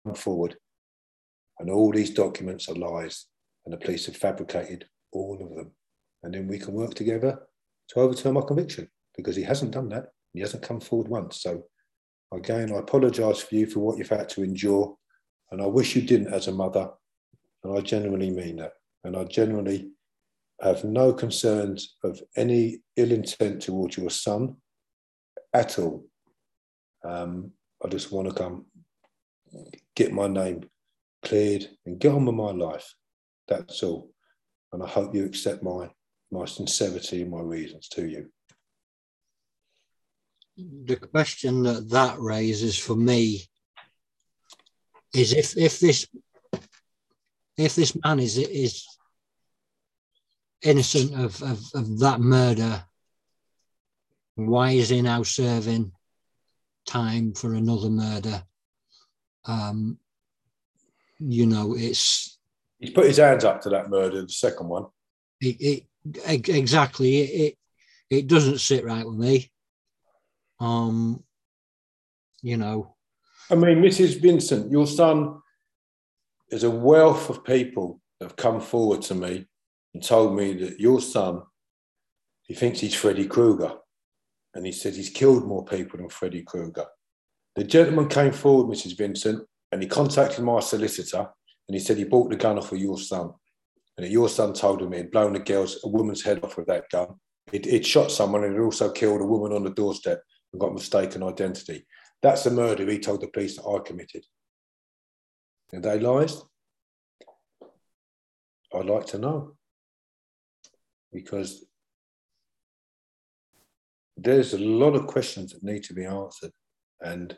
come 0.05 0.15
forward 0.15 0.55
and 1.59 1.69
all 1.69 1.91
these 1.91 2.11
documents 2.11 2.69
are 2.69 2.75
lies 2.75 3.25
and 3.65 3.73
the 3.73 3.77
police 3.77 4.05
have 4.05 4.15
fabricated 4.15 4.85
all 5.11 5.37
of 5.41 5.55
them. 5.55 5.71
And 6.23 6.33
then 6.33 6.47
we 6.47 6.57
can 6.57 6.73
work 6.73 6.93
together 6.93 7.39
to 7.89 7.99
overturn 7.99 8.33
my 8.33 8.41
conviction 8.41 8.89
because 9.15 9.35
he 9.35 9.43
hasn't 9.43 9.71
done 9.71 9.89
that. 9.89 10.07
He 10.33 10.39
hasn't 10.39 10.63
come 10.63 10.79
forward 10.79 11.09
once. 11.09 11.41
So 11.41 11.63
again, 12.33 12.73
I 12.73 12.79
apologise 12.79 13.41
for 13.41 13.55
you 13.55 13.65
for 13.65 13.79
what 13.79 13.97
you've 13.97 14.09
had 14.09 14.29
to 14.29 14.43
endure. 14.43 14.95
And 15.51 15.61
I 15.61 15.65
wish 15.65 15.95
you 15.95 16.01
didn't 16.01 16.33
as 16.33 16.47
a 16.47 16.51
mother. 16.51 16.89
And 17.63 17.77
I 17.77 17.81
genuinely 17.81 18.31
mean 18.31 18.57
that. 18.57 18.73
And 19.03 19.15
I 19.15 19.23
genuinely 19.25 19.91
have 20.61 20.83
no 20.83 21.13
concerns 21.13 21.95
of 22.03 22.21
any 22.35 22.81
ill 22.95 23.11
intent 23.11 23.61
towards 23.61 23.97
your 23.97 24.09
son 24.09 24.57
at 25.53 25.79
all. 25.79 26.05
Um, 27.03 27.51
I 27.83 27.87
just 27.87 28.11
want 28.11 28.27
to 28.27 28.33
come 28.33 28.65
get 29.95 30.11
my 30.11 30.27
name 30.27 30.69
cleared 31.23 31.67
and 31.85 31.99
get 31.99 32.13
on 32.13 32.25
with 32.25 32.35
my 32.35 32.51
life. 32.51 32.93
That's 33.47 33.81
all. 33.83 34.11
And 34.73 34.83
I 34.83 34.87
hope 34.87 35.15
you 35.15 35.25
accept 35.25 35.63
my 35.63 35.89
my 36.31 36.45
sincerity 36.45 37.23
and 37.23 37.31
my 37.31 37.41
reasons 37.41 37.87
to 37.89 38.07
you. 38.07 38.29
The 40.57 40.97
question 40.97 41.63
that 41.63 41.89
that 41.89 42.19
raises 42.19 42.77
for 42.77 42.95
me 42.95 43.45
is 45.13 45.33
if 45.33 45.57
if 45.57 45.79
this 45.79 46.07
if 47.59 47.75
this 47.75 47.95
man 48.03 48.19
is 48.19 48.37
is 48.37 48.85
innocent 50.61 51.13
of, 51.13 51.41
of, 51.43 51.59
of 51.75 51.99
that 51.99 52.19
murder, 52.19 52.83
why 54.35 54.71
is 54.71 54.89
he 54.89 55.01
now 55.01 55.23
serving 55.23 55.91
time 56.87 57.33
for 57.33 57.53
another 57.53 57.89
murder? 57.89 58.43
Um, 59.45 59.97
you 61.19 61.45
know, 61.45 61.75
it's 61.77 62.39
he's 62.79 62.91
put 62.91 63.07
his 63.07 63.17
hands 63.17 63.43
up 63.43 63.61
to 63.61 63.69
that 63.69 63.89
murder, 63.89 64.21
the 64.21 64.29
second 64.29 64.69
one. 64.69 64.85
It, 65.41 65.57
it 65.59 66.47
exactly 66.47 67.17
it, 67.17 67.29
it, 67.41 67.57
it 68.09 68.27
doesn't 68.27 68.59
sit 68.59 68.85
right 68.85 69.05
with 69.05 69.17
me. 69.17 69.51
Um, 70.61 71.23
you 72.41 72.55
know. 72.55 72.95
I 73.51 73.55
mean, 73.55 73.81
Mrs. 73.81 74.21
Vincent, 74.21 74.71
your 74.71 74.87
son 74.87 75.41
is 76.51 76.63
a 76.63 76.69
wealth 76.69 77.29
of 77.29 77.43
people 77.43 78.01
that 78.19 78.27
have 78.27 78.35
come 78.35 78.59
forward 78.59 79.01
to 79.03 79.15
me 79.15 79.45
and 79.93 80.03
told 80.03 80.35
me 80.35 80.53
that 80.53 80.79
your 80.79 81.01
son, 81.01 81.41
he 82.43 82.53
thinks 82.53 82.79
he's 82.79 82.95
Freddy 82.95 83.27
Krueger. 83.27 83.73
And 84.53 84.65
he 84.65 84.71
says 84.71 84.95
he's 84.95 85.09
killed 85.09 85.47
more 85.47 85.63
people 85.63 85.97
than 85.97 86.09
Freddy 86.09 86.41
Krueger. 86.41 86.85
The 87.55 87.63
gentleman 87.63 88.07
came 88.07 88.31
forward, 88.31 88.73
Mrs. 88.73 88.97
Vincent, 88.97 89.45
and 89.71 89.81
he 89.81 89.87
contacted 89.87 90.43
my 90.43 90.59
solicitor 90.59 91.27
and 91.67 91.75
he 91.75 91.79
said 91.79 91.97
he 91.97 92.03
bought 92.03 92.31
the 92.31 92.35
gun 92.35 92.57
off 92.57 92.71
of 92.71 92.79
your 92.79 92.97
son. 92.97 93.31
And 93.97 94.07
your 94.07 94.29
son 94.29 94.53
told 94.53 94.81
him 94.81 94.91
he'd 94.91 95.11
blown 95.11 95.35
a 95.35 95.39
girl's, 95.39 95.79
a 95.83 95.87
woman's 95.87 96.23
head 96.23 96.43
off 96.43 96.57
with 96.57 96.67
that 96.67 96.89
gun. 96.89 97.07
It, 97.51 97.67
it 97.67 97.85
shot 97.85 98.11
someone 98.11 98.43
and 98.43 98.55
it 98.55 98.59
also 98.59 98.91
killed 98.91 99.21
a 99.21 99.25
woman 99.25 99.53
on 99.53 99.63
the 99.63 99.69
doorstep 99.69 100.21
and 100.51 100.59
got 100.59 100.73
mistaken 100.73 101.21
identity. 101.21 101.85
That's 102.21 102.43
the 102.43 102.51
murder 102.51 102.89
he 102.89 102.99
told 102.99 103.21
the 103.21 103.27
police 103.27 103.57
that 103.57 103.67
I 103.67 103.79
committed. 103.79 104.23
Are 105.73 105.79
they 105.79 105.99
lies? 105.99 106.41
I'd 108.73 108.85
like 108.85 109.05
to 109.07 109.17
know. 109.17 109.55
Because 111.11 111.65
there's 114.17 114.53
a 114.53 114.59
lot 114.59 114.95
of 114.95 115.07
questions 115.07 115.53
that 115.53 115.63
need 115.63 115.83
to 115.83 115.93
be 115.93 116.05
answered. 116.05 116.51
And 117.01 117.37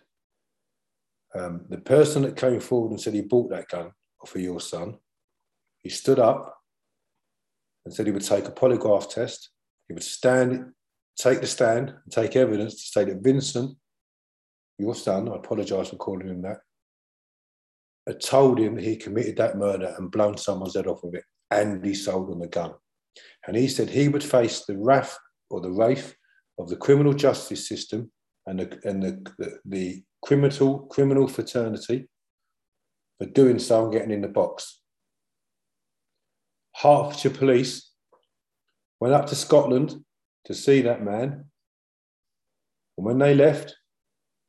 um, 1.33 1.65
the 1.69 1.77
person 1.77 2.23
that 2.23 2.35
came 2.35 2.59
forward 2.59 2.91
and 2.91 2.99
said 2.99 3.13
he 3.13 3.21
bought 3.21 3.49
that 3.51 3.69
gun 3.69 3.91
for 4.25 4.39
your 4.39 4.59
son, 4.59 4.97
he 5.79 5.89
stood 5.89 6.19
up 6.19 6.57
and 7.85 7.93
said 7.93 8.05
he 8.05 8.11
would 8.11 8.25
take 8.25 8.47
a 8.47 8.51
polygraph 8.51 9.09
test. 9.09 9.49
He 9.87 9.93
would 9.93 10.03
stand, 10.03 10.71
take 11.17 11.41
the 11.41 11.47
stand, 11.47 11.89
and 11.89 12.11
take 12.11 12.35
evidence 12.35 12.75
to 12.75 12.91
say 12.91 13.05
that 13.05 13.23
Vincent, 13.23 13.77
your 14.77 14.95
son, 14.95 15.29
I 15.29 15.35
apologise 15.35 15.89
for 15.89 15.97
calling 15.97 16.27
him 16.27 16.41
that, 16.43 16.59
had 18.07 18.21
told 18.21 18.59
him 18.59 18.77
he 18.77 18.95
committed 18.95 19.37
that 19.37 19.57
murder 19.57 19.93
and 19.97 20.11
blown 20.11 20.37
someone's 20.37 20.75
head 20.75 20.87
off 20.87 21.03
with 21.03 21.15
it, 21.15 21.23
and 21.49 21.85
he 21.85 21.93
sold 21.93 22.31
him 22.31 22.39
the 22.39 22.47
gun. 22.47 22.73
And 23.47 23.55
he 23.55 23.67
said 23.67 23.89
he 23.89 24.07
would 24.07 24.23
face 24.23 24.65
the 24.65 24.77
wrath 24.77 25.17
or 25.49 25.61
the 25.61 25.71
wraith 25.71 26.15
of 26.57 26.69
the 26.69 26.77
criminal 26.77 27.13
justice 27.13 27.67
system 27.67 28.11
and 28.45 28.59
the, 28.59 28.79
and 28.83 29.03
the, 29.03 29.31
the, 29.37 29.59
the 29.65 30.03
criminal, 30.23 30.79
criminal 30.87 31.27
fraternity 31.27 32.07
for 33.19 33.25
doing 33.27 33.59
so 33.59 33.83
and 33.83 33.93
getting 33.93 34.11
in 34.11 34.21
the 34.21 34.27
box. 34.27 34.81
Hertfordshire 36.75 37.31
Police 37.31 37.91
went 38.99 39.13
up 39.13 39.27
to 39.27 39.35
Scotland 39.35 40.03
to 40.45 40.53
see 40.53 40.81
that 40.81 41.03
man. 41.03 41.45
And 42.97 43.05
when 43.05 43.19
they 43.19 43.35
left, 43.35 43.75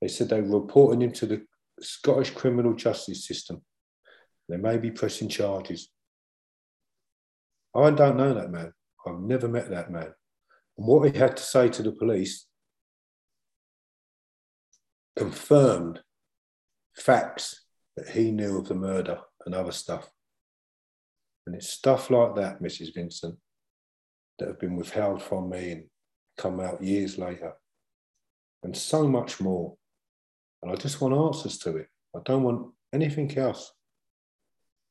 they 0.01 0.09
said 0.09 0.29
they 0.29 0.41
were 0.41 0.61
reporting 0.61 1.03
him 1.03 1.13
to 1.13 1.27
the 1.27 1.43
Scottish 1.83 2.31
criminal 2.31 2.75
justice 2.75 3.27
system. 3.27 3.63
They 4.49 4.57
may 4.57 4.79
be 4.79 4.91
pressing 4.91 5.29
charges. 5.29 5.91
I 7.75 7.91
don't 7.91 8.17
know 8.17 8.35
that 8.35 8.51
man. 8.51 8.73
I've 9.07 9.21
never 9.21 9.49
met 9.49 9.71
that 9.71 9.91
man. 9.91 10.13
And 10.79 10.87
what 10.87 11.11
he 11.11 11.19
had 11.19 11.37
to 11.37 11.43
say 11.43 11.69
to 11.71 11.83
the 11.83 11.93
police 11.93 12.47
confirmed 15.17 16.01
facts 16.97 17.65
that 17.97 18.09
he 18.11 18.31
knew 18.31 18.59
of 18.59 18.69
the 18.69 18.75
murder 18.75 19.21
and 19.45 19.55
other 19.55 19.73
stuff. 19.73 20.11
And 21.47 21.57
it's 21.57 21.69
stuff 21.69 22.11
like 22.11 22.37
that, 22.37 22.63
Mrs. 22.63 22.95
Vincent, 22.95 23.37
that 24.39 24.49
have 24.49 24.61
been 24.61 24.77
withheld 24.77 25.23
from 25.23 25.51
me 25.51 25.73
and 25.73 25.85
come 26.39 26.61
out 26.61 26.83
years 26.83 27.19
later. 27.19 27.55
And 28.63 28.77
so 28.77 29.09
much 29.09 29.41
more. 29.41 29.75
And 30.63 30.73
I 30.73 30.77
just 30.77 31.01
want 31.01 31.15
answers 31.15 31.59
to 31.59 31.77
it. 31.77 31.89
I 32.15 32.21
don't 32.25 32.43
want 32.43 32.73
anything 32.93 33.37
else. 33.37 33.73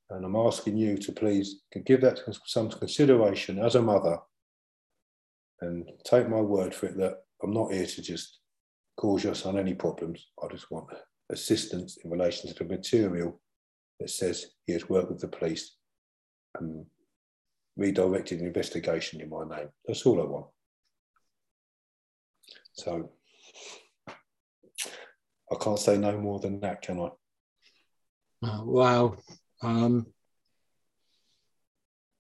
And 0.10 0.26
I'm 0.26 0.36
asking 0.36 0.78
you 0.78 0.98
to 0.98 1.12
please 1.14 1.62
give 1.86 2.02
that 2.02 2.20
some 2.46 2.70
consideration 2.70 3.60
as 3.60 3.76
a 3.76 3.82
mother 3.82 4.18
and 5.62 5.90
take 6.04 6.28
my 6.28 6.42
word 6.42 6.76
for 6.76 6.88
it 6.88 6.98
that 6.98 7.20
I'm 7.42 7.54
not 7.54 7.72
here 7.72 7.86
to 7.86 8.02
just 8.02 8.40
cause 8.98 9.24
your 9.24 9.36
son 9.36 9.58
any 9.58 9.74
problems. 9.74 10.28
I 10.44 10.48
just 10.52 10.70
want 10.70 10.88
assistance 11.30 11.98
in 12.04 12.12
relation 12.12 12.50
to 12.50 12.64
the 12.64 12.70
material 12.70 13.40
that 14.00 14.10
says 14.10 14.48
he 14.66 14.74
has 14.74 14.90
worked 14.90 15.12
with 15.12 15.22
the 15.22 15.28
police 15.28 15.78
and 16.60 16.86
redirected 17.78 18.42
an 18.42 18.48
investigation 18.48 19.22
in 19.22 19.30
my 19.30 19.46
name. 19.48 19.70
That's 19.88 20.06
all 20.06 20.22
I 20.22 20.26
want. 20.26 20.48
So 22.74 23.12
I 25.52 25.56
can't 25.56 25.80
say 25.80 25.98
no 25.98 26.18
more 26.18 26.40
than 26.40 26.60
that, 26.62 26.82
can 26.82 27.00
I? 27.00 27.10
Oh, 28.44 28.64
wow. 28.66 29.18
Um, 29.62 30.08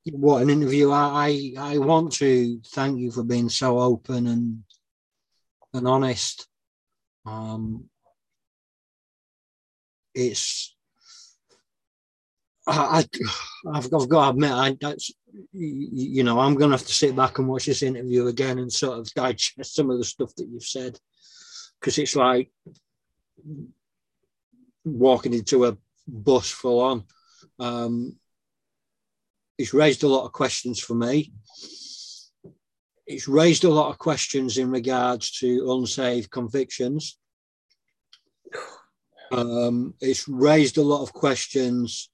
what 0.05 0.41
an 0.41 0.49
interview. 0.49 0.91
I, 0.91 1.53
I 1.57 1.77
want 1.77 2.13
to 2.13 2.59
thank 2.73 2.99
you 2.99 3.11
for 3.11 3.23
being 3.23 3.49
so 3.49 3.79
open 3.79 4.27
and 4.27 4.63
and 5.73 5.87
honest. 5.87 6.47
Um, 7.25 7.85
it's 10.13 10.75
I, 12.67 13.05
I 13.67 13.75
have 13.75 13.89
got 13.89 14.09
to 14.09 14.29
admit, 14.29 14.51
I 14.51 14.77
that's 14.79 15.11
you 15.53 16.23
know 16.23 16.39
I'm 16.39 16.55
going 16.55 16.71
to 16.71 16.77
have 16.77 16.85
to 16.85 16.93
sit 16.93 17.15
back 17.15 17.39
and 17.39 17.47
watch 17.47 17.65
this 17.65 17.83
interview 17.83 18.27
again 18.27 18.59
and 18.59 18.71
sort 18.71 18.99
of 18.99 19.13
digest 19.13 19.75
some 19.75 19.89
of 19.89 19.97
the 19.97 20.03
stuff 20.03 20.35
that 20.35 20.47
you've 20.47 20.63
said 20.63 20.99
because 21.79 21.97
it's 21.97 22.15
like 22.15 22.51
walking 24.83 25.33
into 25.33 25.65
a 25.65 25.77
bus 26.07 26.49
full 26.49 26.79
on. 26.79 27.03
Um, 27.59 28.17
it's 29.57 29.73
raised 29.73 30.03
a 30.03 30.07
lot 30.07 30.25
of 30.25 30.31
questions 30.31 30.79
for 30.79 30.95
me. 30.95 31.33
It's 33.05 33.27
raised 33.27 33.63
a 33.63 33.69
lot 33.69 33.89
of 33.89 33.97
questions 33.97 34.57
in 34.57 34.71
regards 34.71 35.31
to 35.39 35.71
unsaved 35.73 36.31
convictions. 36.31 37.17
Um, 39.31 39.93
it's 40.01 40.27
raised 40.27 40.77
a 40.77 40.81
lot 40.81 41.03
of 41.03 41.13
questions 41.13 42.09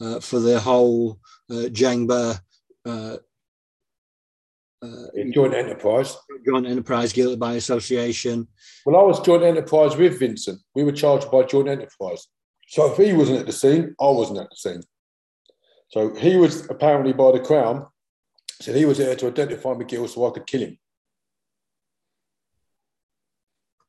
uh, 0.00 0.20
for 0.20 0.38
the 0.38 0.60
whole 0.60 1.18
uh, 1.50 1.68
JENGbA 1.70 2.40
uh, 2.84 3.16
uh, 4.82 5.06
joint 5.32 5.54
enterprise. 5.54 6.16
Joint 6.48 6.66
enterprise, 6.66 7.12
guilty 7.12 7.36
by 7.36 7.54
association. 7.54 8.48
Well, 8.86 8.96
I 8.96 9.02
was 9.02 9.20
joint 9.20 9.42
enterprise 9.42 9.96
with 9.96 10.18
Vincent. 10.18 10.60
We 10.74 10.82
were 10.82 10.92
charged 10.92 11.30
by 11.30 11.42
joint 11.42 11.68
enterprise. 11.68 12.26
So 12.68 12.90
if 12.90 12.96
he 12.96 13.12
wasn't 13.12 13.40
at 13.40 13.46
the 13.46 13.52
scene, 13.52 13.94
I 14.00 14.04
wasn't 14.04 14.38
at 14.38 14.48
the 14.48 14.56
scene. 14.56 14.80
So 15.88 16.14
he 16.14 16.36
was 16.36 16.68
apparently 16.70 17.12
by 17.12 17.32
the 17.32 17.40
Crown, 17.40 17.86
said 18.60 18.76
he 18.76 18.86
was 18.86 18.98
there 18.98 19.14
to 19.16 19.26
identify 19.26 19.70
Magill 19.70 20.08
so 20.08 20.26
I 20.26 20.30
could 20.30 20.46
kill 20.46 20.62
him. 20.62 20.78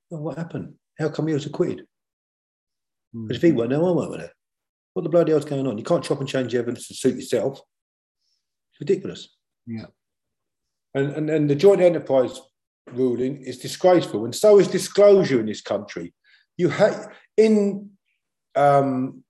Well, 0.10 0.22
what 0.22 0.38
happened? 0.38 0.73
How 0.98 1.10
come 1.10 1.27
he 1.27 1.34
was 1.34 1.45
acquitted? 1.45 1.86
Because 3.14 3.38
if 3.38 3.41
he 3.41 3.52
hmm. 3.52 3.57
weren't 3.57 3.69
there, 3.69 3.80
I 3.80 3.91
weren't 3.91 4.18
there. 4.18 4.34
What 4.94 5.03
the 5.03 5.10
bloody 5.10 5.31
hell's 5.31 5.45
going 5.45 5.65
on? 5.65 5.77
You 5.77 5.84
can't 5.84 6.03
chop 6.03 6.19
and 6.19 6.27
change 6.27 6.53
evidence 6.56 6.88
to 6.90 6.94
suit 6.94 7.15
yourself. 7.15 7.61
It's 8.72 8.81
ridiculous. 8.81 9.30
Yeah. 9.65 9.86
And, 10.94 11.11
and, 11.11 11.30
and 11.30 11.49
the 11.49 11.56
joint 11.56 11.81
enterprise 11.81 12.40
ruling 12.94 13.41
is 13.41 13.60
disgraceful, 13.60 14.26
and 14.26 14.36
so 14.36 14.60
is 14.60 14.68
disclosure 14.68 15.40
in 15.40 15.45
this 15.45 15.61
country. 15.61 16.14
You 16.57 16.70
have 16.70 17.07
in 17.38 17.91
um, 18.56 19.24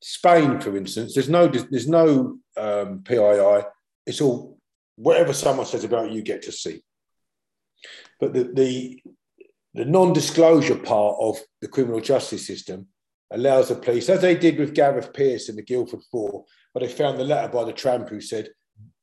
Spain, 0.00 0.60
for 0.60 0.76
instance, 0.76 1.14
there's 1.14 1.28
no 1.28 1.46
there's 1.46 1.88
no 1.88 2.38
um, 2.56 3.02
PII. 3.04 3.62
It's 4.06 4.20
all 4.20 4.58
whatever 4.96 5.32
someone 5.32 5.66
says 5.66 5.84
about 5.84 6.12
you, 6.12 6.22
get 6.22 6.42
to 6.42 6.52
see. 6.52 6.82
But 8.20 8.32
the 8.32 8.44
the, 8.44 9.02
the 9.74 9.84
non-disclosure 9.84 10.78
part 10.78 11.16
of 11.20 11.38
the 11.60 11.68
criminal 11.68 12.00
justice 12.00 12.46
system 12.46 12.88
allows 13.30 13.68
the 13.68 13.76
police, 13.76 14.08
as 14.08 14.20
they 14.20 14.36
did 14.36 14.58
with 14.58 14.74
Gareth 14.74 15.12
Peirce 15.12 15.48
in 15.48 15.56
the 15.56 15.62
Guildford 15.62 16.02
Four, 16.10 16.44
where 16.72 16.86
they 16.86 16.92
found 16.92 17.18
the 17.18 17.24
letter 17.24 17.52
by 17.52 17.64
the 17.64 17.72
tramp 17.72 18.08
who 18.08 18.20
said 18.20 18.48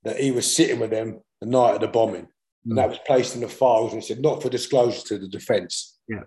that 0.03 0.19
he 0.19 0.31
was 0.31 0.53
sitting 0.53 0.79
with 0.79 0.91
them 0.91 1.19
the 1.41 1.47
night 1.47 1.75
of 1.75 1.81
the 1.81 1.87
bombing. 1.87 2.27
And 2.65 2.77
that 2.77 2.89
was 2.89 2.99
placed 3.07 3.35
in 3.35 3.41
the 3.41 3.47
files 3.47 3.93
and 3.93 4.03
said, 4.03 4.21
not 4.21 4.41
for 4.41 4.49
disclosure 4.49 5.01
to 5.07 5.17
the 5.17 5.27
defence. 5.27 5.97
Yeah. 6.07 6.23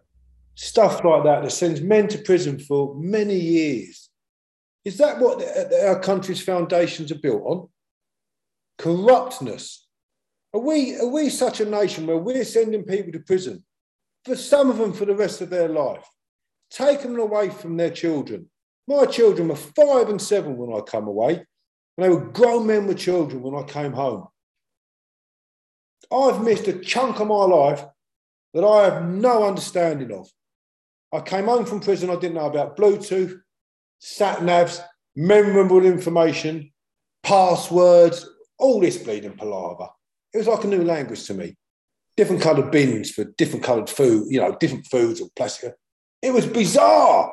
Stuff 0.54 1.04
like 1.04 1.24
that 1.24 1.42
that 1.42 1.50
sends 1.50 1.80
men 1.80 2.09
to 2.09 2.18
prison 2.18 2.59
for 2.59 2.94
many 2.96 3.38
years. 3.38 4.09
Is 4.84 4.98
that 4.98 5.18
what 5.18 5.44
our 5.84 6.00
country's 6.00 6.42
foundations 6.42 7.12
are 7.12 7.18
built 7.18 7.42
on? 7.44 7.68
Corruptness. 8.78 9.86
Are 10.54 10.60
we, 10.60 10.96
are 10.96 11.06
we 11.06 11.30
such 11.30 11.60
a 11.60 11.64
nation 11.64 12.06
where 12.06 12.18
we're 12.18 12.44
sending 12.44 12.82
people 12.84 13.12
to 13.12 13.20
prison, 13.20 13.64
for 14.24 14.36
some 14.36 14.70
of 14.70 14.78
them 14.78 14.92
for 14.92 15.04
the 15.04 15.14
rest 15.14 15.40
of 15.40 15.50
their 15.50 15.68
life, 15.68 16.06
taking 16.70 17.12
them 17.12 17.20
away 17.20 17.48
from 17.50 17.76
their 17.76 17.90
children? 17.90 18.50
My 18.88 19.06
children 19.06 19.48
were 19.48 19.56
five 19.56 20.09
and 20.09 20.20
seven 20.20 20.56
when 20.56 20.76
I 20.76 20.80
come 20.80 21.06
away, 21.06 21.34
and 21.34 21.44
they 21.98 22.09
were 22.09 22.26
grown 22.26 22.66
men 22.66 22.86
with 22.86 22.98
children 22.98 23.42
when 23.42 23.54
I 23.54 23.66
came 23.66 23.92
home. 23.92 24.26
I've 26.11 26.43
missed 26.43 26.69
a 26.69 26.79
chunk 26.79 27.20
of 27.20 27.29
my 27.29 27.45
life 27.45 27.85
that 28.55 28.65
I 28.65 28.85
have 28.85 29.09
no 29.09 29.47
understanding 29.47 30.12
of. 30.12 30.29
I 31.12 31.20
came 31.20 31.45
home 31.45 31.65
from 31.65 31.81
prison, 31.81 32.11
I 32.11 32.16
didn't 32.16 32.35
know 32.35 32.47
about 32.47 32.77
Bluetooth, 32.77 33.39
sat 33.99 34.39
navs, 34.39 34.83
memorable 35.15 35.85
information, 35.85 36.73
passwords, 37.23 38.29
all 38.59 38.81
this 38.81 38.97
bleeding 38.97 39.37
palaver. 39.37 39.89
It 40.33 40.39
was 40.39 40.47
like 40.47 40.65
a 40.65 40.69
new 40.69 40.83
language 40.83 41.24
to 41.27 41.35
me. 41.35 41.57
Different 42.16 42.43
coloured 42.43 42.70
bins 42.70 43.11
for 43.11 43.24
different 43.37 43.65
coloured 43.65 43.91
food, 43.91 44.27
you 44.31 44.41
know, 44.41 44.57
different 44.59 44.87
foods 44.87 45.20
or 45.20 45.29
plastic. 45.37 45.74
It 46.20 46.33
was 46.33 46.47
bizarre. 46.47 47.33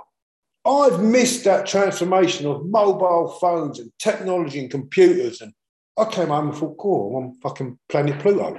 I've 0.65 1.01
missed 1.01 1.45
that 1.45 1.65
transformation 1.65 2.45
of 2.47 2.65
mobile 2.65 3.37
phones 3.39 3.79
and 3.79 3.91
technology 3.99 4.59
and 4.59 4.69
computers 4.69 5.41
and 5.41 5.53
I 5.99 6.11
came 6.11 6.29
home 6.29 6.49
and 6.49 6.57
thought, 6.57 6.77
cool, 6.77 7.17
I'm 7.17 7.23
on 7.23 7.35
fucking 7.41 7.79
planet 7.87 8.19
Pluto. 8.19 8.57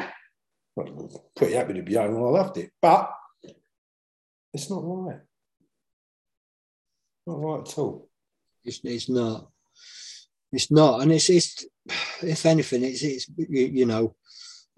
Was 0.76 1.20
pretty 1.36 1.54
happy 1.54 1.74
to 1.74 1.82
be 1.82 1.94
home 1.94 2.14
and 2.14 2.24
I 2.24 2.28
loved 2.28 2.56
it. 2.58 2.70
But 2.80 3.10
it's 4.52 4.70
not 4.70 4.82
right. 4.82 5.20
Not 7.26 7.40
right 7.40 7.68
at 7.68 7.78
all. 7.78 8.08
It's, 8.64 8.80
it's 8.84 9.08
not. 9.08 9.48
It's 10.52 10.70
not. 10.70 11.02
And 11.02 11.12
it's, 11.12 11.30
it's 11.30 11.66
if 12.22 12.46
anything, 12.46 12.84
it's, 12.84 13.02
it's 13.02 13.28
you, 13.36 13.66
you 13.66 13.86
know, 13.86 14.14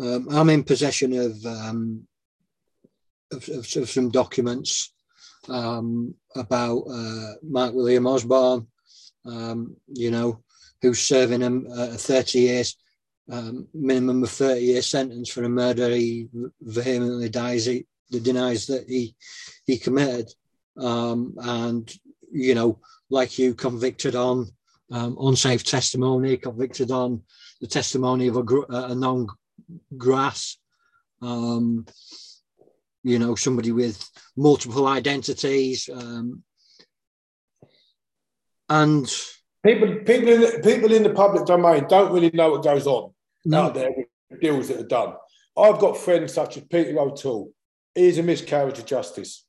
um, 0.01 0.29
I'm 0.31 0.51
in 0.51 0.65
possession 0.65 1.13
of, 1.19 1.45
um, 1.47 2.07
of, 3.31 3.49
of, 3.49 3.77
of 3.77 3.91
some 3.91 4.11
documents 4.11 4.93
um, 5.49 6.15
about 6.37 6.85
uh, 6.91 7.33
Mark 7.43 7.75
William 7.75 8.07
Osborne, 8.07 8.67
um, 9.27 9.77
you 9.89 10.11
know, 10.11 10.43
who's 10.83 11.01
serving 11.01 11.43
a, 11.43 11.73
uh, 11.73 11.97
30 11.97 12.39
years, 12.39 12.77
um, 13.31 13.69
minimum 13.73 14.25
of 14.25 14.31
30 14.31 14.61
year 14.61 14.83
sentence 14.83 15.31
for 15.31 15.45
a 15.45 15.49
murder 15.49 15.89
he 15.91 16.29
vehemently 16.61 17.29
dies, 17.29 17.67
he, 17.67 17.87
denies 18.11 18.67
that 18.67 18.87
he 18.87 19.17
he 19.65 19.79
committed. 19.79 20.29
Um, 20.77 21.35
and, 21.39 21.91
you 22.31 22.55
know, 22.55 22.79
like 23.09 23.39
you 23.39 23.55
convicted 23.55 24.15
on 24.15 24.49
um, 24.91 25.17
unsafe 25.19 25.65
testimony, 25.65 26.37
convicted 26.37 26.91
on 26.91 27.23
the 27.61 27.67
testimony 27.67 28.29
of 28.29 28.37
a, 28.37 28.45
a 28.69 28.95
non 28.95 29.29
grass, 29.97 30.59
um, 31.23 31.87
you 33.03 33.19
know, 33.19 33.35
somebody 33.35 33.73
with 33.73 34.07
multiple 34.37 34.87
identities. 34.87 35.89
Um, 35.93 36.43
and 38.69 39.11
people 39.65 39.95
people 40.05 40.29
in 40.29 40.41
the, 40.41 40.61
people 40.63 40.93
in 40.93 41.03
the 41.03 41.11
public 41.11 41.47
domain 41.47 41.87
don't 41.89 42.13
really 42.13 42.31
know 42.31 42.51
what 42.51 42.65
goes 42.65 42.87
on 42.87 43.13
no. 43.45 43.63
out 43.63 43.75
there 43.75 43.91
with 43.97 44.41
deals 44.41 44.69
that 44.69 44.81
are 44.81 44.87
done. 44.87 45.15
I've 45.57 45.79
got 45.79 45.97
friends 45.97 46.33
such 46.33 46.57
as 46.57 46.65
Peter 46.65 46.99
O'Toole. 46.99 47.53
He's 47.95 48.19
a 48.19 48.23
miscarriage 48.23 48.79
of 48.79 48.87
justice. 48.87 49.45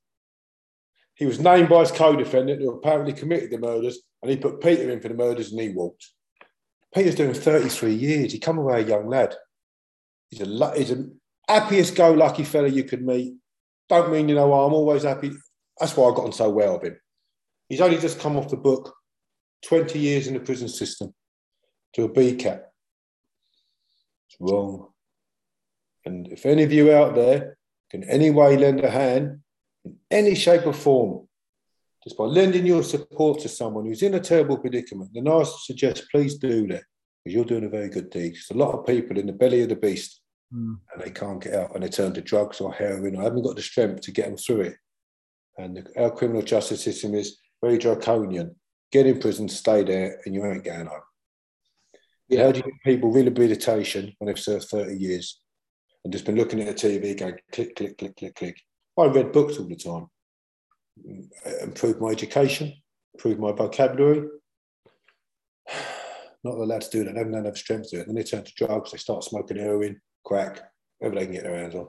He 1.16 1.26
was 1.26 1.40
named 1.40 1.70
by 1.70 1.82
his 1.82 1.92
co-defendant 1.92 2.62
who 2.62 2.72
apparently 2.72 3.14
committed 3.14 3.52
the 3.52 3.60
murders, 3.60 4.00
and 4.22 4.30
he 4.30 4.38
put 4.38 4.62
Peter 4.62 4.90
in 4.90 5.00
for 5.00 5.08
the 5.08 5.14
murders, 5.14 5.52
and 5.52 5.62
he 5.62 5.70
walked. 5.70 6.10
Peter's 6.94 7.16
doing 7.16 7.34
33 7.34 7.94
years. 7.94 8.34
He 8.34 8.40
come 8.40 8.58
away 8.58 8.82
a 8.82 8.88
young 8.88 9.08
lad. 9.08 9.36
He's 10.30 10.42
a 10.42 10.74
he's 10.76 10.92
a 10.92 11.06
happiest 11.48 11.96
go 11.96 12.12
lucky 12.12 12.44
fella 12.44 12.68
you 12.68 12.84
could 12.84 13.06
meet. 13.06 13.36
Don't 13.90 14.12
mean 14.12 14.28
you 14.28 14.36
know 14.36 14.52
I'm 14.54 14.74
always 14.74 15.04
happy. 15.04 15.32
That's 15.80 15.96
why 15.96 16.10
I 16.10 16.16
got 16.16 16.26
on 16.26 16.34
so 16.34 16.50
well 16.50 16.74
with 16.74 16.84
him. 16.92 17.00
He's 17.70 17.82
only 17.82 17.98
just 17.98 18.20
come 18.20 18.38
off 18.38 18.50
the 18.50 18.58
book 18.58 18.94
20 19.64 20.00
years 20.00 20.28
in 20.28 20.34
the 20.34 20.40
prison 20.40 20.68
system 20.68 21.14
to 21.94 22.04
a 22.04 22.10
BCAT. 22.10 22.62
It's 24.28 24.38
wrong. 24.40 24.90
And 26.06 26.28
if 26.28 26.46
any 26.46 26.64
of 26.64 26.72
you 26.72 26.92
out 26.92 27.16
there 27.16 27.58
can 27.90 28.04
any 28.06 28.30
way 28.30 28.58
lend 28.58 28.82
a 28.82 28.90
hand 28.90 29.40
in 29.86 29.98
any 30.12 30.36
shape 30.36 30.66
or 30.66 30.74
form, 30.74 31.28
just 32.04 32.18
by 32.18 32.26
lending 32.26 32.66
your 32.66 32.84
support 32.84 33.40
to 33.40 33.50
someone 33.50 33.86
who's 33.86 34.04
in 34.04 34.16
a 34.16 34.20
terrible 34.20 34.58
predicament, 34.58 35.12
then 35.14 35.28
I 35.28 35.44
suggest 35.44 36.10
please 36.12 36.38
do 36.38 36.68
that 36.68 36.84
because 37.24 37.34
you're 37.34 37.46
doing 37.46 37.64
a 37.64 37.70
very 37.70 37.90
good 37.90 38.10
deed. 38.10 38.34
There's 38.34 38.52
a 38.52 38.58
lot 38.58 38.78
of 38.78 38.86
people 38.86 39.18
in 39.18 39.28
the 39.28 39.34
belly 39.34 39.62
of 39.62 39.70
the 39.70 39.78
beast 39.78 40.22
mm. 40.54 40.78
and 40.94 41.02
they 41.02 41.12
can't 41.12 41.42
get 41.42 41.54
out 41.54 41.74
and 41.74 41.84
they 41.84 41.88
turn 41.88 42.14
to 42.14 42.22
drugs 42.22 42.60
or 42.60 42.74
heroin. 42.74 43.18
I 43.18 43.24
haven't 43.24 43.44
got 43.44 43.56
the 43.56 43.62
strength 43.62 44.02
to 44.02 44.12
get 44.12 44.26
them 44.26 44.38
through 44.38 44.62
it. 44.62 44.76
And 45.58 45.78
the, 45.78 46.02
our 46.02 46.12
criminal 46.12 46.42
justice 46.42 46.84
system 46.84 47.14
is 47.14 47.38
very 47.62 47.78
draconian 47.78 48.56
get 48.94 49.08
in 49.08 49.20
prison, 49.20 49.50
stay 49.50 49.84
there, 49.84 50.20
and 50.24 50.36
you 50.36 50.46
ain't 50.46 50.64
going 50.64 50.86
home. 50.86 51.02
Yeah. 52.30 52.46
How 52.46 52.52
do 52.52 52.60
you 52.60 52.64
get 52.64 52.74
people 52.86 53.12
rehabilitation 53.12 54.14
when 54.18 54.28
they've 54.28 54.40
served 54.40 54.66
30 54.66 54.96
years 54.96 55.42
and 56.04 56.14
just 56.14 56.26
been 56.26 56.36
looking 56.36 56.62
at 56.62 56.78
the 56.78 56.88
TV 56.88 57.18
going 57.18 57.36
click, 57.52 57.76
click, 57.76 57.98
click, 57.98 58.16
click, 58.16 58.36
click? 58.36 58.62
I 58.98 59.06
read 59.06 59.32
books 59.32 59.58
all 59.58 59.68
the 59.68 59.76
time, 59.76 60.08
improved 61.64 62.00
my 62.00 62.10
education, 62.10 62.74
improved 63.16 63.40
my 63.40 63.52
vocabulary. 63.52 64.28
Not 66.44 66.56
allowed 66.56 66.82
to 66.82 66.90
do 66.92 67.04
that. 67.04 67.14
They 67.14 67.20
haven't 67.20 67.34
enough 67.34 67.58
strength 67.58 67.90
to 67.90 67.96
do 67.96 68.02
it. 68.02 68.06
Then 68.06 68.16
they 68.16 68.24
turn 68.24 68.44
to 68.44 68.54
drugs. 68.56 68.92
They 68.92 68.98
start 68.98 69.24
smoking 69.24 69.58
heroin, 69.58 70.02
crack, 70.24 70.62
whatever 71.00 71.20
they 71.20 71.26
can 71.26 71.34
get 71.34 71.44
their 71.44 71.56
hands 71.56 71.74
on. 71.74 71.88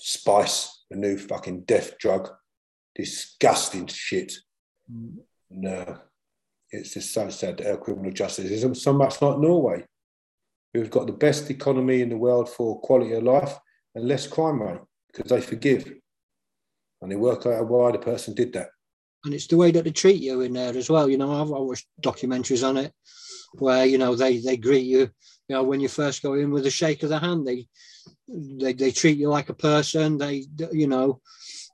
Spice, 0.00 0.84
a 0.90 0.96
new 0.96 1.18
fucking 1.18 1.64
death 1.64 1.98
drug. 1.98 2.30
Disgusting 2.96 3.86
shit. 3.86 4.32
Mm. 4.90 5.18
No, 5.50 5.98
it's 6.70 6.94
just 6.94 7.12
so 7.12 7.28
sad 7.28 7.58
that 7.58 7.70
our 7.70 7.76
criminal 7.76 8.12
justice 8.12 8.50
isn't 8.50 8.76
so 8.76 8.92
much 8.92 9.20
like 9.20 9.38
Norway. 9.38 9.84
We've 10.72 10.90
got 10.90 11.06
the 11.06 11.12
best 11.12 11.50
economy 11.50 12.00
in 12.00 12.08
the 12.08 12.16
world 12.16 12.48
for 12.48 12.80
quality 12.80 13.12
of 13.14 13.24
life 13.24 13.58
and 13.94 14.06
less 14.06 14.26
crime 14.26 14.62
rate 14.62 14.80
because 15.12 15.30
they 15.30 15.40
forgive 15.40 15.92
and 17.02 17.10
they 17.10 17.16
work 17.16 17.46
out 17.46 17.68
why 17.68 17.90
the 17.90 17.98
person 17.98 18.34
did 18.34 18.52
that. 18.52 18.68
And 19.24 19.34
it's 19.34 19.48
the 19.48 19.56
way 19.56 19.70
that 19.72 19.84
they 19.84 19.90
treat 19.90 20.22
you 20.22 20.42
in 20.42 20.52
there 20.52 20.76
as 20.76 20.88
well. 20.88 21.10
You 21.10 21.18
know, 21.18 21.40
I've 21.40 21.48
watched 21.48 21.86
documentaries 22.00 22.66
on 22.66 22.76
it 22.76 22.92
where 23.54 23.84
you 23.84 23.98
know 23.98 24.14
they 24.14 24.38
they 24.38 24.56
greet 24.56 24.86
you. 24.86 25.10
You 25.48 25.56
know, 25.56 25.62
when 25.62 25.80
you 25.80 25.88
first 25.88 26.22
go 26.22 26.34
in 26.34 26.50
with 26.50 26.66
a 26.66 26.70
shake 26.70 27.02
of 27.02 27.08
the 27.08 27.18
hand, 27.18 27.46
they 27.46 27.66
they 28.28 28.72
they 28.72 28.92
treat 28.92 29.18
you 29.18 29.28
like 29.28 29.48
a 29.48 29.54
person. 29.54 30.16
They 30.16 30.46
you 30.72 30.86
know, 30.86 31.20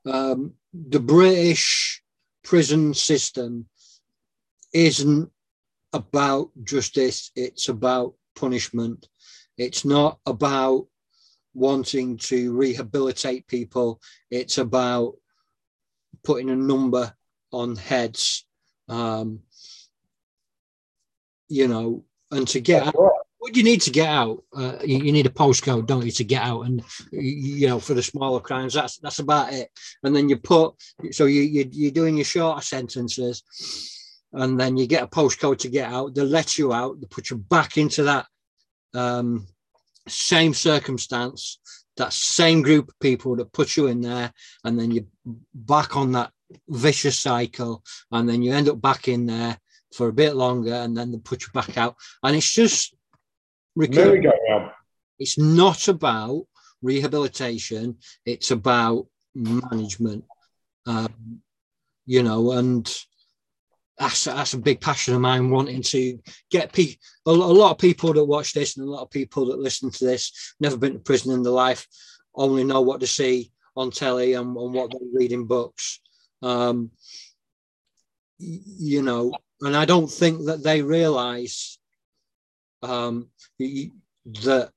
um, 0.07 0.55
the 0.73 1.01
British 1.01 2.03
prison 2.47 2.94
system 2.94 3.66
isn't 4.73 5.28
about 5.93 6.48
justice, 6.62 7.32
it's 7.35 7.68
about 7.68 8.14
punishment. 8.36 9.09
It's 9.59 9.85
not 9.85 10.20
about 10.27 10.86
wanting 11.55 12.18
to 12.18 12.52
rehabilitate 12.52 13.48
people, 13.48 14.01
it's 14.31 14.59
about 14.59 15.14
putting 16.23 16.51
a 16.51 16.56
number 16.56 17.12
on 17.51 17.74
heads. 17.74 18.47
Um, 18.89 19.40
you 21.48 21.66
know, 21.66 22.05
and 22.31 22.47
to 22.48 22.60
get 22.60 22.86
out, 22.86 23.26
what 23.47 23.56
you 23.56 23.62
need 23.62 23.81
to 23.81 23.93
get 23.93 24.09
out, 24.09 24.43
uh, 24.56 24.77
you, 24.85 24.98
you, 24.98 25.12
need 25.12 25.27
a 25.27 25.31
postcode, 25.31 25.86
don't 25.86 26.05
you, 26.05 26.10
to 26.10 26.24
get 26.24 26.43
out, 26.43 26.62
and 26.62 26.82
you 27.12 27.68
know, 27.68 27.78
for 27.78 27.94
the 27.94 28.02
smaller 28.02 28.40
crimes, 28.40 28.74
that's 28.74 28.98
that's 28.98 29.20
about 29.20 29.52
it. 29.52 29.70
And 30.02 30.16
then 30.16 30.28
you 30.28 30.36
put, 30.36 30.74
so 31.12 31.27
you, 31.27 31.43
you 31.43 31.68
you're 31.70 31.93
doing 31.93 32.16
your 32.16 32.24
shorter 32.24 32.60
sentences, 32.60 33.44
and 34.32 34.59
then 34.59 34.77
you 34.77 34.89
get 34.89 35.05
a 35.05 35.06
postcode 35.06 35.59
to 35.59 35.68
get 35.68 35.89
out. 35.89 36.16
They 36.16 36.23
let 36.23 36.59
you 36.59 36.73
out. 36.73 37.01
They 37.01 37.06
put 37.06 37.31
you 37.31 37.36
back 37.36 37.78
into 37.78 38.02
that 38.02 38.27
um, 38.94 39.47
same 40.09 40.52
circumstance, 40.52 41.60
that 41.98 42.12
same 42.12 42.62
group 42.62 42.89
of 42.89 42.98
people 42.98 43.36
that 43.36 43.52
put 43.52 43.77
you 43.77 43.86
in 43.86 44.01
there, 44.01 44.32
and 44.64 44.77
then 44.77 44.90
you're 44.90 45.05
back 45.55 45.97
on 45.97 46.10
that 46.12 46.32
vicious 46.68 47.20
cycle, 47.20 47.85
and 48.10 48.28
then 48.28 48.43
you 48.43 48.52
end 48.52 48.68
up 48.68 48.81
back 48.81 49.06
in 49.06 49.24
there 49.27 49.56
for 49.94 50.09
a 50.09 50.12
bit 50.12 50.35
longer, 50.35 50.74
and 50.74 50.97
then 50.97 51.12
they 51.12 51.18
put 51.18 51.43
you 51.43 51.48
back 51.55 51.78
out, 51.78 51.94
and 52.24 52.35
it's 52.35 52.52
just 52.52 52.95
recurring. 53.77 54.24
It's 55.19 55.39
not 55.39 55.89
about 55.89 56.47
rehabilitation; 56.82 57.98
it's 58.24 58.51
about 58.51 59.07
management. 59.35 60.24
Um, 60.86 61.43
you 62.07 62.23
know, 62.23 62.53
and 62.53 62.86
that's 63.98 64.24
that's 64.24 64.55
a 64.55 64.59
big 64.59 64.81
passion 64.81 65.15
of 65.15 65.20
mine 65.20 65.51
wanting 65.51 65.82
to 65.82 66.19
get 66.51 66.73
people 66.73 67.01
a, 67.27 67.32
lot 67.32 67.73
of 67.73 67.78
people 67.78 68.12
that 68.12 68.24
watch 68.24 68.53
this 68.53 68.77
and 68.77 68.86
a 68.86 68.90
lot 68.90 69.03
of 69.03 69.11
people 69.11 69.47
that 69.47 69.59
listen 69.59 69.90
to 69.90 70.05
this 70.05 70.55
never 70.61 70.77
been 70.77 70.94
to 70.94 70.98
prison 70.98 71.32
in 71.32 71.43
their 71.43 71.53
life 71.53 71.86
only 72.35 72.65
know 72.65 72.82
what 72.82 73.01
to 73.01 73.07
see 73.07 73.51
on 73.74 73.90
telly 73.90 74.35
and, 74.35 74.57
and 74.57 74.74
what 74.74 74.90
they 74.90 75.07
read 75.15 75.32
in 75.32 75.47
books 75.47 76.01
um, 76.43 76.90
you 78.39 79.03
know 79.03 79.32
and 79.62 79.74
i 79.74 79.85
don't 79.85 80.11
think 80.11 80.44
that 80.44 80.62
they 80.62 80.82
realize 80.82 81.78
um, 82.82 83.28
that 83.59 84.70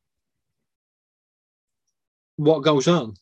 what 2.37 2.59
goes 2.59 2.87
on 2.87 3.13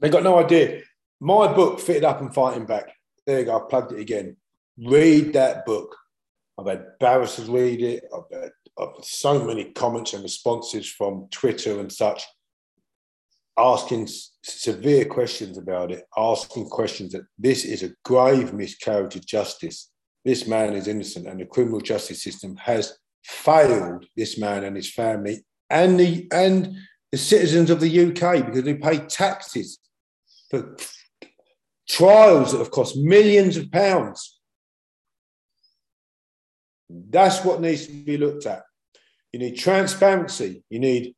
they 0.00 0.08
got 0.08 0.24
no 0.24 0.38
idea 0.38 0.82
my 1.20 1.52
book 1.52 1.78
fitted 1.78 2.04
up 2.04 2.20
and 2.20 2.34
fighting 2.34 2.66
back 2.66 2.92
there 3.26 3.40
you 3.40 3.44
go 3.44 3.56
i 3.56 3.68
plugged 3.68 3.92
it 3.92 4.00
again 4.00 4.36
read 4.84 5.32
that 5.34 5.66
book. 5.66 5.96
I've 6.58 6.66
had 6.66 6.98
barristers 6.98 7.48
read 7.48 7.82
it. 7.82 8.04
I've 8.14 8.30
had, 8.32 8.50
I've 8.78 8.94
had 8.94 9.04
so 9.04 9.44
many 9.44 9.64
comments 9.72 10.12
and 10.12 10.22
responses 10.22 10.88
from 10.88 11.28
Twitter 11.30 11.80
and 11.80 11.90
such, 11.90 12.22
asking 13.58 14.08
severe 14.42 15.04
questions 15.04 15.58
about 15.58 15.90
it, 15.90 16.04
asking 16.16 16.68
questions 16.68 17.12
that 17.12 17.24
this 17.38 17.64
is 17.64 17.82
a 17.82 17.92
grave 18.04 18.52
miscarriage 18.52 19.16
of 19.16 19.26
justice. 19.26 19.90
This 20.24 20.46
man 20.46 20.74
is 20.74 20.86
innocent, 20.86 21.26
and 21.26 21.40
the 21.40 21.46
criminal 21.46 21.80
justice 21.80 22.22
system 22.22 22.56
has 22.56 22.98
failed 23.24 24.06
this 24.16 24.38
man 24.38 24.64
and 24.64 24.76
his 24.76 24.92
family 24.92 25.44
and 25.68 25.98
the 25.98 26.26
and 26.32 26.76
the 27.12 27.18
citizens 27.18 27.70
of 27.70 27.80
the 27.80 28.06
UK 28.06 28.46
because 28.46 28.62
they 28.62 28.74
pay 28.74 28.98
taxes 28.98 29.78
for 30.50 30.76
trials 31.88 32.52
that 32.52 32.58
have 32.58 32.70
cost 32.70 32.96
millions 32.96 33.56
of 33.56 33.70
pounds 33.70 34.40
that's 37.10 37.44
what 37.44 37.60
needs 37.60 37.86
to 37.86 37.92
be 37.92 38.16
looked 38.16 38.46
at. 38.46 38.62
You 39.32 39.38
need 39.38 39.56
transparency. 39.56 40.64
You 40.70 40.80
need 40.80 41.14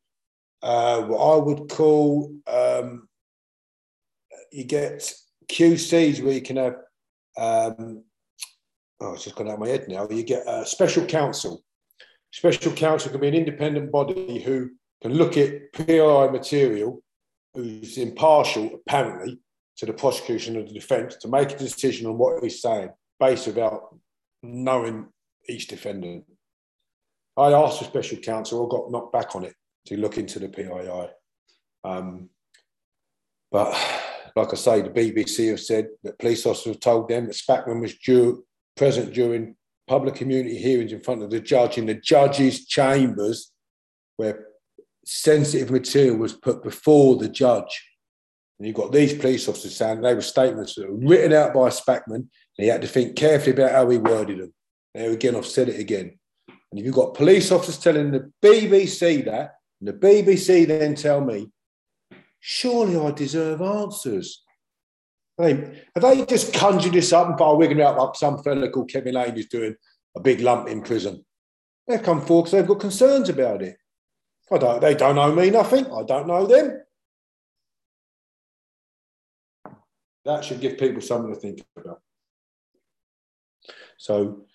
uh, 0.61 1.01
what 1.03 1.19
I 1.19 1.37
would 1.37 1.69
call 1.69 2.33
um, 2.47 3.07
you 4.51 4.65
get 4.65 5.11
QCs 5.47 6.23
where 6.23 6.33
you 6.33 6.41
can 6.41 6.57
have. 6.57 6.75
Um, 7.35 8.03
oh, 9.01 9.13
it's 9.13 9.23
just 9.23 9.35
gone 9.35 9.47
out 9.47 9.55
of 9.55 9.59
my 9.59 9.67
head 9.67 9.87
now. 9.87 10.07
You 10.09 10.23
get 10.23 10.47
a 10.47 10.65
special 10.65 11.05
counsel. 11.05 11.63
Special 12.33 12.71
counsel 12.71 13.11
can 13.11 13.21
be 13.21 13.27
an 13.27 13.35
independent 13.35 13.91
body 13.91 14.41
who 14.41 14.71
can 15.03 15.13
look 15.13 15.37
at 15.37 15.71
PI 15.71 16.29
material, 16.29 16.99
who's 17.53 17.99
impartial, 17.99 18.71
apparently, 18.73 19.39
to 19.77 19.85
the 19.85 19.93
prosecution 19.93 20.57
and 20.57 20.67
the 20.67 20.73
defence 20.73 21.15
to 21.17 21.27
make 21.27 21.51
a 21.51 21.57
decision 21.57 22.07
on 22.07 22.17
what 22.17 22.41
he's 22.41 22.59
saying, 22.59 22.89
based 23.19 23.45
without 23.45 23.95
knowing 24.41 25.09
each 25.47 25.67
defendant. 25.67 26.25
I 27.37 27.51
asked 27.51 27.77
for 27.77 27.85
special 27.85 28.17
counsel, 28.17 28.65
I 28.65 28.75
got 28.75 28.91
knocked 28.91 29.13
back 29.13 29.35
on 29.35 29.43
it 29.43 29.53
to 29.85 29.97
look 29.97 30.17
into 30.17 30.39
the 30.39 30.49
PII. 30.49 31.11
Um, 31.83 32.29
but 33.51 33.73
like 34.35 34.51
I 34.51 34.55
say, 34.55 34.81
the 34.81 34.89
BBC 34.89 35.51
have 35.51 35.59
said 35.59 35.89
that 36.01 36.17
police 36.17 36.47
officers 36.47 36.73
have 36.73 36.79
told 36.79 37.09
them 37.09 37.27
that 37.27 37.35
Spackman 37.35 37.79
was 37.79 37.95
due, 37.99 38.43
present 38.75 39.13
during 39.13 39.55
public 39.93 40.15
community 40.15 40.57
hearings 40.57 40.91
in 40.91 40.99
front 40.99 41.21
of 41.21 41.29
the 41.29 41.39
judge 41.39 41.77
in 41.77 41.85
the 41.85 41.93
judge's 41.93 42.65
chambers 42.65 43.51
where 44.17 44.47
sensitive 45.05 45.69
material 45.69 46.17
was 46.17 46.33
put 46.33 46.63
before 46.63 47.15
the 47.17 47.29
judge. 47.29 47.87
And 48.57 48.65
you've 48.65 48.75
got 48.75 48.91
these 48.91 49.13
police 49.13 49.47
officers 49.47 49.75
saying 49.75 50.01
they 50.01 50.15
were 50.15 50.21
statements 50.21 50.73
that 50.73 50.89
were 50.89 50.97
written 50.97 51.31
out 51.31 51.53
by 51.53 51.69
Spackman, 51.69 52.15
and 52.15 52.29
he 52.57 52.65
had 52.65 52.81
to 52.81 52.87
think 52.87 53.15
carefully 53.15 53.53
about 53.53 53.71
how 53.71 53.87
he 53.87 53.99
worded 53.99 54.39
them. 54.39 54.51
There 54.95 55.11
again, 55.11 55.35
I've 55.35 55.45
said 55.45 55.69
it 55.69 55.79
again. 55.79 56.17
And 56.47 56.79
if 56.79 56.85
you've 56.85 56.95
got 56.95 57.13
police 57.13 57.51
officers 57.51 57.77
telling 57.77 58.09
the 58.09 58.31
BBC 58.43 59.25
that, 59.25 59.57
and 59.79 59.89
the 59.89 59.93
BBC 59.93 60.65
then 60.65 60.95
tell 60.95 61.21
me, 61.21 61.51
surely 62.39 62.97
I 62.97 63.11
deserve 63.11 63.61
answers. 63.61 64.41
Have 65.39 66.01
they 66.01 66.25
just 66.25 66.53
conjured 66.53 66.93
this 66.93 67.11
up 67.11 67.27
and 67.27 67.37
by 67.37 67.51
wigging 67.51 67.81
out 67.81 67.97
like 67.97 68.15
some 68.15 68.43
fella 68.43 68.69
called 68.69 68.89
Kevin 68.89 69.15
Lane 69.15 69.37
is 69.37 69.47
doing 69.47 69.75
a 70.15 70.19
big 70.19 70.41
lump 70.41 70.67
in 70.67 70.81
prison? 70.81 71.25
They've 71.87 72.03
come 72.03 72.21
forward 72.21 72.43
because 72.43 72.51
they've 72.51 72.67
got 72.67 72.79
concerns 72.79 73.29
about 73.29 73.61
it. 73.61 73.77
I 74.51 74.57
don't, 74.57 74.81
they 74.81 74.93
don't 74.93 75.15
know 75.15 75.33
me 75.33 75.49
nothing. 75.49 75.87
I 75.87 76.03
don't 76.03 76.27
know 76.27 76.45
them. 76.45 76.81
That 80.25 80.45
should 80.45 80.61
give 80.61 80.77
people 80.77 81.01
something 81.01 81.33
to 81.33 81.39
think 81.39 81.63
about. 81.75 81.99
So 83.97 84.45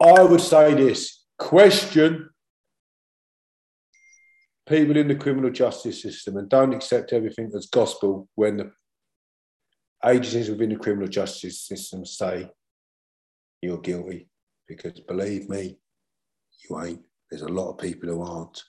I 0.00 0.22
would 0.22 0.40
say 0.40 0.74
this 0.74 1.24
question 1.38 2.28
people 4.68 4.96
in 4.96 5.08
the 5.08 5.14
criminal 5.14 5.50
justice 5.50 6.02
system 6.02 6.36
and 6.36 6.48
don't 6.48 6.72
accept 6.72 7.12
everything 7.12 7.50
as 7.56 7.66
gospel 7.66 8.28
when 8.36 8.56
the 8.58 8.72
agencies 10.04 10.50
within 10.50 10.70
the 10.70 10.76
criminal 10.76 11.08
justice 11.08 11.60
system 11.60 12.04
say 12.04 12.50
you're 13.60 13.78
guilty. 13.78 14.28
Because 14.68 15.00
believe 15.00 15.48
me, 15.48 15.78
you 16.68 16.80
ain't. 16.80 17.02
There's 17.30 17.42
a 17.42 17.48
lot 17.48 17.70
of 17.70 17.78
people 17.78 18.08
who 18.08 18.22
aren't. 18.22 18.62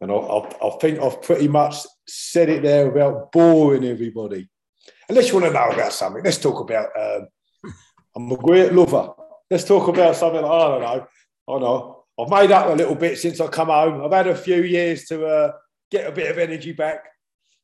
And 0.00 0.12
I, 0.12 0.14
I, 0.14 0.66
I 0.66 0.78
think 0.78 1.00
I've 1.00 1.22
pretty 1.22 1.48
much 1.48 1.76
said 2.06 2.48
it 2.48 2.62
there 2.62 2.88
about 2.90 3.32
boring 3.32 3.84
everybody. 3.84 4.48
Unless 5.08 5.28
you 5.28 5.34
want 5.34 5.46
to 5.46 5.52
know 5.52 5.70
about 5.70 5.92
something, 5.92 6.22
let's 6.22 6.38
talk 6.38 6.60
about 6.60 6.88
um, 6.98 7.28
I'm 8.14 8.32
a 8.32 8.36
great 8.36 8.72
lover. 8.72 9.10
Let's 9.50 9.64
talk 9.64 9.88
about 9.88 10.16
something 10.16 10.42
like, 10.42 10.50
I 10.50 10.68
don't 10.68 10.80
know. 10.80 11.06
I 11.48 11.58
know. 11.58 12.04
I've 12.18 12.30
made 12.30 12.50
up 12.50 12.68
a 12.68 12.72
little 12.72 12.94
bit 12.94 13.18
since 13.18 13.40
I 13.40 13.46
come 13.46 13.68
home. 13.68 14.02
I've 14.02 14.12
had 14.12 14.26
a 14.26 14.34
few 14.34 14.62
years 14.62 15.04
to 15.06 15.26
uh, 15.26 15.52
get 15.90 16.06
a 16.06 16.12
bit 16.12 16.30
of 16.30 16.38
energy 16.38 16.72
back. 16.72 17.04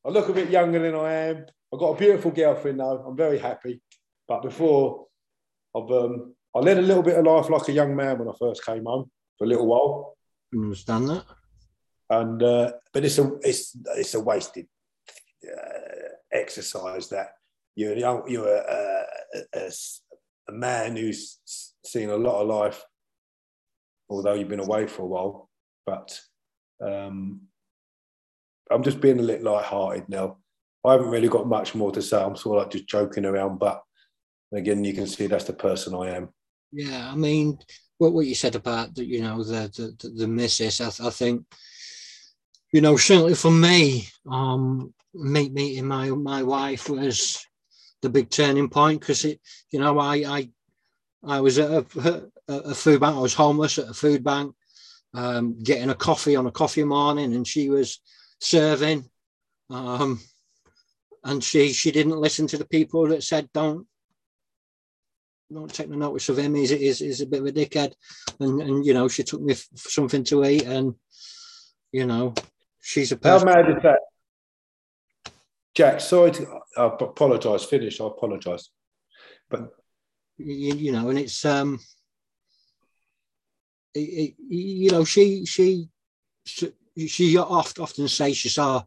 I 0.04 0.10
look 0.10 0.28
a 0.28 0.32
bit 0.32 0.50
younger 0.50 0.80
than 0.80 0.94
I 0.94 1.12
am. 1.12 1.46
I've 1.72 1.78
got 1.78 1.92
a 1.92 1.98
beautiful 1.98 2.30
girlfriend 2.30 2.78
now. 2.78 3.04
I'm 3.06 3.16
very 3.16 3.38
happy. 3.38 3.80
But 4.28 4.42
before, 4.42 5.06
I've 5.74 5.90
um, 5.90 6.34
I 6.54 6.58
led 6.58 6.78
a 6.78 6.82
little 6.82 7.02
bit 7.02 7.18
of 7.18 7.24
life 7.24 7.48
like 7.48 7.68
a 7.68 7.72
young 7.72 7.96
man 7.96 8.18
when 8.18 8.28
I 8.28 8.32
first 8.38 8.64
came 8.64 8.84
home 8.84 9.10
for 9.38 9.44
a 9.44 9.48
little 9.48 9.66
while. 9.66 10.16
I 10.52 10.58
understand 10.58 11.08
that. 11.08 11.24
And 12.10 12.42
uh, 12.42 12.72
but 12.92 13.04
it's 13.04 13.18
a 13.18 13.32
it's 13.42 13.76
it's 13.96 14.14
a 14.14 14.20
wasted 14.20 14.66
uh, 15.46 16.08
exercise 16.30 17.08
that 17.08 17.28
you're 17.74 17.96
young, 17.96 18.24
you're 18.28 18.54
a, 18.54 19.04
a, 19.34 19.58
a, 19.58 19.70
a 20.48 20.52
man 20.52 20.96
who's 20.96 21.38
seen 21.84 22.10
a 22.10 22.16
lot 22.16 22.42
of 22.42 22.48
life, 22.48 22.84
although 24.10 24.34
you've 24.34 24.48
been 24.48 24.60
away 24.60 24.86
for 24.86 25.02
a 25.02 25.06
while. 25.06 25.50
But 25.86 26.20
um, 26.80 27.42
I'm 28.72 28.82
just 28.82 29.00
being 29.00 29.18
a 29.18 29.22
little 29.22 29.52
light-hearted 29.52 30.08
now. 30.08 30.38
I 30.84 30.92
haven't 30.92 31.10
really 31.10 31.28
got 31.28 31.46
much 31.46 31.74
more 31.74 31.92
to 31.92 32.02
say. 32.02 32.20
I'm 32.20 32.36
sort 32.36 32.58
of 32.58 32.64
like 32.64 32.72
just 32.72 32.88
joking 32.88 33.24
around, 33.24 33.58
but 33.58 33.82
again, 34.52 34.84
you 34.84 34.94
can 34.94 35.06
see 35.06 35.26
that's 35.26 35.44
the 35.44 35.52
person 35.52 35.94
I 35.94 36.16
am. 36.16 36.30
Yeah, 36.72 37.10
I 37.10 37.14
mean, 37.14 37.58
what 37.98 38.12
what 38.12 38.26
you 38.26 38.34
said 38.34 38.56
about 38.56 38.94
the, 38.94 39.04
you 39.04 39.20
know, 39.22 39.42
the 39.44 39.94
the, 40.00 40.08
the 40.08 40.26
missus, 40.26 40.80
I, 40.80 41.06
I 41.06 41.10
think, 41.10 41.44
you 42.72 42.80
know, 42.80 42.96
certainly 42.96 43.34
for 43.34 43.50
me, 43.50 44.08
um, 44.30 44.92
meet 45.14 45.52
meeting 45.52 45.86
my 45.86 46.08
my 46.10 46.42
wife 46.42 46.88
was 46.88 47.46
the 48.00 48.08
big 48.08 48.30
turning 48.30 48.68
point 48.68 49.00
because 49.00 49.24
it, 49.24 49.40
you 49.70 49.78
know, 49.78 49.98
I 49.98 50.16
I 50.16 50.50
I 51.24 51.40
was 51.40 51.58
at 51.58 51.70
a, 51.70 52.24
a, 52.48 52.74
food 52.74 53.00
bank. 53.00 53.16
I 53.16 53.20
was 53.20 53.34
homeless 53.34 53.78
at 53.78 53.90
a 53.90 53.94
food 53.94 54.24
bank, 54.24 54.54
um, 55.14 55.58
getting 55.62 55.90
a 55.90 55.94
coffee 55.94 56.34
on 56.34 56.46
a 56.46 56.50
coffee 56.50 56.84
morning, 56.84 57.34
and 57.34 57.46
she 57.46 57.68
was 57.68 58.00
serving. 58.42 59.08
Um, 59.70 60.20
and 61.24 61.42
she 61.42 61.72
she 61.72 61.92
didn't 61.92 62.20
listen 62.20 62.46
to 62.48 62.58
the 62.58 62.66
people 62.66 63.06
that 63.08 63.22
said 63.22 63.48
don't 63.54 63.86
don't 65.52 65.72
take 65.72 65.88
no 65.88 65.96
notice 65.96 66.28
of 66.28 66.38
him. 66.38 66.54
He's, 66.54 66.70
he's, 66.70 66.98
he's 66.98 67.20
a 67.20 67.26
bit 67.26 67.40
of 67.40 67.46
a 67.46 67.52
dickhead. 67.52 67.92
And, 68.40 68.60
and 68.62 68.86
you 68.86 68.94
know, 68.94 69.08
she 69.08 69.22
took 69.22 69.42
me 69.42 69.54
for 69.54 69.90
something 69.90 70.24
to 70.24 70.44
eat 70.46 70.64
and, 70.64 70.94
you 71.92 72.06
know, 72.06 72.34
she's 72.80 73.12
a 73.12 73.16
person. 73.16 73.48
How 73.48 73.54
mad 73.54 73.70
is 73.70 73.82
that? 73.82 73.98
Jack, 75.74 76.00
sorry 76.00 76.30
to 76.32 76.46
I 76.76 76.86
apologise. 76.86 77.64
Finish. 77.64 78.00
I 78.00 78.06
apologise. 78.06 78.70
But 79.48 79.74
you, 80.38 80.74
you, 80.74 80.92
know, 80.92 81.08
and 81.08 81.18
it's 81.18 81.44
um, 81.44 81.78
it, 83.94 84.00
it, 84.00 84.34
you 84.38 84.90
know, 84.90 85.04
she 85.04 85.46
she 85.46 85.88
she 87.06 87.36
oft, 87.38 87.78
often 87.78 88.08
says 88.08 88.36
she 88.36 88.48
saw 88.48 88.82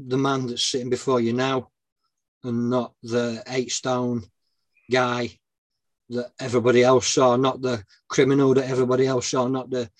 the 0.00 0.18
man 0.18 0.46
that's 0.46 0.64
sitting 0.64 0.90
before 0.90 1.20
you 1.20 1.32
now, 1.32 1.70
and 2.44 2.70
not 2.70 2.94
the 3.02 3.42
eight 3.48 3.70
stone 3.72 4.22
guy 4.90 5.30
that 6.10 6.30
everybody 6.40 6.82
else 6.82 7.06
saw, 7.06 7.36
not 7.36 7.60
the 7.60 7.84
criminal 8.08 8.54
that 8.54 8.70
everybody 8.70 9.06
else 9.06 9.28
saw, 9.28 9.46
not 9.46 9.70
the 9.70 9.90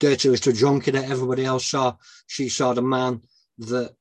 dirty 0.00 0.28
little 0.28 0.52
junkie 0.52 0.90
that 0.90 1.10
everybody 1.10 1.44
else 1.44 1.66
saw. 1.66 1.94
She 2.26 2.48
saw 2.48 2.74
the 2.74 2.82
man 2.82 3.22
that 3.58 3.94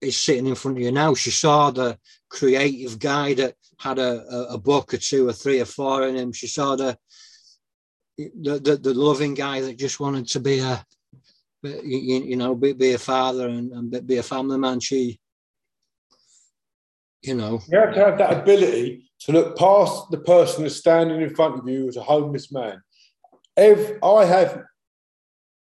is 0.00 0.16
sitting 0.16 0.46
in 0.46 0.54
front 0.54 0.78
of 0.78 0.82
you 0.82 0.92
now. 0.92 1.14
She 1.14 1.30
saw 1.30 1.70
the 1.70 1.98
creative 2.28 2.98
guy 2.98 3.34
that 3.34 3.54
had 3.78 3.98
a, 3.98 4.24
a, 4.28 4.54
a 4.54 4.58
book 4.58 4.94
or 4.94 4.98
two 4.98 5.28
or 5.28 5.32
three 5.32 5.60
or 5.60 5.64
four 5.64 6.06
in 6.06 6.16
him. 6.16 6.32
She 6.32 6.46
saw 6.46 6.76
the, 6.76 6.98
the 8.28 8.58
the, 8.58 8.76
the 8.76 8.94
loving 8.94 9.34
guy 9.34 9.60
that 9.60 9.78
just 9.78 10.00
wanted 10.00 10.26
to 10.28 10.40
be 10.40 10.58
a 10.58 10.84
you, 11.62 12.22
you 12.22 12.36
know 12.36 12.54
be, 12.54 12.72
be 12.72 12.92
a 12.92 12.98
father 12.98 13.48
and, 13.48 13.72
and 13.72 14.06
be 14.06 14.16
a 14.18 14.22
family 14.22 14.58
man. 14.58 14.80
She 14.80 15.18
you 17.22 17.34
know 17.34 17.60
you 17.68 17.78
have 17.78 17.94
to 17.94 18.00
have 18.00 18.18
that 18.18 18.42
ability 18.42 19.10
to 19.20 19.32
look 19.32 19.58
past 19.58 20.10
the 20.10 20.18
person 20.18 20.62
that's 20.62 20.76
standing 20.76 21.20
in 21.20 21.34
front 21.34 21.58
of 21.58 21.68
you 21.68 21.88
as 21.88 21.96
a 21.96 22.02
homeless 22.02 22.50
man. 22.50 22.82
If 23.56 24.02
I 24.02 24.24
have 24.24 24.62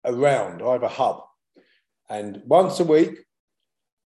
around, 0.05 0.63
I 0.63 0.73
have 0.73 0.83
a 0.83 0.89
hub, 0.89 1.23
and 2.09 2.43
once 2.47 2.79
a 2.81 2.85
week 2.85 3.19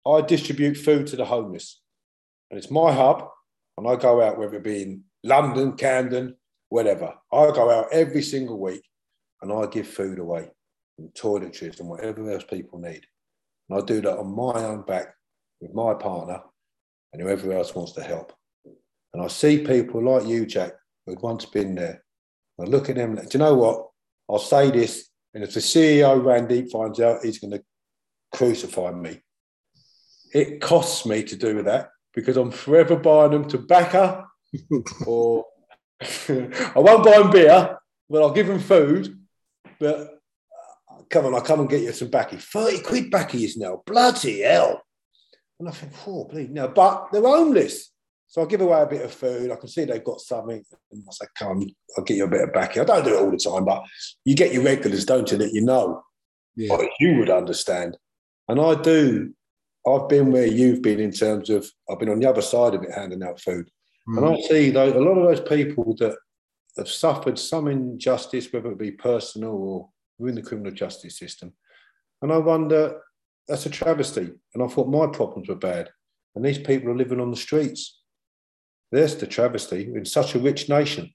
I 0.05 0.21
distribute 0.21 0.75
food 0.75 1.07
to 1.07 1.15
the 1.15 1.25
homeless, 1.25 1.81
and 2.49 2.57
it's 2.57 2.71
my 2.71 2.91
hub. 2.91 3.29
And 3.75 3.87
I 3.87 3.95
go 3.95 4.21
out, 4.21 4.37
whether 4.37 4.57
it 4.57 4.63
be 4.63 4.83
in 4.83 5.03
London, 5.23 5.73
Camden, 5.73 6.35
whatever. 6.73 7.13
I 7.31 7.51
go 7.51 7.69
out 7.69 7.87
every 7.91 8.21
single 8.21 8.59
week 8.59 8.83
and 9.41 9.51
I 9.51 9.65
give 9.67 9.87
food 9.87 10.19
away, 10.19 10.49
and 10.97 11.13
toiletries 11.13 11.79
and 11.79 11.89
whatever 11.89 12.29
else 12.31 12.43
people 12.43 12.79
need. 12.79 13.05
And 13.69 13.81
I 13.81 13.85
do 13.85 14.01
that 14.01 14.17
on 14.17 14.35
my 14.35 14.63
own 14.63 14.83
back 14.83 15.13
with 15.61 15.73
my 15.73 15.93
partner 15.93 16.41
and 17.11 17.21
whoever 17.21 17.51
else 17.53 17.75
wants 17.75 17.91
to 17.93 18.03
help. 18.03 18.33
And 19.13 19.23
I 19.23 19.27
see 19.27 19.65
people 19.65 20.03
like 20.03 20.27
you, 20.27 20.45
Jack, 20.45 20.73
who'd 21.05 21.21
once 21.21 21.45
been 21.45 21.75
there. 21.75 22.03
I 22.59 22.63
look 22.63 22.89
at 22.89 22.95
them. 22.95 23.15
Do 23.15 23.27
you 23.31 23.39
know 23.39 23.55
what? 23.55 23.87
I'll 24.29 24.39
say 24.39 24.71
this, 24.71 25.09
and 25.33 25.43
if 25.43 25.53
the 25.53 25.59
CEO 25.59 26.23
Randy 26.23 26.69
finds 26.69 26.99
out, 26.99 27.23
he's 27.23 27.39
going 27.39 27.51
to 27.51 27.63
crucify 28.31 28.91
me 28.91 29.21
it 30.33 30.61
costs 30.61 31.05
me 31.05 31.23
to 31.23 31.35
do 31.35 31.61
that 31.63 31.89
because 32.13 32.37
I'm 32.37 32.51
forever 32.51 32.95
buying 32.95 33.31
them 33.31 33.47
tobacco 33.47 34.25
or 35.05 35.45
I 36.75 36.79
won't 36.79 37.03
buy 37.03 37.19
them 37.19 37.31
beer, 37.31 37.77
but 38.09 38.21
I'll 38.21 38.33
give 38.33 38.47
them 38.47 38.59
food. 38.59 39.17
But 39.79 39.99
uh, 39.99 41.01
come 41.09 41.25
on, 41.25 41.35
I'll 41.35 41.41
come 41.41 41.61
and 41.61 41.69
get 41.69 41.81
you 41.81 41.91
some 41.91 42.09
backy. 42.09 42.37
30 42.37 42.81
quid 42.81 43.11
backy 43.11 43.43
is 43.45 43.57
now. 43.57 43.81
Bloody 43.85 44.41
hell. 44.41 44.81
And 45.59 45.69
I 45.69 45.71
think, 45.71 45.93
oh, 46.07 46.25
bleed. 46.25 46.51
No, 46.51 46.67
but 46.67 47.09
they're 47.11 47.21
homeless. 47.21 47.91
So 48.27 48.41
I'll 48.41 48.47
give 48.47 48.61
away 48.61 48.81
a 48.81 48.87
bit 48.87 49.05
of 49.05 49.13
food. 49.13 49.51
I 49.51 49.55
can 49.55 49.69
see 49.69 49.85
they've 49.85 50.03
got 50.03 50.19
something. 50.19 50.63
And 50.91 51.03
I 51.07 51.11
say, 51.11 51.25
come, 51.37 51.65
I'll 51.97 52.03
get 52.03 52.17
you 52.17 52.25
a 52.25 52.29
bit 52.29 52.41
of 52.41 52.53
backy. 52.53 52.79
I 52.79 52.83
don't 52.83 53.05
do 53.05 53.15
it 53.15 53.21
all 53.21 53.31
the 53.31 53.37
time, 53.37 53.65
but 53.65 53.83
you 54.25 54.35
get 54.35 54.53
your 54.53 54.63
regulars, 54.63 55.05
don't 55.05 55.29
you, 55.31 55.37
that 55.37 55.53
you 55.53 55.61
know. 55.61 56.03
Yeah. 56.55 56.77
you 56.99 57.17
would 57.17 57.29
understand. 57.29 57.97
And 58.47 58.59
I 58.59 58.79
do 58.79 59.33
I've 59.87 60.07
been 60.07 60.31
where 60.31 60.47
you've 60.47 60.81
been 60.81 60.99
in 60.99 61.11
terms 61.11 61.49
of 61.49 61.69
I've 61.89 61.99
been 61.99 62.09
on 62.09 62.19
the 62.19 62.29
other 62.29 62.41
side 62.41 62.73
of 62.73 62.83
it, 62.83 62.91
handing 62.91 63.23
out 63.23 63.39
food, 63.39 63.69
mm. 64.07 64.17
and 64.17 64.25
I 64.25 64.41
see 64.41 64.69
those, 64.69 64.95
a 64.95 64.99
lot 64.99 65.17
of 65.17 65.27
those 65.27 65.47
people 65.47 65.95
that 65.99 66.17
have 66.77 66.89
suffered 66.89 67.37
some 67.37 67.67
injustice, 67.67 68.51
whether 68.51 68.71
it 68.71 68.79
be 68.79 68.91
personal 68.91 69.51
or 69.51 69.89
within 70.17 70.35
the 70.35 70.41
criminal 70.41 70.71
justice 70.71 71.17
system, 71.17 71.53
and 72.21 72.31
I 72.31 72.37
wonder 72.37 73.01
that's 73.47 73.65
a 73.65 73.69
travesty. 73.69 74.31
And 74.53 74.63
I 74.63 74.67
thought 74.67 74.87
my 74.87 75.07
problems 75.07 75.49
were 75.49 75.55
bad, 75.55 75.89
and 76.35 76.45
these 76.45 76.59
people 76.59 76.89
are 76.89 76.97
living 76.97 77.19
on 77.19 77.31
the 77.31 77.37
streets. 77.37 78.01
There's 78.91 79.15
the 79.15 79.27
travesty 79.27 79.91
in 79.93 80.05
such 80.05 80.35
a 80.35 80.39
rich 80.39 80.69
nation. 80.69 81.13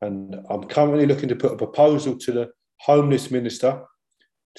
And 0.00 0.34
I'm 0.50 0.64
currently 0.64 1.06
looking 1.06 1.28
to 1.28 1.36
put 1.36 1.52
a 1.52 1.56
proposal 1.56 2.18
to 2.18 2.32
the 2.32 2.50
homeless 2.80 3.30
minister 3.30 3.84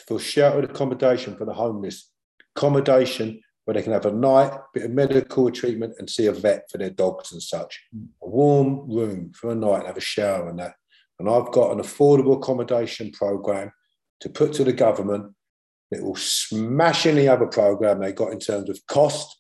for 0.07 0.19
sheltered 0.19 0.63
accommodation 0.63 1.35
for 1.35 1.45
the 1.45 1.53
homeless 1.53 2.09
accommodation 2.55 3.41
where 3.65 3.73
they 3.73 3.81
can 3.81 3.93
have 3.93 4.05
a 4.05 4.11
night, 4.11 4.51
bit 4.73 4.83
of 4.83 4.91
medical 4.91 5.49
treatment, 5.51 5.93
and 5.97 6.09
see 6.09 6.27
a 6.27 6.31
vet 6.31 6.69
for 6.69 6.77
their 6.77 6.89
dogs 6.89 7.31
and 7.31 7.41
such. 7.41 7.81
A 8.21 8.27
warm 8.27 8.89
room 8.89 9.31
for 9.33 9.51
a 9.51 9.55
night, 9.55 9.79
and 9.79 9.87
have 9.87 9.97
a 9.97 10.01
shower 10.01 10.49
and 10.49 10.59
that. 10.59 10.75
And 11.19 11.29
I've 11.29 11.51
got 11.51 11.71
an 11.71 11.79
affordable 11.79 12.37
accommodation 12.37 13.11
program 13.11 13.71
to 14.21 14.29
put 14.29 14.53
to 14.53 14.63
the 14.63 14.73
government 14.73 15.33
that 15.91 16.03
will 16.03 16.15
smash 16.15 17.05
any 17.05 17.27
other 17.27 17.45
program 17.45 17.99
they 17.99 18.11
got 18.11 18.31
in 18.31 18.39
terms 18.39 18.69
of 18.69 18.79
cost. 18.87 19.37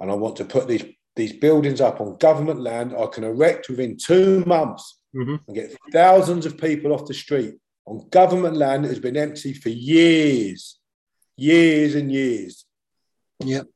And 0.00 0.10
I 0.10 0.14
want 0.14 0.36
to 0.36 0.44
put 0.44 0.68
these 0.68 0.84
these 1.14 1.34
buildings 1.34 1.82
up 1.82 2.00
on 2.00 2.16
government 2.16 2.60
land 2.60 2.94
I 2.98 3.04
can 3.04 3.22
erect 3.22 3.68
within 3.68 3.98
two 3.98 4.42
months 4.46 5.02
mm-hmm. 5.14 5.36
and 5.46 5.54
get 5.54 5.76
thousands 5.92 6.46
of 6.46 6.56
people 6.56 6.90
off 6.94 7.06
the 7.06 7.12
street 7.12 7.56
on 7.86 8.08
government 8.08 8.56
land 8.56 8.84
that 8.84 8.88
has 8.88 8.98
been 8.98 9.18
empty 9.18 9.52
for 9.52 9.68
years 9.68 10.78
years 11.36 11.94
and 11.94 12.12
years. 12.12 12.64
Yep. 13.44 13.66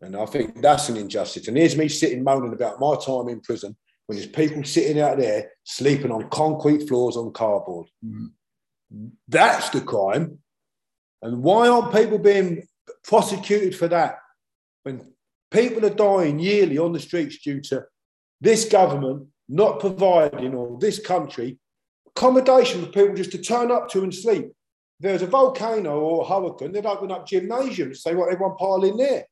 And 0.00 0.16
I 0.16 0.26
think 0.26 0.60
that's 0.60 0.88
an 0.88 0.96
injustice. 0.96 1.46
And 1.48 1.56
here's 1.56 1.76
me 1.76 1.88
sitting 1.88 2.24
moaning 2.24 2.52
about 2.52 2.80
my 2.80 2.96
time 2.96 3.28
in 3.28 3.40
prison 3.40 3.76
when 4.06 4.18
there's 4.18 4.28
people 4.28 4.64
sitting 4.64 5.00
out 5.00 5.18
there 5.18 5.50
sleeping 5.64 6.10
on 6.10 6.28
concrete 6.28 6.88
floors 6.88 7.16
on 7.16 7.32
cardboard. 7.32 7.88
Mm-hmm. 8.04 9.06
That's 9.28 9.70
the 9.70 9.80
crime. 9.80 10.38
And 11.22 11.42
why 11.42 11.68
aren't 11.68 11.94
people 11.94 12.18
being 12.18 12.66
prosecuted 13.04 13.76
for 13.76 13.88
that? 13.88 14.18
When 14.82 15.12
people 15.52 15.86
are 15.86 15.94
dying 15.94 16.40
yearly 16.40 16.78
on 16.78 16.92
the 16.92 17.00
streets 17.00 17.38
due 17.38 17.60
to 17.60 17.84
this 18.40 18.64
government 18.64 19.28
not 19.48 19.80
providing, 19.80 20.54
or 20.54 20.78
this 20.80 20.98
country, 20.98 21.58
accommodation 22.08 22.84
for 22.84 22.90
people 22.90 23.14
just 23.14 23.32
to 23.32 23.38
turn 23.38 23.70
up 23.70 23.88
to 23.90 24.02
and 24.02 24.14
sleep 24.14 24.52
there's 25.02 25.22
a 25.22 25.26
volcano 25.26 25.98
or 25.98 26.22
a 26.22 26.28
hurricane, 26.28 26.72
they'd 26.72 26.86
open 26.86 27.10
up 27.10 27.26
gymnasiums, 27.26 28.02
they 28.02 28.14
want 28.14 28.32
everyone 28.32 28.56
pile 28.56 28.84
in 28.84 28.96
there. 28.96 29.24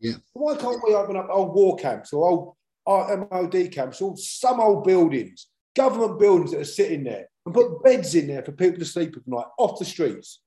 Yeah. 0.00 0.14
Why 0.32 0.56
can't 0.56 0.82
we 0.82 0.94
open 0.94 1.16
up 1.16 1.28
old 1.30 1.54
war 1.54 1.76
camps 1.76 2.12
or 2.12 2.26
old 2.26 3.28
MOD 3.30 3.70
camps 3.70 4.00
or 4.00 4.16
some 4.16 4.58
old 4.58 4.84
buildings, 4.84 5.48
government 5.76 6.18
buildings 6.18 6.52
that 6.52 6.60
are 6.60 6.64
sitting 6.64 7.04
there 7.04 7.26
and 7.44 7.54
put 7.54 7.82
beds 7.84 8.14
in 8.14 8.26
there 8.26 8.42
for 8.42 8.52
people 8.52 8.78
to 8.78 8.86
sleep 8.86 9.16
at 9.16 9.28
night 9.28 9.44
off 9.58 9.78
the 9.78 9.84
streets? 9.84 10.40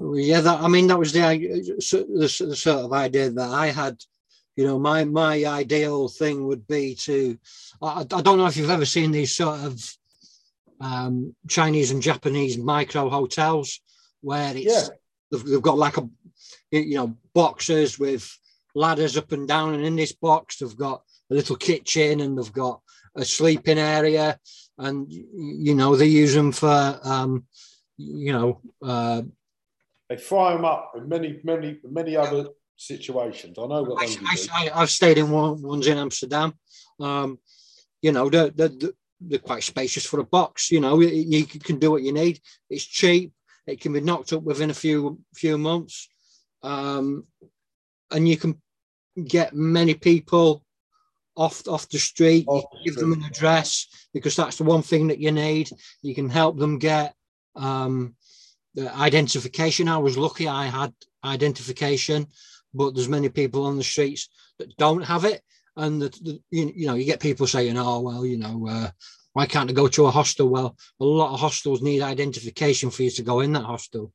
Yeah, 0.00 0.40
that, 0.40 0.60
I 0.60 0.66
mean, 0.68 0.88
that 0.88 0.98
was 0.98 1.12
the, 1.12 1.20
the, 1.20 2.46
the 2.46 2.56
sort 2.56 2.84
of 2.84 2.92
idea 2.92 3.30
that 3.30 3.48
I 3.48 3.68
had 3.68 3.98
you 4.56 4.66
know 4.66 4.78
my 4.78 5.02
my 5.04 5.46
ideal 5.46 6.08
thing 6.08 6.46
would 6.46 6.66
be 6.66 6.94
to 6.94 7.38
I, 7.80 8.00
I, 8.00 8.20
don't 8.20 8.36
know 8.36 8.44
if 8.44 8.56
you've 8.58 8.68
ever 8.68 8.84
seen 8.84 9.10
these 9.10 9.34
sort 9.34 9.60
of 9.60 9.96
um, 10.82 11.34
Chinese 11.48 11.92
and 11.92 12.02
Japanese 12.02 12.58
micro 12.58 13.08
hotels 13.08 13.80
where 14.20 14.56
it's 14.56 14.66
yeah. 14.66 14.94
they've, 15.30 15.44
they've, 15.44 15.62
got 15.62 15.78
like 15.78 15.96
a 15.96 16.08
you 16.70 16.96
know 16.96 17.16
boxes 17.34 17.98
with 17.98 18.36
ladders 18.74 19.16
up 19.16 19.32
and 19.32 19.46
down, 19.46 19.74
and 19.74 19.84
in 19.84 19.96
this 19.96 20.12
box 20.12 20.58
they've 20.58 20.76
got 20.76 21.02
a 21.30 21.34
little 21.34 21.56
kitchen 21.56 22.20
and 22.20 22.36
they've 22.36 22.52
got 22.52 22.80
a 23.14 23.24
sleeping 23.24 23.78
area, 23.78 24.38
and 24.78 25.06
you 25.10 25.74
know 25.74 25.94
they 25.94 26.06
use 26.06 26.34
them 26.34 26.52
for 26.52 27.00
um, 27.04 27.46
you 27.96 28.32
know. 28.32 28.60
Uh, 28.82 29.22
they 30.08 30.16
fry 30.16 30.52
them 30.52 30.64
up 30.64 30.92
in 30.96 31.08
many, 31.08 31.40
many, 31.42 31.78
many 31.88 32.16
other 32.16 32.48
situations. 32.76 33.56
I 33.58 33.66
know 33.66 33.82
what 33.82 34.02
I, 34.02 34.70
I, 34.74 34.80
have 34.80 34.90
stayed 34.90 35.16
in 35.16 35.30
one, 35.30 35.62
ones 35.62 35.86
in 35.86 35.96
Amsterdam. 35.96 36.52
Um, 37.00 37.38
you 38.02 38.12
know, 38.12 38.28
the, 38.28 38.52
the, 38.54 38.94
they're 39.28 39.38
quite 39.38 39.62
spacious 39.62 40.06
for 40.06 40.20
a 40.20 40.24
box. 40.24 40.70
You 40.70 40.80
know, 40.80 41.00
you, 41.00 41.44
can 41.44 41.78
do 41.78 41.90
what 41.90 42.02
you 42.02 42.12
need. 42.12 42.40
It's 42.70 42.84
cheap. 42.84 43.32
It 43.66 43.80
can 43.80 43.92
be 43.92 44.00
knocked 44.00 44.32
up 44.32 44.42
within 44.42 44.70
a 44.70 44.74
few 44.74 45.20
few 45.34 45.56
months, 45.56 46.08
um, 46.62 47.26
and 48.10 48.28
you 48.28 48.36
can 48.36 48.60
get 49.24 49.54
many 49.54 49.94
people 49.94 50.64
off 51.36 51.66
off 51.68 51.88
the 51.88 51.98
street. 51.98 52.46
Off 52.48 52.64
the 52.72 52.78
give 52.84 52.94
street. 52.94 53.00
them 53.00 53.12
an 53.12 53.24
address 53.24 53.86
because 54.12 54.34
that's 54.34 54.58
the 54.58 54.64
one 54.64 54.82
thing 54.82 55.08
that 55.08 55.20
you 55.20 55.30
need. 55.30 55.70
You 56.02 56.14
can 56.14 56.28
help 56.28 56.58
them 56.58 56.78
get 56.78 57.14
um, 57.54 58.16
the 58.74 58.92
identification. 58.96 59.88
I 59.88 59.98
was 59.98 60.18
lucky; 60.18 60.48
I 60.48 60.66
had 60.66 60.92
identification, 61.24 62.26
but 62.74 62.94
there's 62.94 63.08
many 63.08 63.28
people 63.28 63.66
on 63.66 63.76
the 63.76 63.84
streets 63.84 64.28
that 64.58 64.76
don't 64.76 65.02
have 65.02 65.24
it, 65.24 65.42
and 65.76 66.02
the, 66.02 66.08
the 66.22 66.42
you, 66.50 66.72
you 66.74 66.86
know 66.86 66.94
you 66.94 67.04
get 67.04 67.20
people 67.20 67.46
saying, 67.46 67.76
"Oh 67.78 68.00
well, 68.00 68.26
you 68.26 68.38
know, 68.38 68.66
uh, 68.68 68.90
why 69.32 69.46
can't 69.46 69.70
I 69.70 69.72
go 69.72 69.88
to 69.88 70.06
a 70.06 70.10
hostel?" 70.10 70.48
Well, 70.48 70.76
a 71.00 71.04
lot 71.04 71.34
of 71.34 71.40
hostels 71.40 71.82
need 71.82 72.02
identification 72.02 72.90
for 72.90 73.02
you 73.02 73.10
to 73.10 73.22
go 73.22 73.40
in 73.40 73.52
that 73.52 73.64
hostel, 73.64 74.12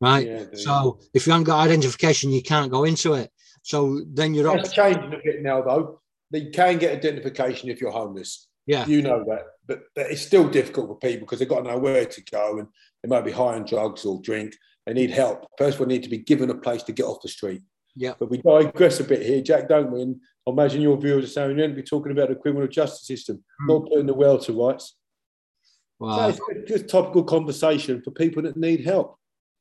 right? 0.00 0.26
Yeah, 0.26 0.44
so 0.54 1.00
if 1.14 1.26
you 1.26 1.32
haven't 1.32 1.44
got 1.44 1.66
identification, 1.66 2.30
you 2.30 2.42
can't 2.42 2.70
go 2.70 2.84
into 2.84 3.14
it. 3.14 3.30
So 3.62 4.02
then 4.12 4.34
you're. 4.34 4.54
That's 4.56 4.72
changing 4.72 5.12
a 5.12 5.18
bit 5.22 5.42
now, 5.42 5.62
though. 5.62 6.00
You 6.30 6.50
can 6.50 6.78
get 6.78 6.96
identification 6.96 7.68
if 7.68 7.80
you're 7.80 7.90
homeless. 7.90 8.48
Yeah, 8.66 8.86
you 8.86 9.02
know 9.02 9.24
that, 9.28 9.44
but, 9.66 9.82
but 9.94 10.10
it's 10.10 10.22
still 10.22 10.48
difficult 10.48 10.88
for 10.88 10.96
people 10.96 11.20
because 11.20 11.38
they've 11.38 11.48
got 11.48 11.62
to 11.62 11.70
know 11.70 11.78
where 11.78 12.04
to 12.04 12.24
go, 12.24 12.58
and 12.58 12.68
they 13.02 13.08
might 13.08 13.24
be 13.24 13.32
high 13.32 13.54
on 13.54 13.64
drugs 13.64 14.04
or 14.04 14.20
drink. 14.20 14.54
They 14.86 14.92
need 14.92 15.10
help. 15.10 15.46
First, 15.58 15.80
of 15.80 15.86
we 15.86 15.92
need 15.92 16.04
to 16.04 16.08
be 16.08 16.18
given 16.18 16.50
a 16.50 16.54
place 16.54 16.84
to 16.84 16.92
get 16.92 17.06
off 17.06 17.22
the 17.22 17.28
street. 17.28 17.62
Yeah. 17.96 18.12
But 18.18 18.30
we 18.30 18.38
digress 18.38 19.00
a 19.00 19.04
bit 19.04 19.22
here, 19.22 19.40
Jack, 19.40 19.68
don't 19.68 19.90
we? 19.90 20.02
And 20.02 20.20
I 20.46 20.50
imagine 20.50 20.82
your 20.82 20.98
viewers 20.98 21.24
are 21.24 21.28
saying 21.28 21.48
you're 21.48 21.56
going 21.56 21.70
to 21.70 21.76
be 21.76 21.82
talking 21.82 22.12
about 22.12 22.28
the 22.28 22.34
criminal 22.34 22.68
justice 22.68 23.06
system, 23.06 23.36
mm. 23.62 23.68
not 23.68 23.88
putting 23.88 24.06
the 24.06 24.14
world 24.14 24.42
to 24.42 24.52
rights. 24.52 24.94
Wow. 25.98 26.30
So 26.30 26.42
it's 26.50 26.70
just 26.70 26.88
topical 26.88 27.24
conversation 27.24 28.02
for 28.02 28.10
people 28.10 28.42
that 28.42 28.56
need 28.56 28.84
help. 28.84 29.18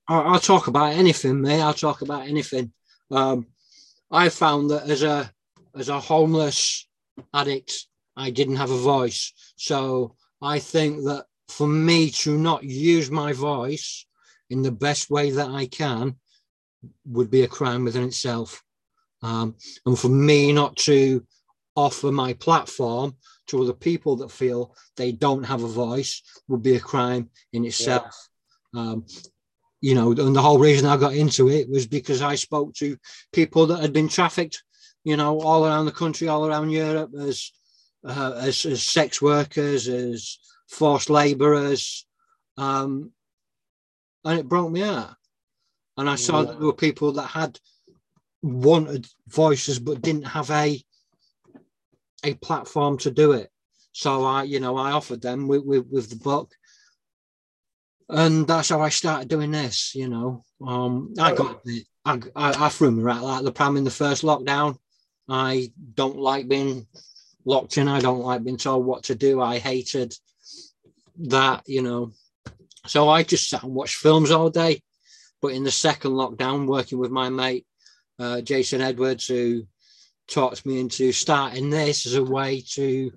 I'll 0.07 0.39
talk 0.39 0.67
about 0.67 0.93
anything, 0.93 1.41
mate. 1.41 1.61
I'll 1.61 1.73
talk 1.73 2.01
about 2.01 2.27
anything. 2.27 2.71
Um, 3.09 3.47
I 4.11 4.29
found 4.29 4.69
that 4.69 4.87
as 4.87 5.01
a 5.01 5.31
as 5.75 5.89
a 5.89 5.99
homeless 5.99 6.87
addict, 7.33 7.87
I 8.15 8.29
didn't 8.29 8.57
have 8.57 8.69
a 8.69 8.77
voice. 8.77 9.33
So 9.55 10.15
I 10.41 10.59
think 10.59 11.03
that 11.05 11.25
for 11.47 11.67
me 11.67 12.11
to 12.11 12.37
not 12.37 12.63
use 12.63 13.09
my 13.09 13.33
voice 13.33 14.05
in 14.49 14.61
the 14.61 14.71
best 14.71 15.09
way 15.09 15.31
that 15.31 15.49
I 15.49 15.65
can 15.65 16.15
would 17.05 17.29
be 17.29 17.43
a 17.43 17.47
crime 17.47 17.83
within 17.83 18.03
itself. 18.03 18.63
Um, 19.21 19.55
and 19.85 19.97
for 19.97 20.09
me 20.09 20.51
not 20.51 20.75
to 20.77 21.25
offer 21.75 22.11
my 22.11 22.33
platform 22.33 23.15
to 23.47 23.61
other 23.61 23.73
people 23.73 24.15
that 24.17 24.31
feel 24.31 24.75
they 24.97 25.11
don't 25.11 25.43
have 25.43 25.63
a 25.63 25.67
voice 25.67 26.21
would 26.47 26.63
be 26.63 26.75
a 26.75 26.79
crime 26.79 27.29
in 27.53 27.65
itself. 27.65 28.29
Yeah. 28.73 28.81
Um, 28.81 29.05
you 29.81 29.93
know, 29.93 30.11
and 30.11 30.35
the 30.35 30.41
whole 30.41 30.57
reason 30.57 30.87
I 30.87 30.97
got 30.97 31.13
into 31.13 31.49
it 31.49 31.69
was 31.69 31.85
because 31.85 32.21
I 32.21 32.35
spoke 32.35 32.73
to 32.75 32.97
people 33.33 33.67
that 33.67 33.81
had 33.81 33.93
been 33.93 34.07
trafficked, 34.07 34.63
you 35.03 35.15
know, 35.15 35.39
all 35.41 35.65
around 35.65 35.85
the 35.85 35.91
country, 35.91 36.27
all 36.27 36.47
around 36.47 36.71
Europe 36.71 37.11
as 37.19 37.51
uh, 38.07 38.33
as, 38.41 38.65
as 38.65 38.83
sex 38.83 39.21
workers, 39.21 39.87
as 39.87 40.37
forced 40.69 41.09
labourers, 41.09 42.05
um, 42.57 43.11
and 44.23 44.39
it 44.39 44.47
broke 44.47 44.71
me 44.71 44.83
out. 44.83 45.15
And 45.97 46.09
I 46.09 46.15
saw 46.15 46.43
that 46.43 46.57
there 46.57 46.67
were 46.67 46.73
people 46.73 47.13
that 47.13 47.27
had 47.27 47.59
wanted 48.41 49.07
voices 49.27 49.79
but 49.79 50.01
didn't 50.01 50.23
have 50.23 50.51
a 50.51 50.81
a 52.23 52.33
platform 52.35 52.97
to 52.99 53.11
do 53.11 53.31
it. 53.33 53.49
So 53.91 54.25
I, 54.25 54.43
you 54.43 54.59
know, 54.59 54.75
I 54.77 54.91
offered 54.91 55.21
them 55.21 55.47
with, 55.47 55.63
with, 55.63 55.87
with 55.89 56.09
the 56.09 56.17
book. 56.17 56.51
And 58.09 58.45
that's 58.47 58.69
how 58.69 58.81
I 58.81 58.89
started 58.89 59.29
doing 59.29 59.51
this, 59.51 59.95
you 59.95 60.09
know. 60.09 60.43
Um, 60.65 61.13
I 61.19 61.33
got 61.33 61.61
I, 62.03 62.19
I, 62.35 62.65
I 62.65 62.69
threw 62.69 62.91
me 62.91 63.01
right 63.01 63.21
like 63.21 63.43
the 63.43 63.51
pram 63.51 63.77
in 63.77 63.83
the 63.83 63.91
first 63.91 64.23
lockdown. 64.23 64.77
I 65.27 65.71
don't 65.93 66.17
like 66.17 66.47
being 66.47 66.87
locked 67.45 67.77
in. 67.77 67.87
I 67.87 67.99
don't 67.99 68.19
like 68.19 68.43
being 68.43 68.57
told 68.57 68.85
what 68.85 69.03
to 69.03 69.15
do. 69.15 69.41
I 69.41 69.57
hated 69.57 70.13
that, 71.19 71.63
you 71.67 71.81
know. 71.81 72.11
So 72.85 73.09
I 73.09 73.23
just 73.23 73.49
sat 73.49 73.63
and 73.63 73.73
watched 73.73 73.95
films 73.95 74.29
all 74.29 74.49
day. 74.49 74.81
But 75.41 75.53
in 75.53 75.63
the 75.63 75.71
second 75.71 76.11
lockdown, 76.11 76.67
working 76.67 76.97
with 76.97 77.11
my 77.11 77.29
mate, 77.29 77.65
uh, 78.19 78.41
Jason 78.41 78.81
Edwards, 78.81 79.27
who 79.27 79.67
talked 80.27 80.65
me 80.65 80.79
into 80.79 81.11
starting 81.11 81.69
this 81.69 82.05
as 82.05 82.15
a 82.15 82.23
way 82.23 82.61
to 82.73 83.11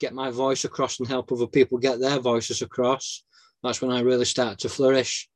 get 0.00 0.14
my 0.14 0.30
voice 0.30 0.64
across 0.64 0.98
and 0.98 1.08
help 1.08 1.30
other 1.30 1.46
people 1.46 1.78
get 1.78 2.00
their 2.00 2.18
voices 2.18 2.62
across. 2.62 3.22
That's 3.62 3.80
when 3.80 3.90
I 3.90 4.00
really 4.00 4.24
started 4.24 4.58
to 4.60 4.68
flourish. 4.68 5.28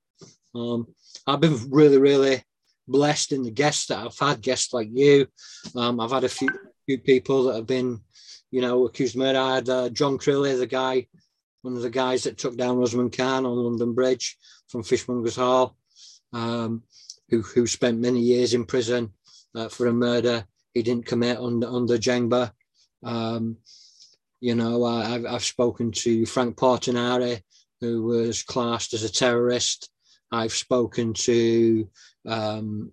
Um, 0.55 0.87
I've 1.27 1.41
been 1.41 1.59
really, 1.71 1.99
really 1.99 2.43
blessed 2.89 3.33
in 3.33 3.43
the 3.43 3.51
guests 3.51 3.87
that 3.87 3.99
I've 3.99 4.19
had, 4.19 4.41
guests 4.41 4.73
like 4.73 4.89
you. 4.93 5.27
Um, 5.75 6.01
I've 6.01 6.11
had 6.11 6.25
a 6.25 6.29
few, 6.29 6.49
few 6.87 6.99
people 6.99 7.45
that 7.45 7.57
have 7.57 7.67
been, 7.67 8.01
you 8.51 8.61
know, 8.61 8.87
accused 8.87 9.15
of 9.15 9.21
murder. 9.21 9.39
I 9.39 9.55
had 9.57 9.69
uh, 9.69 9.89
John 9.91 10.19
Crilly, 10.19 10.59
the 10.59 10.67
guy, 10.67 11.07
one 11.63 11.77
of 11.77 11.83
the 11.83 11.91
guys 11.91 12.25
that 12.25 12.39
took 12.39 12.57
down 12.57 12.83
Usman 12.83 13.11
Khan 13.11 13.47
on 13.47 13.57
London 13.57 13.93
Bridge 13.95 14.39
from 14.69 14.83
Fishmongers 14.83 15.37
Hall, 15.37 15.77
um, 16.33 16.83
who, 17.29 17.43
who 17.43 17.67
spent 17.67 17.99
many 17.99 18.21
years 18.21 18.55
in 18.55 18.65
prison 18.65 19.13
uh, 19.55 19.69
for 19.69 19.87
a 19.87 19.93
murder 19.93 20.47
he 20.75 20.83
didn't 20.83 21.07
commit 21.07 21.39
under, 21.39 21.67
under 21.69 21.99
JENGbA. 21.99 22.53
Um, 23.03 23.57
you 24.41 24.55
know, 24.55 24.85
I, 24.85 25.05
have 25.05 25.27
I've 25.27 25.45
spoken 25.45 25.93
to 25.93 26.27
Frank 26.27 26.57
Portinari, 26.57 27.43
who 27.81 28.03
was 28.03 28.43
classed 28.43 28.95
as 28.95 29.03
a 29.03 29.13
terrorist. 29.13 29.91
I've 30.33 30.53
spoken 30.53 31.13
to 31.15 31.89
um, 32.27 32.93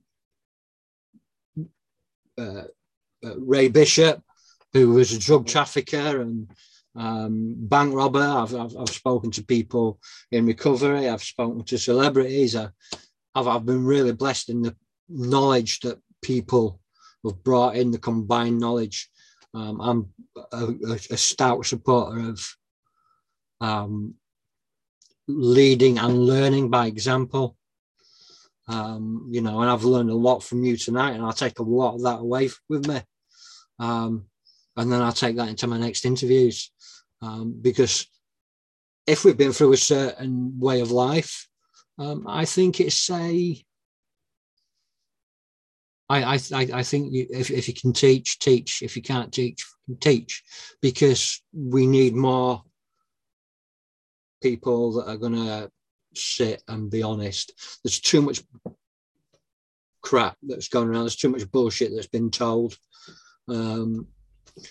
uh, 2.37 2.63
uh, 3.23 3.39
Ray 3.39 3.69
Bishop, 3.69 4.21
who 4.73 4.91
was 4.91 5.13
a 5.13 5.19
drug 5.19 5.47
trafficker 5.47 6.21
and 6.21 6.49
um, 6.97 7.55
bank 7.57 7.93
robber. 7.93 8.19
I've, 8.19 8.53
I've, 8.55 8.75
I've, 8.77 8.89
spoken 8.89 9.29
to 9.31 9.43
people 9.43 9.99
in 10.31 10.45
recovery. 10.45 11.07
I've 11.07 11.23
spoken 11.23 11.63
to 11.65 11.77
celebrities. 11.77 12.55
I, 12.55 12.69
I've, 13.35 13.47
I've 13.47 13.65
been 13.65 13.85
really 13.85 14.13
blessed 14.13 14.49
in 14.49 14.63
the 14.63 14.75
knowledge 15.07 15.79
that 15.81 15.99
people 16.23 16.81
have 17.23 17.43
brought 17.43 17.75
in, 17.75 17.91
the 17.91 17.99
combined 17.99 18.59
knowledge. 18.59 19.09
Um, 19.53 19.79
I'm 19.79 20.09
a, 20.51 20.97
a, 21.11 21.17
stout 21.17 21.65
supporter 21.65 22.29
of 22.29 22.45
um, 23.61 24.15
leading 25.27 25.99
and 25.99 26.25
learning 26.25 26.69
by 26.69 26.87
example. 26.87 27.55
Um, 28.67 29.29
you 29.31 29.41
know, 29.41 29.61
and 29.61 29.69
I've 29.69 29.85
learned 29.85 30.09
a 30.09 30.15
lot 30.15 30.43
from 30.43 30.63
you 30.63 30.75
tonight, 30.75 31.11
and 31.11 31.23
I'll 31.23 31.31
take 31.31 31.59
a 31.59 31.63
lot 31.63 31.95
of 31.95 32.03
that 32.03 32.19
away 32.19 32.49
with 32.67 32.87
me. 32.87 33.01
Um, 33.79 34.25
and 34.75 34.91
then 34.91 35.01
I'll 35.01 35.13
take 35.13 35.37
that 35.37 35.47
into 35.47 35.67
my 35.67 35.77
next 35.77 36.05
interviews 36.05 36.71
um, 37.21 37.57
because 37.61 38.07
if 39.05 39.23
we've 39.23 39.37
been 39.37 39.53
through 39.53 39.73
a 39.73 39.77
certain 39.77 40.59
way 40.59 40.81
of 40.81 40.91
life, 40.91 41.47
um, 41.97 42.25
I 42.27 42.45
think 42.45 42.79
it's 42.79 43.09
a. 43.09 43.63
I, 46.09 46.39
I, 46.53 46.67
I 46.73 46.83
think 46.83 47.11
you, 47.11 47.27
if, 47.29 47.51
if 47.51 47.67
you 47.67 47.73
can 47.73 47.91
teach, 47.91 48.39
teach. 48.39 48.81
If 48.81 48.95
you 48.95 49.01
can't 49.01 49.31
teach, 49.31 49.65
teach, 49.99 50.43
because 50.81 51.41
we 51.53 51.85
need 51.87 52.15
more 52.15 52.63
people 54.41 54.93
that 54.93 55.09
are 55.09 55.17
going 55.17 55.35
to 55.35 55.69
sit 56.13 56.63
and 56.67 56.89
be 56.89 57.03
honest. 57.03 57.79
There's 57.83 57.99
too 57.99 58.21
much 58.21 58.41
crap 60.01 60.37
that's 60.43 60.69
going 60.69 60.87
around. 60.87 61.03
There's 61.03 61.15
too 61.15 61.29
much 61.29 61.49
bullshit 61.51 61.91
that's 61.93 62.07
been 62.07 62.31
told. 62.31 62.77
Um, 63.49 64.07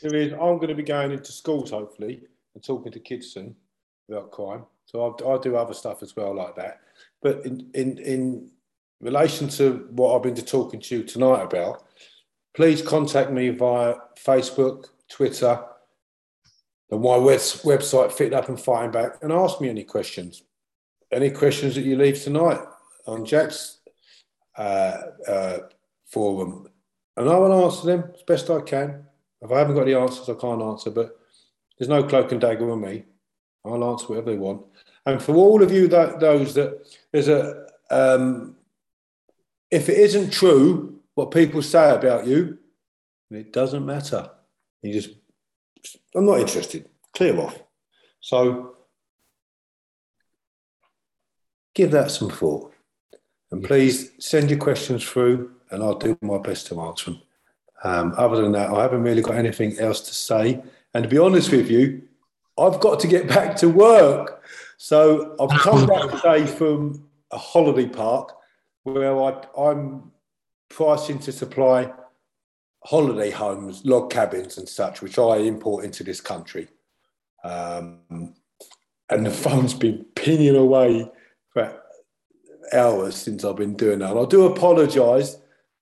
there 0.02 0.14
is. 0.14 0.32
I'm 0.32 0.56
going 0.56 0.68
to 0.68 0.74
be 0.74 0.82
going 0.82 1.12
into 1.12 1.32
schools 1.32 1.70
hopefully 1.70 2.22
and 2.56 2.64
talking 2.64 2.90
to 2.90 2.98
kids 2.98 3.32
soon 3.32 3.54
about 4.08 4.32
crime. 4.32 4.64
So 4.86 5.14
I, 5.22 5.34
I 5.34 5.38
do 5.38 5.56
other 5.56 5.74
stuff 5.74 6.02
as 6.02 6.16
well 6.16 6.34
like 6.34 6.56
that. 6.56 6.80
But 7.20 7.44
in, 7.44 7.70
in, 7.74 7.98
in 7.98 8.50
relation 9.00 9.48
to 9.50 9.86
what 9.90 10.16
I've 10.16 10.22
been 10.22 10.34
talking 10.42 10.80
to 10.80 10.96
you 10.96 11.04
tonight 11.04 11.42
about, 11.42 11.84
please 12.54 12.80
contact 12.80 13.30
me 13.30 13.50
via 13.50 13.96
Facebook, 14.18 14.86
Twitter, 15.10 15.62
and 16.90 17.02
my 17.02 17.18
website, 17.18 18.12
Fit 18.12 18.32
Up 18.32 18.48
and 18.48 18.58
Fighting 18.58 18.90
Back, 18.90 19.18
and 19.20 19.32
ask 19.32 19.60
me 19.60 19.68
any 19.68 19.84
questions. 19.84 20.42
Any 21.12 21.30
questions 21.30 21.74
that 21.74 21.84
you 21.84 21.96
leave 21.96 22.22
tonight 22.22 22.60
on 23.06 23.26
Jack's 23.26 23.80
uh, 24.56 24.96
uh, 25.28 25.58
forum, 26.06 26.68
and 27.18 27.28
I 27.28 27.36
will 27.36 27.64
answer 27.64 27.86
them 27.86 28.10
as 28.14 28.22
best 28.22 28.48
I 28.48 28.62
can. 28.62 29.04
If 29.42 29.52
I 29.52 29.58
haven't 29.58 29.74
got 29.74 29.84
the 29.84 29.98
answers, 29.98 30.28
I 30.30 30.40
can't 30.40 30.62
answer, 30.62 30.90
but 30.90 31.20
there's 31.78 31.88
no 31.88 32.02
cloak 32.02 32.32
and 32.32 32.40
dagger 32.40 32.70
on 32.70 32.80
me. 32.80 33.04
I'll 33.64 33.90
answer 33.90 34.06
whatever 34.06 34.30
they 34.30 34.38
want. 34.38 34.62
And 35.04 35.22
for 35.22 35.34
all 35.34 35.62
of 35.62 35.72
you 35.72 35.88
that 35.88 36.20
those 36.20 36.54
that 36.54 36.86
there's 37.12 37.28
a 37.28 37.66
um, 37.90 38.56
if 39.70 39.88
it 39.88 39.98
isn't 39.98 40.30
true 40.30 41.00
what 41.14 41.30
people 41.30 41.62
say 41.62 41.94
about 41.94 42.26
you, 42.26 42.58
it 43.30 43.52
doesn't 43.52 43.84
matter. 43.84 44.30
You 44.82 44.92
just 44.92 45.10
I'm 46.14 46.26
not 46.26 46.40
interested. 46.40 46.88
Clear 47.14 47.38
off. 47.40 47.58
So 48.20 48.76
give 51.74 51.90
that 51.92 52.10
some 52.10 52.30
thought. 52.30 52.72
And 53.50 53.62
please 53.62 54.12
send 54.18 54.50
your 54.50 54.58
questions 54.58 55.04
through 55.04 55.52
and 55.70 55.82
I'll 55.82 55.98
do 55.98 56.18
my 56.20 56.38
best 56.38 56.66
to 56.68 56.80
answer 56.80 57.12
them. 57.12 57.22
Um, 57.84 58.14
other 58.16 58.42
than 58.42 58.52
that, 58.52 58.70
I 58.70 58.82
haven't 58.82 59.02
really 59.02 59.22
got 59.22 59.36
anything 59.36 59.78
else 59.78 60.00
to 60.00 60.14
say. 60.14 60.62
And 60.96 61.02
to 61.02 61.10
be 61.10 61.18
honest 61.18 61.52
with 61.52 61.70
you, 61.70 62.00
I've 62.56 62.80
got 62.80 63.00
to 63.00 63.06
get 63.06 63.28
back 63.28 63.54
to 63.56 63.68
work. 63.68 64.42
So 64.78 65.36
I've 65.38 65.60
come 65.60 65.86
back 65.86 66.10
today 66.10 66.46
from 66.46 67.06
a 67.30 67.36
holiday 67.36 67.86
park 67.86 68.34
where 68.84 69.14
I, 69.22 69.44
I'm 69.58 70.10
pricing 70.70 71.18
to 71.18 71.32
supply 71.32 71.92
holiday 72.82 73.30
homes, 73.30 73.84
log 73.84 74.10
cabins, 74.10 74.56
and 74.56 74.66
such, 74.66 75.02
which 75.02 75.18
I 75.18 75.36
import 75.36 75.84
into 75.84 76.02
this 76.02 76.22
country. 76.22 76.66
Um, 77.44 78.32
and 79.10 79.26
the 79.26 79.30
phone's 79.30 79.74
been 79.74 80.06
pinging 80.14 80.56
away 80.56 81.12
for 81.50 81.78
hours 82.72 83.16
since 83.16 83.44
I've 83.44 83.56
been 83.56 83.76
doing 83.76 83.98
that. 83.98 84.12
And 84.12 84.20
I 84.20 84.24
do 84.24 84.46
apologise, 84.46 85.36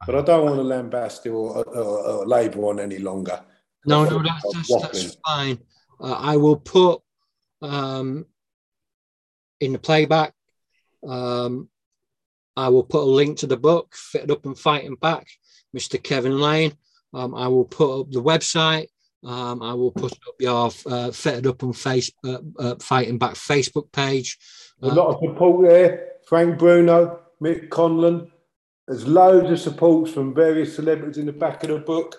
but 0.06 0.16
I 0.16 0.22
don't 0.22 0.44
want 0.44 0.56
to 0.56 0.62
lambast 0.62 1.24
or, 1.26 1.64
or, 1.68 2.00
or 2.04 2.26
labour 2.26 2.64
on 2.64 2.80
any 2.80 2.98
longer. 2.98 3.40
No, 3.86 4.04
no, 4.04 4.22
that's, 4.22 4.68
that's, 4.68 4.82
that's 4.82 5.16
fine. 5.26 5.58
Uh, 6.00 6.12
I 6.12 6.36
will 6.36 6.56
put 6.56 7.02
um, 7.62 8.26
in 9.60 9.72
the 9.72 9.78
playback. 9.78 10.34
Um, 11.06 11.68
I 12.56 12.68
will 12.68 12.84
put 12.84 13.02
a 13.02 13.10
link 13.10 13.38
to 13.38 13.46
the 13.46 13.56
book, 13.56 13.94
Fitted 13.94 14.30
Up 14.30 14.46
and 14.46 14.58
Fighting 14.58 14.96
Back, 14.96 15.26
Mr. 15.76 16.02
Kevin 16.02 16.38
Lane. 16.38 16.72
Um, 17.12 17.34
I 17.34 17.48
will 17.48 17.64
put 17.64 18.00
up 18.00 18.10
the 18.10 18.22
website. 18.22 18.88
Um, 19.24 19.62
I 19.62 19.72
will 19.74 19.90
put 19.90 20.12
up 20.12 20.34
your 20.38 20.70
uh, 20.86 21.10
Fitted 21.10 21.46
Up 21.46 21.62
and 21.62 21.76
face, 21.76 22.10
uh, 22.24 22.38
uh, 22.58 22.74
Fighting 22.76 23.18
Back 23.18 23.34
Facebook 23.34 23.90
page. 23.92 24.38
A 24.82 24.88
lot 24.88 25.14
of 25.14 25.20
support 25.22 25.66
there. 25.66 26.12
Frank 26.26 26.58
Bruno, 26.58 27.20
Mick 27.42 27.68
Conlon. 27.68 28.30
There's 28.86 29.06
loads 29.06 29.50
of 29.50 29.60
supports 29.60 30.12
from 30.12 30.34
various 30.34 30.76
celebrities 30.76 31.18
in 31.18 31.26
the 31.26 31.32
back 31.32 31.62
of 31.64 31.70
the 31.70 31.78
book 31.78 32.16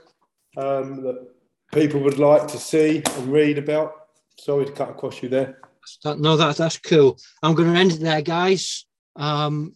um, 0.57 1.03
that 1.03 1.34
people 1.75 1.99
would 1.99 2.17
like 2.17 2.47
to 2.47 2.57
see 2.57 3.03
and 3.05 3.27
read 3.27 3.57
about. 3.57 4.07
Sorry 4.39 4.65
to 4.65 4.71
cut 4.71 4.89
across 4.89 5.21
you 5.21 5.29
there. 5.29 5.59
That, 6.03 6.19
no, 6.19 6.37
that, 6.37 6.55
that's 6.55 6.79
cool. 6.79 7.17
I'm 7.43 7.53
going 7.53 7.71
to 7.71 7.79
end 7.79 7.91
it 7.91 7.99
there, 7.99 8.21
guys. 8.21 8.87
Um, 9.15 9.75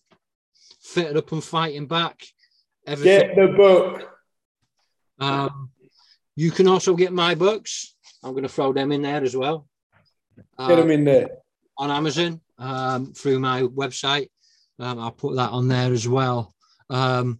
fitted 0.82 1.18
up 1.18 1.32
and 1.32 1.44
fighting 1.44 1.88
back. 1.88 2.26
Everything. 2.88 3.36
Get 3.36 3.36
the 3.36 3.53
book. 3.56 4.10
Um, 5.19 5.72
you 6.36 6.52
can 6.52 6.68
also 6.68 6.95
get 6.95 7.11
my 7.11 7.36
books. 7.36 7.95
I'm 8.24 8.32
going 8.32 8.44
to 8.44 8.50
throw 8.50 8.74
them 8.74 8.92
in 8.92 9.02
there 9.02 9.24
as 9.24 9.36
well. 9.36 9.68
Get 10.58 10.78
them 10.78 10.92
in 10.92 11.03
there. 11.03 11.30
On 11.78 11.92
Amazon 11.92 12.40
um, 12.58 13.14
through 13.14 13.40
my 13.40 13.64
website. 13.64 14.30
Um, 14.80 15.00
I'll 15.00 15.11
put 15.11 15.36
that 15.36 15.52
on 15.52 15.68
there 15.68 15.92
as 15.92 16.08
well. 16.08 16.53
Um, 16.90 17.40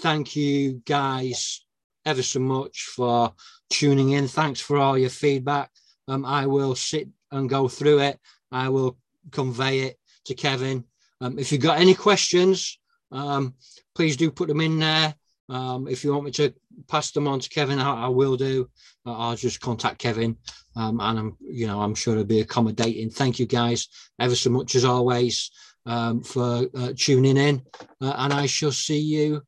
thank 0.00 0.34
you 0.34 0.82
guys 0.84 1.65
ever 2.06 2.22
so 2.22 2.40
much 2.40 2.84
for 2.84 3.32
tuning 3.68 4.12
in. 4.12 4.28
Thanks 4.28 4.60
for 4.60 4.78
all 4.78 4.96
your 4.96 5.10
feedback. 5.10 5.70
Um, 6.08 6.24
I 6.24 6.46
will 6.46 6.74
sit 6.74 7.08
and 7.32 7.50
go 7.50 7.68
through 7.68 8.00
it. 8.00 8.18
I 8.52 8.68
will 8.68 8.96
convey 9.32 9.80
it 9.80 9.98
to 10.26 10.34
Kevin. 10.34 10.84
Um, 11.20 11.38
if 11.38 11.50
you've 11.50 11.60
got 11.60 11.80
any 11.80 11.94
questions, 11.94 12.78
um, 13.12 13.54
please 13.94 14.16
do 14.16 14.30
put 14.30 14.48
them 14.48 14.60
in 14.60 14.78
there. 14.78 15.14
Um, 15.48 15.86
if 15.86 16.02
you 16.02 16.12
want 16.12 16.24
me 16.24 16.30
to 16.32 16.52
pass 16.88 17.10
them 17.12 17.28
on 17.28 17.40
to 17.40 17.48
Kevin, 17.48 17.78
I, 17.78 18.06
I 18.06 18.08
will 18.08 18.36
do. 18.36 18.68
Uh, 19.04 19.16
I'll 19.16 19.36
just 19.36 19.60
contact 19.60 19.98
Kevin, 19.98 20.36
um, 20.74 21.00
and 21.00 21.18
I'm, 21.18 21.36
you 21.40 21.66
know, 21.66 21.80
I'm 21.80 21.94
sure 21.94 22.14
it'll 22.14 22.24
be 22.24 22.40
accommodating. 22.40 23.10
Thank 23.10 23.38
you 23.38 23.46
guys 23.46 23.88
ever 24.18 24.34
so 24.34 24.50
much 24.50 24.74
as 24.74 24.84
always 24.84 25.50
um, 25.86 26.22
for 26.22 26.66
uh, 26.76 26.92
tuning 26.96 27.36
in, 27.36 27.62
uh, 28.00 28.14
and 28.18 28.32
I 28.32 28.46
shall 28.46 28.72
see 28.72 28.98
you 28.98 29.42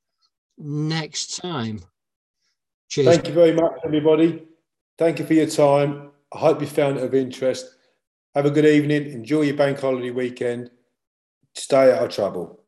next 0.57 1.37
time. 1.37 1.81
Cheers. 2.89 3.07
Thank 3.07 3.29
you 3.29 3.35
very 3.35 3.53
much, 3.53 3.73
everybody. 3.85 4.45
Thank 4.97 5.19
you 5.19 5.27
for 5.27 5.35
your 5.35 5.47
time. 5.47 6.11
I 6.33 6.39
hope 6.39 6.61
you 6.61 6.67
found 6.67 6.99
it 6.99 7.05
of 7.05 7.15
interest. 7.15 7.67
Have 8.35 8.47
a 8.47 8.51
good 8.51 8.67
evening. 8.67 9.11
Enjoy 9.11 9.43
your 9.43 9.57
bank 9.57 9.81
holiday 9.81 10.11
weekend. 10.11 10.71
Stay 11.55 11.93
out 11.93 12.05
of 12.05 12.11
trouble 12.11 12.61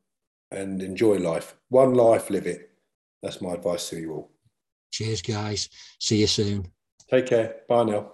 and 0.50 0.82
enjoy 0.82 1.16
life. 1.18 1.54
One 1.68 1.94
life, 1.94 2.30
live 2.30 2.46
it. 2.46 2.70
That's 3.22 3.40
my 3.40 3.52
advice 3.52 3.88
to 3.90 3.98
you 3.98 4.12
all. 4.12 4.30
Cheers, 4.90 5.22
guys. 5.22 5.68
See 5.98 6.16
you 6.16 6.26
soon. 6.26 6.66
Take 7.10 7.26
care. 7.26 7.56
Bye 7.68 7.84
now. 7.84 8.12